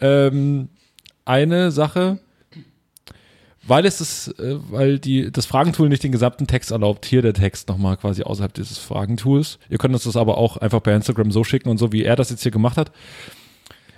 Ähm, 0.00 0.68
eine 1.24 1.70
Sache, 1.70 2.18
weil 3.66 3.84
es 3.86 4.00
ist, 4.00 4.38
äh, 4.38 4.56
weil 4.70 4.98
die, 4.98 5.30
das 5.30 5.46
Fragentool 5.46 5.88
nicht 5.88 6.02
den 6.02 6.12
gesamten 6.12 6.46
Text 6.46 6.70
erlaubt. 6.70 7.04
Hier 7.06 7.22
der 7.22 7.34
Text 7.34 7.68
nochmal 7.68 7.96
quasi 7.96 8.22
außerhalb 8.22 8.52
dieses 8.54 8.78
Fragentools. 8.78 9.58
Ihr 9.68 9.78
könnt 9.78 9.94
uns 9.94 10.04
das 10.04 10.16
aber 10.16 10.38
auch 10.38 10.56
einfach 10.56 10.80
bei 10.80 10.94
Instagram 10.94 11.30
so 11.30 11.44
schicken 11.44 11.68
und 11.68 11.78
so, 11.78 11.92
wie 11.92 12.04
er 12.04 12.16
das 12.16 12.30
jetzt 12.30 12.42
hier 12.42 12.52
gemacht 12.52 12.76
hat. 12.76 12.92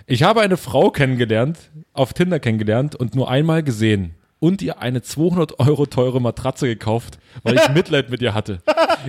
Ich 0.06 0.22
habe 0.24 0.40
eine 0.40 0.56
Frau 0.56 0.90
kennengelernt, 0.90 1.58
auf 1.92 2.12
Tinder 2.12 2.40
kennengelernt 2.40 2.96
und 2.96 3.14
nur 3.14 3.30
einmal 3.30 3.62
gesehen 3.62 4.14
und 4.40 4.60
ihr 4.60 4.80
eine 4.80 5.02
200 5.02 5.60
Euro 5.60 5.86
teure 5.86 6.20
Matratze 6.20 6.66
gekauft, 6.66 7.18
weil 7.44 7.54
ich 7.54 7.68
Mitleid 7.74 8.10
mit 8.10 8.20
ihr 8.20 8.34
hatte. 8.34 8.60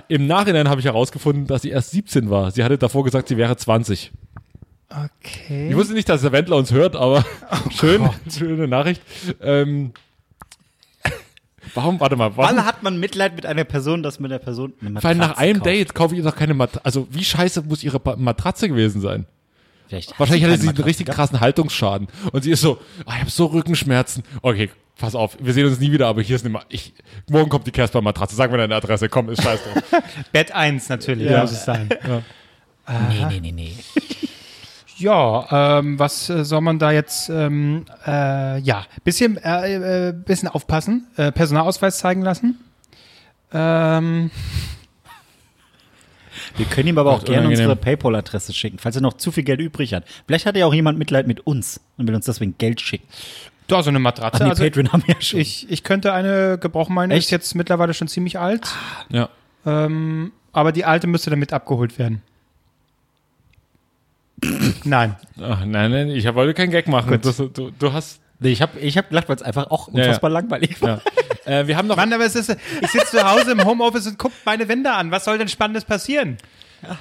Im 0.07 0.27
Nachhinein 0.27 0.69
habe 0.69 0.79
ich 0.79 0.85
herausgefunden, 0.85 1.47
dass 1.47 1.63
sie 1.63 1.71
erst 1.71 1.89
17 1.91 2.29
war. 2.29 2.51
Sie 2.51 2.63
hatte 2.63 2.77
davor 2.77 3.03
gesagt, 3.03 3.29
sie 3.29 3.37
wäre 3.37 3.57
20. 3.57 4.11
Okay. 4.89 5.69
Ich 5.69 5.75
wusste 5.75 5.95
nicht, 5.95 6.07
dass 6.07 6.21
der 6.21 6.31
Wendler 6.31 6.55
uns 6.57 6.71
hört, 6.71 6.95
aber 6.95 7.25
schön, 7.71 8.07
schöne 8.29 8.67
Nachricht. 8.67 9.01
Ähm, 9.41 9.93
warum, 11.75 11.99
warte 11.99 12.15
mal, 12.15 12.35
warum? 12.35 12.57
Wann 12.57 12.65
hat 12.65 12.83
man 12.83 12.99
Mitleid 12.99 13.35
mit 13.35 13.45
einer 13.45 13.63
Person, 13.63 14.03
dass 14.03 14.19
mit 14.19 14.31
der 14.31 14.39
Person 14.39 14.73
eine 14.81 15.03
Weil 15.03 15.15
nach 15.15 15.29
Matratze 15.29 15.39
einem 15.41 15.53
kauft? 15.59 15.65
Date 15.67 15.93
kaufe 15.95 16.13
ich 16.15 16.19
ihr 16.19 16.23
doch 16.29 16.35
keine 16.35 16.53
Matratze. 16.53 16.85
Also 16.85 17.07
wie 17.11 17.23
scheiße 17.23 17.61
muss 17.63 17.83
ihre 17.83 18.01
Matratze 18.17 18.67
gewesen 18.69 19.01
sein? 19.01 19.25
Vielleicht 19.87 20.17
Wahrscheinlich 20.19 20.43
hatte 20.45 20.55
sie 20.55 20.61
einen 20.61 20.67
Matratze 20.67 20.87
richtig 20.87 21.05
gehabt. 21.07 21.17
krassen 21.17 21.39
Haltungsschaden. 21.39 22.07
Und 22.31 22.43
sie 22.43 22.51
ist 22.51 22.61
so, 22.61 22.79
ah, 23.05 23.13
ich 23.15 23.19
habe 23.21 23.29
so 23.29 23.45
Rückenschmerzen. 23.47 24.23
Okay, 24.41 24.69
pass 24.97 25.13
auf, 25.15 25.37
wir 25.39 25.53
sehen 25.53 25.65
uns 25.67 25.79
nie 25.79 25.91
wieder, 25.91 26.07
aber 26.07 26.21
hier 26.21 26.35
ist 26.35 26.45
eine 26.45 26.53
Ma 26.53 26.61
ich, 26.69 26.93
Morgen 27.29 27.49
kommt 27.49 27.67
die 27.67 27.71
Casper-Matratze. 27.71 28.35
Sag 28.35 28.51
mir 28.51 28.57
deine 28.57 28.75
Adresse, 28.75 29.09
komm, 29.09 29.29
ist 29.29 29.43
scheiß 29.43 29.59
drauf. 29.63 30.01
Bett 30.31 30.51
1 30.51 30.89
natürlich, 30.89 31.29
Ja. 31.29 31.41
muss 31.41 31.51
es 31.51 31.65
sein. 31.65 31.89
Nee, 33.09 33.25
nee, 33.29 33.39
nee, 33.39 33.51
nee. 33.51 33.73
Ja, 34.97 35.79
ähm, 35.79 35.97
was 35.99 36.29
äh, 36.29 36.45
soll 36.45 36.61
man 36.61 36.79
da 36.79 36.91
jetzt, 36.91 37.29
ähm, 37.29 37.85
äh, 38.05 38.59
ja, 38.59 38.85
bisschen, 39.03 39.37
äh, 39.37 40.09
äh, 40.09 40.13
bisschen 40.13 40.47
aufpassen, 40.47 41.07
äh, 41.17 41.31
Personalausweis 41.31 41.97
zeigen 41.97 42.21
lassen. 42.21 42.59
Ähm, 43.51 44.29
Wir 46.55 46.65
können 46.65 46.87
ihm 46.89 46.97
aber 46.97 47.11
auch 47.11 47.23
gerne 47.23 47.47
unsere 47.47 47.75
Paypal-Adresse 47.75 48.53
schicken, 48.53 48.77
falls 48.79 48.95
er 48.95 49.01
noch 49.01 49.13
zu 49.13 49.31
viel 49.31 49.43
Geld 49.43 49.59
übrig 49.59 49.93
hat. 49.93 50.05
Vielleicht 50.27 50.45
hat 50.45 50.55
ja 50.55 50.65
auch 50.65 50.73
jemand 50.73 50.97
Mitleid 50.97 51.27
mit 51.27 51.45
uns 51.45 51.79
und 51.97 52.07
will 52.07 52.15
uns 52.15 52.25
deswegen 52.25 52.55
Geld 52.57 52.81
schicken. 52.81 53.07
da 53.67 53.81
so 53.81 53.89
eine 53.89 53.99
Ach 53.99 54.03
Matratze. 54.03 54.43
nee, 54.43 54.49
also, 54.49 54.63
Patreon 54.63 54.91
haben 54.91 55.03
wir 55.05 55.15
ja 55.15 55.21
schon. 55.21 55.39
ich, 55.39 55.69
ich 55.71 55.83
könnte 55.83 56.13
eine 56.13 56.57
gebrauchen, 56.57 56.93
meine 56.93 57.13
Echt? 57.13 57.25
ist 57.25 57.31
jetzt 57.31 57.55
mittlerweile 57.55 57.93
schon 57.93 58.07
ziemlich 58.07 58.39
alt, 58.39 58.67
ja. 59.09 59.29
ähm, 59.65 60.31
aber 60.51 60.71
die 60.71 60.85
alte 60.85 61.07
müsste 61.07 61.29
damit 61.29 61.53
abgeholt 61.53 61.97
werden. 61.97 62.21
Nein. 64.83 65.15
Ach, 65.41 65.65
nein, 65.65 65.91
nein, 65.91 66.09
ich 66.09 66.31
wollte 66.33 66.53
keinen 66.53 66.71
Gag 66.71 66.87
machen. 66.87 67.19
Das, 67.21 67.37
du, 67.37 67.49
du 67.49 67.93
hast, 67.93 68.19
nee, 68.39 68.49
ich 68.49 68.61
habe 68.61 68.79
ich 68.79 68.97
hab 68.97 69.09
gelacht, 69.09 69.29
weil 69.29 69.35
es 69.35 69.41
einfach 69.41 69.69
auch 69.71 69.87
Ja, 69.89 69.93
ja. 69.95 70.03
unfassbar 70.05 70.29
langweilig 70.29 70.81
war. 70.81 71.01
ja. 71.45 71.59
äh, 71.59 71.67
wir 71.67 71.77
haben 71.77 71.87
noch, 71.87 71.95
Mann, 71.97 72.11
aber 72.13 72.25
es 72.25 72.35
ist, 72.35 72.55
ich 72.81 72.89
sitze 72.91 73.17
zu 73.17 73.23
Hause 73.23 73.51
im 73.53 73.63
Homeoffice 73.65 74.07
und 74.07 74.17
gucke 74.17 74.33
meine 74.45 74.67
Wände 74.67 74.91
an. 74.91 75.11
Was 75.11 75.25
soll 75.25 75.37
denn 75.37 75.47
Spannendes 75.47 75.85
passieren? 75.85 76.37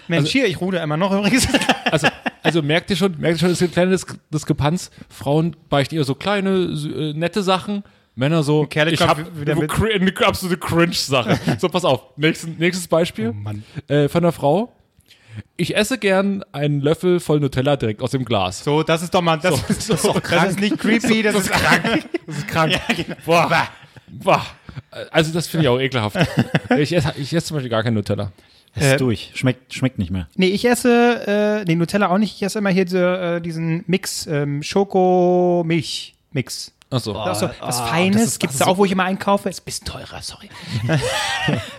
Mensch, 0.07 0.31
hier, 0.31 0.47
ich 0.47 0.61
rude 0.61 0.79
immer 0.79 0.97
noch 0.97 1.11
übrigens. 1.13 1.49
also, 1.91 2.07
also 2.43 2.63
merkt 2.63 2.91
ihr 2.91 2.97
schon, 2.97 3.19
merkt 3.19 3.37
ihr 3.39 3.41
schon, 3.41 3.51
es 3.51 3.59
gibt 3.59 3.77
eine 3.77 3.89
kleine 3.89 3.91
Dis 3.91 4.07
Diskrepanz. 4.33 4.91
Frauen 5.09 5.57
beichten 5.69 5.97
eher 5.97 6.05
so 6.05 6.15
kleine, 6.15 6.51
äh, 6.51 7.13
nette 7.15 7.43
Sachen. 7.43 7.83
Männer 8.15 8.43
so, 8.43 8.69
ich 8.71 9.01
habe 9.01 9.25
eine 9.45 10.27
absolute 10.27 10.59
Cringe-Sache. 10.59 11.39
so, 11.59 11.69
pass 11.71 11.85
auf. 11.85 12.03
Nächsten, 12.17 12.57
nächstes 12.59 12.87
Beispiel 12.87 13.31
Oh 13.31 13.33
Mann. 13.33 13.65
äh, 13.89 14.09
von 14.09 14.23
einer 14.23 14.33
Frau. 14.33 14.73
Ich 15.57 15.77
esse 15.77 15.99
gern 15.99 16.45
einen 16.53 16.81
Löffel 16.81 17.21
voll 17.21 17.41
Nutella 17.41 17.77
direkt 17.77 18.03
aus 18.03 18.11
dem 18.11 18.25
Glas. 18.25 18.65
So, 18.65 18.83
das 18.83 19.03
ist 19.03 19.15
doch 19.15 19.23
mal, 19.23 19.39
das, 19.39 19.55
ist, 19.69 19.91
das, 19.91 20.05
ist 20.05 20.61
nicht 20.61 20.79
creepy, 20.79 21.23
das, 21.23 21.37
ist 21.37 21.51
krank. 21.51 22.05
Das 22.27 22.39
ist 22.39 22.49
krank. 22.49 22.73
Ja, 22.73 22.81
genau. 22.95 23.17
Boah. 23.25 23.69
Boah. 24.09 24.47
Also 25.11 25.33
das 25.33 25.47
finde 25.47 25.65
ich 25.65 25.69
auch 25.69 25.79
ekelhaft. 25.79 26.17
ich 26.79 26.93
esse 26.93 27.15
ich 27.17 27.33
esse 27.33 27.47
zum 27.47 27.57
Beispiel 27.57 27.71
gar 27.71 27.83
kein 27.83 27.95
Nutella. 27.95 28.33
Es 28.75 28.93
ist 28.93 29.01
durch. 29.01 29.33
Schmeckt, 29.35 29.75
schmeckt 29.75 29.99
nicht 29.99 30.11
mehr. 30.11 30.29
Nee, 30.37 30.49
ich 30.49 30.65
esse, 30.65 31.27
äh, 31.27 31.65
nee, 31.67 31.75
Nutella 31.75 32.09
auch 32.09 32.19
nicht. 32.19 32.37
Ich 32.37 32.43
esse 32.43 32.59
immer 32.59 32.71
hier 32.71 32.87
diese, 32.87 33.37
äh, 33.37 33.41
diesen 33.41 33.85
Mix, 33.87 34.27
ähm, 34.27 34.63
Schoko-Milch-Mix. 34.63 36.73
Achso. 36.93 37.13
Das 37.13 37.41
ist 37.43 37.49
so 37.49 37.67
was 37.67 37.81
ah, 37.81 37.87
Feines. 37.87 38.23
ist- 38.23 38.41
Gibt's 38.41 38.59
das 38.59 38.67
da 38.67 38.71
ist 38.71 38.71
auch, 38.75 38.79
wo 38.79 38.85
ich 38.85 38.93
immer 38.93 39.05
einkaufe. 39.05 39.49
Ist 39.49 39.63
ein 39.63 39.65
bisschen 39.65 39.87
teurer, 39.87 40.21
sorry. 40.23 40.49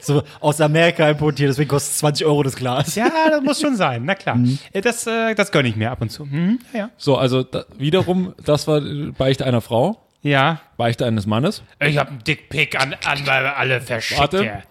So 0.02 0.24
aus 0.42 0.60
Amerika 0.60 1.10
importiert, 1.10 1.50
deswegen 1.50 1.70
kostet 1.70 1.94
es 1.94 1.98
20 2.00 2.26
Euro 2.26 2.44
das 2.44 2.56
Glas. 2.56 2.96
Ja, 2.96 3.10
das 3.30 3.42
muss 3.42 3.62
schon 3.62 3.76
sein, 3.78 4.04
na 4.06 4.16
klar. 4.16 4.38
Äh, 4.74 4.82
Das, 4.82 5.08
äh, 5.08 5.34
das 5.36 5.52
gönne 5.52 5.70
ich 5.70 5.76
mir 5.76 5.92
ab 5.92 6.02
und 6.02 6.10
zu. 6.12 6.26
Mhm, 6.26 6.60
ja, 6.74 6.90
So, 6.98 7.18
also 7.18 7.44
da, 7.44 7.64
wiederum, 7.78 8.34
das 8.44 8.68
war 8.68 8.80
äh, 8.80 9.12
Beichte 9.18 9.46
einer 9.46 9.62
Frau, 9.62 10.00
ja. 10.22 10.60
Beichte 10.78 11.06
eines 11.06 11.26
Mannes. 11.26 11.64
Ich 11.80 11.98
habe 11.98 12.10
einen 12.12 12.24
Dickpick 12.24 12.80
an, 12.82 12.96
an 13.06 13.28
alle 13.28 13.82
verschickt. 13.82 14.20
Warte. 14.20 14.44
ja. 14.46 14.62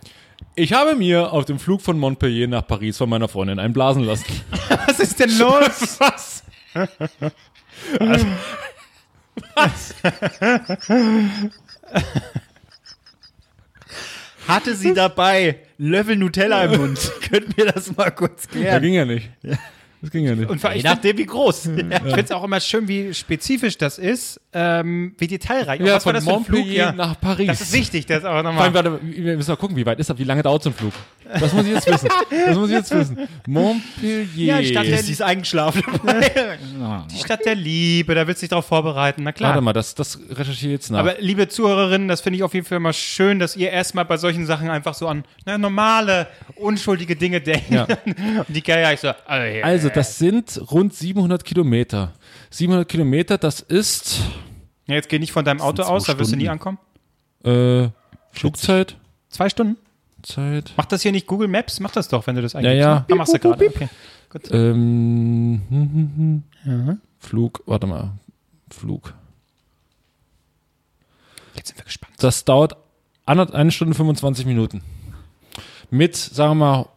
Ich 0.54 0.72
habe 0.74 0.94
mir 0.96 1.32
auf 1.32 1.46
dem 1.46 1.58
Flug 1.58 1.80
von 1.80 1.98
Montpellier 1.98 2.46
nach 2.48 2.66
Paris 2.66 2.98
von 2.98 3.08
meiner 3.08 3.28
Freundin 3.28 3.58
einblasen 3.58 4.02
lassen. 4.04 4.24
Was 4.86 5.00
ist 5.00 5.18
denn 5.20 5.38
los? 5.38 5.98
Was? 6.00 6.42
Hatte 14.48 14.74
sie 14.74 14.92
dabei 14.92 15.60
Löffel 15.78 16.16
Nutella 16.16 16.64
im 16.64 16.80
Mund? 16.80 17.12
Könnten 17.30 17.56
wir 17.56 17.66
das 17.66 17.96
mal 17.96 18.10
kurz 18.10 18.48
klären? 18.48 18.82
ging 18.82 18.94
ja 18.94 19.04
nicht. 19.04 19.30
Das 20.02 20.10
ging 20.10 20.24
ja 20.24 20.34
nicht. 20.34 20.50
Und 20.50 20.60
Je 20.60 20.68
ich 20.68 20.72
finde 20.74 20.88
nachdem, 20.88 21.16
wie 21.18 21.26
groß. 21.26 21.66
es 22.16 22.32
auch 22.32 22.42
immer 22.42 22.58
schön, 22.60 22.88
wie 22.88 23.14
spezifisch 23.14 23.78
das 23.78 23.98
ist, 23.98 24.40
ähm, 24.52 25.14
wie 25.16 25.28
detailreich. 25.28 25.80
Ja, 25.80 25.86
Was 25.86 25.92
war 25.92 26.00
von 26.00 26.14
das 26.14 26.24
für 26.24 26.30
ein 26.32 26.44
Flug? 26.44 26.58
Montpellier 26.58 26.84
Ja. 26.86 26.92
nach 26.92 27.20
Paris. 27.20 27.46
Das 27.46 27.60
ist 27.60 27.72
wichtig, 27.72 28.06
das 28.06 28.24
auch 28.24 28.30
Vor 28.30 28.32
allem, 28.34 28.44
nochmal. 28.46 28.74
warte, 28.74 28.98
wir 29.00 29.36
müssen 29.36 29.50
mal 29.50 29.56
gucken, 29.56 29.76
wie 29.76 29.86
weit 29.86 30.00
ist 30.00 30.10
das, 30.10 30.18
wie 30.18 30.24
lange 30.24 30.42
dauert 30.42 30.64
so 30.64 30.70
ein 30.70 30.74
Flug? 30.74 30.92
Das 31.38 31.52
muss 31.52 31.64
ich 31.64 31.72
jetzt 31.72 31.86
wissen. 31.86 32.08
Das 32.46 32.56
muss 32.56 32.68
ich 32.68 32.74
jetzt 32.74 32.90
wissen. 32.90 33.16
Montpellier. 33.46 34.26
Ja, 34.34 34.58
ich 34.58 34.72
dachte, 34.72 34.96
Sie 34.98 35.12
ist 35.12 35.22
eingeschlafen. 35.22 35.82
Die 37.10 37.18
Stadt 37.18 37.44
der 37.46 37.54
Liebe, 37.54 38.14
da 38.16 38.26
willst 38.26 38.42
du 38.42 38.44
dich 38.46 38.50
drauf 38.50 38.66
vorbereiten, 38.66 39.22
na 39.22 39.30
klar. 39.30 39.50
Warte 39.50 39.62
mal, 39.62 39.72
das, 39.72 39.94
das 39.94 40.18
recherchiere 40.30 40.72
ich 40.72 40.80
jetzt 40.80 40.90
nach. 40.90 40.98
Aber 40.98 41.14
liebe 41.20 41.46
Zuhörerinnen, 41.48 42.08
das 42.08 42.20
finde 42.20 42.38
ich 42.38 42.42
auf 42.42 42.54
jeden 42.54 42.66
Fall 42.66 42.80
mal 42.80 42.92
schön, 42.92 43.38
dass 43.38 43.56
ihr 43.56 43.70
erstmal 43.70 44.04
bei 44.04 44.16
solchen 44.16 44.46
Sachen 44.46 44.68
einfach 44.68 44.94
so 44.94 45.06
an 45.06 45.24
na, 45.46 45.56
normale, 45.58 46.26
unschuldige 46.56 47.14
Dinge 47.14 47.40
denkt. 47.40 47.70
Ja. 47.70 47.84
Und 48.48 48.48
die 48.48 48.62
ja 48.66 48.92
ich 48.92 49.00
so, 49.00 49.08
äh, 49.28 49.62
also, 49.62 49.91
das 49.94 50.18
sind 50.18 50.60
rund 50.70 50.94
700 50.94 51.44
Kilometer. 51.44 52.12
700 52.50 52.88
Kilometer, 52.88 53.38
das 53.38 53.60
ist 53.60 54.20
ja, 54.86 54.94
jetzt 54.96 55.08
geh 55.08 55.18
nicht 55.18 55.32
von 55.32 55.44
deinem 55.44 55.60
Auto 55.60 55.82
aus, 55.82 56.04
da 56.04 56.18
wirst 56.18 56.32
du 56.32 56.36
nie 56.36 56.44
Stunden. 56.44 56.52
ankommen. 56.68 56.78
äh, 57.44 57.88
Flugzeit. 58.32 58.96
Zwei 59.28 59.48
Stunden? 59.48 59.76
Zeit. 60.22 60.72
Macht 60.76 60.92
das 60.92 61.02
hier 61.02 61.12
nicht 61.12 61.26
Google 61.26 61.48
Maps? 61.48 61.80
Mach 61.80 61.90
das 61.90 62.08
doch, 62.08 62.26
wenn 62.26 62.36
du 62.36 62.42
das 62.42 62.54
eingibst. 62.54 62.76
ja. 62.76 62.94
ne? 62.94 63.06
Ah, 63.10 63.14
machst 63.14 63.34
du 63.34 63.38
gerade. 63.38 63.66
Okay. 63.66 63.88
Gut. 64.30 64.50
Ähm, 64.52 65.62
hm, 65.68 66.42
hm, 66.64 66.86
hm. 66.86 67.00
Flug, 67.18 67.62
warte 67.66 67.86
mal. 67.86 68.12
Flug. 68.70 69.14
Jetzt 71.54 71.68
sind 71.68 71.78
wir 71.78 71.84
gespannt. 71.84 72.14
Das 72.18 72.44
dauert 72.44 72.76
eine 73.26 73.70
Stunde 73.70 73.94
25 73.94 74.46
Minuten. 74.46 74.82
Mit, 75.90 76.16
sagen 76.16 76.52
wir 76.52 76.54
mal, 76.66 76.88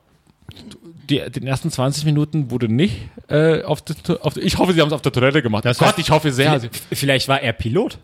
die, 1.09 1.19
den 1.31 1.45
ersten 1.47 1.71
20 1.71 2.05
Minuten 2.05 2.51
wurde 2.51 2.67
nicht 2.67 2.95
äh, 3.29 3.61
auf, 3.63 3.81
der, 3.81 3.95
auf 4.25 4.37
Ich 4.37 4.57
hoffe, 4.57 4.73
sie 4.73 4.81
haben 4.81 4.87
es 4.87 4.93
auf 4.93 5.01
der 5.01 5.11
Toilette 5.11 5.41
gemacht. 5.41 5.65
Das 5.65 5.77
Gott, 5.77 5.89
heißt- 5.95 5.99
ich 5.99 6.09
hoffe 6.11 6.31
sehr. 6.31 6.59
Vielleicht 6.91 7.27
war 7.27 7.41
er 7.41 7.53
Pilot. 7.53 7.97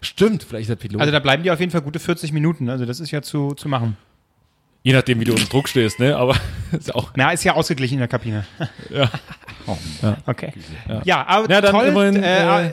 stimmt, 0.00 0.42
vielleicht 0.44 0.62
ist 0.62 0.68
der 0.70 0.76
Pilot. 0.76 1.00
Also 1.00 1.12
da 1.12 1.18
bleiben 1.20 1.42
die 1.42 1.50
auf 1.50 1.60
jeden 1.60 1.72
Fall 1.72 1.82
gute 1.82 1.98
40 1.98 2.32
Minuten. 2.32 2.68
Also 2.68 2.84
das 2.86 3.00
ist 3.00 3.10
ja 3.10 3.22
zu, 3.22 3.54
zu 3.54 3.68
machen. 3.68 3.96
Je 4.84 4.92
nachdem, 4.92 5.20
wie 5.20 5.24
du 5.24 5.32
unter 5.32 5.44
Druck 5.46 5.68
stehst, 5.68 6.00
ne? 6.00 6.16
Aber 6.16 6.34
ist 6.72 6.88
ja 6.88 6.94
auch. 6.96 7.12
Na, 7.14 7.30
ist 7.30 7.44
ja 7.44 7.54
ausgeglichen 7.54 7.94
in 7.94 7.98
der 8.00 8.08
Kabine. 8.08 8.44
Ja. 8.90 9.08
Okay. 10.26 10.52
Ja, 11.04 11.26
aber 11.26 11.50
Ja, 11.50 11.60
dann 11.60 11.72
toll. 11.72 11.86
immerhin, 11.86 12.22
äh, 12.22 12.68
äh, 12.68 12.72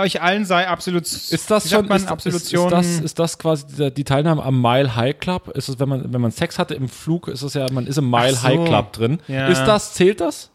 euch 0.00 0.20
allen 0.22 0.44
sei 0.44 0.66
absolut. 0.66 1.02
Ist 1.02 1.50
das 1.50 1.70
schon 1.70 1.86
man, 1.86 1.96
ist, 1.96 2.02
ist, 2.04 2.06
ist, 2.06 2.12
Absolution? 2.12 2.70
das, 2.70 2.86
ist 2.86 3.18
das 3.18 3.38
quasi 3.38 3.66
die, 3.66 3.90
die 3.92 4.04
Teilnahme 4.04 4.42
am 4.42 4.60
Mile 4.60 4.94
High 4.96 5.18
Club? 5.18 5.48
Ist 5.56 5.68
es, 5.68 5.78
wenn 5.78 5.88
man, 5.88 6.12
wenn 6.12 6.20
man 6.20 6.30
Sex 6.30 6.58
hatte 6.58 6.74
im 6.74 6.88
Flug, 6.88 7.28
ist 7.28 7.42
es 7.42 7.54
ja, 7.54 7.66
man 7.72 7.86
ist 7.86 7.98
im 7.98 8.08
Mile 8.10 8.34
so. 8.34 8.42
High 8.42 8.64
Club 8.66 8.92
drin. 8.92 9.18
Ja. 9.28 9.48
Ist 9.48 9.64
das, 9.64 9.94
zählt 9.94 10.20
das? 10.20 10.50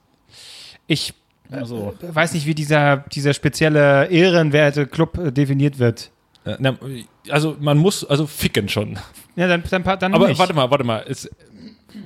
ich 0.88 1.13
Also, 1.51 1.93
weiß 2.01 2.33
nicht, 2.33 2.45
wie 2.45 2.55
dieser, 2.55 2.97
dieser 3.11 3.33
spezielle 3.33 4.07
Ehrenwerte-Club 4.09 5.17
äh, 5.17 5.31
definiert 5.31 5.79
wird. 5.79 6.11
Äh, 6.45 6.55
na, 6.59 6.75
also 7.29 7.55
man 7.59 7.77
muss, 7.77 8.03
also 8.03 8.27
ficken 8.27 8.69
schon. 8.69 8.97
Ja, 9.36 9.47
dann, 9.47 9.63
dann, 9.69 9.83
dann 9.83 10.13
Aber 10.13 10.27
nicht. 10.27 10.39
warte 10.39 10.53
mal, 10.53 10.69
warte 10.71 10.83
mal. 10.83 10.99
Ist, 10.99 11.29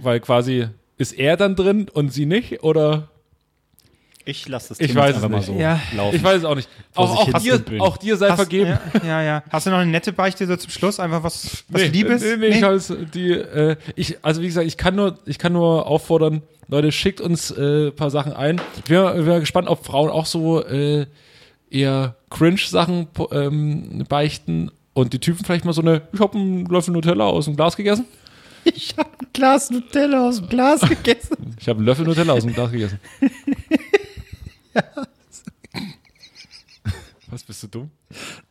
weil 0.02 0.20
quasi, 0.20 0.68
ist 0.98 1.14
er 1.14 1.36
dann 1.38 1.56
drin 1.56 1.88
und 1.92 2.12
sie 2.14 2.26
nicht? 2.26 2.64
Oder? 2.64 3.10
Ich 4.26 4.48
lasse 4.48 4.70
das 4.70 4.80
Ich 4.80 4.88
Thema 4.88 5.02
weiß 5.02 5.12
es 5.12 5.16
einfach 5.18 5.30
mal 5.30 5.38
nicht. 5.38 5.46
so 5.48 5.54
Ja. 5.54 5.80
laufen. 5.96 6.16
Ich 6.16 6.24
weiß 6.24 6.38
es 6.40 6.46
auch 6.46 6.56
nicht. 6.56 6.70
Auch, 6.96 7.28
auch, 7.34 7.40
dir, 7.42 7.64
auch 7.80 7.98
dir 7.98 8.18
sei 8.18 8.30
Hast- 8.30 8.36
vergeben. 8.36 8.78
Ja, 9.02 9.08
ja, 9.08 9.24
ja. 9.24 9.44
Hast 9.50 9.66
du 9.66 9.70
noch 9.72 9.78
eine 9.80 9.90
nette 9.92 10.14
Beichte 10.14 10.46
so 10.46 10.56
zum 10.56 10.70
Schluss? 10.70 11.00
Einfach 11.00 11.24
was, 11.24 11.64
was 11.70 11.82
Nee, 11.82 11.88
Liebes? 11.88 12.22
Nee, 12.22 12.38
nee, 12.38 12.48
Ich, 12.58 12.62
weiß, 12.62 12.94
die, 13.14 13.32
äh, 13.32 13.76
ich, 13.96 14.18
also 14.24 14.42
wie 14.42 14.48
gesagt, 14.48 14.68
ich 14.68 14.78
kann 14.78 14.96
nur, 14.96 15.18
ich 15.26 15.38
kann 15.40 15.54
nur 15.54 15.88
auffordern, 15.88 16.44
Leute, 16.68 16.92
schickt 16.92 17.20
uns 17.22 17.50
äh, 17.52 17.88
ein 17.88 17.96
paar 17.96 18.12
Sachen 18.12 18.34
ein. 18.34 18.62
Wir 18.86 19.16
wir 19.16 19.24
sind 19.24 19.40
gespannt, 19.40 19.68
ob 19.68 19.84
Frauen 19.86 20.12
auch 20.12 20.28
so 20.28 20.64
äh, 20.64 21.08
eher 21.72 22.16
Cringe-Sachen 22.30 23.08
ähm, 23.32 24.04
beichten 24.08 24.70
und 24.94 25.14
die 25.14 25.20
Typen 25.20 25.44
vielleicht 25.44 25.66
mal 25.66 25.74
so 25.74 25.82
eine, 25.82 26.02
ich 26.14 26.20
habe 26.20 26.38
einen 26.38 26.66
Löffel 26.66 26.94
Nutella 26.94 27.26
aus 27.26 27.46
dem 27.46 27.56
Glas 27.56 27.76
gegessen. 27.76 28.06
Ich 28.66 28.94
habe 28.98 29.10
ein 29.22 29.28
Glas 29.32 29.72
Nutella 29.72 30.28
aus 30.28 30.40
dem 30.42 30.50
Glas 30.50 30.82
gegessen. 30.82 31.56
Ich 31.60 31.70
habe 31.70 31.78
einen 31.78 31.86
Löffel 31.88 32.06
Nutella 32.06 32.34
aus 32.34 32.44
dem 32.44 32.54
Glas 32.54 32.70
gegessen. 32.72 33.00
Was, 37.30 37.44
bist 37.44 37.64
du 37.64 37.68
dumm? 37.68 37.92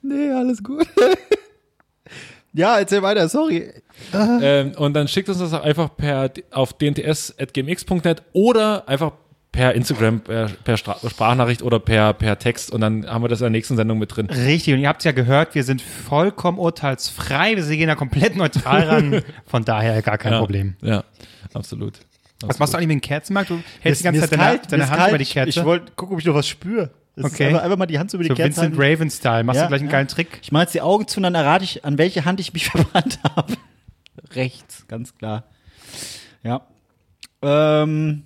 nee, 0.03 0.31
alles 0.31 0.63
gut. 0.63 0.87
ja, 2.53 2.79
erzähl 2.79 3.03
weiter, 3.03 3.29
sorry. 3.29 3.73
Ähm, 4.13 4.73
und 4.77 4.95
dann 4.95 5.09
schickt 5.09 5.29
uns 5.29 5.39
das 5.39 5.53
einfach 5.53 5.97
per, 5.97 6.31
auf 6.53 6.73
dnts.gmx.net 6.75 8.23
oder 8.33 8.89
einfach 8.89 9.13
per 9.59 9.75
Instagram, 9.75 10.21
per, 10.21 10.49
per 10.63 10.77
Sprachnachricht 10.77 11.63
oder 11.63 11.81
per, 11.81 12.13
per 12.13 12.39
Text 12.39 12.71
und 12.71 12.81
dann 12.81 13.09
haben 13.09 13.25
wir 13.25 13.29
das 13.29 13.41
in 13.41 13.47
der 13.47 13.51
nächsten 13.51 13.77
Sendung 13.77 13.99
mit 13.99 14.15
drin. 14.15 14.27
Richtig, 14.27 14.75
und 14.75 14.81
ihr 14.81 14.89
habt 14.89 15.01
es 15.01 15.05
ja 15.05 15.13
gehört, 15.13 15.55
wir 15.57 15.65
sind 15.65 15.83
vollkommen 15.83 16.59
urteilsfrei, 16.59 17.57
wir 17.57 17.77
gehen 17.77 17.89
da 17.89 17.97
komplett 17.97 18.37
neutral 18.37 18.83
ran, 18.83 19.23
von 19.47 19.65
daher 19.65 20.01
gar 20.03 20.17
kein 20.19 20.35
ja, 20.35 20.39
Problem. 20.39 20.77
Ja, 20.81 21.03
absolut. 21.55 21.95
Was 22.45 22.59
machst 22.59 22.73
du 22.73 22.79
eigentlich 22.79 22.89
mit 22.89 22.97
dem 22.97 23.01
Kerzenmarkt? 23.09 23.51
Du 23.51 23.61
hältst 23.81 24.03
die 24.03 24.07
Mir 24.07 24.13
ganze 24.13 24.25
ist 24.25 24.31
Zeit 24.31 24.39
deine, 24.41 24.59
kalt, 24.59 24.73
deine 24.73 24.89
Hand 24.89 24.97
kalt. 24.99 25.09
über 25.11 25.19
die 25.19 25.25
Kerze. 25.25 25.49
Ich 25.51 25.65
wollte 25.65 25.93
gucken, 25.93 26.15
ob 26.15 26.21
ich 26.21 26.27
noch 26.27 26.35
was 26.35 26.47
spüre. 26.47 26.91
Das 27.17 27.27
ist 27.27 27.33
Okay. 27.35 27.47
einfach, 27.49 27.63
einfach 27.63 27.77
mal 27.79 27.87
die 27.87 27.99
Hand 27.99 28.11
so 28.13 28.17
über 28.17 28.25
die 28.25 28.29
so 28.29 28.35
Kerze. 28.37 28.63
Vincent. 28.63 28.79
Raven-Style. 28.79 29.43
Machst 29.45 29.57
Ja, 29.57 29.63
du 29.65 29.69
gleich 29.71 29.81
einen 29.81 29.89
ja. 29.89 29.93
geilen 29.93 30.09
Trick? 30.09 30.39
Ich 30.43 30.53
mache 30.53 30.63
jetzt 30.63 30.75
die 30.75 30.81
Augen 30.83 31.09
zu 31.09 31.19
und 31.19 31.25
dann 31.25 31.35
errate 31.35 31.65
ich, 31.65 31.85
an 31.85 31.99
welche 31.99 32.25
Hand 32.25 32.39
ich 32.39 32.53
mich 32.53 32.67
verbrannt 32.71 33.19
habe. 33.37 33.55
Rechts, 34.35 34.87
ganz 34.87 35.17
klar. 35.17 35.45
Ja. 36.45 36.63
Ähm, 37.43 38.23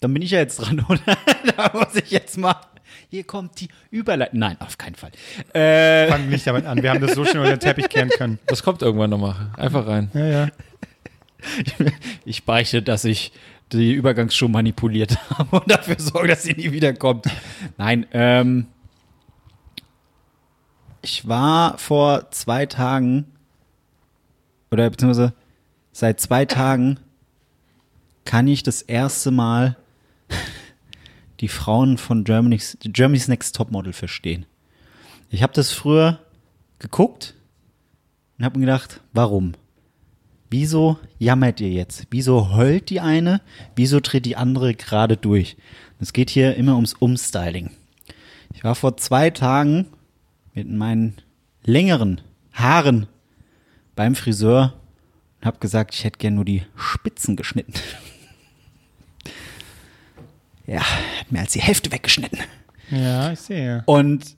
dann 0.00 0.12
bin 0.12 0.22
ich 0.22 0.32
ja 0.32 0.38
jetzt 0.40 0.56
dran, 0.58 0.84
oder? 0.88 1.00
da 1.56 1.70
muss 1.72 1.94
ich 1.94 2.10
jetzt 2.10 2.36
mal. 2.36 2.56
Hier 3.08 3.24
kommt 3.24 3.60
die 3.60 3.68
Überleitung. 3.90 4.38
Nein, 4.40 4.56
auf 4.60 4.76
keinen 4.78 4.96
Fall. 4.96 5.12
Äh, 5.54 6.08
Fang 6.08 6.28
nicht 6.28 6.46
damit 6.46 6.66
an. 6.66 6.82
Wir 6.82 6.90
haben 6.90 7.00
das 7.00 7.14
so 7.14 7.24
schnell 7.24 7.42
unter 7.42 7.56
den 7.56 7.60
Teppich 7.60 7.88
kehren 7.88 8.08
können. 8.10 8.38
Das 8.46 8.62
kommt 8.62 8.82
irgendwann 8.82 9.10
nochmal. 9.10 9.50
Einfach 9.56 9.86
rein. 9.86 10.10
Ja, 10.12 10.26
ja. 10.26 10.48
ich 12.24 12.44
beichte, 12.44 12.82
dass 12.82 13.04
ich 13.04 13.32
die 13.72 13.92
Übergangsschuhe 13.92 14.48
manipuliert 14.48 15.18
habe 15.38 15.60
und 15.60 15.70
dafür 15.70 15.98
sorge, 15.98 16.28
dass 16.28 16.42
sie 16.42 16.54
nie 16.54 16.72
wiederkommt. 16.72 17.26
Nein, 17.76 18.06
ähm, 18.12 18.66
ich 21.02 21.28
war 21.28 21.78
vor 21.78 22.30
zwei 22.30 22.66
Tagen 22.66 23.26
oder 24.70 24.90
beziehungsweise 24.90 25.34
seit 25.92 26.20
zwei 26.20 26.44
Tagen 26.44 26.98
kann 28.24 28.48
ich 28.48 28.62
das 28.62 28.82
erste 28.82 29.30
Mal 29.30 29.76
die 31.40 31.48
Frauen 31.48 31.98
von 31.98 32.24
Germany's, 32.24 32.76
Germany's 32.82 33.28
Next 33.28 33.54
Topmodel 33.56 33.92
verstehen. 33.92 34.46
Ich 35.30 35.42
habe 35.42 35.52
das 35.52 35.72
früher 35.72 36.20
geguckt 36.78 37.34
und 38.38 38.44
habe 38.44 38.58
mir 38.58 38.66
gedacht, 38.66 39.00
warum? 39.12 39.54
Wieso 40.50 40.98
jammert 41.18 41.60
ihr 41.60 41.70
jetzt? 41.70 42.06
Wieso 42.10 42.54
heult 42.54 42.90
die 42.90 43.00
eine? 43.00 43.40
Wieso 43.74 44.00
tritt 44.00 44.26
die 44.26 44.36
andere 44.36 44.74
gerade 44.74 45.16
durch? 45.16 45.56
Es 45.98 46.12
geht 46.12 46.30
hier 46.30 46.56
immer 46.56 46.74
ums 46.74 46.94
Umstyling. 46.94 47.70
Ich 48.54 48.62
war 48.62 48.74
vor 48.74 48.96
zwei 48.96 49.30
Tagen 49.30 49.86
mit 50.54 50.68
meinen 50.70 51.16
längeren 51.64 52.20
Haaren 52.52 53.06
beim 53.94 54.14
Friseur 54.14 54.74
und 55.40 55.46
habe 55.46 55.58
gesagt, 55.58 55.94
ich 55.94 56.04
hätte 56.04 56.18
gern 56.18 56.34
nur 56.34 56.44
die 56.44 56.62
Spitzen 56.76 57.36
geschnitten. 57.36 57.74
Ja, 60.68 60.80
hat 60.80 61.30
mir 61.30 61.38
als 61.38 61.52
die 61.52 61.60
Hälfte 61.60 61.92
weggeschnitten. 61.92 62.40
Ja, 62.90 63.30
ich 63.30 63.38
sehe. 63.38 63.84
Und 63.86 64.36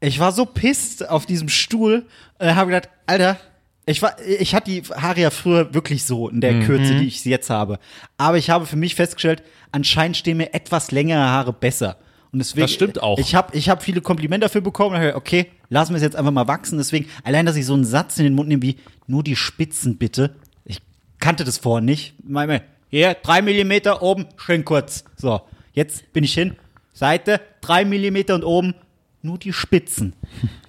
ich 0.00 0.18
war 0.18 0.32
so 0.32 0.46
pisst 0.46 1.06
auf 1.06 1.26
diesem 1.26 1.50
Stuhl 1.50 2.06
und 2.38 2.54
habe 2.56 2.70
gedacht, 2.70 2.88
Alter, 3.06 3.38
ich 3.86 4.00
war, 4.02 4.16
ich 4.26 4.54
hatte 4.54 4.70
die 4.70 4.82
Haare 4.82 5.20
ja 5.20 5.30
früher 5.30 5.74
wirklich 5.74 6.04
so 6.04 6.28
in 6.28 6.40
der 6.40 6.60
Kürze, 6.60 6.94
die 6.96 7.06
ich 7.06 7.20
sie 7.20 7.30
jetzt 7.30 7.50
habe. 7.50 7.78
Aber 8.16 8.38
ich 8.38 8.50
habe 8.50 8.66
für 8.66 8.76
mich 8.76 8.94
festgestellt, 8.94 9.42
anscheinend 9.72 10.16
stehen 10.16 10.38
mir 10.38 10.54
etwas 10.54 10.90
längere 10.90 11.20
Haare 11.20 11.52
besser. 11.52 11.96
Und 12.32 12.38
deswegen, 12.38 12.62
Das 12.64 12.72
stimmt 12.72 13.02
auch. 13.02 13.18
Ich 13.18 13.34
habe 13.34 13.56
ich 13.56 13.68
hab 13.68 13.82
viele 13.82 14.00
Komplimente 14.00 14.46
dafür 14.46 14.60
bekommen. 14.60 14.98
Gedacht, 14.98 15.16
okay, 15.16 15.46
lassen 15.68 15.92
wir 15.92 15.96
es 15.96 16.02
jetzt 16.02 16.16
einfach 16.16 16.32
mal 16.32 16.48
wachsen. 16.48 16.78
Deswegen, 16.78 17.06
allein, 17.22 17.46
dass 17.46 17.56
ich 17.56 17.66
so 17.66 17.74
einen 17.74 17.84
Satz 17.84 18.18
in 18.18 18.24
den 18.24 18.34
Mund 18.34 18.48
nehme 18.48 18.62
wie, 18.62 18.76
nur 19.06 19.22
die 19.22 19.36
Spitzen 19.36 19.98
bitte. 19.98 20.34
Ich 20.64 20.80
kannte 21.20 21.44
das 21.44 21.58
vorher 21.58 21.82
nicht. 21.82 22.14
Meine, 22.26 22.62
hier, 22.88 23.14
drei 23.14 23.42
Millimeter 23.42 24.02
oben, 24.02 24.26
schön 24.36 24.64
kurz. 24.64 25.04
So, 25.16 25.42
jetzt 25.74 26.12
bin 26.12 26.24
ich 26.24 26.34
hin. 26.34 26.56
Seite, 26.92 27.40
drei 27.60 27.84
Millimeter 27.84 28.34
und 28.34 28.44
oben, 28.44 28.74
nur 29.20 29.38
die 29.38 29.52
Spitzen. 29.52 30.14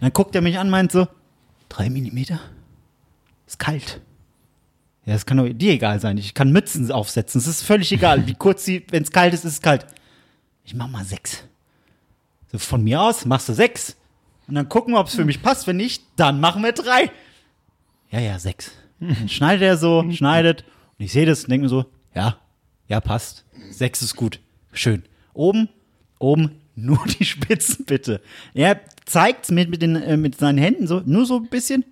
Dann 0.02 0.12
guckt 0.12 0.36
er 0.36 0.42
mich 0.42 0.60
an, 0.60 0.70
meint 0.70 0.92
so, 0.92 1.08
drei 1.70 1.90
Millimeter? 1.90 2.40
Ist 3.48 3.60
kalt. 3.60 4.02
Ja, 5.06 5.14
das 5.14 5.26
kann 5.26 5.58
dir 5.58 5.74
egal 5.74 6.00
sein. 6.00 6.18
Ich 6.18 6.34
kann 6.34 6.52
Mützen 6.52 6.92
aufsetzen. 6.92 7.40
Es 7.40 7.48
ist 7.48 7.62
völlig 7.62 7.92
egal, 7.92 8.26
wie 8.28 8.34
kurz 8.34 8.66
sie, 8.66 8.86
wenn 8.90 9.04
es 9.04 9.12
kalt 9.12 9.34
ist, 9.34 9.46
ist 9.46 9.54
es 9.54 9.62
kalt. 9.62 9.86
Ich 10.64 10.74
mach 10.74 10.88
mal 10.88 11.06
sechs. 11.06 11.44
So, 12.52 12.58
von 12.58 12.84
mir 12.84 13.02
aus 13.02 13.26
machst 13.26 13.48
du 13.50 13.54
sechs. 13.54 13.96
Und 14.48 14.56
dann 14.56 14.68
gucken 14.70 14.94
wir, 14.94 15.00
ob 15.00 15.08
es 15.08 15.16
für 15.16 15.26
mich 15.26 15.42
passt. 15.42 15.68
Wenn 15.68 15.78
nicht, 15.78 16.04
dann 16.16 16.40
machen 16.40 16.64
wir 16.64 16.72
drei. 16.72 17.12
Ja, 18.10 18.20
ja, 18.20 18.40
sechs. 18.40 18.72
Dann 19.00 19.30
schneidet 19.30 19.62
er 19.64 19.78
so, 19.78 20.10
schneidet. 20.12 20.64
Und 20.98 21.06
ich 21.06 21.12
sehe 21.12 21.26
das 21.26 21.44
und 21.44 21.52
denke 21.52 21.64
mir 21.64 21.70
so, 21.70 21.86
ja, 22.14 22.38
ja, 22.88 23.02
passt. 23.02 23.46
Sechs 23.72 24.02
ist 24.02 24.16
gut. 24.16 24.40
Schön. 24.72 25.04
Oben, 25.34 25.70
oben, 26.20 26.62
nur 26.76 27.04
die 27.06 27.26
Spitzen 27.26 27.86
bitte. 27.86 28.22
Er 28.54 28.80
zeigt 29.06 29.52
mit, 29.52 29.70
mit, 29.70 29.82
den, 29.82 29.96
äh, 29.96 30.18
mit 30.18 30.38
seinen 30.38 30.58
Händen 30.58 30.88
so, 30.88 31.02
nur 31.06 31.26
so 31.26 31.38
ein 31.38 31.48
bisschen. 31.48 31.84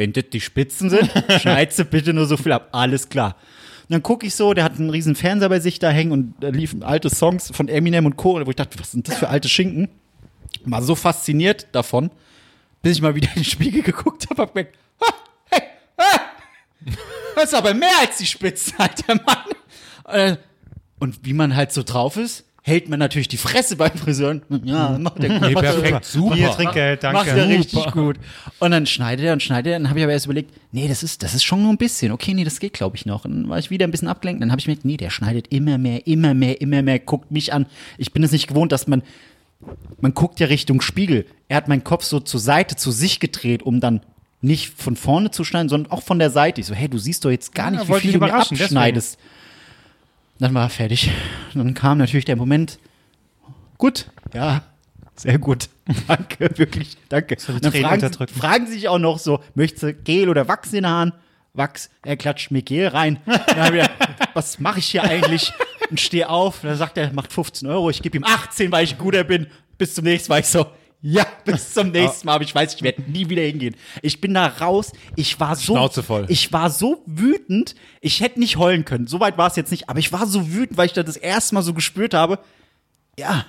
Wenn 0.00 0.14
das 0.14 0.24
die 0.32 0.40
Spitzen 0.40 0.88
sind, 0.88 1.10
schneid 1.42 1.74
sie 1.74 1.84
bitte 1.84 2.14
nur 2.14 2.24
so 2.24 2.38
viel 2.38 2.52
ab. 2.52 2.70
Alles 2.72 3.10
klar. 3.10 3.36
Und 3.82 3.90
dann 3.90 4.02
gucke 4.02 4.26
ich 4.26 4.34
so, 4.34 4.54
der 4.54 4.64
hat 4.64 4.78
einen 4.78 4.88
riesen 4.88 5.14
Fernseher 5.14 5.50
bei 5.50 5.60
sich 5.60 5.78
da 5.78 5.90
hängen 5.90 6.12
und 6.12 6.34
da 6.40 6.48
liefen 6.48 6.82
alte 6.82 7.10
Songs 7.10 7.50
von 7.54 7.68
Eminem 7.68 8.06
und 8.06 8.16
Co., 8.16 8.40
wo 8.46 8.48
ich 8.48 8.56
dachte, 8.56 8.78
was 8.80 8.92
sind 8.92 9.06
das 9.08 9.18
für 9.18 9.28
alte 9.28 9.50
Schinken? 9.50 9.90
War 10.64 10.80
so 10.80 10.94
fasziniert 10.94 11.66
davon, 11.72 12.10
bis 12.80 12.96
ich 12.96 13.02
mal 13.02 13.14
wieder 13.14 13.28
in 13.28 13.42
den 13.42 13.44
Spiegel 13.44 13.82
geguckt 13.82 14.26
habe, 14.30 14.40
hab 14.40 14.54
gemerkt, 14.54 14.78
ah, 15.00 15.12
hey, 15.50 15.62
ah, 15.98 16.20
das 17.34 17.44
ist 17.44 17.54
aber 17.54 17.74
mehr 17.74 17.98
als 18.00 18.16
die 18.16 18.26
Spitze, 18.26 18.72
alter 18.78 19.16
Mann. 19.16 19.44
Äh, 20.06 20.36
Und 20.98 21.26
wie 21.26 21.34
man 21.34 21.54
halt 21.54 21.72
so 21.72 21.82
drauf 21.82 22.16
ist, 22.16 22.46
hält 22.62 22.88
man 22.88 22.98
natürlich 22.98 23.28
die 23.28 23.36
Fresse 23.36 23.76
beim 23.76 23.92
Friseur. 23.96 24.40
Ja, 24.64 24.98
macht 24.98 25.22
der 25.22 25.30
Nee, 25.30 25.54
macht 25.54 25.64
der 25.64 25.72
perfekt, 25.72 26.04
super. 26.04 26.34
Hier, 26.34 26.50
Trinkgeld, 26.50 27.02
danke. 27.02 27.18
Macht 27.18 27.28
er 27.28 27.48
richtig 27.48 27.92
gut. 27.92 28.18
Und 28.58 28.70
dann 28.70 28.86
schneidet 28.86 29.24
er 29.24 29.32
und 29.32 29.42
schneidet 29.42 29.72
er. 29.72 29.78
Dann 29.78 29.88
habe 29.88 29.98
ich 29.98 30.04
aber 30.04 30.12
erst 30.12 30.26
überlegt, 30.26 30.52
nee, 30.72 30.86
das 30.86 31.02
ist, 31.02 31.22
das 31.22 31.34
ist 31.34 31.42
schon 31.44 31.62
nur 31.62 31.72
ein 31.72 31.78
bisschen. 31.78 32.12
Okay, 32.12 32.34
nee, 32.34 32.44
das 32.44 32.60
geht, 32.60 32.74
glaube 32.74 32.96
ich, 32.96 33.06
noch. 33.06 33.24
Und 33.24 33.32
dann 33.34 33.48
war 33.48 33.58
ich 33.58 33.70
wieder 33.70 33.86
ein 33.86 33.90
bisschen 33.90 34.08
abgelenkt. 34.08 34.42
Dann 34.42 34.50
habe 34.50 34.60
ich 34.60 34.66
mir 34.66 34.74
gedacht, 34.74 34.84
nee, 34.84 34.96
der 34.96 35.10
schneidet 35.10 35.46
immer 35.48 35.78
mehr, 35.78 36.06
immer 36.06 36.34
mehr, 36.34 36.60
immer 36.60 36.82
mehr, 36.82 36.98
guckt 36.98 37.30
mich 37.30 37.52
an. 37.52 37.66
Ich 37.96 38.12
bin 38.12 38.22
es 38.22 38.32
nicht 38.32 38.46
gewohnt, 38.46 38.72
dass 38.72 38.86
man, 38.86 39.02
man 40.00 40.12
guckt 40.14 40.38
ja 40.40 40.46
Richtung 40.48 40.80
Spiegel. 40.80 41.26
Er 41.48 41.56
hat 41.56 41.68
meinen 41.68 41.84
Kopf 41.84 42.04
so 42.04 42.20
zur 42.20 42.40
Seite, 42.40 42.76
zu 42.76 42.90
sich 42.90 43.20
gedreht, 43.20 43.62
um 43.62 43.80
dann 43.80 44.00
nicht 44.42 44.72
von 44.76 44.96
vorne 44.96 45.30
zu 45.30 45.44
schneiden, 45.44 45.68
sondern 45.68 45.92
auch 45.92 46.02
von 46.02 46.18
der 46.18 46.30
Seite. 46.30 46.60
Ich 46.60 46.66
so, 46.66 46.74
hey, 46.74 46.88
du 46.88 46.98
siehst 46.98 47.24
doch 47.24 47.30
jetzt 47.30 47.54
gar 47.54 47.66
Ja, 47.66 47.70
nicht, 47.72 47.84
wie 47.84 47.88
wollte 47.88 48.02
viel 48.02 48.12
du 48.12 48.18
mir 48.18 48.26
überraschen, 48.28 48.56
deswegen. 48.56 48.74
Dann 50.40 50.54
war 50.54 50.64
er 50.64 50.70
fertig. 50.70 51.10
Dann 51.54 51.74
kam 51.74 51.98
natürlich 51.98 52.24
der 52.24 52.36
Moment, 52.36 52.78
gut, 53.76 54.10
ja, 54.32 54.62
sehr 55.14 55.38
gut. 55.38 55.68
Danke, 56.08 56.50
wirklich, 56.56 56.96
danke. 57.08 57.36
die 57.36 57.52
Und 57.52 57.64
dann 57.64 57.72
fragen, 57.72 58.28
fragen 58.28 58.66
sie 58.66 58.74
sich 58.74 58.88
auch 58.88 58.98
noch 58.98 59.18
so, 59.18 59.40
möchtest 59.54 59.82
du 59.82 59.92
Gel 59.92 60.28
oder 60.28 60.48
Wachs 60.48 60.68
in 60.68 60.76
den 60.76 60.86
Haaren? 60.86 61.12
Wachs, 61.52 61.90
er 62.02 62.16
klatscht 62.16 62.52
mir 62.52 62.62
Gel 62.62 62.86
rein. 62.86 63.18
Gedacht, 63.26 63.90
was 64.34 64.60
mache 64.60 64.78
ich 64.78 64.86
hier 64.86 65.02
eigentlich? 65.02 65.52
Und 65.90 66.00
stehe 66.00 66.28
auf. 66.28 66.60
Dann 66.62 66.76
sagt 66.76 66.96
er, 66.96 67.12
macht 67.12 67.32
15 67.32 67.68
Euro. 67.68 67.90
Ich 67.90 68.00
gebe 68.02 68.16
ihm 68.16 68.24
18, 68.24 68.70
weil 68.70 68.84
ich 68.84 68.92
ein 68.92 68.98
guter 68.98 69.24
bin. 69.24 69.48
Bis 69.76 69.94
zum 69.94 70.04
nächsten 70.04 70.30
Mal. 70.30 70.40
Ich 70.40 70.46
so, 70.46 70.66
ja, 71.02 71.26
bis 71.44 71.74
zum 71.74 71.90
nächsten 71.90 72.26
Mal. 72.26 72.34
Aber 72.34 72.44
ich 72.44 72.54
weiß, 72.54 72.74
ich 72.74 72.82
werde 72.82 73.02
nie 73.02 73.28
wieder 73.28 73.42
hingehen. 73.42 73.76
Ich 74.02 74.20
bin 74.20 74.34
da 74.34 74.46
raus. 74.46 74.92
Ich 75.16 75.38
war 75.40 75.56
so, 75.56 75.74
Schnauze 75.74 76.02
voll. 76.02 76.26
ich 76.28 76.52
war 76.52 76.70
so 76.70 77.02
wütend. 77.06 77.74
Ich 78.00 78.20
hätte 78.20 78.40
nicht 78.40 78.56
heulen 78.56 78.84
können. 78.84 79.06
Soweit 79.06 79.38
war 79.38 79.48
es 79.48 79.56
jetzt 79.56 79.70
nicht. 79.70 79.88
Aber 79.88 79.98
ich 79.98 80.12
war 80.12 80.26
so 80.26 80.52
wütend, 80.52 80.76
weil 80.76 80.86
ich 80.86 80.92
da 80.92 81.02
das 81.02 81.16
erste 81.16 81.54
Mal 81.54 81.62
so 81.62 81.74
gespürt 81.74 82.14
habe. 82.14 82.38
Ja, 83.18 83.46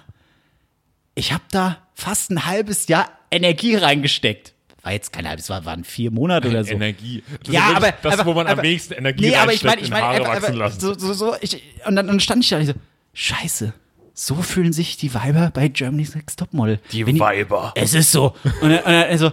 ich 1.16 1.34
habe 1.34 1.43
da 1.52 1.78
fast 1.93 2.32
ein 2.32 2.45
halbes 2.45 2.88
Jahr 2.88 3.10
Energie 3.30 3.76
reingesteckt. 3.76 4.54
War 4.84 4.93
jetzt 4.93 5.14
kein 5.14 5.28
halbes, 5.28 5.49
war, 5.49 5.64
waren 5.66 5.84
vier 5.84 6.10
Monate 6.10 6.49
oder 6.49 6.64
so. 6.64 6.72
Energie. 6.72 7.24
Das 7.43 7.54
Ja, 7.54 7.70
ist 7.70 7.76
aber 7.76 7.91
das, 8.02 8.14
aber, 8.20 8.26
wo 8.26 8.34
man 8.34 8.47
aber, 8.47 8.62
am 8.62 8.66
wenigsten 8.66 8.93
Energie 8.93 9.30
nee, 9.30 9.36
aber 9.36 9.54
ich 9.54 9.64
meine, 9.64 9.80
ich 9.80 9.88
in 9.88 9.93
meine, 9.93 10.72
so, 10.72 10.97
so, 10.97 11.14
so, 11.14 11.36
ich, 11.39 11.62
und 11.86 11.95
dann, 11.95 12.08
dann 12.08 12.20
stand 12.20 12.43
ich 12.43 12.49
da 12.49 12.56
und 12.56 12.64
ich 12.64 12.70
so, 12.70 12.74
Scheiße, 13.14 13.74
so 14.22 14.36
fühlen 14.36 14.72
sich 14.72 14.97
die 14.97 15.15
Weiber 15.15 15.49
bei 15.51 15.67
Germany's 15.67 16.13
Next 16.13 16.38
Topmodel. 16.38 16.80
Die 16.91 17.07
Wenn 17.07 17.19
Weiber. 17.19 17.74
Es 17.76 17.95
ist 17.95 18.11
so. 18.11 18.36
Und 18.61 18.69
dann, 18.69 18.78
und 18.80 18.86
dann 18.86 19.09
also, 19.09 19.32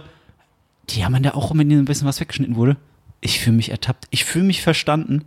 die 0.89 1.05
haben 1.05 1.21
da 1.21 1.35
auch, 1.35 1.51
wenn 1.51 1.69
ihnen 1.69 1.83
ein 1.83 1.85
bisschen 1.85 2.07
was 2.07 2.19
weggeschnitten 2.19 2.55
wurde. 2.55 2.75
Ich 3.21 3.39
fühle 3.39 3.55
mich 3.57 3.69
ertappt, 3.69 4.07
ich 4.09 4.25
fühle 4.25 4.45
mich 4.45 4.63
verstanden. 4.63 5.25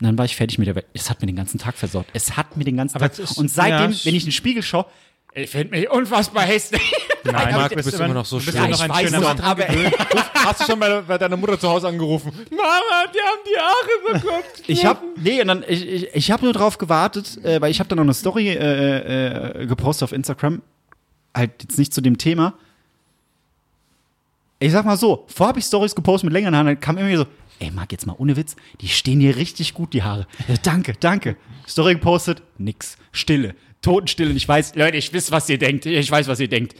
Und 0.00 0.06
dann 0.06 0.18
war 0.18 0.26
ich 0.26 0.36
fertig 0.36 0.58
mit 0.58 0.68
der 0.68 0.74
Welt. 0.74 0.84
Es 0.92 1.08
hat 1.08 1.22
mir 1.22 1.26
den 1.26 1.36
ganzen 1.36 1.58
Tag 1.58 1.76
versaut. 1.76 2.04
Es 2.12 2.36
hat 2.36 2.58
mir 2.58 2.64
den 2.64 2.76
ganzen 2.76 2.96
Aber 2.96 3.10
Tag. 3.10 3.18
ist- 3.18 3.38
und 3.38 3.50
seitdem, 3.50 3.92
ja, 3.92 4.04
wenn 4.04 4.14
ich 4.14 4.24
in 4.24 4.28
den 4.28 4.32
Spiegel 4.32 4.62
schaue, 4.62 4.84
Ich 5.34 5.48
finde 5.50 5.76
mich 5.78 5.88
unfassbar 5.90 6.42
hässlich. 6.44 6.92
Nein, 7.24 7.54
Marc, 7.54 7.70
du 7.70 7.76
bist 7.76 7.94
immer- 7.94 8.04
immer 8.06 8.14
noch 8.14 8.24
so 8.26 8.40
schön. 8.40 8.54
immer 8.54 8.68
noch 8.68 8.80
ein 8.80 9.06
schöner 9.06 9.20
Mann. 9.20 9.40
aber 9.40 9.64
Hast 10.34 10.60
du 10.60 10.64
schon 10.64 10.80
bei, 10.80 11.00
bei 11.02 11.18
deiner 11.18 11.36
Mutter 11.36 11.58
zu 11.60 11.68
Hause 11.68 11.88
angerufen? 11.88 12.32
Mama, 12.50 13.04
die 13.14 13.18
haben 13.20 13.40
die 13.46 13.58
Haare 13.58 14.20
bekommen. 14.20 14.42
ich 14.66 14.84
habe 14.84 15.00
nee, 15.16 15.40
und 15.40 15.48
dann 15.48 15.64
ich, 15.68 15.86
ich, 15.86 16.08
ich 16.14 16.30
habe 16.30 16.44
nur 16.44 16.52
drauf 16.52 16.78
gewartet, 16.78 17.42
äh, 17.44 17.60
weil 17.60 17.70
ich 17.70 17.78
habe 17.78 17.88
dann 17.88 17.96
noch 17.98 18.04
eine 18.04 18.14
Story 18.14 18.48
äh, 18.48 19.60
äh, 19.62 19.66
gepostet 19.66 20.04
auf 20.04 20.12
Instagram, 20.12 20.62
halt 21.34 21.50
jetzt 21.62 21.78
nicht 21.78 21.92
zu 21.94 22.00
dem 22.00 22.16
Thema. 22.18 22.54
Ich 24.58 24.72
sag 24.72 24.84
mal 24.84 24.96
so, 24.96 25.24
vorher 25.28 25.48
habe 25.50 25.58
ich 25.58 25.64
Stories 25.66 25.94
gepostet 25.94 26.24
mit 26.24 26.32
längeren 26.32 26.54
Haaren, 26.54 26.66
dann 26.66 26.80
kam 26.80 26.98
immer 26.98 27.08
wieder 27.08 27.18
so, 27.20 27.26
ey, 27.60 27.70
Marc, 27.70 27.92
jetzt 27.92 28.06
mal 28.06 28.14
ohne 28.18 28.36
Witz, 28.36 28.56
die 28.80 28.88
stehen 28.88 29.20
hier 29.20 29.36
richtig 29.36 29.74
gut, 29.74 29.92
die 29.94 30.02
Haare. 30.02 30.26
Ja, 30.48 30.54
danke, 30.62 30.94
danke. 30.98 31.36
Story 31.68 31.94
gepostet, 31.94 32.42
nix, 32.58 32.96
Stille, 33.12 33.54
Totenstille. 33.82 34.30
Und 34.30 34.36
ich 34.36 34.46
weiß, 34.48 34.74
Leute, 34.74 34.96
ich 34.96 35.12
weiß, 35.12 35.30
was 35.30 35.48
ihr 35.48 35.58
denkt, 35.58 35.86
ich 35.86 36.10
weiß, 36.10 36.28
was 36.28 36.40
ihr 36.40 36.48
denkt. 36.48 36.74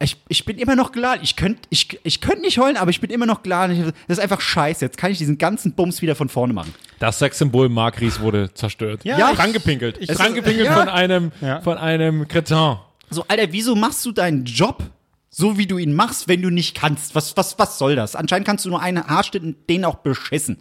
Ich, 0.00 0.16
ich 0.28 0.44
bin 0.44 0.58
immer 0.58 0.74
noch 0.74 0.90
geladen. 0.90 1.20
Ich 1.22 1.36
könnte 1.36 1.60
ich, 1.70 2.00
ich 2.02 2.20
könnt 2.20 2.40
nicht 2.42 2.58
heulen, 2.58 2.76
aber 2.76 2.90
ich 2.90 3.00
bin 3.00 3.10
immer 3.10 3.26
noch 3.26 3.42
geladen. 3.44 3.92
Das 4.08 4.18
ist 4.18 4.22
einfach 4.22 4.40
scheiße. 4.40 4.84
Jetzt 4.84 4.98
kann 4.98 5.12
ich 5.12 5.18
diesen 5.18 5.38
ganzen 5.38 5.74
Bums 5.74 6.02
wieder 6.02 6.16
von 6.16 6.28
vorne 6.28 6.52
machen. 6.52 6.74
Das 6.98 7.20
Sexsymbol 7.20 7.68
Marc 7.68 8.00
Ries 8.00 8.18
wurde 8.18 8.52
zerstört. 8.52 9.04
Ja, 9.04 9.16
ja 9.18 9.30
ich- 9.30 9.36
dran 9.36 9.52
gepinkelt. 9.52 9.98
ich- 10.00 10.08
dran 10.08 10.34
gepinkelt 10.34 10.66
ja. 10.66 10.74
von 10.74 10.88
einem, 10.88 11.30
Ja. 11.40 11.60
von 11.60 11.78
einem 11.78 12.26
Kretin. 12.26 12.76
So, 13.10 13.24
Alter, 13.28 13.52
wieso 13.52 13.76
machst 13.76 14.04
du 14.04 14.10
deinen 14.10 14.44
Job 14.44 14.82
so, 15.30 15.56
wie 15.56 15.66
du 15.66 15.78
ihn 15.78 15.94
machst, 15.94 16.26
wenn 16.26 16.42
du 16.42 16.50
nicht 16.50 16.74
kannst? 16.74 17.14
Was, 17.14 17.36
was, 17.36 17.56
was 17.58 17.78
soll 17.78 17.94
das? 17.94 18.16
Anscheinend 18.16 18.46
kannst 18.46 18.64
du 18.64 18.70
nur 18.70 18.80
einen 18.82 19.06
Haarschnitt 19.06 19.42
und 19.44 19.56
den 19.70 19.84
auch 19.84 19.96
beschissen. 19.96 20.58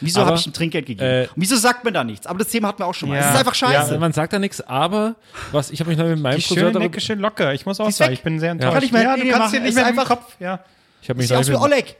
Wieso 0.00 0.24
habe 0.24 0.36
ich 0.36 0.46
ihm 0.46 0.52
Trinkgeld 0.52 0.86
gegeben? 0.86 1.06
äh, 1.08 1.22
und 1.22 1.30
wieso 1.36 1.56
sagt 1.56 1.84
man 1.84 1.94
da 1.94 2.04
nichts? 2.04 2.26
Aber 2.26 2.38
das 2.38 2.48
Thema 2.48 2.68
hatten 2.68 2.80
wir 2.80 2.86
auch 2.86 2.94
schon 2.94 3.08
mal. 3.08 3.16
Ja. 3.16 3.22
Es 3.24 3.30
ist 3.32 3.38
einfach 3.38 3.54
scheiße. 3.54 3.94
Ja, 3.94 4.00
man 4.00 4.12
sagt 4.12 4.32
da 4.32 4.38
nichts, 4.38 4.60
aber 4.60 5.16
was, 5.52 5.70
ich 5.70 5.80
habe 5.80 5.90
mich 5.90 5.98
noch 5.98 6.06
mit 6.06 6.18
meinem 6.20 6.36
Die 6.36 6.42
Friseur 6.42 6.64
darüber, 6.64 6.80
Necke 6.80 7.00
schön 7.00 7.18
locker. 7.18 7.54
Ich 7.54 7.64
muss 7.66 7.80
auch 7.80 7.90
sagen, 7.90 8.12
ich 8.12 8.22
bin 8.22 8.38
sehr 8.40 8.50
enttäuscht. 8.52 8.74
Kann 8.74 8.82
ich 8.84 8.92
mal 8.92 9.02
ja, 9.02 9.16
du 9.16 9.22
kannst 9.22 9.38
machen. 9.38 9.52
dir 9.52 9.60
nicht 9.60 9.74
mehr 9.74 9.86
einfach- 9.86 10.06
Kopf. 10.08 10.36
Ja. 10.40 10.60
ich 11.02 11.08
habe 11.08 11.18
mich, 11.18 11.30
neulich 11.30 11.48
mit- 11.48 11.58
Oleg. 11.60 11.96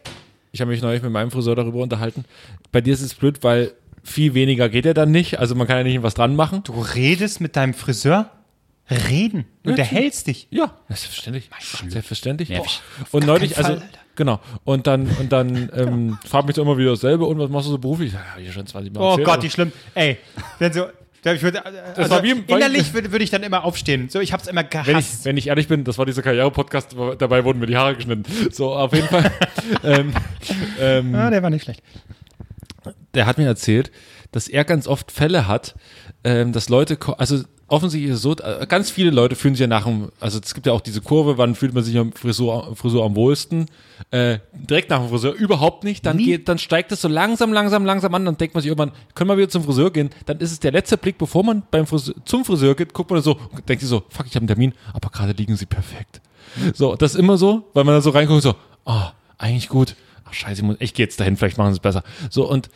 ich 0.53 0.61
hab 0.61 0.69
mich 0.69 0.83
neulich 0.83 1.03
mit 1.03 1.13
meinem 1.13 1.31
Friseur 1.31 1.57
darüber 1.57 1.81
unterhalten. 1.83 2.25
Bei 2.73 2.81
dir 2.81 2.93
ist 2.95 3.01
es 3.03 3.15
blöd, 3.15 3.43
weil 3.43 3.73
viel 4.05 4.35
weniger 4.35 4.69
geht 4.69 4.85
ja 4.85 4.95
dann 4.95 5.11
nicht. 5.11 5.39
Also 5.39 5.55
man 5.55 5.67
kann 5.67 5.79
ja 5.79 5.83
nicht 5.85 6.03
was 6.03 6.15
dran 6.15 6.37
machen. 6.37 6.63
Du 6.65 6.81
redest 6.81 7.41
mit 7.41 7.57
deinem 7.57 7.75
Friseur? 7.75 8.31
Reden. 8.89 9.47
Du 9.65 9.71
unterhältst 9.71 10.29
dich. 10.29 10.47
Ja, 10.51 10.71
selbstverständlich. 10.89 11.51
Selbstverständlich. 11.89 12.53
Und 13.11 13.27
neulich, 13.27 13.57
also, 13.59 13.71
Fall, 13.73 13.83
Alter. 13.83 13.99
Genau. 14.17 14.41
Und 14.65 14.87
dann, 14.87 15.07
und 15.21 15.31
dann 15.31 15.71
ähm, 15.77 16.19
fragt 16.27 16.47
mich 16.47 16.57
doch 16.57 16.63
immer 16.63 16.77
wieder 16.79 16.91
dasselbe. 16.91 17.25
Und 17.25 17.39
was 17.39 17.51
machst 17.51 17.67
du 17.69 17.73
so 17.73 17.79
beruflich? 17.79 18.13
Ja, 18.13 18.21
ich 18.39 18.53
schon 18.53 18.67
20 18.67 18.93
Mal 18.93 19.01
Oh 19.01 19.11
erzählt, 19.11 19.27
Gott, 19.27 19.43
wie 19.43 19.51
schlimm. 19.51 19.73
Ey, 19.95 20.19
wenn 20.59 20.73
so. 20.73 20.87
Ich 21.25 21.43
würde, 21.43 21.65
also 21.65 22.11
war 22.11 22.23
wie 22.23 22.31
innerlich 22.47 22.95
würde, 22.95 23.11
würde 23.11 23.25
ich 23.25 23.31
dann 23.31 23.43
immer 23.43 23.65
aufstehen. 23.65 24.09
So, 24.09 24.21
ich 24.21 24.33
hab's 24.33 24.47
immer 24.47 24.63
gehasst. 24.63 24.87
Wenn 24.87 24.99
ich, 24.99 25.07
wenn 25.25 25.37
ich 25.37 25.49
ehrlich 25.49 25.67
bin, 25.67 25.83
das 25.83 25.99
war 25.99 26.07
dieser 26.07 26.23
Karriere-Podcast, 26.23 26.95
dabei 27.19 27.45
wurden 27.45 27.59
mir 27.59 27.67
die 27.67 27.77
Haare 27.77 27.97
geschnitten. 27.97 28.25
So, 28.53 28.73
auf 28.73 28.93
jeden 28.93 29.09
Fall. 29.09 29.33
ähm, 29.83 30.15
ähm, 30.79 31.13
ja, 31.13 31.29
der 31.31 31.43
war 31.43 31.51
nicht 31.51 31.65
schlecht. 31.65 31.83
der 33.15 33.27
hat 33.27 33.39
mir 33.39 33.47
erzählt, 33.47 33.91
dass 34.31 34.47
er 34.47 34.65
ganz 34.65 34.87
oft 34.87 35.11
Fälle 35.11 35.49
hat, 35.49 35.75
ähm, 36.23 36.53
dass 36.53 36.69
Leute, 36.69 36.97
also 37.19 37.43
offensichtlich 37.69 38.11
ist 38.11 38.19
es 38.19 38.23
so, 38.23 38.37
äh, 38.37 38.67
ganz 38.69 38.91
viele 38.91 39.11
Leute 39.11 39.35
fühlen 39.35 39.55
sich 39.55 39.63
ja 39.63 39.67
nach 39.67 39.85
dem, 39.85 40.11
also 40.21 40.39
es 40.39 40.55
gibt 40.55 40.67
ja 40.67 40.73
auch 40.73 40.81
diese 40.81 41.01
Kurve, 41.01 41.39
wann 41.39 41.55
fühlt 41.55 41.75
man 41.75 41.83
sich 41.83 41.97
am 41.99 42.13
Frisur, 42.13 42.77
Frisur 42.77 43.05
am 43.05 43.17
wohlsten, 43.17 43.67
äh, 44.11 44.39
direkt 44.53 44.91
nach 44.91 45.01
dem 45.01 45.09
Friseur 45.09 45.33
überhaupt 45.33 45.85
nicht, 45.85 46.07
dann 46.07 46.19
geht, 46.19 46.49
dann 46.49 46.59
steigt 46.59 46.93
es 46.93 47.01
so 47.01 47.09
langsam, 47.09 47.53
langsam, 47.53 47.85
langsam 47.85 48.15
an, 48.15 48.25
dann 48.25 48.37
denkt 48.37 48.55
man 48.55 48.63
sich 48.63 48.69
irgendwann, 48.69 48.93
können 49.15 49.31
wir 49.31 49.37
wieder 49.37 49.49
zum 49.49 49.65
Friseur 49.65 49.91
gehen, 49.91 50.11
dann 50.27 50.39
ist 50.39 50.53
es 50.53 50.61
der 50.61 50.73
letzte 50.73 50.97
Blick, 50.97 51.19
bevor 51.19 51.43
man 51.45 51.63
beim 51.71 51.87
Friseur, 51.87 52.15
zum 52.25 52.45
Friseur 52.45 52.75
geht, 52.75 52.95
guckt 52.95 53.11
man 53.11 53.21
so, 53.21 53.37
denkt 53.69 53.81
sich 53.81 53.89
so, 53.89 54.05
fuck, 54.09 54.27
ich 54.27 54.35
habe 54.37 54.43
einen 54.43 54.49
Termin, 54.49 54.73
aber 54.93 55.11
gerade 55.11 55.33
liegen 55.33 55.57
sie 55.57 55.67
perfekt. 55.67 56.21
So, 56.75 56.95
das 56.95 57.15
ist 57.15 57.21
immer 57.21 57.37
so, 57.37 57.69
weil 57.75 57.85
man 57.85 57.95
da 57.95 58.01
so 58.01 58.11
reinguckt, 58.11 58.43
so, 58.43 58.55
ah, 58.85 59.13
eigentlich 59.39 59.69
gut, 59.69 59.97
ach 60.25 60.33
scheiße, 60.33 60.61
ich, 60.61 60.67
muss, 60.67 60.77
ich 60.79 60.95
gehe 60.95 61.05
jetzt 61.05 61.19
dahin, 61.21 61.37
vielleicht 61.37 61.59
machen 61.59 61.73
sie 61.73 61.79
es 61.79 61.81
besser. 61.81 62.03
So, 62.31 62.49
und 62.49 62.71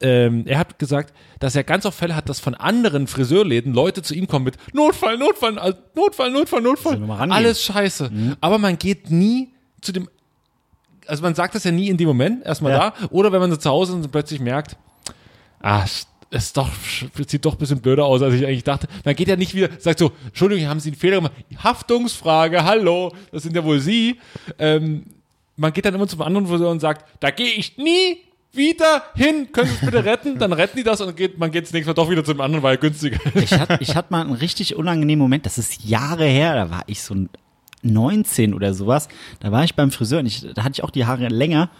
ähm, 0.00 0.44
er 0.46 0.58
hat 0.58 0.78
gesagt, 0.78 1.12
dass 1.40 1.56
er 1.56 1.64
ganz 1.64 1.84
oft 1.86 1.98
Fälle 1.98 2.14
hat, 2.14 2.28
dass 2.28 2.38
von 2.40 2.54
anderen 2.54 3.06
Friseurläden 3.06 3.72
Leute 3.74 4.02
zu 4.02 4.14
ihm 4.14 4.26
kommen 4.28 4.44
mit 4.44 4.56
Notfall, 4.72 5.18
Notfall, 5.18 5.54
Notfall, 5.94 6.30
Notfall, 6.30 6.60
Notfall. 6.62 7.10
Alles 7.32 7.62
scheiße. 7.64 8.10
Aber 8.40 8.58
man 8.58 8.78
geht 8.78 9.10
nie 9.10 9.48
zu 9.80 9.92
dem, 9.92 10.08
also 11.06 11.22
man 11.22 11.34
sagt 11.34 11.54
das 11.54 11.64
ja 11.64 11.70
nie 11.72 11.88
in 11.88 11.96
dem 11.96 12.06
Moment, 12.08 12.44
erstmal 12.46 12.72
Ja. 12.72 12.90
da. 12.90 13.06
Oder 13.10 13.32
wenn 13.32 13.40
man 13.40 13.50
so 13.50 13.56
zu 13.56 13.70
Hause 13.70 13.92
ist 13.98 14.04
und 14.04 14.12
plötzlich 14.12 14.40
merkt, 14.40 14.76
ah, 15.60 15.84
es 16.30 16.52
doch, 16.52 16.68
sieht 17.26 17.44
doch 17.44 17.54
ein 17.54 17.58
bisschen 17.58 17.80
blöder 17.80 18.04
aus, 18.04 18.20
als 18.20 18.34
ich 18.34 18.44
eigentlich 18.44 18.62
dachte. 18.64 18.86
Man 19.04 19.16
geht 19.16 19.28
ja 19.28 19.36
nicht 19.36 19.54
wieder, 19.54 19.70
sagt 19.78 19.98
so, 19.98 20.12
Entschuldigung, 20.26 20.68
haben 20.68 20.78
Sie 20.78 20.90
einen 20.90 20.96
Fehler 20.98 21.16
gemacht? 21.16 21.32
Haftungsfrage, 21.64 22.62
hallo, 22.64 23.12
das 23.32 23.44
sind 23.44 23.56
ja 23.56 23.64
wohl 23.64 23.80
Sie. 23.80 24.20
Ähm, 24.58 25.06
man 25.56 25.72
geht 25.72 25.86
dann 25.86 25.94
immer 25.94 26.06
zum 26.06 26.20
anderen 26.22 26.46
Friseur 26.46 26.70
und 26.70 26.80
sagt, 26.80 27.06
da 27.20 27.30
gehe 27.30 27.50
ich 27.52 27.78
nie 27.78 28.18
wieder 28.52 29.02
hin, 29.14 29.48
können 29.52 29.68
Sie 29.68 29.74
es 29.74 29.80
bitte 29.80 30.04
retten? 30.04 30.38
Dann 30.38 30.52
retten 30.52 30.76
die 30.76 30.82
das 30.82 31.00
und 31.00 31.16
geht, 31.16 31.38
man 31.38 31.50
geht 31.50 31.64
das 31.64 31.72
nächste 31.72 31.90
Mal 31.90 31.94
doch 31.94 32.10
wieder 32.10 32.24
zum 32.24 32.40
anderen, 32.40 32.62
weil 32.62 32.74
er 32.74 32.78
günstiger. 32.78 33.18
Ich 33.34 33.52
hatte 33.52 33.78
ich 33.80 33.94
hatte 33.94 34.12
mal 34.12 34.22
einen 34.22 34.32
richtig 34.32 34.76
unangenehmen 34.76 35.22
Moment, 35.22 35.46
das 35.46 35.58
ist 35.58 35.84
Jahre 35.84 36.24
her, 36.24 36.54
da 36.54 36.70
war 36.70 36.82
ich 36.86 37.02
so 37.02 37.14
19 37.82 38.54
oder 38.54 38.74
sowas. 38.74 39.08
Da 39.40 39.52
war 39.52 39.64
ich 39.64 39.74
beim 39.74 39.90
Friseur 39.90 40.20
und 40.20 40.26
ich, 40.26 40.46
da 40.54 40.64
hatte 40.64 40.72
ich 40.72 40.84
auch 40.84 40.90
die 40.90 41.06
Haare 41.06 41.28
länger 41.28 41.70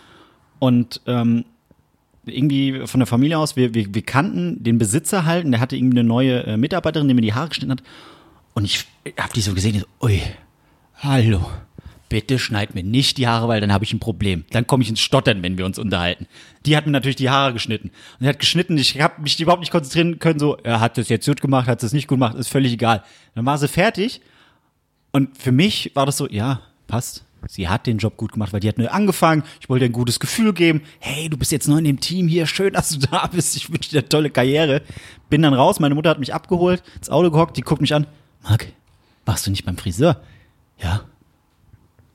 und 0.59 1.01
ähm, 1.07 1.45
irgendwie 2.27 2.87
von 2.87 3.01
der 3.01 3.07
Familie 3.07 3.39
aus, 3.39 3.57
wir, 3.57 3.75
wir, 3.75 3.95
wir 3.95 4.03
kannten 4.03 4.62
den 4.62 4.79
Besitzer 4.79 5.25
halt 5.25 5.45
und 5.45 5.53
der 5.53 5.61
hatte 5.61 5.77
irgendwie 5.77 5.99
eine 5.99 6.09
neue 6.09 6.45
äh, 6.45 6.57
Mitarbeiterin, 6.57 7.09
die 7.09 7.14
mir 7.14 7.23
die 7.23 7.35
Haare 7.35 7.49
geschnitten 7.49 7.73
hat. 7.73 7.83
Und 8.55 8.64
ich 8.64 8.85
habe 9.19 9.33
die 9.35 9.41
so 9.41 9.55
gesehen, 9.55 9.79
so, 9.79 10.07
ui, 10.07 10.21
hallo, 10.97 11.49
bitte 12.09 12.39
schneid 12.39 12.75
mir 12.75 12.83
nicht 12.83 13.19
die 13.19 13.27
Haare, 13.27 13.49
weil 13.49 13.61
dann 13.61 13.73
habe 13.73 13.85
ich 13.85 13.93
ein 13.93 14.01
Problem. 14.01 14.45
Dann 14.51 14.67
komme 14.67 14.83
ich 14.83 14.89
ins 14.89 15.01
Stottern, 15.01 15.43
wenn 15.43 15.59
wir 15.59 15.67
uns 15.67 15.79
unterhalten. 15.79 16.27
Die 16.67 16.77
hat 16.77 16.87
mir 16.87 16.93
natürlich 16.93 17.17
die 17.17 17.31
Haare 17.31 17.53
geschnitten. 17.53 17.91
Und 18.19 18.27
er 18.27 18.31
hat 18.31 18.39
geschnitten, 18.39 18.79
ich 18.79 19.01
habe 19.01 19.21
mich 19.23 19.39
überhaupt 19.41 19.61
nicht 19.61 19.73
konzentrieren 19.73 20.19
können, 20.19 20.39
so, 20.39 20.57
er 20.57 20.81
hat 20.81 20.99
das 20.99 21.09
jetzt 21.09 21.27
gut 21.27 21.41
gemacht, 21.41 21.69
hat 21.69 21.83
das 21.83 21.93
nicht 21.93 22.09
gut 22.09 22.17
gemacht, 22.17 22.37
ist 22.37 22.49
völlig 22.49 22.73
egal. 22.73 23.03
Dann 23.35 23.47
war 23.47 23.59
sie 23.59 23.69
fertig 23.69 24.21
und 25.13 25.37
für 25.37 25.53
mich 25.53 25.93
war 25.95 26.07
das 26.07 26.17
so, 26.17 26.29
ja, 26.29 26.63
passt. 26.87 27.25
Sie 27.47 27.69
hat 27.69 27.87
den 27.87 27.99
Job 27.99 28.17
gut 28.17 28.33
gemacht, 28.33 28.53
weil 28.53 28.61
die 28.61 28.69
hat 28.69 28.79
neu 28.79 28.89
angefangen. 28.89 29.45
Ich 29.61 29.69
wollte 29.69 29.85
ihr 29.85 29.91
ein 29.91 29.93
gutes 29.93 30.19
Gefühl 30.19 30.53
geben. 30.53 30.83
Hey, 30.99 31.29
du 31.29 31.37
bist 31.37 31.53
jetzt 31.53 31.69
neu 31.69 31.79
in 31.79 31.85
dem 31.85 32.01
Team 32.01 32.27
hier. 32.27 32.47
Schön, 32.47 32.73
dass 32.73 32.89
du 32.89 32.99
da 33.11 33.29
bist. 33.29 33.57
Ich 33.57 33.71
wünsche 33.71 33.91
dir 33.91 34.01
eine 34.01 34.09
tolle 34.09 34.31
Karriere. 34.31 34.83
Bin 35.31 35.43
dann 35.43 35.55
raus. 35.55 35.79
Meine 35.79 35.95
Mutter 35.95 36.11
hat 36.11 36.19
mich 36.19 36.35
abgeholt, 36.35 36.83
ins 36.97 37.11
Auto 37.11 37.31
gehockt. 37.31 37.57
Die 37.57 37.61
guckt 37.61 37.81
mich 37.81 37.95
an. 37.95 38.09
Marc, 38.43 38.67
warst 39.25 39.47
du 39.47 39.51
nicht 39.51 39.65
beim 39.65 39.77
Friseur? 39.77 40.21
Ja. 40.79 41.05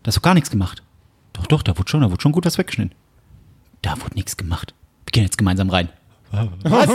Da 0.04 0.08
hast 0.10 0.18
du 0.18 0.22
gar 0.22 0.34
nichts 0.34 0.50
gemacht. 0.52 0.84
Doch, 1.34 1.48
doch, 1.48 1.64
da 1.64 1.78
wurde 1.78 1.90
schon, 1.90 2.02
da 2.02 2.12
wurde 2.12 2.22
schon 2.22 2.32
gut 2.32 2.46
was 2.46 2.58
weggeschnitten. 2.58 2.94
Da 3.82 3.94
wurde 4.02 4.14
nichts 4.16 4.38
gemacht. 4.38 4.74
Wir 5.06 5.12
gehen 5.12 5.24
jetzt 5.24 5.38
gemeinsam 5.38 5.70
rein. 5.70 5.90
Was? 6.64 6.88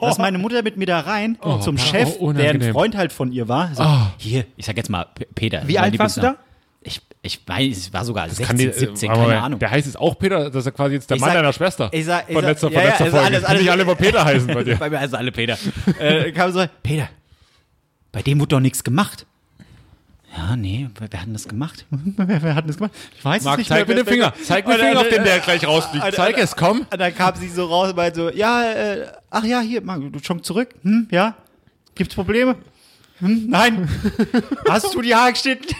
Da 0.00 0.08
ist 0.08 0.18
meine 0.18 0.38
Mutter 0.38 0.62
mit 0.62 0.76
mir 0.76 0.86
da 0.86 1.00
rein 1.00 1.36
zum 1.62 1.78
Chef, 1.78 2.14
oh, 2.20 2.32
der 2.32 2.50
ein. 2.52 2.62
Freund 2.72 2.96
halt 2.96 3.12
von 3.12 3.32
ihr 3.32 3.48
war. 3.48 3.74
So, 3.74 3.84
Hier, 4.18 4.44
ich 4.56 4.66
sag 4.66 4.76
jetzt 4.76 4.88
mal, 4.88 5.04
P- 5.14 5.26
Peter. 5.34 5.62
Wie 5.66 5.78
alt 5.78 5.98
warst 5.98 6.16
du 6.18 6.20
da? 6.20 6.36
Ich, 6.80 7.02
ich 7.22 7.40
weiß, 7.46 7.76
es 7.76 7.92
war 7.92 8.04
sogar 8.04 8.28
16, 8.30 8.56
die- 8.56 8.72
17, 8.72 9.10
äh, 9.10 9.12
keine 9.12 9.22
Moment, 9.22 9.42
Ahnung. 9.42 9.58
Der 9.58 9.70
heißt 9.72 9.86
jetzt 9.86 9.98
auch 9.98 10.16
Peter, 10.16 10.44
das 10.48 10.54
ist 10.60 10.64
ja 10.66 10.70
quasi 10.70 10.94
jetzt 10.94 11.10
der 11.10 11.16
Ich 11.16 11.20
Mann 11.20 11.30
sag- 11.30 11.36
deiner 11.38 11.52
Schwester. 11.52 11.88
ich 11.92 12.04
sag- 12.04 12.28
ich 12.28 12.34
von 12.34 12.44
letzter, 12.44 12.68
ja, 12.70 12.72
von 12.74 12.82
ja, 12.82 12.88
letzter 12.88 13.04
ist 13.06 13.10
Folge. 13.10 13.26
alles- 13.26 13.44
alles- 13.44 13.60
Nicht 13.62 13.70
alle 13.72 13.82
immer 13.82 13.94
Peter 13.96 14.24
heißen 14.24 14.46
bei 14.54 14.62
dir. 14.62 14.76
Bei 14.76 14.88
mir 14.90 15.00
heißen 15.00 15.16
alle 15.16 15.32
Peter. 15.32 15.58
äh, 15.98 16.30
kam 16.30 16.52
so, 16.52 16.64
Peter, 16.84 17.08
bei 18.12 18.22
dem 18.22 18.38
wurde 18.38 18.48
doch 18.50 18.60
nichts 18.60 18.84
gemacht. 18.84 19.26
Ja, 20.36 20.56
nee, 20.56 20.88
wer, 20.98 21.20
hat 21.20 21.26
denn 21.26 21.32
das 21.32 21.48
gemacht? 21.48 21.86
wer, 21.90 22.42
wer 22.42 22.54
hat 22.54 22.64
denn 22.64 22.68
das 22.68 22.76
gemacht? 22.76 22.92
Ich 23.16 23.24
weiß 23.24 23.44
Marc, 23.44 23.54
es 23.54 23.58
nicht 23.58 23.68
zeig 23.68 23.88
mir 23.88 23.94
den 23.94 24.06
Finger. 24.06 24.34
Zeig 24.42 24.66
mir 24.66 24.76
den 24.76 24.88
Finger, 24.88 25.00
auf 25.00 25.08
den 25.08 25.24
der 25.24 25.38
gleich 25.40 25.66
rausfliegt. 25.66 26.14
Zeig 26.14 26.38
es, 26.38 26.54
komm. 26.54 26.80
Und 26.80 26.98
dann 26.98 27.14
kam 27.14 27.34
sie 27.36 27.48
so 27.48 27.64
raus 27.66 27.90
und 27.90 27.96
meinte 27.96 28.20
so, 28.20 28.30
ja, 28.30 28.70
äh, 28.70 29.06
ach 29.30 29.44
ja, 29.44 29.60
hier, 29.60 29.80
Marc, 29.80 30.00
du 30.12 30.18
schon 30.22 30.42
zurück? 30.42 30.74
Hm, 30.82 31.08
ja? 31.10 31.34
Gibt's 31.94 32.14
Probleme? 32.14 32.56
Hm, 33.20 33.46
nein. 33.48 33.88
Hast 34.68 34.94
du 34.94 35.00
die 35.00 35.14
Haare 35.14 35.32
geschnitten? 35.32 35.74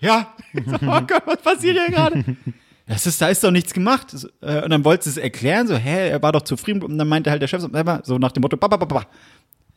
ja. 0.00 0.34
So, 0.54 0.74
oh 0.86 1.00
Gott, 1.06 1.22
was 1.26 1.42
passiert 1.42 1.78
hier 1.78 1.94
gerade? 1.94 2.24
Das 2.86 3.06
ist, 3.06 3.20
da 3.20 3.28
ist 3.28 3.44
doch 3.44 3.50
nichts 3.50 3.72
gemacht. 3.72 4.10
So, 4.10 4.28
äh, 4.40 4.62
Und 4.64 4.70
dann 4.70 4.84
wollte 4.84 5.04
sie 5.04 5.10
es 5.10 5.16
erklären, 5.16 5.66
so, 5.66 5.76
hä, 5.76 6.10
er 6.10 6.22
war 6.22 6.32
doch 6.32 6.42
zufrieden. 6.42 6.82
Und 6.82 6.98
dann 6.98 7.08
meinte 7.08 7.30
halt 7.30 7.40
der 7.40 7.48
Chef 7.48 7.60
so, 7.60 7.70
so 8.02 8.18
nach 8.18 8.32
dem 8.32 8.40
Motto, 8.40 8.56
ba, 8.56 8.68
ba, 8.68 8.76
ba, 8.76 8.84
ba. 8.84 9.06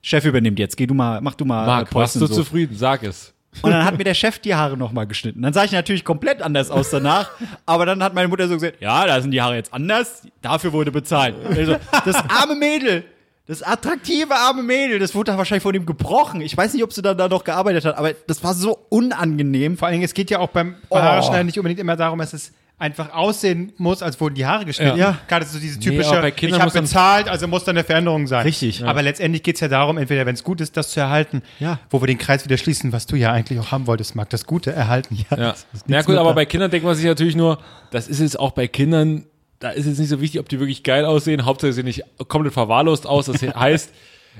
Chef 0.02 0.26
übernimmt 0.26 0.60
jetzt, 0.60 0.76
geh 0.78 0.86
du 0.86 0.94
mal, 0.94 1.22
mach 1.22 1.36
du 1.36 1.46
mal 1.46 1.66
Marc, 1.66 1.92
äh, 1.92 1.96
warst 1.96 2.16
du 2.16 2.26
so. 2.26 2.34
zufrieden? 2.34 2.76
Sag 2.76 3.04
es. 3.04 3.35
Und 3.62 3.72
dann 3.72 3.86
hat 3.86 3.98
mir 3.98 4.04
der 4.04 4.14
Chef 4.14 4.40
die 4.40 4.54
Haare 4.56 4.78
nochmal 4.78 5.08
geschnitten. 5.08 5.42
Dann 5.42 5.54
sah 5.54 5.64
ich 5.64 5.72
natürlich 5.72 6.04
komplett 6.04 6.42
anders 6.42 6.70
aus 6.72 6.90
danach. 6.90 7.32
Aber 7.66 7.86
dann 7.86 8.04
hat 8.04 8.14
meine 8.14 8.28
Mutter 8.28 8.48
so 8.48 8.56
gesagt, 8.56 8.82
ja, 8.82 9.06
da 9.08 9.22
sind 9.22 9.32
die 9.32 9.42
Haare 9.42 9.56
jetzt 9.56 9.74
anders. 9.74 10.24
Dafür 10.42 10.74
wurde 10.74 10.92
bezahlt. 10.92 11.36
Also, 11.56 11.78
das 12.06 12.16
arme 12.30 12.56
Mädel, 12.56 13.04
das 13.48 13.64
attraktive 13.64 14.36
arme 14.36 14.64
Mädel, 14.64 15.00
das 15.00 15.16
wurde 15.16 15.32
da 15.32 15.38
wahrscheinlich 15.38 15.64
von 15.64 15.74
ihm 15.74 15.86
gebrochen. 15.86 16.42
Ich 16.42 16.56
weiß 16.56 16.74
nicht, 16.74 16.84
ob 16.84 16.94
sie 16.94 17.02
dann 17.02 17.18
da 17.18 17.28
noch 17.28 17.44
gearbeitet 17.44 17.86
hat, 17.86 17.98
aber 17.98 18.14
das 18.28 18.44
war 18.44 18.54
so 18.54 18.78
unangenehm. 18.90 19.78
Vor 19.78 19.88
allen 19.88 19.94
Dingen, 19.94 20.06
es 20.06 20.14
geht 20.14 20.30
ja 20.30 20.40
auch 20.40 20.50
beim 20.50 20.76
Oh. 20.90 20.98
Haarschneiden 20.98 21.46
nicht 21.46 21.58
unbedingt 21.58 21.80
immer 21.80 21.96
darum, 21.96 22.20
dass 22.20 22.34
es 22.34 22.52
einfach 22.78 23.14
aussehen 23.14 23.72
muss, 23.78 24.02
als 24.04 24.20
wurden 24.20 24.36
die 24.36 24.46
Haare 24.46 24.66
geschnitten. 24.66 24.98
Ja. 24.98 25.18
Gerade 25.30 25.46
so 25.46 25.60
diese 25.60 25.80
Nee, 25.80 25.86
typische, 25.86 26.10
Kindern 26.34 26.34
ich 26.42 26.54
habe 26.56 26.64
muss 26.66 26.74
man- 26.74 26.84
bezahlt, 26.84 27.30
also 27.30 27.48
muss 27.48 27.64
da 27.64 27.72
eine 27.72 27.84
Veränderung 27.86 28.28
sein. 28.28 28.44
Richtig. 28.44 28.84
Aber 28.84 29.02
letztendlich 29.02 29.44
geht 29.44 29.56
es 29.56 29.62
ja 29.62 29.70
darum, 29.70 29.98
entweder 29.98 30.26
wenn 30.26 30.36
es 30.36 30.44
gut 30.44 30.60
ist, 30.60 30.76
das 30.76 30.92
zu 30.92 31.00
erhalten, 31.00 31.42
Ja. 31.60 31.80
wo 31.90 32.02
wir 32.02 32.08
den 32.08 32.18
Kreis 32.18 32.44
wieder 32.44 32.58
schließen, 32.58 32.92
was 32.92 33.06
du 33.06 33.16
ja 33.16 33.32
eigentlich 33.32 33.60
auch 33.60 33.72
haben 33.72 33.88
wolltest, 33.88 34.16
Marc, 34.16 34.30
das 34.30 34.46
Gute 34.46 34.74
erhalten. 34.74 35.18
Ja, 35.30 35.56
ja 35.88 36.02
gut, 36.02 36.16
aber 36.18 36.34
bei 36.34 36.46
Kindern 36.46 36.70
denkt 36.70 36.86
man 36.86 36.96
sich 36.96 37.06
natürlich 37.06 37.36
nur, 37.38 37.60
das 37.92 38.08
ist 38.10 38.20
jetzt 38.20 38.38
auch 38.38 38.52
bei 38.52 38.68
Kindern, 38.68 39.26
da 39.60 39.70
ist 39.70 39.86
jetzt 39.86 40.00
nicht 40.00 40.10
so 40.10 40.20
wichtig, 40.20 40.42
ob 40.42 40.50
die 40.50 40.60
wirklich 40.60 40.84
geil 40.84 41.06
aussehen, 41.06 41.46
Hauptsache 41.46 41.72
sie 41.72 41.78
sehen 41.78 41.86
nicht 41.86 42.04
komplett 42.28 42.54
verwahrlost 42.54 43.08
aus. 43.08 43.28
Das 43.28 43.42
heißt, 43.42 43.90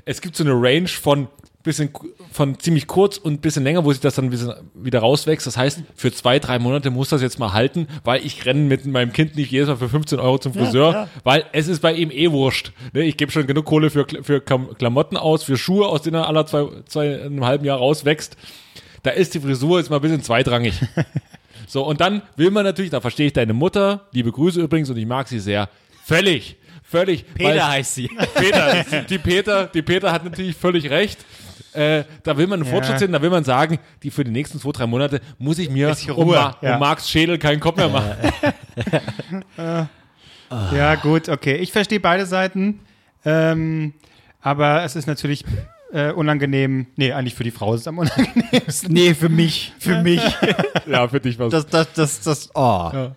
es 0.04 0.20
gibt 0.20 0.36
so 0.36 0.44
eine 0.44 0.52
Range 0.52 0.88
von 0.88 1.28
bisschen 1.66 1.90
von 2.32 2.58
ziemlich 2.58 2.86
kurz 2.86 3.18
und 3.18 3.42
bisschen 3.42 3.64
länger, 3.64 3.84
wo 3.84 3.92
sich 3.92 4.00
das 4.00 4.14
dann 4.14 4.32
wieder 4.74 5.00
rauswächst. 5.00 5.46
Das 5.46 5.58
heißt, 5.58 5.82
für 5.94 6.12
zwei, 6.12 6.38
drei 6.38 6.58
Monate 6.58 6.90
muss 6.90 7.10
das 7.10 7.20
jetzt 7.20 7.38
mal 7.38 7.52
halten, 7.52 7.88
weil 8.04 8.24
ich 8.24 8.46
renne 8.46 8.60
mit 8.62 8.86
meinem 8.86 9.12
Kind 9.12 9.36
nicht 9.36 9.50
jedes 9.50 9.68
Mal 9.68 9.76
für 9.76 9.90
15 9.90 10.18
Euro 10.18 10.38
zum 10.38 10.54
Friseur, 10.54 11.08
weil 11.24 11.44
es 11.52 11.68
ist 11.68 11.80
bei 11.80 11.92
ihm 11.92 12.10
eh 12.10 12.30
wurscht. 12.30 12.72
Ne? 12.94 13.02
Ich 13.04 13.18
gebe 13.18 13.30
schon 13.30 13.46
genug 13.46 13.66
Kohle 13.66 13.90
für, 13.90 14.06
für 14.22 14.40
Klamotten 14.40 15.18
aus, 15.18 15.42
für 15.42 15.58
Schuhe, 15.58 15.86
aus 15.86 16.02
denen 16.02 16.16
er 16.16 16.28
aller 16.28 16.46
zwei, 16.46 16.66
zwei, 16.86 17.22
einem 17.22 17.44
halben 17.44 17.66
Jahr 17.66 17.78
rauswächst. 17.78 18.36
Da 19.02 19.10
ist 19.10 19.34
die 19.34 19.40
Frisur 19.40 19.78
jetzt 19.78 19.90
mal 19.90 19.96
ein 19.96 20.02
bisschen 20.02 20.22
zweitrangig. 20.22 20.80
So, 21.68 21.84
und 21.84 22.00
dann 22.00 22.22
will 22.36 22.52
man 22.52 22.64
natürlich, 22.64 22.92
da 22.92 23.00
verstehe 23.00 23.26
ich 23.26 23.32
deine 23.32 23.52
Mutter, 23.52 24.06
liebe 24.12 24.30
Grüße 24.30 24.60
übrigens, 24.60 24.88
und 24.88 24.96
ich 24.96 25.06
mag 25.06 25.26
sie 25.26 25.40
sehr, 25.40 25.68
völlig, 26.04 26.56
völlig. 26.84 27.24
Peter 27.34 27.68
heißt 27.68 27.94
sie. 27.94 28.08
Peter, 28.34 28.84
die 29.08 29.18
Peter, 29.18 29.66
die 29.66 29.82
Peter 29.82 30.12
hat 30.12 30.24
natürlich 30.24 30.54
völlig 30.54 30.88
recht. 30.90 31.18
Äh, 31.76 32.04
da 32.22 32.36
will 32.36 32.46
man 32.46 32.62
einen 32.62 32.70
Fortschritt 32.70 32.98
sehen, 32.98 33.12
da 33.12 33.20
will 33.20 33.30
man 33.30 33.44
sagen, 33.44 33.78
die 34.02 34.10
für 34.10 34.24
die 34.24 34.30
nächsten 34.30 34.58
zwei, 34.58 34.72
drei 34.72 34.86
Monate 34.86 35.20
muss 35.38 35.58
ich 35.58 35.68
mir 35.68 35.94
um, 36.14 36.28
Ma 36.28 36.56
ja. 36.62 36.74
um 36.74 36.80
Marks 36.80 37.10
Schädel 37.10 37.38
keinen 37.38 37.60
Kopf 37.60 37.76
mehr 37.76 37.88
machen. 37.88 38.16
Ja, 40.72 40.94
gut, 40.94 41.28
okay. 41.28 41.56
Ich 41.56 41.72
verstehe 41.72 41.98
beide 41.98 42.24
Seiten. 42.24 42.78
Ähm, 43.24 43.94
aber 44.40 44.84
es 44.84 44.94
ist 44.94 45.06
natürlich 45.06 45.44
äh, 45.92 46.12
unangenehm. 46.12 46.86
Nee, 46.94 47.12
eigentlich 47.12 47.34
für 47.34 47.42
die 47.42 47.50
Frau 47.50 47.74
ist 47.74 47.80
es 47.80 47.88
am 47.88 47.98
unangenehmsten. 47.98 48.92
Nee, 48.92 49.14
für 49.14 49.28
mich. 49.28 49.72
Für 49.78 50.02
mich. 50.02 50.22
Ja, 50.86 51.08
für 51.08 51.18
dich 51.18 51.36
was. 51.38 51.50
Das, 51.50 51.66
das, 51.66 51.92
das, 51.94 52.20
das, 52.20 52.50
oh. 52.54 53.10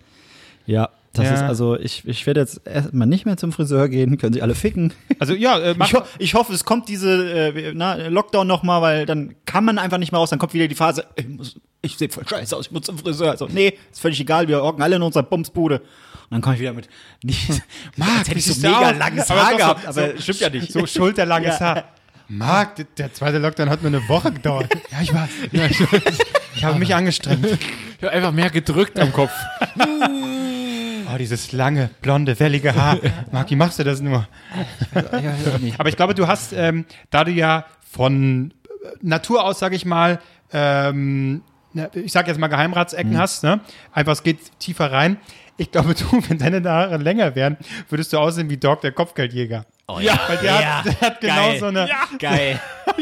Ja. 0.66 0.90
Das 1.12 1.24
Ja. 1.26 1.34
ist 1.34 1.42
also, 1.42 1.76
ich, 1.78 2.06
ich 2.06 2.24
werde 2.26 2.40
jetzt 2.40 2.60
erstmal 2.66 3.06
nicht 3.08 3.26
mehr 3.26 3.36
zum 3.36 3.52
Friseur 3.52 3.88
gehen, 3.88 4.16
können 4.18 4.32
sie 4.32 4.42
alle 4.42 4.54
ficken. 4.54 4.92
Also 5.18 5.34
ja, 5.34 5.58
äh, 5.58 5.74
Ich, 5.84 5.94
ho 5.94 6.02
ich 6.18 6.34
hoffe, 6.34 6.52
es 6.52 6.64
kommt 6.64 6.88
diese 6.88 7.50
äh, 7.52 7.72
na, 7.74 7.94
Lockdown 8.08 8.46
nochmal, 8.46 8.80
weil 8.82 9.06
dann 9.06 9.34
kann 9.44 9.64
man 9.64 9.78
einfach 9.78 9.98
nicht 9.98 10.12
mehr 10.12 10.20
raus, 10.20 10.30
dann 10.30 10.38
kommt 10.38 10.54
wieder 10.54 10.68
die 10.68 10.74
Phase, 10.76 11.04
ich, 11.16 11.28
muss- 11.28 11.56
ich 11.82 11.96
sehe 11.98 12.08
voll 12.10 12.26
scheiße 12.28 12.56
aus, 12.56 12.66
ich 12.66 12.72
muss 12.72 12.82
zum 12.82 12.96
Friseur. 12.98 13.30
Also, 13.30 13.48
nee, 13.50 13.74
ist 13.90 14.00
völlig 14.00 14.20
egal, 14.20 14.46
wir 14.48 14.62
hocken 14.62 14.82
alle 14.82 14.96
in 14.96 15.02
unserer 15.02 15.22
Bumsbude. 15.24 15.78
Und 15.80 15.86
dann 16.30 16.42
komme 16.42 16.54
ich 16.54 16.60
wieder 16.60 16.72
mit, 16.74 16.88
nicht, 17.24 17.60
Marc, 17.96 18.28
hätte 18.28 18.38
ich 18.38 18.44
so 18.46 18.60
mega 18.68 18.90
aus. 18.90 18.98
langes 18.98 19.30
Aber 19.30 19.40
Haar 19.42 19.50
so- 19.50 19.56
gehabt, 19.56 19.86
aber 19.88 20.10
so- 20.16 20.20
stimmt 20.22 20.40
ja 20.40 20.50
nicht. 20.50 20.72
so 20.72 20.86
schulterlanges 20.86 21.58
Haar. 21.60 21.84
Marc, 22.28 22.76
der, 22.96 23.12
zweite 23.12 23.38
Lockdown 23.38 23.68
hat 23.68 23.82
nur 23.82 23.88
eine 23.92 24.08
Woche 24.08 24.30
gedauert. 24.30 24.68
Ja, 24.92 25.00
ich 25.02 25.12
weiß. 25.12 25.28
Ja, 25.50 25.66
ich, 25.66 25.80
weiß. 25.80 26.18
ich 26.54 26.64
habe 26.64 26.78
mich 26.78 26.94
angestrengt. 26.94 27.44
Ich 27.98 28.04
habe 28.04 28.12
einfach 28.12 28.30
mehr 28.30 28.50
gedrückt 28.50 29.00
am 29.00 29.12
Kopf. 29.12 29.32
Oh, 31.12 31.16
dieses 31.18 31.50
lange, 31.52 31.90
blonde, 32.02 32.38
wellige 32.38 32.74
Haar. 32.74 32.98
Marc, 33.32 33.50
wie 33.50 33.56
machst 33.56 33.78
du 33.78 33.84
das 33.84 34.00
nur? 34.00 34.28
Aber 35.78 35.88
ich 35.88 35.96
glaube, 35.96 36.14
du 36.14 36.28
hast, 36.28 36.52
ähm, 36.52 36.84
da 37.10 37.24
du 37.24 37.32
ja 37.32 37.64
von 37.90 38.52
äh, 38.84 38.88
Natur 39.02 39.44
aus, 39.44 39.58
sage 39.58 39.74
ich 39.74 39.84
mal, 39.84 40.20
ähm, 40.52 41.42
ich 41.94 42.12
sag 42.12 42.28
jetzt 42.28 42.38
mal 42.38 42.48
Geheimratsecken 42.48 43.18
hast, 43.18 43.42
ne? 43.42 43.60
Einfach, 43.92 44.12
es 44.12 44.22
geht 44.22 44.58
tiefer 44.60 44.92
rein. 44.92 45.16
Ich 45.56 45.72
glaube, 45.72 45.94
du, 45.94 46.04
wenn 46.28 46.38
deine 46.38 46.62
Haare 46.68 46.98
länger 46.98 47.34
wären, 47.34 47.56
würdest 47.88 48.12
du 48.12 48.18
aussehen 48.18 48.48
wie 48.48 48.56
Dog, 48.56 48.80
der 48.82 48.92
Kopfgeldjäger. 48.92 49.64
Oh, 49.96 50.00
ja. 50.00 50.18
Weil 50.28 50.36
der, 50.38 50.78
hat, 50.78 50.84
der 50.86 51.00
hat 51.00 51.20
genau 51.20 51.34
Geil. 51.34 51.58
so 51.60 51.66
eine, 51.66 51.88
Geil. 52.18 52.60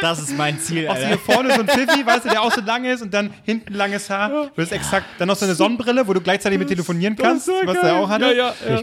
Das 0.00 0.20
ist 0.20 0.36
mein 0.38 0.58
Ziel, 0.60 0.88
auch 0.88 0.96
so 0.96 1.04
hier 1.06 1.18
vorne 1.18 1.52
so 1.54 1.60
ein 1.60 1.66
Pfiffi, 1.68 2.06
weißt 2.06 2.24
du, 2.24 2.28
der 2.30 2.40
auch 2.40 2.52
so 2.52 2.60
lang 2.60 2.84
ist 2.84 3.02
und 3.02 3.12
dann 3.12 3.30
hinten 3.42 3.74
langes 3.74 4.08
Haar. 4.08 4.28
Du 4.54 4.62
hast 4.62 4.70
exakt, 4.70 5.04
dann 5.18 5.26
noch 5.28 5.34
so 5.36 5.44
eine 5.44 5.54
Sonnenbrille, 5.56 6.06
wo 6.06 6.12
du 6.14 6.20
gleichzeitig 6.20 6.56
mit 6.58 6.68
telefonieren 6.68 7.16
kannst, 7.16 7.48
was 7.48 7.80
der 7.80 7.96
auch 7.96 8.08
hatte. 8.08 8.26
Ja, 8.26 8.54
ja, 8.66 8.76
ja. 8.76 8.82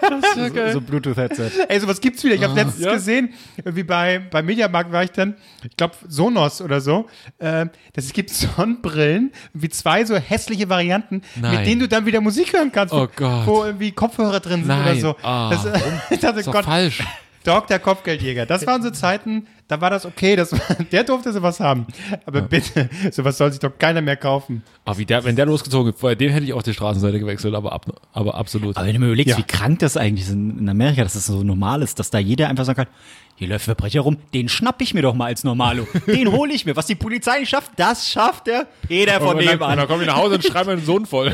Das 0.00 0.30
ist 0.30 0.36
ja 0.36 0.48
geil. 0.48 0.72
So 0.72 0.80
Bluetooth-Headset. 0.80 1.50
Ey, 1.68 1.78
sowas 1.78 2.00
gibt's 2.00 2.24
wieder. 2.24 2.34
Ich 2.36 2.42
habe 2.42 2.54
letztens 2.54 2.80
Ja. 2.84 2.94
gesehen, 2.94 3.34
wie 3.64 3.82
bei, 3.82 4.18
bei 4.30 4.42
Mediamarkt 4.42 4.90
war 4.92 5.04
ich 5.04 5.10
dann, 5.12 5.36
ich 5.62 5.76
glaube 5.76 5.94
Sonos 6.08 6.62
oder 6.62 6.80
so, 6.80 7.06
äh, 7.38 7.66
dass 7.92 8.06
es 8.06 8.12
gibt 8.14 8.30
Sonnenbrillen, 8.66 9.32
wie 9.52 9.68
zwei 9.68 10.04
so 10.06 10.16
hässliche 10.16 10.68
Varianten, 10.70 11.20
Nein. 11.36 11.56
mit 11.58 11.66
denen 11.66 11.80
du 11.80 11.88
dann 11.88 12.06
wieder 12.06 12.20
Musik 12.22 12.52
hören 12.54 12.72
kannst, 12.72 12.94
wo, 12.94 13.02
Oh 13.02 13.08
Gott. 13.14 13.46
wo 13.46 13.64
irgendwie 13.64 13.92
Kopfhörer 13.92 14.40
drin 14.40 14.64
sind 14.64 14.72
oder 14.74 14.84
Nein. 14.84 15.00
so. 15.00 15.16
Ah, 15.22 15.50
das, 15.50 15.66
ich 16.10 16.18
dachte, 16.18 16.40
Ist 16.40 16.46
doch 16.46 16.52
Gott, 16.54 16.66
falsch. 16.76 17.02
Dog, 17.44 17.68
der 17.68 17.78
Kopfgeldjäger. 17.78 18.44
Das 18.44 18.66
waren 18.66 18.82
so 18.82 18.90
Zeiten, 18.90 19.46
da 19.68 19.80
war 19.80 19.88
das 19.88 20.04
okay, 20.04 20.34
das, 20.34 20.50
der 20.90 21.04
durfte 21.04 21.32
sowas 21.32 21.60
haben. 21.60 21.86
Aber 22.24 22.40
bitte, 22.42 22.90
sowas 23.12 23.38
soll 23.38 23.52
sich 23.52 23.60
doch 23.60 23.78
keiner 23.78 24.00
mehr 24.00 24.16
kaufen. 24.16 24.64
Aber 24.84 24.98
wie 24.98 25.06
der, 25.06 25.22
wenn 25.22 25.36
der 25.36 25.46
losgezogen 25.46 25.92
ist, 25.92 26.00
bei 26.00 26.16
dem 26.16 26.32
hätte 26.32 26.44
ich 26.44 26.52
auch 26.54 26.62
die 26.64 26.74
Straßenseite 26.74 27.20
gewechselt, 27.20 27.54
aber, 27.54 27.72
ab, 27.72 27.86
aber 28.12 28.34
absolut. 28.34 28.76
Aber 28.76 28.84
wenn 28.84 28.94
du 28.94 28.98
mir 28.98 29.06
überlegst, 29.06 29.30
Ja. 29.30 29.38
wie 29.38 29.46
krank 29.46 29.78
das 29.78 29.96
eigentlich 29.96 30.26
ist 30.26 30.32
in 30.32 30.68
Amerika, 30.68 31.04
dass 31.04 31.12
das 31.12 31.26
so 31.26 31.44
normal 31.44 31.82
ist, 31.82 32.00
dass 32.00 32.10
da 32.10 32.18
jeder 32.18 32.48
einfach 32.48 32.64
sagen 32.64 32.78
kann, 32.78 32.88
hier 33.36 33.46
läuft 33.46 33.66
Verbrecher 33.66 34.00
rum, 34.00 34.16
den 34.34 34.48
schnapp 34.48 34.82
ich 34.82 34.92
mir 34.92 35.02
doch 35.02 35.14
mal 35.14 35.26
als 35.26 35.44
Normalo. 35.44 35.86
Den 36.08 36.32
hole 36.32 36.52
ich 36.52 36.64
mir. 36.66 36.74
Was 36.74 36.86
die 36.86 36.94
Polizei 36.96 37.38
nicht 37.40 37.50
schafft, 37.50 37.70
das 37.76 38.10
schafft 38.10 38.48
der 38.48 38.66
Peter 38.88 39.20
von 39.20 39.36
und, 39.36 39.44
dann, 39.44 39.60
und 39.60 39.76
dann 39.76 39.86
komme 39.86 40.02
ich 40.02 40.08
nach 40.08 40.16
Hause 40.16 40.36
und 40.36 40.44
schreibe 40.44 40.70
meinen 40.74 40.84
Sohn 40.84 41.06
voll. 41.06 41.32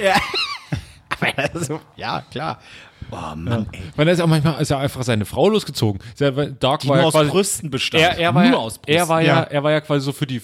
Also, 1.36 1.80
ja, 1.96 2.22
klar. 2.30 2.58
Oh 3.12 3.36
Mann, 3.36 3.66
ey. 3.72 3.80
Weil 3.96 4.08
er 4.08 4.14
ist 4.14 4.20
auch 4.20 4.26
manchmal 4.26 4.60
ist 4.62 4.70
ja 4.70 4.78
einfach 4.78 5.02
seine 5.02 5.24
Frau 5.26 5.48
losgezogen. 5.50 6.00
Dark 6.58 6.80
Die 6.80 6.88
war 6.88 6.96
nur 6.96 7.02
ja 7.02 7.02
aus 7.04 7.12
quasi, 7.12 7.30
Brüsten 7.30 7.70
bestand. 7.70 8.02
er, 8.02 8.18
er 8.18 8.34
war, 8.34 8.42
nur 8.44 8.52
ja, 8.52 8.58
aus 8.58 8.78
Brüsten. 8.78 8.94
er 8.96 9.08
war 9.08 9.20
ja, 9.20 9.26
Ja. 9.26 9.42
er 9.42 9.62
war 9.62 9.70
ja 9.70 9.80
quasi 9.82 10.04
so 10.04 10.12
für 10.12 10.26
die 10.26 10.40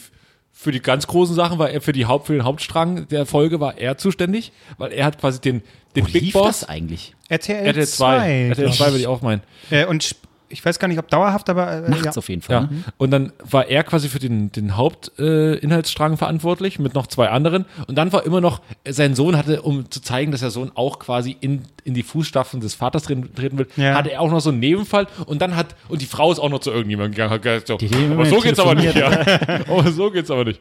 für 0.52 0.72
die 0.72 0.80
ganz 0.80 1.06
großen 1.06 1.34
Sachen 1.36 1.58
war 1.58 1.70
er 1.70 1.80
für 1.80 1.92
die 1.92 2.04
Haupt 2.06 2.26
für 2.26 2.32
den 2.34 2.42
Hauptstrang 2.44 3.06
der 3.08 3.26
Folge 3.26 3.60
war 3.60 3.78
er 3.78 3.96
zuständig, 3.96 4.52
weil 4.76 4.92
er 4.92 5.06
hat 5.06 5.18
quasi 5.18 5.40
den 5.40 5.62
den 5.96 6.06
Wo 6.06 6.10
Big 6.12 6.22
lief 6.22 6.32
Boss 6.34 6.60
das 6.60 6.68
eigentlich? 6.68 7.14
RTL, 7.28 7.64
RTL 7.66 7.86
2, 7.86 8.48
RTL 8.48 8.64
glaub 8.64 8.74
2 8.76 8.84
ich. 8.84 8.90
würde 8.90 8.98
ich 8.98 9.06
auch 9.06 9.22
meinen. 9.22 9.42
Äh, 9.70 9.86
und 9.86 10.14
ich 10.48 10.64
weiß 10.64 10.78
gar 10.78 10.88
nicht, 10.88 10.98
ob 10.98 11.08
dauerhaft, 11.08 11.48
aber 11.50 11.70
äh, 11.84 11.90
Nachts 11.90 12.04
ja. 12.04 12.12
auf 12.16 12.28
jeden 12.28 12.42
Fall. 12.42 12.56
Ja. 12.56 12.60
Ne? 12.62 12.84
Und 12.96 13.10
dann 13.10 13.32
war 13.48 13.66
er 13.68 13.84
quasi 13.84 14.08
für 14.08 14.18
den, 14.18 14.50
den 14.52 14.76
Hauptinhaltsstrang 14.76 16.14
äh, 16.14 16.16
verantwortlich 16.16 16.78
mit 16.78 16.94
noch 16.94 17.06
zwei 17.06 17.28
anderen. 17.28 17.66
Und 17.86 17.96
dann 17.96 18.12
war 18.12 18.24
immer 18.24 18.40
noch, 18.40 18.60
sein 18.88 19.14
Sohn 19.14 19.36
hatte, 19.36 19.62
um 19.62 19.90
zu 19.90 20.00
zeigen, 20.00 20.32
dass 20.32 20.40
der 20.40 20.50
Sohn 20.50 20.72
auch 20.74 20.98
quasi 20.98 21.36
in, 21.40 21.62
in 21.84 21.94
die 21.94 22.02
Fußstapfen 22.02 22.60
des 22.60 22.74
Vaters 22.74 23.04
treten, 23.04 23.34
treten 23.34 23.58
will, 23.58 23.68
Ja. 23.76 23.94
hatte 23.94 24.12
er 24.12 24.20
auch 24.20 24.30
noch 24.30 24.40
so 24.40 24.50
einen 24.50 24.60
Nebenfall. 24.60 25.06
Und 25.26 25.42
dann 25.42 25.56
hat, 25.56 25.74
und 25.88 26.00
die 26.02 26.06
Frau 26.06 26.32
ist 26.32 26.38
auch 26.38 26.48
noch 26.50 26.60
zu 26.60 26.70
irgendjemandem 26.70 27.12
gegangen, 27.12 27.30
hat 27.30 27.42
gesagt, 27.42 27.66
so, 27.66 27.76
Die 27.76 27.90
aber 28.10 28.26
so 28.26 28.40
geht's 28.40 28.58
aber 28.58 28.74
nicht, 28.74 28.94
ja. 28.94 29.10
aber 29.68 29.90
so 29.92 30.10
geht's 30.10 30.30
aber 30.30 30.44
nicht. 30.44 30.60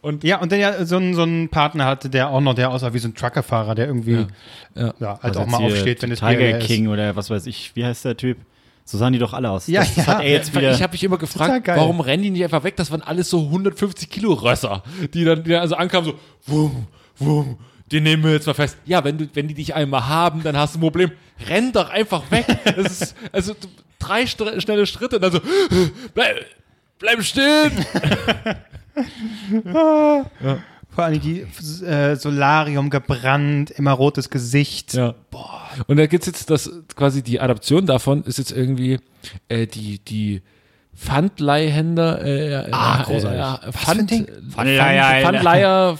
Und 0.00 0.24
Ja, 0.24 0.40
und 0.40 0.50
dann 0.50 0.60
ja 0.60 0.84
so 0.84 0.96
einen, 0.96 1.14
so 1.14 1.22
einen 1.22 1.48
Partner 1.48 1.84
hatte, 1.84 2.08
der 2.08 2.28
auch 2.30 2.40
noch, 2.40 2.54
der 2.54 2.70
aussah 2.70 2.92
wie 2.94 2.98
so 2.98 3.08
ein 3.08 3.14
Truckerfahrer, 3.14 3.74
der 3.74 3.86
irgendwie 3.86 4.26
Ja. 4.74 4.94
ja, 4.98 5.08
halt 5.10 5.24
Also 5.24 5.40
auch 5.40 5.46
mal 5.46 5.62
aufsteht, 5.62 6.02
wenn 6.02 6.10
es 6.10 6.20
Tiger 6.20 6.34
BRR 6.36 6.58
ist. 6.58 6.66
King 6.66 6.88
oder 6.88 7.16
was 7.16 7.30
weiß 7.30 7.46
ich, 7.46 7.72
wie 7.74 7.84
heißt 7.84 8.04
der 8.04 8.16
Typ? 8.16 8.38
So 8.86 8.98
sahen 8.98 9.14
die 9.14 9.18
doch 9.18 9.32
alle 9.32 9.50
aus. 9.50 9.66
Ja, 9.66 9.80
das, 9.80 9.94
das 9.94 10.06
ja. 10.06 10.12
hat 10.14 10.22
er 10.22 10.30
jetzt 10.30 10.54
wieder. 10.54 10.70
ich 10.72 10.82
habe 10.82 10.92
mich 10.92 11.02
immer 11.02 11.16
gefragt, 11.16 11.66
warum 11.68 12.00
rennen 12.00 12.22
die 12.22 12.30
nicht 12.30 12.44
einfach 12.44 12.64
weg? 12.64 12.76
Das 12.76 12.90
waren 12.90 13.00
alles 13.02 13.30
so 13.30 13.40
150 13.40 14.10
Kilo 14.10 14.34
Rösser, 14.34 14.82
die 15.14 15.24
dann, 15.24 15.42
die 15.42 15.50
dann 15.50 15.62
also 15.62 15.76
ankamen 15.76 16.04
so, 16.10 16.18
wum, 16.46 16.86
wum, 17.16 17.58
die 17.90 18.00
nehmen 18.00 18.22
wir 18.24 18.32
jetzt 18.32 18.46
mal 18.46 18.54
fest. 18.54 18.76
Ja, 18.84 19.02
wenn 19.02 19.16
du, 19.16 19.28
wenn 19.32 19.48
die 19.48 19.54
dich 19.54 19.74
einmal 19.74 20.06
haben, 20.06 20.42
dann 20.42 20.56
hast 20.56 20.74
du 20.74 20.78
ein 20.78 20.82
Problem. 20.82 21.12
Renn 21.48 21.72
doch 21.72 21.88
einfach 21.90 22.30
weg. 22.30 22.46
Das 22.76 23.00
ist, 23.00 23.16
also 23.32 23.54
drei 23.98 24.26
str 24.26 24.60
schnelle 24.60 24.86
Schritte 24.86 25.16
und 25.16 25.22
dann 25.22 25.32
so, 25.32 25.40
bleib, 26.12 26.44
bleib 26.98 27.22
stehen. 27.22 27.72
Vor 30.94 31.04
allem 31.04 31.20
die 31.20 31.44
äh, 31.84 32.16
Solarium 32.16 32.88
gebrannt, 32.90 33.70
immer 33.70 33.92
rotes 33.92 34.30
Gesicht. 34.30 34.94
Ja. 34.94 35.14
Und 35.86 35.96
da 35.96 36.06
gibt's 36.06 36.26
jetzt 36.26 36.50
das, 36.50 36.70
quasi 36.94 37.22
die 37.22 37.40
Adaption 37.40 37.86
davon 37.86 38.22
ist 38.24 38.38
jetzt 38.38 38.52
irgendwie 38.52 39.00
äh, 39.48 39.66
die, 39.66 39.98
die 39.98 40.42
Pfandleihhändler, 40.96 42.24
äh, 42.24 42.68
Ah, 42.70 43.00
äh, 43.00 43.04
großartig. 43.04 43.68
äh, 43.68 43.72
Pfand, 43.72 44.10
Ding? 44.10 44.26
Pfandleiher. 44.50 45.22
Pfandleiher, 45.22 45.96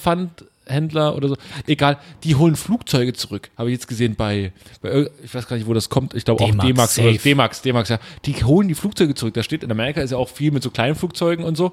Pfandhändler 0.64 1.16
oder 1.16 1.28
so. 1.28 1.36
Egal, 1.66 1.98
die 2.22 2.34
holen 2.34 2.56
Flugzeuge 2.56 3.12
zurück. 3.12 3.50
Habe 3.56 3.70
ich 3.70 3.74
jetzt 3.74 3.88
gesehen 3.88 4.14
bei, 4.16 4.52
bei 4.80 5.08
ich 5.22 5.34
weiß 5.34 5.46
gar 5.46 5.56
nicht, 5.56 5.66
wo 5.66 5.74
das 5.74 5.88
kommt. 5.88 6.14
Ich 6.14 6.24
glaube 6.24 6.44
auch 6.44 6.50
D-Max, 6.50 6.66
D-Max 6.66 6.98
oder. 6.98 7.12
D-Max, 7.12 7.62
D-Max, 7.62 7.88
ja. 7.88 7.98
Die 8.24 8.44
holen 8.44 8.68
die 8.68 8.74
Flugzeuge 8.74 9.14
zurück. 9.14 9.34
Da 9.34 9.42
steht 9.42 9.62
in 9.62 9.70
Amerika 9.70 10.00
ist 10.00 10.10
ja 10.10 10.16
auch 10.16 10.28
viel 10.28 10.50
mit 10.50 10.62
so 10.62 10.70
kleinen 10.70 10.94
Flugzeugen 10.94 11.44
und 11.44 11.56
so. 11.56 11.72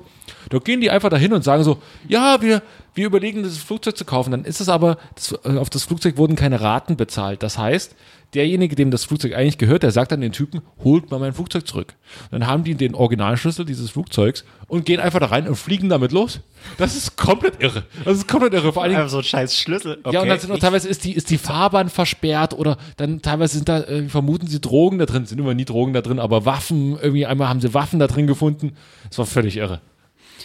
Da 0.50 0.60
gehen 0.60 0.82
die 0.82 0.90
einfach 0.90 1.10
dahin 1.10 1.34
und 1.34 1.44
sagen 1.44 1.64
so, 1.64 1.82
ja, 2.08 2.42
wir, 2.42 2.62
wir 2.94 3.06
überlegen, 3.06 3.44
das 3.44 3.58
Flugzeug 3.58 3.98
zu 3.98 4.06
kaufen. 4.06 4.32
Dann 4.32 4.46
ist 4.46 4.62
es 4.62 4.70
aber, 4.70 4.98
das, 5.16 5.34
äh, 5.44 5.58
auf 5.58 5.70
das 5.70 5.84
Flugzeug 5.84 6.18
wurden 6.18 6.36
keine 6.36 6.62
Raten 6.62 6.98
bezahlt. 6.98 7.44
Das 7.44 7.58
heißt, 7.58 7.96
derjenige, 8.34 8.76
dem 8.76 8.92
das 8.92 9.04
Flugzeug 9.04 9.34
eigentlich 9.34 9.58
gehört, 9.58 9.84
der 9.84 9.92
sagt 9.92 10.12
dann 10.12 10.22
den 10.22 10.32
Typen, 10.32 10.62
holt 10.84 11.12
mal 11.12 11.20
mein 11.20 11.34
Flugzeug 11.34 11.68
zurück. 11.68 11.96
Dann 12.32 12.48
haben 12.48 12.64
die 12.64 12.76
den 12.76 12.96
Originalschlüssel 12.96 13.66
dieses 13.66 13.90
Flugzeugs 13.90 14.46
und 14.68 14.86
gehen 14.86 15.00
einfach 15.00 15.20
da 15.20 15.28
rein 15.28 15.48
und 15.48 15.56
fliegen 15.56 15.90
damit 15.90 16.12
los. 16.12 16.40
Das 16.78 16.96
ist 16.96 17.18
komplett 17.18 17.62
irre. 17.62 17.84
Das 18.06 18.18
ist 18.18 18.28
komplett 18.28 18.54
irre. 18.54 18.72
Vor 18.72 18.88
Dingen, 18.88 19.10
so 19.10 19.18
ein 19.18 19.24
scheiß 19.24 19.58
Schlüssel. 19.58 20.00
Okay. 20.04 20.16
ja, 20.16 20.22
und 20.22 20.30
dann 20.30 20.40
sind 20.40 20.52
auch 20.52 20.60
teilweise 20.60 20.88
ist 20.88 21.04
die, 21.04 21.14
ist 21.14 21.30
die 21.30 21.38
Fahrbahn 21.38 21.90
versperrt 21.90 22.54
oder 22.54 22.78
dann 22.98 23.22
teilweise 23.22 23.58
sind 23.58 23.68
da, 23.68 23.82
äh, 23.82 24.08
vermuten 24.08 24.48
sie 24.48 24.62
Drogen 24.62 24.98
da 24.98 25.06
drin, 25.06 25.26
sind 25.26 25.40
immer 25.40 25.54
nie 25.54 25.66
Drogen 25.66 25.94
da 25.94 26.02
drin, 26.02 26.20
aber 26.20 26.46
Waffen, 26.46 26.98
irgendwie 27.02 27.26
einmal 27.26 27.50
haben 27.50 27.62
sie 27.62 27.74
Waffen 27.74 28.00
da 28.00 28.08
drin 28.08 28.28
gefunden. 28.28 28.74
Das 29.10 29.18
war 29.18 29.26
völlig 29.26 29.58
irre. 29.58 29.82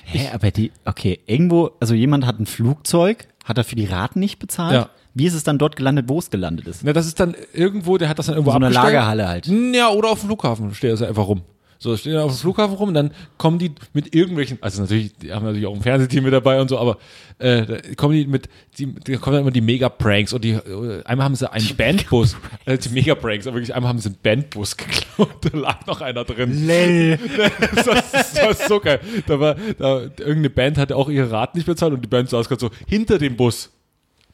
Hä, 0.04 0.28
aber 0.32 0.50
die, 0.50 0.72
okay, 0.84 1.20
irgendwo, 1.26 1.70
also 1.80 1.94
jemand 1.94 2.26
hat 2.26 2.38
ein 2.38 2.46
Flugzeug, 2.46 3.26
hat 3.44 3.58
dafür 3.58 3.76
die 3.76 3.86
Raten 3.86 4.20
nicht 4.20 4.38
bezahlt. 4.38 4.74
Ja. 4.74 4.90
Wie 5.18 5.24
ist 5.24 5.32
es 5.32 5.44
dann 5.44 5.56
dort 5.56 5.76
gelandet, 5.76 6.10
wo 6.10 6.18
es 6.18 6.28
gelandet 6.28 6.66
ist? 6.68 6.84
Na, 6.84 6.92
das 6.92 7.06
ist 7.06 7.18
dann 7.18 7.34
irgendwo, 7.54 7.96
der 7.96 8.10
hat 8.10 8.18
das 8.18 8.26
dann 8.26 8.34
irgendwo 8.34 8.50
So 8.50 8.56
eine 8.56 8.66
abgestellt. 8.66 8.92
Lagerhalle 8.92 9.26
halt. 9.28 9.46
Ja, 9.46 9.88
oder 9.88 10.10
auf 10.10 10.20
dem 10.20 10.26
Flughafen 10.26 10.74
steht 10.74 10.92
das 10.92 11.00
einfach 11.00 11.26
rum. 11.26 11.40
So, 11.78 11.96
stehen 11.96 12.12
dann 12.12 12.22
auf 12.22 12.32
dem 12.32 12.38
Flughafen 12.38 12.74
rum 12.76 12.88
und 12.88 12.94
dann 12.94 13.10
kommen 13.38 13.58
die 13.58 13.72
mit 13.94 14.14
irgendwelchen, 14.14 14.58
also 14.60 14.82
natürlich, 14.82 15.14
die 15.16 15.32
haben 15.32 15.44
natürlich 15.44 15.66
auch 15.66 15.74
ein 15.74 15.80
Fernsehteam 15.80 16.24
mit 16.24 16.34
dabei 16.34 16.60
und 16.60 16.68
so, 16.68 16.78
aber 16.78 16.98
äh, 17.38 17.64
da 17.64 17.76
kommen 17.96 18.14
die 18.14 18.26
mit, 18.26 18.48
die, 18.78 18.94
da 18.94 19.16
kommen 19.16 19.34
dann 19.36 19.42
immer 19.42 19.50
die 19.50 19.60
Mega-Pranks 19.62 20.34
und 20.34 20.44
die, 20.44 20.52
äh, 20.52 21.02
einmal 21.04 21.24
haben 21.24 21.34
sie 21.34 21.50
einen 21.50 21.76
Bandbus, 21.76 22.36
äh, 22.66 22.76
die 22.76 22.88
Mega-Pranks, 22.90 23.46
aber 23.46 23.56
wirklich 23.56 23.74
einmal 23.74 23.88
haben 23.90 23.98
sie 23.98 24.08
einen 24.08 24.18
Bandbus 24.22 24.76
geklaut, 24.76 25.36
da 25.50 25.58
lag 25.58 25.86
noch 25.86 26.02
einer 26.02 26.24
drin. 26.24 26.66
Lell. 26.66 27.18
Das 27.74 27.86
war, 27.86 27.94
das 28.12 28.36
war 28.36 28.54
so 28.54 28.80
geil. 28.80 29.00
Da 29.26 29.40
war, 29.40 29.56
da, 29.78 30.00
irgendeine 30.02 30.50
Band 30.50 30.78
hatte 30.78 30.96
auch 30.96 31.08
ihre 31.08 31.30
Raten 31.30 31.58
nicht 31.58 31.66
bezahlt 31.66 31.92
und 31.92 32.02
die 32.02 32.08
Band 32.08 32.28
saß 32.30 32.48
gerade 32.48 32.60
so 32.60 32.70
hinter 32.86 33.18
dem 33.18 33.36
Bus. 33.36 33.70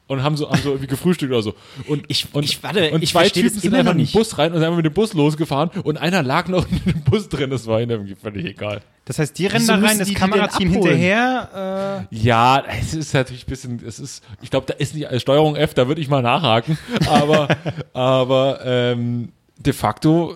Und 0.07 0.21
haben 0.21 0.35
so, 0.35 0.49
haben 0.49 0.61
so 0.61 0.69
irgendwie 0.71 0.87
gefrühstückt 0.87 1.31
oder 1.31 1.41
so. 1.41 1.55
Und 1.87 2.03
Ich- 2.09 2.27
und, 2.33 2.43
ich- 2.43 2.61
warte, 2.61 2.91
und 2.91 3.01
ich 3.03 3.11
zwei 3.11 3.29
Typen 3.29 3.53
das 3.53 3.61
sind 3.61 3.73
einfach 3.73 3.91
in 3.93 3.97
den 3.99 4.03
nicht. 4.03 4.13
Bus 4.13 4.37
rein 4.37 4.51
und 4.51 4.57
sind 4.57 4.65
einfach 4.65 4.75
mit 4.77 4.85
dem 4.85 4.93
Bus 4.93 5.13
losgefahren 5.13 5.69
und 5.83 5.97
einer 5.97 6.21
lag 6.21 6.49
noch 6.49 6.67
in 6.69 6.81
dem 6.85 7.01
Bus 7.03 7.29
drin. 7.29 7.49
Das 7.49 7.67
war 7.67 7.79
ihnen 7.81 7.89
irgendwie 7.91 8.15
völlig 8.15 8.45
egal. 8.45 8.81
Das 9.05 9.17
heißt, 9.19 9.37
die 9.39 9.47
rennen 9.47 9.65
da 9.65 9.75
rein, 9.75 9.97
das 9.99 10.13
Kamerateam 10.13 10.69
hinterher. 10.69 12.07
Äh, 12.11 12.15
Ja, 12.15 12.63
es 12.79 12.93
ist 12.93 13.13
natürlich 13.13 13.43
ein 13.47 13.49
bisschen, 13.49 13.81
es 13.85 13.99
ist, 13.99 14.23
ich 14.41 14.49
glaube, 14.49 14.65
da 14.67 14.73
ist 14.73 14.93
nicht 14.93 15.05
äh, 15.09 15.19
Steuerung 15.21 15.55
F, 15.55 15.73
da 15.73 15.87
würde 15.87 16.01
ich 16.01 16.09
mal 16.09 16.21
nachhaken. 16.21 16.77
Aber, 17.09 17.47
aber 17.93 18.59
ähm, 18.65 19.31
de 19.57 19.73
facto 19.73 20.35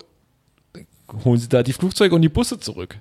holen 1.26 1.40
sie 1.40 1.50
da 1.50 1.62
die 1.64 1.74
Flugzeuge 1.74 2.16
und 2.16 2.22
die 2.22 2.30
Busse 2.30 2.60
zurück. 2.60 2.98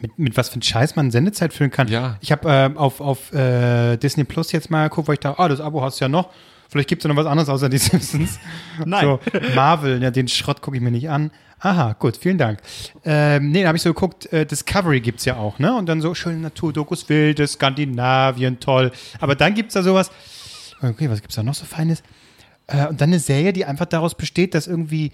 Mit, 0.00 0.18
mit 0.18 0.36
was 0.36 0.48
für 0.48 0.58
ein 0.58 0.62
Scheiß 0.62 0.96
man 0.96 1.10
Sendezeit 1.10 1.52
füllen 1.52 1.70
kann. 1.70 1.88
Ja. 1.88 2.16
Ich 2.20 2.32
habe 2.32 2.48
äh, 2.48 2.76
auf, 2.76 3.00
auf 3.00 3.32
äh, 3.32 3.96
Disney 3.96 4.24
Plus 4.24 4.52
jetzt 4.52 4.70
mal 4.70 4.88
geguckt, 4.88 5.08
weil 5.08 5.14
ich 5.14 5.20
dachte, 5.20 5.38
ah, 5.38 5.48
das 5.48 5.60
Abo 5.60 5.82
hast 5.82 6.00
du 6.00 6.04
ja 6.04 6.08
noch. 6.08 6.30
Vielleicht 6.68 6.88
gibt 6.88 7.02
es 7.02 7.04
ja 7.04 7.08
noch 7.12 7.20
was 7.20 7.26
anderes 7.26 7.48
außer 7.48 7.68
die 7.68 7.78
Simpsons. 7.78 8.38
Nein. 8.84 9.04
So, 9.04 9.20
Marvel, 9.54 10.02
ja, 10.02 10.10
den 10.10 10.28
Schrott 10.28 10.62
gucke 10.62 10.76
ich 10.76 10.82
mir 10.82 10.90
nicht 10.90 11.10
an. 11.10 11.30
Aha, 11.58 11.94
gut, 11.98 12.16
vielen 12.16 12.38
Dank. 12.38 12.60
Ähm, 13.04 13.50
nee, 13.50 13.62
da 13.62 13.68
habe 13.68 13.76
ich 13.76 13.82
so 13.82 13.92
geguckt, 13.92 14.32
äh, 14.32 14.46
Discovery 14.46 15.00
gibt's 15.00 15.26
ja 15.26 15.36
auch, 15.36 15.58
ne? 15.58 15.76
Und 15.76 15.86
dann 15.86 16.00
so 16.00 16.14
schöne 16.14 16.38
Naturdokus, 16.38 17.08
Wildes, 17.10 17.52
Skandinavien, 17.52 18.60
toll. 18.60 18.92
Aber 19.18 19.34
dann 19.34 19.54
gibt's 19.54 19.74
da 19.74 19.82
sowas, 19.82 20.10
okay, 20.80 21.10
was 21.10 21.20
gibt's 21.20 21.36
da 21.36 21.42
noch 21.42 21.54
so 21.54 21.66
Feines? 21.66 22.02
Äh, 22.66 22.86
und 22.86 23.00
dann 23.00 23.10
eine 23.10 23.18
Serie, 23.18 23.52
die 23.52 23.66
einfach 23.66 23.86
daraus 23.86 24.14
besteht, 24.14 24.54
dass 24.54 24.66
irgendwie 24.66 25.12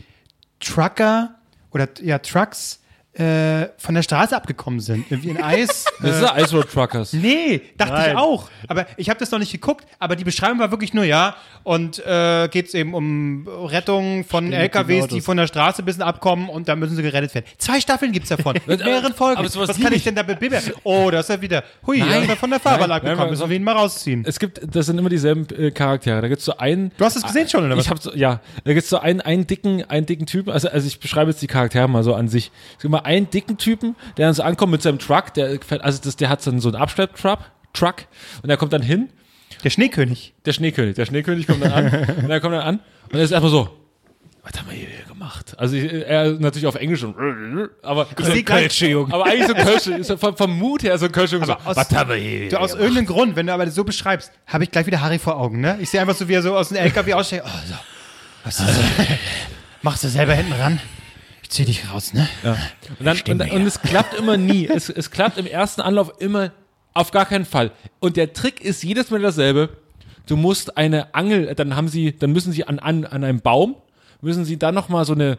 Trucker 0.60 1.34
oder 1.72 1.88
ja, 2.00 2.18
Trucks 2.18 2.80
äh, 3.18 3.68
von 3.78 3.94
der 3.94 4.02
Straße 4.02 4.36
abgekommen 4.36 4.80
sind. 4.80 5.10
Irgendwie 5.10 5.30
in 5.30 5.42
Eis. 5.42 5.84
Das 6.02 6.20
ist 6.20 6.30
Ice 6.36 6.54
Road 6.56 6.70
Truckers. 6.70 7.12
Nee, 7.14 7.62
dachte 7.78 7.94
Nein. 7.94 8.10
ich 8.12 8.16
auch. 8.16 8.50
Aber 8.68 8.86
ich 8.98 9.08
habe 9.08 9.18
das 9.18 9.30
noch 9.30 9.38
nicht 9.38 9.50
geguckt. 9.50 9.86
Aber 9.98 10.14
die 10.14 10.24
Beschreibung 10.24 10.58
war 10.58 10.70
wirklich 10.70 10.92
nur, 10.92 11.04
ja. 11.04 11.36
Und 11.62 11.98
äh, 12.06 12.48
geht 12.48 12.68
es 12.68 12.74
eben 12.74 12.92
um 12.94 13.48
Rettung 13.48 14.24
von 14.24 14.52
LKWs, 14.52 15.06
die 15.08 15.14
Autos. 15.14 15.24
von 15.24 15.36
der 15.38 15.46
Straße 15.46 15.82
ein 15.82 15.84
bisschen 15.86 16.02
abkommen 16.02 16.48
und 16.50 16.68
da 16.68 16.76
müssen 16.76 16.94
sie 16.94 17.02
gerettet 17.02 17.34
werden. 17.34 17.46
Zwei 17.58 17.80
Staffeln 17.80 18.12
gibt's 18.12 18.28
davon. 18.28 18.56
Mit 18.66 18.84
mehreren 18.84 19.14
Folgen. 19.14 19.38
aber 19.38 19.48
sowas 19.48 19.70
Was 19.70 19.80
kann 19.80 19.92
ich 19.94 20.04
denn 20.04 20.14
da 20.14 20.22
bebimmern? 20.22 20.62
Oh, 20.84 21.10
das 21.10 21.28
ist 21.28 21.34
ja 21.34 21.40
wieder. 21.40 21.64
Hui, 21.86 21.98
Nein. 21.98 22.08
da 22.08 22.18
ist 22.18 22.28
er 22.28 22.36
von 22.36 22.50
der 22.50 22.60
Fahrbahn 22.60 22.88
Nein, 22.90 22.96
abgekommen. 22.98 23.20
nein, 23.20 23.30
Müssen 23.30 23.48
wir 23.50 23.56
ihn 23.56 23.64
mal 23.64 23.72
rausziehen. 23.72 24.24
Es 24.26 24.38
gibt, 24.38 24.60
das 24.76 24.86
sind 24.86 24.98
immer 24.98 25.08
dieselben 25.08 25.46
äh, 25.56 25.70
Charaktere. 25.70 26.20
Da 26.20 26.28
gibt's 26.28 26.44
so 26.44 26.56
einen. 26.58 26.92
Du 26.98 27.04
hast 27.04 27.16
es 27.16 27.22
gesehen 27.22 27.48
schon, 27.48 27.64
oder 27.64 27.76
was? 27.76 27.84
Ich 27.84 27.90
habe 27.90 28.00
so, 28.00 28.14
ja, 28.14 28.40
da 28.64 28.74
gibt's 28.74 28.90
so 28.90 28.98
einen, 28.98 29.20
einen 29.22 29.46
dicken, 29.46 29.82
einen 29.88 30.06
dicken 30.06 30.26
Typen. 30.26 30.52
Also, 30.52 30.68
also 30.68 30.86
ich 30.86 31.00
beschreibe 31.00 31.30
jetzt 31.30 31.40
die 31.42 31.46
Charaktere 31.46 31.88
mal 31.88 32.02
so 32.04 32.14
an 32.14 32.28
sich. 32.28 32.50
Es 32.76 32.82
gibt 32.82 32.84
immer 32.84 33.05
einen 33.06 33.30
dicken 33.30 33.56
Typen, 33.56 33.96
der 34.18 34.26
dann 34.26 34.34
so 34.34 34.42
ankommt 34.42 34.72
mit 34.72 34.82
seinem 34.82 34.98
Truck. 34.98 35.32
Der, 35.34 35.58
fährt- 35.62 35.82
also 35.82 35.98
das, 36.02 36.16
der 36.16 36.28
hat 36.28 36.46
dann 36.46 36.60
so 36.60 36.68
einen 36.68 36.76
Abschlepptruck, 36.76 37.38
Truck, 37.72 37.96
und 38.42 38.48
der 38.48 38.56
kommt 38.58 38.72
dann 38.74 38.82
hin. 38.82 39.08
Der 39.64 39.70
Schneekönig. 39.70 40.34
Der 40.44 40.52
Schneekönig, 40.52 40.96
der 40.96 41.06
Schneekönig 41.06 41.46
kommt 41.46 41.62
dann 41.64 41.72
an. 41.72 41.86
und 42.24 42.30
er 42.30 42.40
kommt 42.40 42.54
dann 42.54 42.62
an 42.62 42.80
und 43.10 43.14
er 43.18 43.22
ist 43.24 43.30
erstmal 43.30 43.50
so. 43.50 43.70
Was 44.42 44.60
haben 44.60 44.70
wir 44.70 44.76
hier 44.76 44.88
gemacht? 45.08 45.54
Also 45.58 45.74
ich, 45.74 45.90
er 45.92 46.32
natürlich 46.32 46.66
auf 46.68 46.76
Englisch 46.76 47.02
und 47.02 47.16
aber 47.82 48.06
so 48.16 48.32
Sie 48.32 48.44
Kölsche, 48.44 48.86
Junge. 48.86 49.12
aber 49.12 49.24
eigentlich 49.26 49.48
so 49.48 49.54
Kölsche, 49.54 49.94
ist 49.94 50.12
vom, 50.20 50.36
vom 50.36 50.56
Mut 50.56 50.84
her 50.84 50.96
so 50.98 51.08
Kölsche 51.08 51.44
so. 51.44 51.52
aus- 51.52 51.74
Was 51.76 51.90
haben 51.92 52.10
wir 52.10 52.16
hier? 52.16 52.48
Du, 52.50 52.58
aus 52.58 52.74
irgendeinem 52.74 53.06
Grund, 53.06 53.34
wenn 53.34 53.48
du 53.48 53.52
aber 53.52 53.64
das 53.66 53.74
so 53.74 53.82
beschreibst, 53.82 54.30
habe 54.46 54.62
ich 54.62 54.70
gleich 54.70 54.86
wieder 54.86 55.00
Harry 55.00 55.18
vor 55.18 55.36
Augen, 55.36 55.60
ne? 55.60 55.78
Ich 55.80 55.90
sehe 55.90 56.00
einfach 56.00 56.14
so, 56.14 56.28
wie 56.28 56.34
er 56.34 56.42
so 56.42 56.56
aus 56.56 56.68
dem 56.68 56.76
LKW 56.76 57.14
aussteigt. 57.14 57.42
Oh, 57.44 57.50
so. 57.66 57.74
Was 58.44 58.60
ist 58.60 58.68
das? 58.68 58.76
Machst 59.82 60.04
du 60.04 60.08
selber 60.08 60.34
hinten 60.34 60.52
ran? 60.52 60.78
Ich 61.46 61.50
zieh 61.50 61.64
dich 61.64 61.88
raus, 61.92 62.12
ne? 62.12 62.28
Und, 62.98 63.06
dann, 63.06 63.16
und, 63.28 63.52
und 63.52 63.66
es 63.68 63.80
klappt 63.80 64.14
immer 64.18 64.36
nie. 64.36 64.66
Es, 64.66 64.88
es 64.90 65.12
klappt 65.12 65.38
im 65.38 65.46
ersten 65.46 65.80
Anlauf 65.80 66.14
immer 66.18 66.50
auf 66.92 67.12
gar 67.12 67.24
keinen 67.24 67.44
Fall. 67.44 67.70
Und 68.00 68.16
der 68.16 68.32
Trick 68.32 68.60
ist 68.60 68.82
jedes 68.82 69.10
Mal 69.12 69.20
dasselbe. 69.20 69.68
Du 70.26 70.34
musst 70.34 70.76
eine 70.76 71.14
Angel, 71.14 71.54
dann 71.54 71.76
haben 71.76 71.86
sie, 71.86 72.16
dann 72.18 72.32
müssen 72.32 72.50
sie 72.50 72.64
an, 72.66 72.80
an, 72.80 73.04
an 73.04 73.22
einem 73.22 73.40
Baum, 73.42 73.76
müssen 74.22 74.44
sie 74.44 74.58
dann 74.58 74.74
nochmal 74.74 75.04
so 75.04 75.12
eine, 75.12 75.38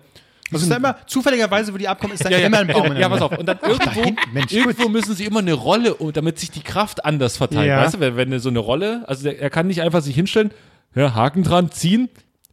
Das 0.49 0.62
ist 0.62 0.70
ja 0.70 0.78
immer, 0.78 0.95
zufälligerweise, 1.08 1.74
wo 1.74 1.78
die 1.78 1.89
abkommen, 1.89 2.14
ist 2.14 2.24
dann 2.24 2.32
immer 2.41 2.60
ein 2.60 2.68
Baum. 2.68 2.95
Ja, 2.95 3.10
pass 3.10 3.22
auf. 3.22 3.38
Und 3.38 3.45
dann 3.45 3.60
irgendwo, 3.62 4.01
hinten, 4.01 4.32
Mensch, 4.34 4.53
irgendwo 4.53 4.88
müssen 4.88 5.14
sie 5.14 5.26
immer 5.26 5.39
eine 5.39 5.51
Rolle, 5.55 5.93
um- 5.95 6.14
damit 6.14 6.39
sich 6.39 6.51
die 6.51 6.62
Kraft 6.62 7.03
anders 7.03 7.36
verteilt. 7.36 7.68
Ja. 7.68 7.84
Weißt 7.84 7.95
du, 7.95 7.99
wenn, 7.99 8.16
wenn 8.16 8.39
so 8.39 8.47
eine 8.47 8.60
Rolle, 8.60 9.03
also 9.08 9.24
der, 9.24 9.41
er 9.41 9.49
kann 9.49 9.68
nicht 9.68 9.82
einfach 9.82 10.01
sich 10.01 10.16
hinstellen, 10.16 10.51
ja, 10.95 11.14
Haken 11.14 11.43
dran, 11.43 11.70
ziehen, 11.70 12.08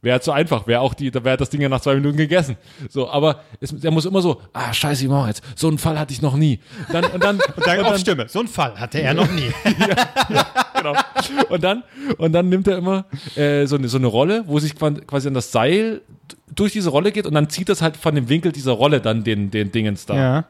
wäre 0.05 0.21
zu 0.21 0.31
einfach, 0.31 0.67
wäre 0.67 0.81
auch 0.81 0.93
die, 0.93 1.11
da 1.11 1.23
wäre 1.25 1.35
das 1.35 1.49
Ding 1.49 1.59
ja 1.59 1.67
nach 1.67 1.81
zwei 1.81 1.95
Minuten 1.95 2.15
gegessen. 2.15 2.55
So, 2.89 3.09
aber 3.09 3.41
es, 3.59 3.73
er 3.83 3.91
muss 3.91 4.05
immer 4.05 4.21
so, 4.21 4.39
ah, 4.53 4.71
scheiße, 4.71 5.03
ich 5.03 5.09
mach 5.09 5.27
jetzt. 5.27 5.43
So 5.55 5.67
einen 5.67 5.79
Fall 5.79 5.99
hatte 5.99 6.13
ich 6.13 6.21
noch 6.21 6.35
nie. 6.37 6.59
Dann, 6.91 7.05
und 7.05 7.23
dann, 7.23 7.39
Und 7.55 7.65
dann 7.65 7.85
auf 7.85 7.97
Stimme. 7.97 8.29
So 8.29 8.39
einen 8.39 8.47
Fall 8.47 8.79
hatte 8.79 9.01
er 9.01 9.15
noch 9.15 9.29
nie. 9.31 9.51
genau. 10.77 10.93
Und 11.49 11.63
dann, 11.63 11.83
und 12.17 12.31
dann 12.31 12.47
nimmt 12.49 12.67
er 12.67 12.77
immer 12.77 13.05
äh, 13.35 13.65
so, 13.65 13.75
eine, 13.75 13.87
so 13.87 13.97
eine 13.97 14.07
Rolle, 14.07 14.43
wo 14.45 14.59
sich 14.59 14.75
quasi 14.75 15.27
an 15.27 15.33
das 15.33 15.51
Seil 15.51 16.01
durch 16.53 16.71
diese 16.71 16.91
Rolle 16.91 17.11
geht 17.11 17.25
und 17.25 17.33
dann 17.33 17.49
zieht 17.49 17.67
das 17.67 17.81
halt 17.81 17.97
von 17.97 18.13
dem 18.13 18.29
Winkel 18.29 18.51
dieser 18.51 18.73
Rolle 18.73 19.01
dann 19.01 19.23
den, 19.23 19.49
den 19.49 19.71
Dingens 19.71 20.05
da. 20.05 20.15
Ja. 20.15 20.45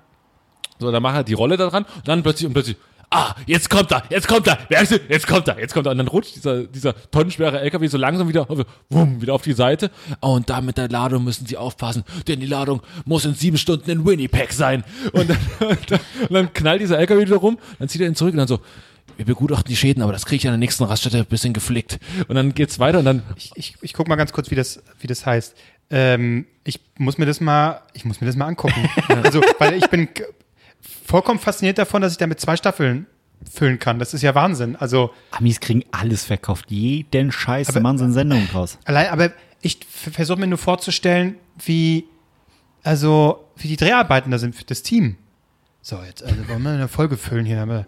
So, 0.80 0.92
dann 0.92 1.02
macht 1.02 1.16
er 1.16 1.24
die 1.24 1.34
Rolle 1.34 1.56
da 1.56 1.70
dran 1.70 1.86
und 1.96 2.08
dann 2.08 2.22
plötzlich 2.22 2.48
und 2.48 2.54
plötzlich, 2.54 2.76
ah, 3.10 3.36
jetzt 3.46 3.70
kommt 3.70 3.92
er, 3.92 4.04
jetzt 4.10 4.28
kommt 4.28 4.48
er, 4.48 4.58
wer 4.70 4.82
ist 4.82 4.92
denn? 4.92 5.02
Jetzt 5.10 5.28
kommt 5.28 5.48
er, 5.48 5.60
jetzt 5.60 5.74
kommt 5.74 5.88
er. 5.88 5.92
Und 5.92 5.98
dann 5.98 6.08
rutscht 6.08 6.36
dieser, 6.36 6.64
dieser 6.64 6.94
tonnenschwere 7.12 7.60
LKW 7.62 7.88
so 7.88 7.98
langsam 7.98 8.28
wieder, 8.28 8.48
wumm, 8.90 9.22
wieder 9.22 9.34
auf 9.34 9.44
die 9.44 9.54
Seite. 9.54 9.92
Und 10.20 10.50
da 10.50 10.62
mit 10.62 10.78
der 10.78 10.90
Ladung 10.90 11.24
müssen 11.24 11.46
sie 11.46 11.58
aufpassen, 11.58 12.04
denn 12.28 12.40
die 12.40 12.48
Ladung 12.48 12.82
muss 13.06 13.26
in 13.26 13.34
sieben 13.34 13.58
Stunden 13.58 13.90
in 13.90 14.06
Winnipeg 14.06 14.54
sein. 14.54 14.84
Und 15.14 15.30
dann, 15.30 15.38
und 15.70 15.92
dann, 15.92 16.00
und 16.22 16.34
dann 16.34 16.54
knallt 16.54 16.82
dieser 16.82 17.00
LKW 17.00 17.22
wieder 17.22 17.38
rum, 17.38 17.58
dann 17.80 17.90
zieht 17.90 18.02
er 18.02 18.08
ihn 18.08 18.16
zurück 18.16 18.34
und 18.34 18.38
dann 18.38 18.48
so, 18.48 18.60
wir 19.18 19.26
begutachten 19.26 19.70
die 19.70 19.78
Schäden, 19.78 20.04
aber 20.04 20.12
das 20.12 20.26
kriege 20.26 20.38
ich 20.38 20.48
an 20.48 20.54
der 20.54 20.58
nächsten 20.58 20.84
Raststätte 20.84 21.20
ein 21.20 21.26
bisschen 21.26 21.54
geflickt. 21.54 22.00
Und 22.28 22.36
dann 22.36 22.54
geht's 22.54 22.80
weiter 22.80 23.00
und 23.00 23.06
dann, 23.06 23.24
Ich, 23.38 23.52
ich, 23.56 23.76
ich 23.82 23.94
guck 23.94 24.08
mal 24.08 24.16
ganz 24.16 24.34
kurz, 24.34 24.52
wie 24.52 24.56
das, 24.56 24.82
wie 25.00 25.08
das 25.08 25.26
heißt. 25.26 25.56
Ähm, 25.90 26.48
ich 26.64 26.80
muss 26.98 27.18
mir 27.18 27.26
das 27.26 27.40
mal, 27.40 27.82
ich 27.94 28.06
muss 28.06 28.20
mir 28.20 28.28
das 28.28 28.36
mal 28.36 28.48
angucken. 28.48 28.90
Also, 29.24 29.42
weil 29.60 29.76
ich 29.76 29.88
bin 29.90 30.10
vollkommen 31.06 31.40
fasziniert 31.40 31.78
davon, 31.78 32.02
dass 32.02 32.12
ich 32.14 32.18
damit 32.18 32.40
zwei 32.40 32.56
Staffeln 32.56 33.06
füllen 33.52 33.80
kann. 33.80 34.00
Das 34.00 34.14
ist 34.14 34.22
ja 34.22 34.34
Wahnsinn. 34.36 34.76
Also, 34.76 35.12
Amis 35.32 35.60
kriegen 35.60 35.84
alles 35.92 36.26
verkauft. 36.26 36.72
Jeden 36.72 37.32
Scheiß. 37.32 37.70
Aber- 37.70 37.82
machen 37.82 37.98
sie 37.98 38.04
eine 38.06 38.14
Sendung 38.14 38.48
draus. 38.52 38.78
allein, 38.86 39.08
aber 39.10 39.32
ich 39.62 39.80
versuche 39.90 40.40
mir 40.40 40.48
nur 40.48 40.58
vorzustellen, 40.58 41.36
wie, 41.66 42.06
also, 42.84 43.46
wie 43.58 43.68
die 43.68 43.78
Dreharbeiten 43.78 44.32
da 44.32 44.38
sind 44.38 44.56
für 44.56 44.64
das 44.66 44.82
Team. 44.84 45.18
So, 45.88 46.00
jetzt 46.04 46.24
also 46.24 46.36
wollen 46.50 46.64
wir 46.64 46.72
eine 46.72 46.88
Folge 46.88 47.16
füllen 47.16 47.46
hier. 47.46 47.86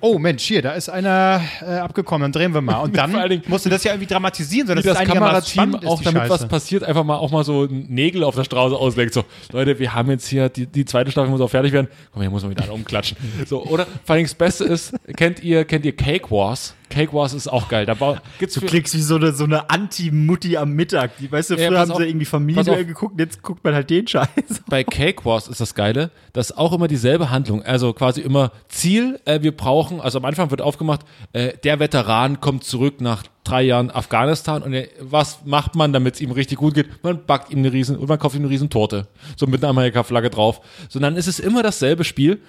Oh 0.00 0.20
Mensch, 0.20 0.44
hier, 0.44 0.62
da 0.62 0.70
ist 0.70 0.88
einer 0.88 1.42
äh, 1.60 1.78
abgekommen, 1.78 2.22
dann 2.22 2.30
drehen 2.30 2.54
wir 2.54 2.60
mal. 2.60 2.76
Und 2.78 2.96
dann 2.96 3.10
Dingen- 3.10 3.42
musst 3.48 3.66
du 3.66 3.70
das 3.70 3.82
ja 3.82 3.90
irgendwie 3.90 4.06
dramatisieren, 4.06 4.68
wie 4.68 4.82
sodass 4.82 4.98
das 4.98 5.08
Kamerateam 5.08 5.74
auch 5.84 5.98
ist, 5.98 6.06
damit 6.06 6.22
was 6.30 6.42
Scheiße. 6.42 6.46
passiert, 6.46 6.84
einfach 6.84 7.02
mal 7.02 7.16
auch 7.16 7.32
mal 7.32 7.42
so 7.42 7.66
Nägel 7.68 8.22
auf 8.22 8.36
der 8.36 8.44
Straße 8.44 8.76
auslegt. 8.76 9.14
So, 9.14 9.24
Leute, 9.50 9.80
wir 9.80 9.92
haben 9.92 10.10
jetzt 10.10 10.28
hier, 10.28 10.48
die, 10.48 10.66
die 10.66 10.84
zweite 10.84 11.10
Staffel 11.10 11.28
muss 11.28 11.40
auch 11.40 11.50
fertig 11.50 11.72
werden. 11.72 11.88
Komm, 12.12 12.22
hier 12.22 12.30
muss 12.30 12.42
man 12.42 12.52
wieder 12.52 12.62
alle 12.62 12.72
umklatschen. 12.72 13.16
So, 13.46 13.64
oder 13.64 13.88
vor 14.04 14.14
allem 14.14 14.26
das 14.26 14.34
Beste 14.36 14.62
ist, 14.62 14.94
kennt 15.16 15.42
ihr, 15.42 15.64
kennt 15.64 15.84
ihr 15.84 15.96
Cake 15.96 16.30
Wars? 16.30 16.76
Cake 16.90 17.12
Wars 17.12 17.32
ist 17.32 17.48
auch 17.48 17.68
geil. 17.68 17.86
Da 17.86 17.94
gibt's 18.38 18.54
Du 18.54 18.60
klickst 18.60 18.94
wie 18.94 19.00
so 19.00 19.16
eine, 19.16 19.32
so 19.32 19.44
eine 19.44 19.70
Anti-Mutti 19.70 20.56
am 20.56 20.72
Mittag. 20.72 21.16
Die, 21.18 21.30
weißt 21.30 21.50
du, 21.50 21.54
Ja, 21.54 21.68
früher 21.68 21.70
pass 21.70 21.80
haben 21.80 21.92
auf. 21.92 21.98
sie 21.98 22.08
irgendwie 22.08 22.26
Familie 22.26 22.84
geguckt, 22.84 23.18
jetzt 23.18 23.42
guckt 23.42 23.64
man 23.64 23.74
halt 23.74 23.88
den 23.88 24.06
Scheiß. 24.06 24.28
bei 24.68 24.84
Cake 24.84 25.24
Wars 25.24 25.48
ist 25.48 25.60
das 25.60 25.74
Geile, 25.74 26.10
dass 26.32 26.52
auch 26.52 26.72
immer 26.72 26.88
dieselbe 26.88 27.30
Handlung, 27.30 27.62
also 27.62 27.92
quasi 27.92 28.20
immer 28.20 28.52
Ziel, 28.68 29.20
äh, 29.24 29.40
wir 29.42 29.56
brauchen, 29.56 30.00
also 30.00 30.18
am 30.18 30.24
Anfang 30.24 30.50
wird 30.50 30.60
aufgemacht, 30.60 31.00
äh, 31.32 31.56
der 31.64 31.80
Veteran 31.80 32.40
kommt 32.40 32.64
zurück 32.64 33.00
nach 33.00 33.22
drei 33.44 33.62
Jahren 33.62 33.90
Afghanistan 33.90 34.62
und 34.62 34.76
was 35.00 35.40
macht 35.44 35.74
man, 35.74 35.92
damit 35.92 36.14
es 36.14 36.20
ihm 36.20 36.30
richtig 36.30 36.58
gut 36.58 36.74
geht? 36.74 37.02
Man 37.02 37.24
backt 37.24 37.50
ihm 37.50 37.58
eine 37.58 37.72
riesen, 37.72 37.96
und 37.96 38.08
man 38.08 38.18
kauft 38.18 38.36
ihm 38.36 38.42
eine 38.42 38.50
riesen 38.50 38.70
Torte, 38.70 39.06
so 39.36 39.46
mit 39.46 39.62
einer 39.62 39.70
Amerika-Flagge 39.70 40.30
drauf. 40.30 40.60
So, 40.88 40.98
dann 40.98 41.16
ist 41.16 41.26
es 41.26 41.40
immer 41.40 41.62
dasselbe 41.62 42.04
Spiel. 42.04 42.40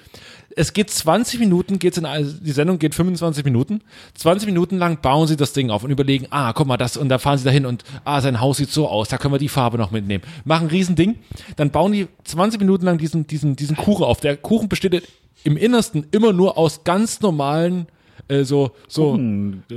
Es 0.56 0.74
geht 0.74 0.90
20 0.90 1.40
Minuten, 1.40 1.80
geht's 1.80 1.98
in, 1.98 2.08
die 2.42 2.52
Sendung 2.52 2.80
geht 2.80 2.96
25 2.96 3.46
Minuten. 3.46 3.82
20 4.16 4.48
Minuten 4.48 4.78
lang 4.78 5.02
bauen 5.02 5.28
sie 5.28 5.38
das 5.38 5.54
Ding 5.54 5.70
auf 5.70 5.84
und 5.84 5.92
überlegen, 5.92 6.28
ah, 6.30 6.54
guck 6.54 6.68
mal, 6.68 6.78
das, 6.78 6.98
und 6.98 7.10
da 7.10 7.20
fahren 7.20 7.38
sie 7.38 7.46
dahin 7.46 7.66
und, 7.66 7.84
ah, 8.04 8.22
sein 8.22 8.40
Haus 8.40 8.58
sieht 8.58 8.70
so 8.70 8.88
aus, 8.88 9.10
da 9.10 9.18
können 9.18 9.34
wir 9.34 9.40
die 9.40 9.50
Farbe 9.50 9.78
noch 9.78 9.92
mitnehmen. 9.92 10.24
Machen 10.46 10.68
ein 10.68 10.72
Riesending. 10.72 11.20
Dann 11.56 11.72
bauen 11.72 11.92
die 11.92 12.08
20 12.24 12.60
Minuten 12.60 12.86
lang 12.86 12.98
diesen, 12.98 13.28
diesen, 13.28 13.56
diesen 13.56 13.76
Kuchen 13.76 14.04
auf. 14.04 14.20
Der 14.20 14.38
Kuchen 14.38 14.70
besteht 14.70 15.04
im 15.44 15.58
Innersten 15.58 16.06
immer 16.12 16.34
nur 16.34 16.58
aus 16.58 16.84
ganz 16.84 17.22
normalen, 17.22 17.88
äh, 18.32 18.46
so, 18.46 18.72
so, 18.88 19.20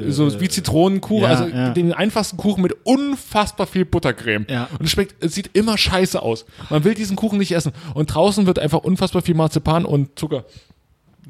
so 0.08 0.40
wie 0.40 0.48
Zitronenkuchen, 0.48 1.24
ja, 1.24 1.28
also 1.28 1.46
ja. 1.46 1.70
den 1.70 1.92
einfachsten 1.92 2.36
Kuchen 2.36 2.62
mit 2.62 2.74
unfassbar 2.84 3.66
viel 3.66 3.84
Buttercreme. 3.84 4.46
Ja. 4.48 4.68
Und 4.78 4.86
es 4.86 4.92
schmeckt, 4.92 5.22
es 5.22 5.34
sieht 5.34 5.50
immer 5.54 5.76
scheiße 5.76 6.22
aus. 6.22 6.46
Man 6.70 6.84
will 6.84 6.94
diesen 6.94 7.16
Kuchen 7.16 7.38
nicht 7.38 7.52
essen. 7.52 7.72
Und 7.94 8.14
draußen 8.14 8.46
wird 8.46 8.58
einfach 8.58 8.78
unfassbar 8.78 9.22
viel 9.22 9.34
Marzipan 9.34 9.84
und 9.84 10.18
Zucker 10.18 10.44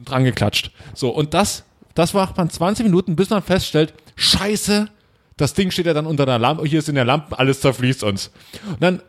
dran 0.04 0.24
geklatscht. 0.24 0.70
So, 0.92 1.08
und 1.10 1.34
das, 1.34 1.64
das 1.94 2.12
macht 2.12 2.36
man 2.36 2.50
20 2.50 2.84
Minuten, 2.84 3.16
bis 3.16 3.30
man 3.30 3.42
feststellt, 3.42 3.94
scheiße, 4.16 4.88
das 5.36 5.54
Ding 5.54 5.70
steht 5.70 5.86
ja 5.86 5.94
dann 5.94 6.06
unter 6.06 6.26
der 6.26 6.38
Lampe, 6.38 6.66
hier 6.66 6.82
sind 6.82 6.96
ja 6.96 7.04
Lampen, 7.04 7.34
alles 7.34 7.60
zerfließt 7.60 8.04
uns. 8.04 8.30
Und 8.68 8.82
dann 8.82 9.02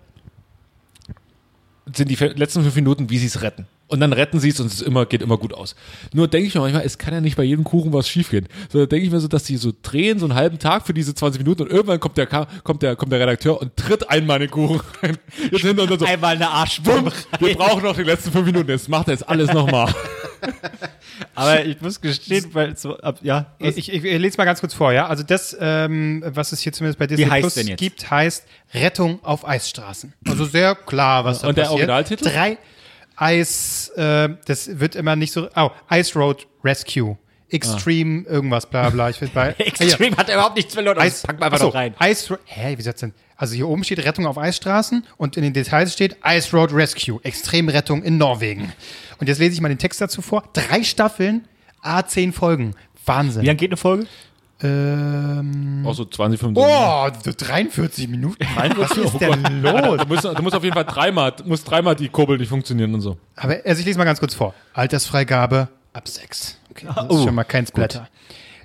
sind 1.94 2.10
die 2.10 2.16
letzten 2.16 2.64
fünf 2.64 2.76
Minuten, 2.76 3.10
wie 3.10 3.18
sie 3.18 3.28
es 3.28 3.42
retten. 3.42 3.68
Und 3.96 4.02
dann 4.02 4.12
retten 4.12 4.42
sie 4.42 4.50
es 4.50 4.60
und 4.60 4.68
es 4.68 4.82
immer, 4.82 5.06
geht 5.06 5.22
immer 5.22 5.38
gut 5.38 5.54
aus. 5.54 5.74
Nur 6.14 6.28
denke 6.28 6.50
ich 6.50 6.54
mir 6.54 6.60
manchmal, 6.60 6.84
es 6.84 6.98
kann 6.98 7.14
ja 7.14 7.22
nicht 7.22 7.38
bei 7.38 7.44
jedem 7.44 7.64
Kuchen 7.64 7.94
was 7.94 8.10
schiefgehen. 8.10 8.46
So 8.70 8.80
da 8.80 8.88
denke 8.88 9.06
ich 9.06 9.12
mir 9.12 9.22
so, 9.22 9.30
dass 9.30 9.46
die 9.46 9.56
so 9.56 9.72
drehen, 9.82 10.20
so 10.20 10.26
einen 10.26 10.36
halben 10.36 10.60
Tag 10.60 10.86
für 10.86 10.94
diese 10.94 11.16
20 11.16 11.42
Minuten 11.42 11.62
und 11.62 11.72
irgendwann 11.72 12.02
kommt 12.02 12.18
der, 12.18 12.28
kommt 12.28 12.82
der, 12.84 12.98
kommt 12.98 13.14
der 13.14 13.22
Redakteur 13.22 13.62
und 13.62 13.78
tritt 13.78 14.10
einmal 14.10 14.36
in 14.36 14.48
den 14.48 14.52
Kuchen 14.52 14.82
rein. 15.02 15.18
Jetzt 15.50 15.62
hinter 15.62 15.84
und 15.84 15.92
dann 15.92 16.00
so, 16.00 16.06
Einmal 16.06 16.36
eine 16.36 16.50
Arschbombe. 16.50 17.14
wir 17.40 17.56
brauchen 17.56 17.84
noch 17.84 17.96
die 17.96 18.04
letzten 18.04 18.34
fünf 18.34 18.46
Minuten, 18.46 18.70
jetzt 18.70 18.90
macht 18.90 19.08
er 19.08 19.14
jetzt 19.14 19.30
alles 19.30 19.54
nochmal. 19.54 19.94
Aber 21.36 21.64
ich 21.64 21.80
muss 21.80 22.02
gestehen, 22.02 22.48
weil 22.52 22.76
so, 22.76 22.98
ab, 22.98 23.20
ja. 23.22 23.54
Ich, 23.60 23.78
ich, 23.78 23.94
ich 23.94 24.04
lese 24.04 24.38
mal 24.38 24.44
ganz 24.44 24.60
kurz 24.60 24.74
vor, 24.74 24.92
ja. 24.92 25.08
Also 25.08 25.24
das, 25.24 25.56
ähm, 25.58 26.22
was 26.28 26.52
es 26.52 26.60
hier 26.60 26.74
zumindest 26.74 27.00
bei 27.00 27.08
Disney 27.08 27.26
heißt 27.26 27.42
Plus 27.42 27.54
denn 27.54 27.68
jetzt? 27.68 27.80
gibt, 27.80 28.12
heißt 28.12 28.46
Rettung 28.74 29.24
auf 29.24 29.48
Eisstraßen. 29.48 30.14
Also 30.28 30.44
sehr 30.44 30.76
klar, 30.76 31.24
was 31.24 31.40
da 31.40 31.48
Und 31.48 31.58
der 31.58 31.64
passiert. 31.64 31.80
Originaltitel? 31.80 32.24
Drei 32.26 32.58
Eis, 33.16 33.90
äh, 33.96 34.30
das 34.46 34.80
wird 34.80 34.96
immer 34.96 35.16
nicht 35.16 35.34
so. 35.34 35.48
Oh, 35.56 35.70
Ice 35.92 36.18
Road 36.18 36.48
Rescue. 36.64 37.18
Extreme, 37.50 38.24
irgendwas, 38.24 38.66
bla 38.66 38.90
bla. 38.90 39.10
Ich 39.10 39.22
will 39.22 39.30
bei. 39.34 39.50
Extreme 39.58 40.18
hat 40.18 40.30
überhaupt 40.30 40.56
nichts 40.56 40.74
verloren. 40.74 40.98
Eis, 40.98 41.22
packen 41.22 41.40
wir 41.40 41.46
einfach 41.46 41.58
achso, 41.58 41.68
noch 41.68 41.76
rein. 41.76 41.96
Ice, 42.04 42.38
hä, 42.46 42.78
wie 42.78 42.82
soll's 42.82 43.00
denn? 43.00 43.14
Also 43.38 43.56
hier 43.56 43.68
oben 43.68 43.84
steht 43.84 44.04
Rettung 44.04 44.26
auf 44.26 44.38
Eisstraßen 44.38 45.06
und 45.18 45.38
in 45.38 45.44
den 45.44 45.54
Details 45.54 45.94
steht 45.94 46.18
Ice 46.26 46.56
Road 46.56 46.74
Rescue, 46.74 47.20
Extremrettung 47.24 48.02
in 48.04 48.18
Norwegen. 48.18 48.72
Und 49.20 49.28
jetzt 49.28 49.40
lese 49.40 49.54
ich 49.54 49.62
mal 49.62 49.70
den 49.70 49.78
Text 49.78 50.02
dazu 50.02 50.22
vor. 50.22 50.44
Drei 50.54 50.84
Staffeln, 50.84 51.48
A10 51.84 52.34
Folgen. 52.34 52.76
Wahnsinn. 53.06 53.44
Wie 53.44 53.48
lange 53.48 53.58
geht 53.58 53.70
eine 53.70 53.78
Folge? 53.78 54.08
Ähm, 54.64 55.84
Auch 55.86 55.94
so 55.94 56.06
20, 56.06 56.40
25 56.40 56.74
oh, 56.76 57.10
so 57.24 57.32
43 57.38 58.08
Minuten. 58.08 58.38
Was 58.78 58.92
ist 58.98 59.20
denn 59.20 59.62
los? 59.62 59.98
Du 60.02 60.08
musst, 60.08 60.24
du 60.24 60.42
musst 60.44 60.56
auf 60.56 60.64
jeden 60.64 60.74
Fall 60.74 60.86
dreimal, 60.86 61.34
musst 61.46 61.70
dreimal 61.70 61.96
die 61.96 62.08
Kurbel 62.10 62.38
nicht 62.38 62.50
funktionieren 62.50 62.94
und 62.94 63.02
so. 63.02 63.18
Aber 63.36 63.58
also 63.66 63.80
ich 63.80 63.86
lese 63.86 63.98
mal 63.98 64.06
ganz 64.06 64.20
kurz 64.20 64.34
vor. 64.34 64.54
Altersfreigabe 64.74 65.68
ab 65.94 66.08
6. 66.08 66.58
Okay, 66.72 66.88
das 66.94 67.06
Oh, 67.10 67.18
ist 67.18 67.24
schon 67.26 67.36
mal 67.36 67.44
kein 67.44 67.68
Splatter. 67.68 68.08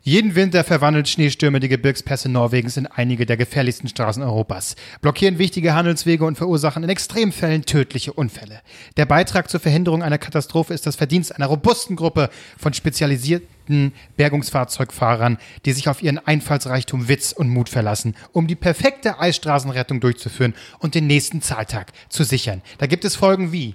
Jeden 0.02 0.34
Winter 0.34 0.64
verwandelt 0.64 1.08
Schneestürme 1.08 1.60
die 1.60 1.68
Gebirgspässe 1.68 2.30
Norwegens 2.30 2.78
in 2.78 2.86
einige 2.86 3.26
der 3.26 3.36
gefährlichsten 3.36 3.86
Straßen 3.86 4.22
Europas, 4.22 4.74
blockieren 5.02 5.38
wichtige 5.38 5.74
Handelswege 5.74 6.24
und 6.24 6.38
verursachen 6.38 6.82
in 6.82 6.88
Extremfällen 6.88 7.66
tödliche 7.66 8.14
Unfälle. 8.14 8.62
Der 8.96 9.04
Beitrag 9.04 9.50
zur 9.50 9.60
Verhinderung 9.60 10.02
einer 10.02 10.16
Katastrophe 10.16 10.72
ist 10.72 10.86
das 10.86 10.96
Verdienst 10.96 11.36
einer 11.36 11.48
robusten 11.48 11.96
Gruppe 11.96 12.30
von 12.56 12.72
spezialisierten 12.72 13.92
Bergungsfahrzeugfahrern, 14.16 15.36
die 15.66 15.72
sich 15.72 15.86
auf 15.86 16.02
ihren 16.02 16.18
Einfallsreichtum, 16.18 17.08
Witz 17.08 17.32
und 17.32 17.50
Mut 17.50 17.68
verlassen, 17.68 18.16
um 18.32 18.46
die 18.46 18.56
perfekte 18.56 19.20
Eisstraßenrettung 19.20 20.00
durchzuführen 20.00 20.54
und 20.78 20.94
den 20.94 21.08
nächsten 21.08 21.42
Zahltag 21.42 21.92
zu 22.08 22.24
sichern. 22.24 22.62
Da 22.78 22.86
gibt 22.86 23.04
es 23.04 23.16
Folgen 23.16 23.52
wie 23.52 23.74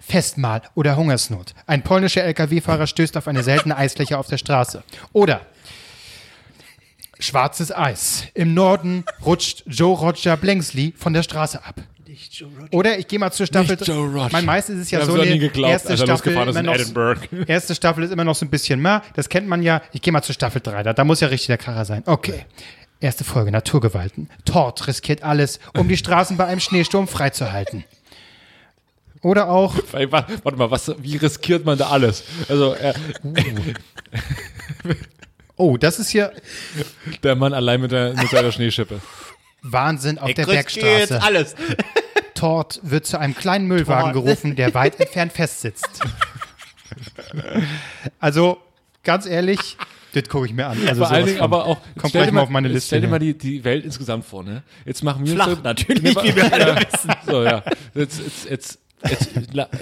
Festmahl 0.00 0.62
oder 0.74 0.96
Hungersnot. 0.96 1.54
Ein 1.66 1.82
polnischer 1.82 2.24
Lkw-Fahrer 2.24 2.88
stößt 2.88 3.16
auf 3.16 3.28
eine 3.28 3.44
seltene 3.44 3.76
Eisfläche 3.76 4.18
auf 4.18 4.26
der 4.26 4.38
Straße. 4.38 4.82
Oder 5.12 5.46
schwarzes 7.22 7.72
Eis. 7.72 8.24
Im 8.34 8.54
Norden 8.54 9.04
rutscht 9.24 9.64
Joe 9.66 9.96
Roger 9.96 10.36
Blengsley 10.36 10.94
von 10.96 11.12
der 11.12 11.22
Straße 11.22 11.64
ab. 11.64 11.82
Oder 12.70 12.98
ich 12.98 13.08
gehe 13.08 13.18
mal 13.18 13.30
zur 13.30 13.46
Staffel. 13.46 13.76
Nicht 13.76 13.88
Joe 13.88 14.06
Roger. 14.06 14.28
Mein 14.32 14.44
meistens 14.44 14.76
ist 14.76 14.82
es 14.82 14.90
ja 14.90 14.98
Wir 15.00 15.06
so 15.06 15.14
eine 15.14 15.30
nie 15.30 15.38
geglaubt, 15.38 15.72
erste 15.72 15.90
er 15.90 15.96
Staffel 15.96 16.10
losgefahren 16.10 16.48
ist 16.48 16.56
immer 16.56 16.60
in 16.60 16.66
noch, 16.66 16.74
Edinburgh. 16.74 17.28
erste 17.46 17.74
Staffel 17.74 18.04
ist 18.04 18.10
immer 18.10 18.24
noch 18.24 18.34
so 18.34 18.44
ein 18.44 18.50
bisschen 18.50 18.80
mehr. 18.80 19.02
Das 19.14 19.28
kennt 19.28 19.48
man 19.48 19.62
ja. 19.62 19.82
Ich 19.92 20.02
gehe 20.02 20.12
mal 20.12 20.22
zur 20.22 20.34
Staffel 20.34 20.60
3. 20.60 20.82
Da, 20.82 20.92
da 20.92 21.04
muss 21.04 21.20
ja 21.20 21.28
richtig 21.28 21.46
der 21.48 21.58
Kracher 21.58 21.84
sein. 21.84 22.02
Okay. 22.06 22.44
Erste 23.00 23.24
Folge, 23.24 23.50
Naturgewalten. 23.50 24.28
Tort 24.44 24.86
riskiert 24.86 25.22
alles, 25.22 25.58
um 25.76 25.88
die 25.88 25.96
Straßen 25.96 26.36
bei 26.36 26.46
einem 26.46 26.60
Schneesturm 26.60 27.08
freizuhalten. 27.08 27.84
Oder 29.22 29.48
auch 29.48 29.74
Warte 29.92 30.56
mal, 30.56 30.70
was, 30.70 30.92
wie 30.98 31.16
riskiert 31.16 31.64
man 31.64 31.78
da 31.78 31.88
alles? 31.88 32.24
Also, 32.48 32.74
äh, 32.74 32.92
Oh, 35.62 35.76
das 35.76 36.00
ist 36.00 36.10
hier 36.10 36.32
der 37.22 37.36
Mann 37.36 37.54
allein 37.54 37.80
mit, 37.80 37.92
der, 37.92 38.14
mit 38.14 38.28
seiner 38.30 38.50
Schneeschippe. 38.50 39.00
Wahnsinn 39.62 40.18
auf 40.18 40.34
der 40.34 40.48
riskiere 40.48 40.98
jetzt 40.98 41.08
Bergstraße. 41.10 41.22
alles. 41.24 41.54
Tort 42.34 42.80
wird 42.82 43.06
zu 43.06 43.16
einem 43.18 43.36
kleinen 43.36 43.66
Müllwagen 43.68 44.12
Tort. 44.12 44.24
gerufen, 44.24 44.56
der 44.56 44.74
weit 44.74 44.98
entfernt 44.98 45.32
festsitzt. 45.32 46.00
Also, 48.18 48.58
ganz 49.04 49.26
ehrlich, 49.26 49.76
das 50.14 50.28
gucke 50.28 50.46
ich 50.46 50.52
mir 50.52 50.66
an. 50.66 50.78
Also 50.88 51.02
Vor 51.04 51.10
allen 51.12 51.26
Dingen 51.26 51.40
aber 51.40 51.64
auch, 51.66 51.78
Kommt 51.96 52.08
stell 52.10 52.22
gleich 52.22 52.26
dir 52.26 52.32
mal 52.32 52.40
auf 52.42 52.48
meine 52.48 52.66
Liste 52.68 52.88
Stell 52.88 53.00
dir 53.02 53.08
mal 53.08 53.18
die, 53.20 53.38
die 53.38 53.62
Welt 53.64 53.84
insgesamt 53.84 54.24
vor, 54.24 54.42
ne? 54.42 54.64
Jetzt 54.84 55.04
machen 55.04 55.24
wir 55.24 55.34
Flach 55.34 55.46
uns 55.46 55.56
so- 55.58 55.62
natürlich, 55.62 56.16
wie 56.16 56.34
wir 56.36 56.52
alle 56.52 56.76
wissen. 56.76 57.10
So, 57.26 57.44
ja. 57.44 57.62
Jetzt, 57.94 58.18
jetzt, 58.20 58.50
jetzt, 58.50 58.78
jetzt, 59.08 59.30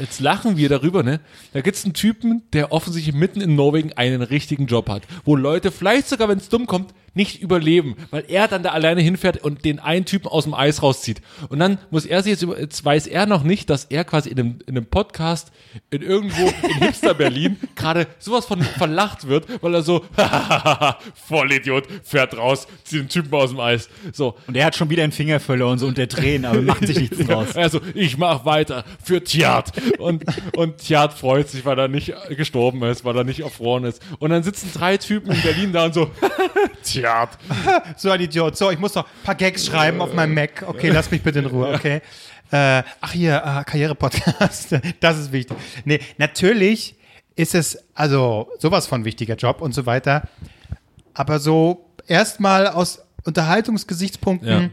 jetzt 0.00 0.20
lachen 0.20 0.56
wir 0.56 0.68
darüber, 0.68 1.02
ne? 1.02 1.20
Da 1.52 1.60
gibt's 1.60 1.84
einen 1.84 1.94
Typen, 1.94 2.42
der 2.52 2.72
offensichtlich 2.72 3.14
mitten 3.14 3.40
in 3.40 3.54
Norwegen 3.54 3.92
einen 3.94 4.22
richtigen 4.22 4.66
Job 4.66 4.88
hat, 4.88 5.02
wo 5.24 5.36
Leute 5.36 5.70
vielleicht 5.70 6.08
sogar, 6.08 6.28
wenn 6.28 6.38
es 6.38 6.48
dumm 6.48 6.66
kommt, 6.66 6.94
nicht 7.14 7.42
überleben, 7.42 7.96
weil 8.10 8.24
er 8.28 8.48
dann 8.48 8.62
da 8.62 8.70
alleine 8.70 9.00
hinfährt 9.00 9.38
und 9.42 9.64
den 9.64 9.78
einen 9.78 10.04
Typen 10.04 10.28
aus 10.28 10.44
dem 10.44 10.54
Eis 10.54 10.82
rauszieht. 10.82 11.20
Und 11.48 11.58
dann 11.58 11.78
muss 11.90 12.06
er 12.06 12.22
sich 12.22 12.30
jetzt, 12.30 12.42
über, 12.42 12.58
jetzt 12.58 12.84
weiß 12.84 13.06
er 13.06 13.26
noch 13.26 13.42
nicht, 13.42 13.68
dass 13.70 13.84
er 13.84 14.04
quasi 14.04 14.30
in 14.30 14.38
einem, 14.38 14.58
in 14.66 14.76
einem 14.76 14.86
Podcast 14.86 15.50
in 15.90 16.02
irgendwo 16.02 16.46
in 16.46 16.78
Hipster 16.78 17.14
Berlin 17.14 17.56
gerade 17.74 18.06
sowas 18.18 18.46
von 18.46 18.62
verlacht 18.62 19.26
wird, 19.26 19.46
weil 19.62 19.74
er 19.74 19.82
so, 19.82 20.04
Vollidiot, 21.28 21.86
fährt 22.04 22.36
raus, 22.36 22.66
zieht 22.84 23.00
den 23.00 23.08
Typen 23.08 23.34
aus 23.34 23.50
dem 23.50 23.60
Eis. 23.60 23.88
So, 24.12 24.36
Und 24.46 24.56
er 24.56 24.66
hat 24.66 24.76
schon 24.76 24.90
wieder 24.90 25.02
einen 25.02 25.12
Finger 25.12 25.40
verloren, 25.40 25.78
so 25.78 25.86
unter 25.86 26.06
Tränen, 26.08 26.44
aber 26.44 26.62
macht 26.62 26.86
sich 26.86 26.98
nichts 26.98 27.18
draus. 27.26 27.56
also, 27.56 27.80
ich 27.94 28.18
mach 28.18 28.44
weiter 28.44 28.84
für 29.02 29.22
Tjad. 29.22 29.72
Und, 29.98 30.24
und 30.56 30.78
Tjad 30.78 31.12
freut 31.12 31.48
sich, 31.48 31.64
weil 31.64 31.78
er 31.78 31.88
nicht 31.88 32.12
gestorben 32.36 32.82
ist, 32.84 33.04
weil 33.04 33.16
er 33.16 33.24
nicht 33.24 33.40
erfroren 33.40 33.84
ist. 33.84 34.00
Und 34.18 34.30
dann 34.30 34.42
sitzen 34.42 34.70
drei 34.72 34.96
Typen 34.96 35.32
in 35.32 35.42
Berlin 35.42 35.72
da 35.72 35.86
und 35.86 35.94
so, 35.94 36.10
Tjad. 36.82 36.99
So 37.96 38.10
ein 38.10 38.20
Idiot. 38.20 38.56
So, 38.56 38.70
ich 38.70 38.78
muss 38.78 38.94
noch 38.94 39.04
ein 39.04 39.24
paar 39.24 39.34
Gags 39.34 39.66
schreiben 39.66 40.00
auf 40.00 40.12
meinem 40.14 40.34
Mac. 40.34 40.64
Okay, 40.66 40.90
lass 40.90 41.10
mich 41.10 41.22
bitte 41.22 41.40
in 41.40 41.46
Ruhe, 41.46 41.72
okay? 41.74 42.00
Äh, 42.52 42.82
ach 43.00 43.12
hier, 43.12 43.36
äh, 43.36 43.64
Karriere-Podcast. 43.64 44.76
Das 45.00 45.18
ist 45.18 45.32
wichtig. 45.32 45.56
Nee, 45.84 46.00
natürlich 46.18 46.96
ist 47.36 47.54
es, 47.54 47.78
also 47.94 48.48
sowas 48.58 48.86
von 48.86 49.04
wichtiger 49.04 49.36
Job 49.36 49.60
und 49.62 49.72
so 49.72 49.86
weiter. 49.86 50.22
Aber 51.14 51.38
so 51.38 51.86
erstmal 52.06 52.66
aus 52.66 53.02
Unterhaltungsgesichtspunkten 53.24 54.48
Ja. 54.62 54.68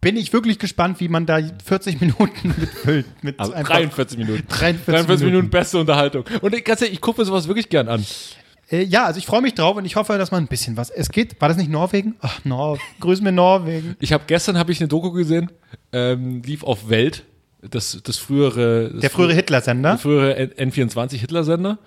bin 0.00 0.16
ich 0.16 0.32
wirklich 0.32 0.58
gespannt, 0.58 1.00
wie 1.00 1.08
man 1.08 1.26
da 1.26 1.38
40 1.64 2.00
Minuten 2.00 2.54
mitfüllt. 2.58 3.06
Mit 3.22 3.38
Also 3.38 3.52
einfach 3.52 3.74
43 3.74 4.18
Minuten. 4.18 4.44
43 4.48 4.84
43 4.86 5.08
Minuten 5.08 5.24
Minuten. 5.36 5.50
beste 5.50 5.78
Unterhaltung. 5.78 6.24
Und 6.40 6.54
ich, 6.54 6.64
ganz 6.64 6.80
ehrlich, 6.80 6.94
ich 6.94 7.00
gucke 7.00 7.20
mir 7.20 7.24
sowas 7.26 7.48
wirklich 7.48 7.68
gern 7.68 7.88
an. 7.88 8.04
Äh, 8.70 8.82
ja, 8.84 9.04
also 9.04 9.18
ich 9.18 9.26
freue 9.26 9.42
mich 9.42 9.54
drauf 9.54 9.76
und 9.76 9.84
ich 9.84 9.96
hoffe, 9.96 10.16
dass 10.18 10.30
man 10.30 10.42
ein 10.44 10.46
bisschen 10.48 10.76
was. 10.76 10.90
Es 10.90 11.10
geht, 11.10 11.40
war 11.40 11.48
das 11.48 11.56
nicht 11.58 11.70
Norwegen? 11.70 12.14
Ach, 12.20 12.40
Nor 12.44 12.78
grüß 13.00 13.20
mir 13.20 13.32
Norwegen. 13.32 13.96
Ich 14.00 14.12
habe 14.12 14.24
gestern 14.26 14.56
habe 14.58 14.72
ich 14.72 14.80
eine 14.80 14.88
Doku 14.88 15.10
gesehen, 15.12 15.50
ähm, 15.92 16.42
lief 16.42 16.62
auf 16.64 16.88
Welt, 16.88 17.24
das, 17.62 18.00
das 18.02 18.16
frühere, 18.18 18.90
das 18.92 19.00
Der 19.02 19.10
frühere 19.10 19.34
Hitler-Sender. 19.34 19.90
der 19.90 19.98
frühere 19.98 20.36
N- 20.36 20.70
N24 20.70 21.16
Hitler-Sender. 21.16 21.78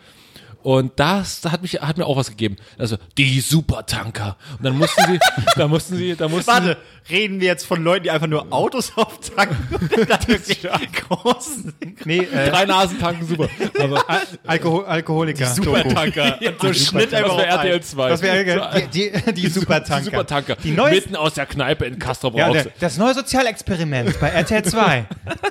Und 0.68 1.00
das 1.00 1.40
hat 1.46 1.62
mich, 1.62 1.76
hat 1.76 1.98
mir 1.98 2.06
auch 2.06 2.18
was 2.18 2.30
gegeben. 2.30 2.58
Also, 2.78 2.98
die 3.18 3.40
Supertanker. 3.40 4.36
Und 4.58 4.66
dann 4.66 4.78
mussten 4.78 5.02
sie, 5.08 5.20
da 5.56 5.66
mussten 5.66 5.96
sie, 5.96 6.14
da 6.14 6.28
mussten 6.28 6.52
Warte, 6.52 6.76
reden 7.10 7.40
wir 7.40 7.48
jetzt 7.48 7.66
von 7.66 7.82
Leuten, 7.82 8.04
die 8.04 8.12
einfach 8.12 8.28
nur 8.28 8.52
Autos 8.52 8.92
auftanken? 8.98 9.58
das 10.10 10.26
ist 10.26 10.64
ja 10.64 10.78
groß. 11.08 11.60
Nee, 12.04 12.18
äh, 12.18 12.50
drei 12.50 12.66
Nasen 12.66 13.00
tanken 13.00 13.26
super. 13.26 13.48
Aber 13.82 14.04
Alkohol 14.46 14.84
Alkoholiker. 14.84 15.46
Supertanker. 15.46 16.38
so 16.62 16.74
Schnitt 16.74 17.14
das 17.14 17.24
einfach 17.24 17.38
wäre 17.38 17.54
auf 17.54 17.64
RTL 17.64 17.76
ein. 17.76 17.84
2. 17.84 18.10
Das 18.10 18.22
wäre 18.22 18.90
die, 18.94 19.12
die, 19.12 19.34
die 19.34 19.48
Supertanker. 19.48 20.00
Die 20.00 20.06
Supertanker. 20.06 20.56
Die 20.58 20.72
neue, 20.72 20.96
Mitten 20.96 21.16
aus 21.16 21.36
der 21.36 21.46
Kneipe 21.46 21.86
in 21.86 21.98
Castrop 21.98 22.36
ja, 22.36 22.52
der, 22.52 22.68
das 22.82 22.98
neue 22.98 23.14
Sozialexperiment 23.14 24.20
bei 24.20 24.28
RTL 24.32 24.66
2. 24.66 25.06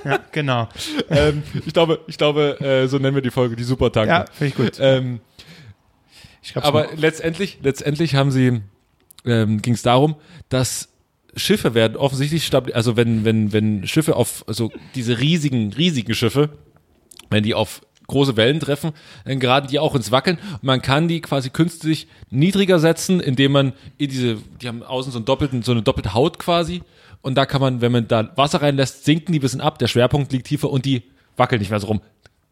ja, 0.05 0.19
genau. 0.31 0.69
ähm, 1.09 1.41
ich 1.65 1.73
glaube, 1.73 2.01
ich 2.05 2.19
glaube, 2.19 2.59
äh, 2.61 2.87
so 2.87 2.99
nennen 2.99 3.15
wir 3.15 3.23
die 3.23 3.31
Folge, 3.31 3.55
die 3.55 3.63
Supertanker. 3.63 4.13
Ja, 4.13 4.25
finde 4.31 4.45
ich 4.45 4.55
gut. 4.55 4.77
Ähm, 4.79 5.06
Schreib's 6.41 6.65
aber 6.65 6.85
mal. 6.85 6.95
letztendlich, 6.95 7.59
letztendlich 7.61 8.15
haben 8.15 8.31
sie, 8.31 8.61
ähm, 9.25 9.61
ging 9.61 9.73
es 9.73 9.81
darum, 9.81 10.15
dass 10.49 10.89
Schiffe 11.35 11.73
werden 11.73 11.97
offensichtlich 11.97 12.45
stabil, 12.45 12.73
also 12.73 12.95
wenn, 12.95 13.25
wenn, 13.25 13.53
wenn 13.53 13.87
Schiffe 13.87 14.15
auf, 14.15 14.43
also 14.47 14.71
diese 14.95 15.19
riesigen, 15.19 15.73
riesigen 15.73 16.13
Schiffe, 16.13 16.49
wenn 17.29 17.43
die 17.43 17.53
auf 17.53 17.81
große 18.07 18.37
Wellen 18.37 18.59
treffen, 18.59 18.91
dann 19.25 19.39
geraten 19.39 19.67
die 19.67 19.79
auch 19.79 19.93
ins 19.93 20.11
Wackeln. 20.11 20.39
Und 20.53 20.63
man 20.63 20.81
kann 20.81 21.07
die 21.07 21.21
quasi 21.21 21.49
künstlich 21.49 22.07
niedriger 22.29 22.79
setzen, 22.79 23.19
indem 23.19 23.51
man 23.51 23.73
in 23.97 24.09
diese, 24.09 24.37
die 24.61 24.67
haben 24.67 24.81
außen 24.81 25.11
so, 25.11 25.19
einen 25.19 25.25
doppelten, 25.25 25.61
so 25.61 25.73
eine 25.73 25.83
doppelte 25.83 26.13
Haut 26.13 26.39
quasi. 26.39 26.81
Und 27.21 27.35
da 27.35 27.45
kann 27.45 27.61
man, 27.61 27.81
wenn 27.81 27.91
man 27.91 28.07
da 28.07 28.31
Wasser 28.37 28.61
reinlässt, 28.61 29.03
sinken 29.05 29.33
die 29.33 29.39
ein 29.39 29.41
bisschen 29.41 29.61
ab, 29.61 29.77
der 29.79 29.87
Schwerpunkt 29.87 30.31
liegt 30.31 30.47
tiefer 30.47 30.69
und 30.69 30.85
die 30.85 31.03
wackeln 31.35 31.59
nicht 31.59 31.69
mehr 31.69 31.79
so 31.79 31.87
rum. 31.87 32.01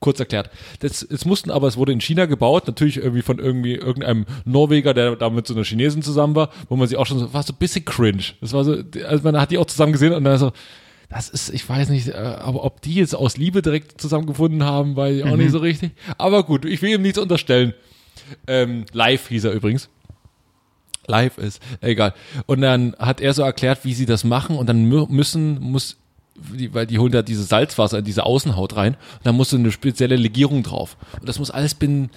Kurz 0.02 0.20
erklärt. 0.20 0.50
Das, 0.82 1.02
es 1.02 1.26
mussten 1.26 1.50
aber, 1.50 1.68
es 1.68 1.78
wurde 1.78 1.94
in 1.94 2.02
China 2.02 2.26
gebaut, 2.26 2.68
natürlich 2.68 2.98
irgendwie 2.98 3.22
von 3.22 3.40
irgendwie 3.40 3.76
irgendeinem 3.76 4.26
Norweger, 4.44 4.94
der 4.94 5.16
da 5.16 5.30
mit 5.30 5.48
so 5.48 5.54
einer 5.56 5.64
Chinesin 5.64 6.04
zusammen 6.04 6.36
war, 6.36 6.50
wo 6.70 6.76
man 6.76 6.88
sie 6.88 6.98
auch 6.98 7.06
schon 7.06 7.18
so, 7.18 7.34
war 7.34 7.44
so 7.44 7.54
ein 7.54 7.58
bisschen 7.58 7.86
cringe. 7.86 8.24
Das 8.42 8.54
war 8.54 8.64
so, 8.64 8.78
also 9.08 9.24
man 9.24 9.40
hat 9.40 9.52
die 9.52 9.58
auch 9.58 9.66
zusammen 9.66 9.94
gesehen 9.94 10.14
und 10.14 10.24
dann 10.24 10.38
so, 10.38 10.52
das 11.10 11.30
ist, 11.30 11.50
ich 11.50 11.68
weiß 11.68 11.90
nicht, 11.90 12.10
äh, 12.10 12.14
aber 12.14 12.64
ob 12.64 12.82
die 12.82 12.96
jetzt 12.96 13.16
aus 13.16 13.38
Liebe 13.38 13.62
direkt 13.62 14.02
zusammengefunden 14.02 14.64
haben, 14.64 14.96
weiß 14.96 15.18
ich 15.18 15.24
auch 15.24 15.38
nicht 15.38 15.52
so 15.52 15.60
richtig. 15.60 15.92
Aber 16.18 16.44
gut, 16.44 16.66
ich 16.66 16.82
will 16.82 16.90
ihm 16.94 17.02
nichts 17.02 17.18
unterstellen. 17.18 17.74
Ähm, 18.48 18.86
live 18.92 19.28
hieß 19.30 19.46
er 19.46 19.52
übrigens. 19.54 19.90
Live 21.08 21.38
ist, 21.38 21.62
egal. 21.82 22.16
Und 22.48 22.62
dann 22.62 22.96
hat 22.98 23.22
er 23.22 23.34
so 23.34 23.44
erklärt, 23.44 23.86
wie 23.86 23.94
sie 23.94 24.08
das 24.08 24.24
machen 24.24 24.58
und 24.58 24.68
dann 24.68 24.92
mü- 24.92 25.10
müssen, 25.10 25.60
muss, 25.62 25.98
die, 26.36 26.74
weil 26.74 26.86
die 26.86 27.00
holen 27.00 27.12
da 27.12 27.22
diese 27.22 27.44
Salzwasser 27.44 28.00
in 28.00 28.06
diese 28.06 28.26
Außenhaut 28.26 28.76
rein 28.76 28.94
und 28.96 29.26
dann 29.26 29.36
muss 29.36 29.50
so 29.50 29.58
eine 29.58 29.72
spezielle 29.72 30.16
Legierung 30.16 30.64
drauf. 30.64 30.98
Und 31.20 31.30
das 31.30 31.40
muss 31.40 31.50
alles 31.52 31.74
binnen, 31.76 32.10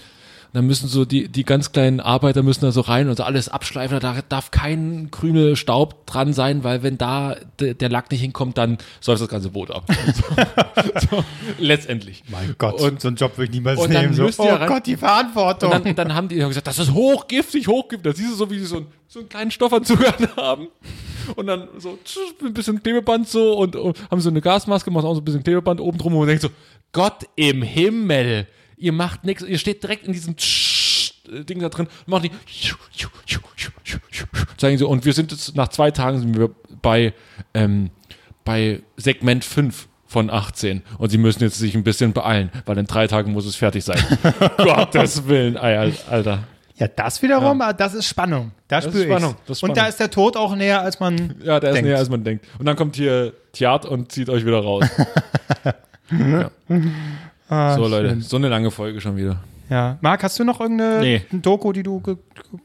dann 0.54 0.66
müssen 0.66 0.88
so 0.88 1.04
die, 1.04 1.28
die 1.28 1.44
ganz 1.44 1.72
kleinen 1.72 2.00
Arbeiter 2.00 2.42
müssen 2.42 2.62
da 2.62 2.72
so 2.72 2.80
rein 2.80 3.08
und 3.10 3.16
so 3.16 3.22
alles 3.22 3.50
abschleifen, 3.50 4.00
da 4.00 4.22
darf 4.30 4.50
kein 4.50 5.10
Krümel 5.10 5.56
Staub 5.56 6.06
dran 6.06 6.32
sein, 6.32 6.64
weil 6.64 6.82
wenn 6.82 6.96
da 6.96 7.36
de, 7.60 7.74
der 7.74 7.90
Lack 7.90 8.10
nicht 8.10 8.22
hinkommt, 8.22 8.56
dann 8.56 8.78
säuft 9.00 9.20
das 9.20 9.28
ganze 9.28 9.50
Boot 9.50 9.70
ab. 9.70 9.84
so, 10.14 11.10
so, 11.16 11.24
letztendlich. 11.58 12.24
Mein 12.28 12.54
Gott, 12.56 12.80
Und- 12.80 13.00
so 13.00 13.08
einen 13.08 13.18
Job 13.18 13.36
würde 13.36 13.44
ich 13.44 13.50
niemals 13.50 13.78
und 13.78 13.92
dann 13.92 14.02
nehmen. 14.04 14.14
So, 14.14 14.22
müsst 14.24 14.38
ihr 14.40 14.44
oh 14.46 14.54
rein- 14.54 14.68
Gott, 14.68 14.86
die 14.86 14.96
Verantwortung. 14.96 15.70
Und 15.70 15.84
dann, 15.86 15.94
dann 15.94 16.14
haben 16.14 16.28
die 16.28 16.36
gesagt, 16.36 16.66
das 16.66 16.78
ist 16.78 16.92
hochgiftig, 16.94 17.68
hochgiftig. 17.68 18.10
Da 18.10 18.16
siehst 18.16 18.32
du 18.32 18.36
so, 18.36 18.50
wie 18.50 18.58
sie 18.58 18.64
so, 18.66 18.76
einen- 18.78 18.86
so 19.06 19.18
einen 19.20 19.28
kleinen 19.28 19.50
Stoffanzug 19.50 19.98
haben. 20.36 20.68
Und 21.36 21.46
dann 21.46 21.68
so 21.78 21.98
ein 22.44 22.52
bisschen 22.54 22.82
Klebeband 22.82 23.28
so 23.28 23.56
und, 23.58 23.76
und 23.76 24.10
haben 24.10 24.20
so 24.20 24.30
eine 24.30 24.40
Gasmaske, 24.40 24.90
machen 24.90 25.06
auch 25.06 25.14
so 25.14 25.20
ein 25.20 25.24
bisschen 25.24 25.42
Klebeband 25.42 25.80
oben 25.80 25.98
drum 25.98 26.14
und 26.16 26.26
denkt 26.26 26.42
so, 26.42 26.50
Gott 26.92 27.26
im 27.36 27.62
Himmel, 27.62 28.46
ihr 28.76 28.92
macht 28.92 29.24
nichts, 29.24 29.42
ihr 29.42 29.58
steht 29.58 29.82
direkt 29.82 30.06
in 30.06 30.12
diesem 30.12 30.36
Ding 31.46 31.60
da 31.60 31.68
drin 31.68 31.86
und 32.06 32.08
machen 32.08 32.30
die 32.30 32.30
zeigen 34.56 34.78
sie 34.78 34.86
und 34.86 35.04
wir 35.04 35.12
sind 35.12 35.30
jetzt 35.30 35.54
nach 35.56 35.68
zwei 35.68 35.90
Tagen 35.90 36.18
sind 36.18 36.38
wir 36.38 36.50
bei 36.82 37.12
ähm, 37.54 37.90
bei 38.44 38.82
Segment 38.96 39.44
5 39.44 39.88
von 40.06 40.30
18 40.30 40.82
und 40.96 41.10
sie 41.10 41.18
müssen 41.18 41.42
jetzt 41.42 41.58
sich 41.58 41.74
ein 41.74 41.84
bisschen 41.84 42.14
beeilen, 42.14 42.50
weil 42.64 42.78
in 42.78 42.86
drei 42.86 43.06
Tagen 43.06 43.32
muss 43.32 43.44
es 43.44 43.56
fertig 43.56 43.84
sein. 43.84 44.02
Gottes 44.56 45.28
Willen, 45.28 45.58
Alter. 45.58 46.44
Ja, 46.78 46.88
das 46.88 47.20
wiederum, 47.22 47.60
ah, 47.60 47.72
das 47.72 47.94
ist 47.94 48.06
Spannung. 48.06 48.52
Da 48.68 48.78
ist 48.78 48.84
spüre 48.88 49.04
ich. 49.04 49.10
Spannung, 49.10 49.34
das 49.46 49.58
ist 49.58 49.62
Und 49.62 49.70
da 49.70 49.74
Spannung. 49.74 49.88
ist 49.90 50.00
der 50.00 50.10
Tod 50.10 50.36
auch 50.36 50.54
näher, 50.56 50.80
als 50.82 51.00
man 51.00 51.34
Ja, 51.42 51.58
der 51.60 51.70
ist 51.70 51.74
denkt. 51.76 51.88
näher, 51.88 51.98
als 51.98 52.08
man 52.08 52.24
denkt. 52.24 52.46
Und 52.58 52.66
dann 52.66 52.76
kommt 52.76 52.96
hier 52.96 53.32
Tiat 53.52 53.84
und 53.86 54.12
zieht 54.12 54.28
euch 54.30 54.44
wieder 54.46 54.60
raus. 54.62 54.84
ja. 56.10 56.50
Ah, 57.48 57.74
So, 57.76 57.86
Leute, 57.88 58.10
schön. 58.10 58.20
so 58.20 58.36
eine 58.36 58.48
lange 58.48 58.70
Folge 58.70 59.00
schon 59.00 59.16
wieder. 59.16 59.40
Ja. 59.70 59.98
Marc, 60.00 60.22
hast 60.22 60.38
du 60.38 60.44
noch 60.44 60.60
irgendeine 60.60 61.00
Nee. 61.00 61.22
Doku, 61.32 61.72
die 61.72 61.82
du 61.82 62.02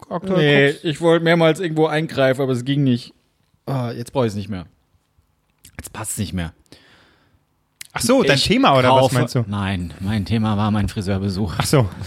aktuell 0.09 0.38
Nee, 0.38 0.72
guckst? 0.72 0.86
ich 0.86 1.01
wollte 1.01 1.24
mehrmals 1.24 1.59
irgendwo 1.59 1.88
eingreifen, 1.88 2.41
aber 2.41 2.51
es 2.53 2.64
ging 2.64 2.84
nicht. 2.84 3.14
Ah, 3.66 3.91
jetzt 3.91 4.14
brauche 4.14 4.26
ich 4.26 4.32
es 4.32 4.36
nicht 4.36 4.49
mehr. 4.49 4.66
Jetzt 5.78 5.91
passt 5.91 6.11
es 6.14 6.18
nicht 6.20 6.34
mehr. 6.34 6.53
Ach 7.93 8.01
so, 8.01 8.24
dein 8.24 8.38
Ich 8.38 8.45
Thema 8.45 8.78
oder 8.78 8.89
was 8.93 9.01
kaufe- 9.01 9.16
meinst 9.16 9.36
du? 9.36 9.43
Nein, 9.47 9.93
mein 9.99 10.26
Thema 10.26 10.55
war 10.57 10.72
mein 10.72 10.88
Friseurbesuch. 10.88 11.53
Ach 11.57 11.66
so. 11.66 11.89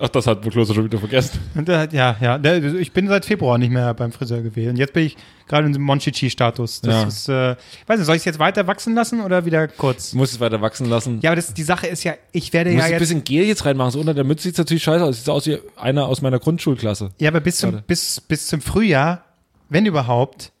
Ach, 0.00 0.08
das 0.08 0.26
hat 0.26 0.42
Klose 0.50 0.72
schon 0.74 0.84
wieder 0.84 0.98
vergessen. 0.98 1.38
Und, 1.54 1.68
äh, 1.68 1.88
Ja, 1.92 2.16
ja. 2.20 2.38
Der- 2.38 2.62
Ich 2.74 2.92
bin 2.92 3.08
seit 3.08 3.24
Februar 3.26 3.58
nicht 3.58 3.70
mehr 3.70 3.92
beim 3.94 4.10
Friseur 4.10 4.40
gewesen. 4.42 4.76
Jetzt 4.76 4.92
bin 4.94 5.04
ich 5.06 5.16
gerade 5.46 5.66
in 5.66 5.72
diesem 5.72 5.82
Monchichi-Status. 5.84 6.80
Das 6.80 6.94
Ja. 6.94 7.02
ist, 7.06 7.28
äh, 7.28 7.56
weiß 7.86 7.98
nicht, 7.98 8.06
soll 8.06 8.16
ich 8.16 8.20
es 8.20 8.24
jetzt 8.24 8.38
weiter 8.38 8.66
wachsen 8.66 8.94
lassen 8.94 9.20
oder 9.20 9.44
wieder 9.44 9.68
kurz? 9.68 10.12
Du 10.12 10.16
musst 10.16 10.32
es 10.32 10.40
weiter 10.40 10.60
wachsen 10.62 10.86
lassen. 10.88 11.18
Ja, 11.20 11.30
aber 11.30 11.36
das, 11.36 11.52
die 11.52 11.62
Sache 11.62 11.86
ist 11.88 12.04
ja, 12.04 12.14
ich 12.32 12.52
werde 12.52 12.70
Du 12.70 12.76
ja 12.76 12.76
musst 12.78 12.86
ein 12.86 12.92
jetzt. 12.92 13.00
bisschen 13.00 13.24
Gel 13.24 13.44
jetzt 13.44 13.64
reinmachen. 13.66 13.90
So 13.90 14.00
unter 14.00 14.14
der 14.14 14.24
Mütze 14.24 14.44
sieht 14.44 14.52
es 14.54 14.58
natürlich 14.58 14.82
scheiße 14.82 15.04
aus. 15.04 15.18
Sieht 15.18 15.28
aus 15.28 15.46
wie 15.46 15.58
einer 15.76 16.06
aus 16.06 16.22
meiner 16.22 16.38
Grundschulklasse. 16.38 17.10
Ja, 17.18 17.28
aber 17.30 17.40
bis 17.40 17.58
zum, 17.58 17.82
bis, 17.86 18.20
bis 18.20 18.46
zum 18.46 18.60
Frühjahr, 18.62 19.24
wenn 19.68 19.84
überhaupt, 19.84 20.52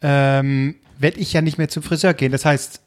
ähm, 0.00 0.76
werde 0.98 1.18
ich 1.20 1.32
ja 1.32 1.42
nicht 1.42 1.58
mehr 1.58 1.68
zum 1.68 1.82
Friseur 1.82 2.14
gehen. 2.14 2.32
Das 2.32 2.44
heißt, 2.44 2.80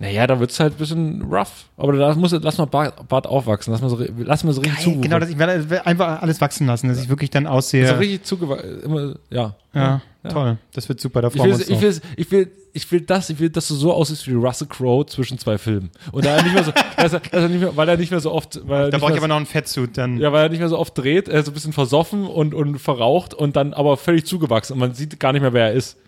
Naja, 0.00 0.26
da 0.26 0.40
wird 0.40 0.50
es 0.50 0.58
halt 0.58 0.72
ein 0.74 0.78
bisschen 0.78 1.22
rough. 1.30 1.66
Aber 1.76 1.92
da 1.92 2.14
muss, 2.14 2.32
lass 2.32 2.56
mal 2.56 2.64
Bart, 2.64 3.06
Bart 3.06 3.26
aufwachsen. 3.26 3.70
Lass 3.70 3.82
mal 3.82 3.90
so, 3.90 4.02
lass 4.18 4.42
mal 4.44 4.52
so 4.54 4.62
richtig 4.62 4.80
zuwuchern. 4.82 5.02
genau, 5.02 5.18
das, 5.18 5.28
ich 5.28 5.38
werde 5.38 5.86
einfach 5.86 6.22
alles 6.22 6.40
wachsen 6.40 6.66
lassen, 6.66 6.88
dass 6.88 7.02
ich 7.02 7.10
wirklich 7.10 7.28
dann 7.28 7.46
aussehe. 7.46 7.86
So 7.86 7.94
richtig 7.96 8.24
zugewachsen. 8.24 8.80
Immer, 8.82 9.14
ja. 9.28 9.54
ja, 9.74 10.00
toll. 10.26 10.56
Das 10.72 10.88
wird 10.88 11.00
super. 11.02 11.20
Da 11.20 11.28
Ich 11.28 11.36
freuen 11.36 11.50
ich, 11.60 11.66
drauf. 11.66 11.82
will, 11.82 12.00
ich, 12.16 12.30
will, 12.32 12.50
ich 12.72 12.90
will 12.90 13.00
das, 13.02 13.28
ich 13.28 13.38
will, 13.40 13.50
dass 13.50 13.68
du 13.68 13.74
so 13.74 13.92
aussiehst 13.92 14.26
wie 14.26 14.32
Russell 14.32 14.68
Crowe 14.68 15.04
zwischen 15.04 15.38
zwei 15.38 15.58
Filmen. 15.58 15.90
Und 16.12 16.24
da 16.24 16.36
er 16.36 16.42
nicht 16.44 16.54
mehr 16.54 16.64
so, 16.64 16.72
dass 16.96 17.12
er, 17.12 17.20
dass 17.20 17.30
er 17.42 17.48
nicht 17.50 17.60
mehr, 17.60 17.76
weil 17.76 17.86
er 17.90 17.98
nicht 17.98 18.10
mehr 18.10 18.20
so 18.20 18.32
oft, 18.32 18.58
weil 18.66 18.88
Da 18.90 18.96
brauche 18.96 19.12
ich 19.12 19.18
aber 19.18 19.28
noch 19.28 19.36
einen 19.36 19.44
Fettsuit 19.44 19.98
dann. 19.98 20.16
ja, 20.16 20.32
weil 20.32 20.44
er 20.44 20.48
nicht 20.48 20.60
mehr 20.60 20.70
so 20.70 20.78
oft 20.78 20.96
dreht, 20.96 21.28
er 21.28 21.40
ist 21.40 21.44
so 21.44 21.50
ein 21.50 21.54
bisschen 21.54 21.74
versoffen 21.74 22.26
und, 22.26 22.54
und 22.54 22.78
verraucht 22.78 23.34
und 23.34 23.54
dann 23.54 23.74
aber 23.74 23.98
völlig 23.98 24.24
zugewachsen 24.24 24.72
und 24.72 24.78
man 24.78 24.94
sieht 24.94 25.20
gar 25.20 25.34
nicht 25.34 25.42
mehr, 25.42 25.52
wer 25.52 25.66
er 25.66 25.72
ist. 25.72 25.98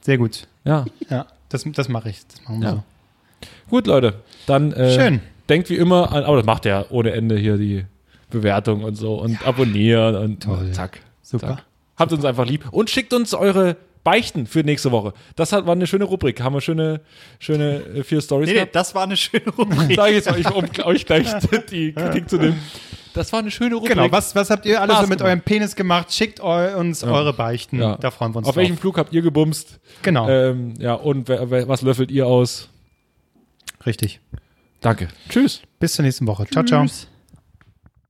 Sehr 0.00 0.16
gut. 0.16 0.46
Ja. 0.64 0.86
Ja, 1.10 1.26
das, 1.50 1.64
das 1.74 1.90
mache 1.90 2.08
ich. 2.08 2.20
Das 2.26 2.42
machen 2.44 2.60
wir 2.62 2.68
Ja. 2.68 2.74
so. 2.76 2.82
Gut, 3.74 3.88
Leute. 3.88 4.14
Dann 4.46 4.70
äh, 4.72 4.94
Schön. 4.94 5.20
denkt 5.48 5.68
wie 5.68 5.74
immer 5.74 6.12
an, 6.12 6.22
aber 6.22 6.36
das 6.36 6.46
macht 6.46 6.64
er 6.64 6.92
ohne 6.92 7.10
Ende 7.10 7.36
hier 7.36 7.56
die 7.56 7.84
Bewertung 8.30 8.84
und 8.84 8.94
so 8.94 9.14
und 9.16 9.44
abonnieren 9.44 10.14
und 10.14 10.44
Toll. 10.44 10.70
zack. 10.70 11.00
Super. 11.22 11.48
Zack. 11.56 11.64
Habt 11.96 12.12
uns 12.12 12.24
einfach 12.24 12.46
lieb 12.46 12.66
und 12.70 12.88
schickt 12.88 13.12
uns 13.12 13.34
eure 13.34 13.76
Beichten 14.04 14.46
für 14.46 14.60
nächste 14.60 14.92
Woche. 14.92 15.12
Das 15.34 15.52
hat, 15.52 15.66
war 15.66 15.72
eine 15.72 15.88
schöne 15.88 16.04
Rubrik. 16.04 16.40
Haben 16.40 16.54
wir 16.54 16.60
schöne, 16.60 17.00
schöne 17.40 17.78
äh, 17.96 18.04
vier 18.04 18.20
Stories 18.20 18.46
Nee, 18.48 18.54
gehabt. 18.54 18.76
das 18.76 18.94
war 18.94 19.02
eine 19.02 19.16
schöne 19.16 19.48
Rubrik. 19.58 19.96
Sag 19.96 20.10
ich 20.10 20.14
jetzt 20.24 20.30
euch, 20.30 20.54
um 20.54 20.64
euch 20.84 21.04
gleich 21.04 21.26
die 21.68 21.92
Kritik 21.94 22.30
zu 22.30 22.36
nehmen. 22.36 22.60
Das 23.12 23.32
war 23.32 23.40
eine 23.40 23.50
schöne 23.50 23.74
Rubrik. 23.74 23.90
Genau, 23.96 24.06
was, 24.12 24.36
was 24.36 24.50
habt 24.50 24.66
ihr 24.66 24.80
alle 24.80 24.92
Spaß 24.92 25.02
so 25.06 25.08
mit 25.08 25.20
eurem 25.20 25.40
Penis 25.40 25.74
gemacht? 25.74 26.12
Schickt 26.14 26.40
eu 26.40 26.78
uns 26.78 27.02
eure 27.02 27.32
Beichten. 27.32 27.80
Ja. 27.80 27.96
Da 27.96 28.12
freuen 28.12 28.34
wir 28.34 28.38
uns 28.38 28.46
Auf 28.46 28.54
drauf. 28.54 28.62
welchem 28.62 28.76
Flug 28.78 28.98
habt 28.98 29.12
ihr 29.12 29.22
gebumst? 29.22 29.80
Genau, 30.02 30.28
Ähm, 30.28 30.74
ja, 30.78 30.94
und 30.94 31.28
was 31.28 31.82
löffelt 31.82 32.12
ihr 32.12 32.28
aus? 32.28 32.68
Richtig. 33.86 34.20
Danke. 34.80 35.08
Tschüss. 35.28 35.62
Bis 35.78 35.94
zur 35.94 36.04
nächsten 36.04 36.26
Woche. 36.26 36.46
Ciao, 36.46 36.64
ciao. 36.64 36.84
Tschüss. 36.84 37.08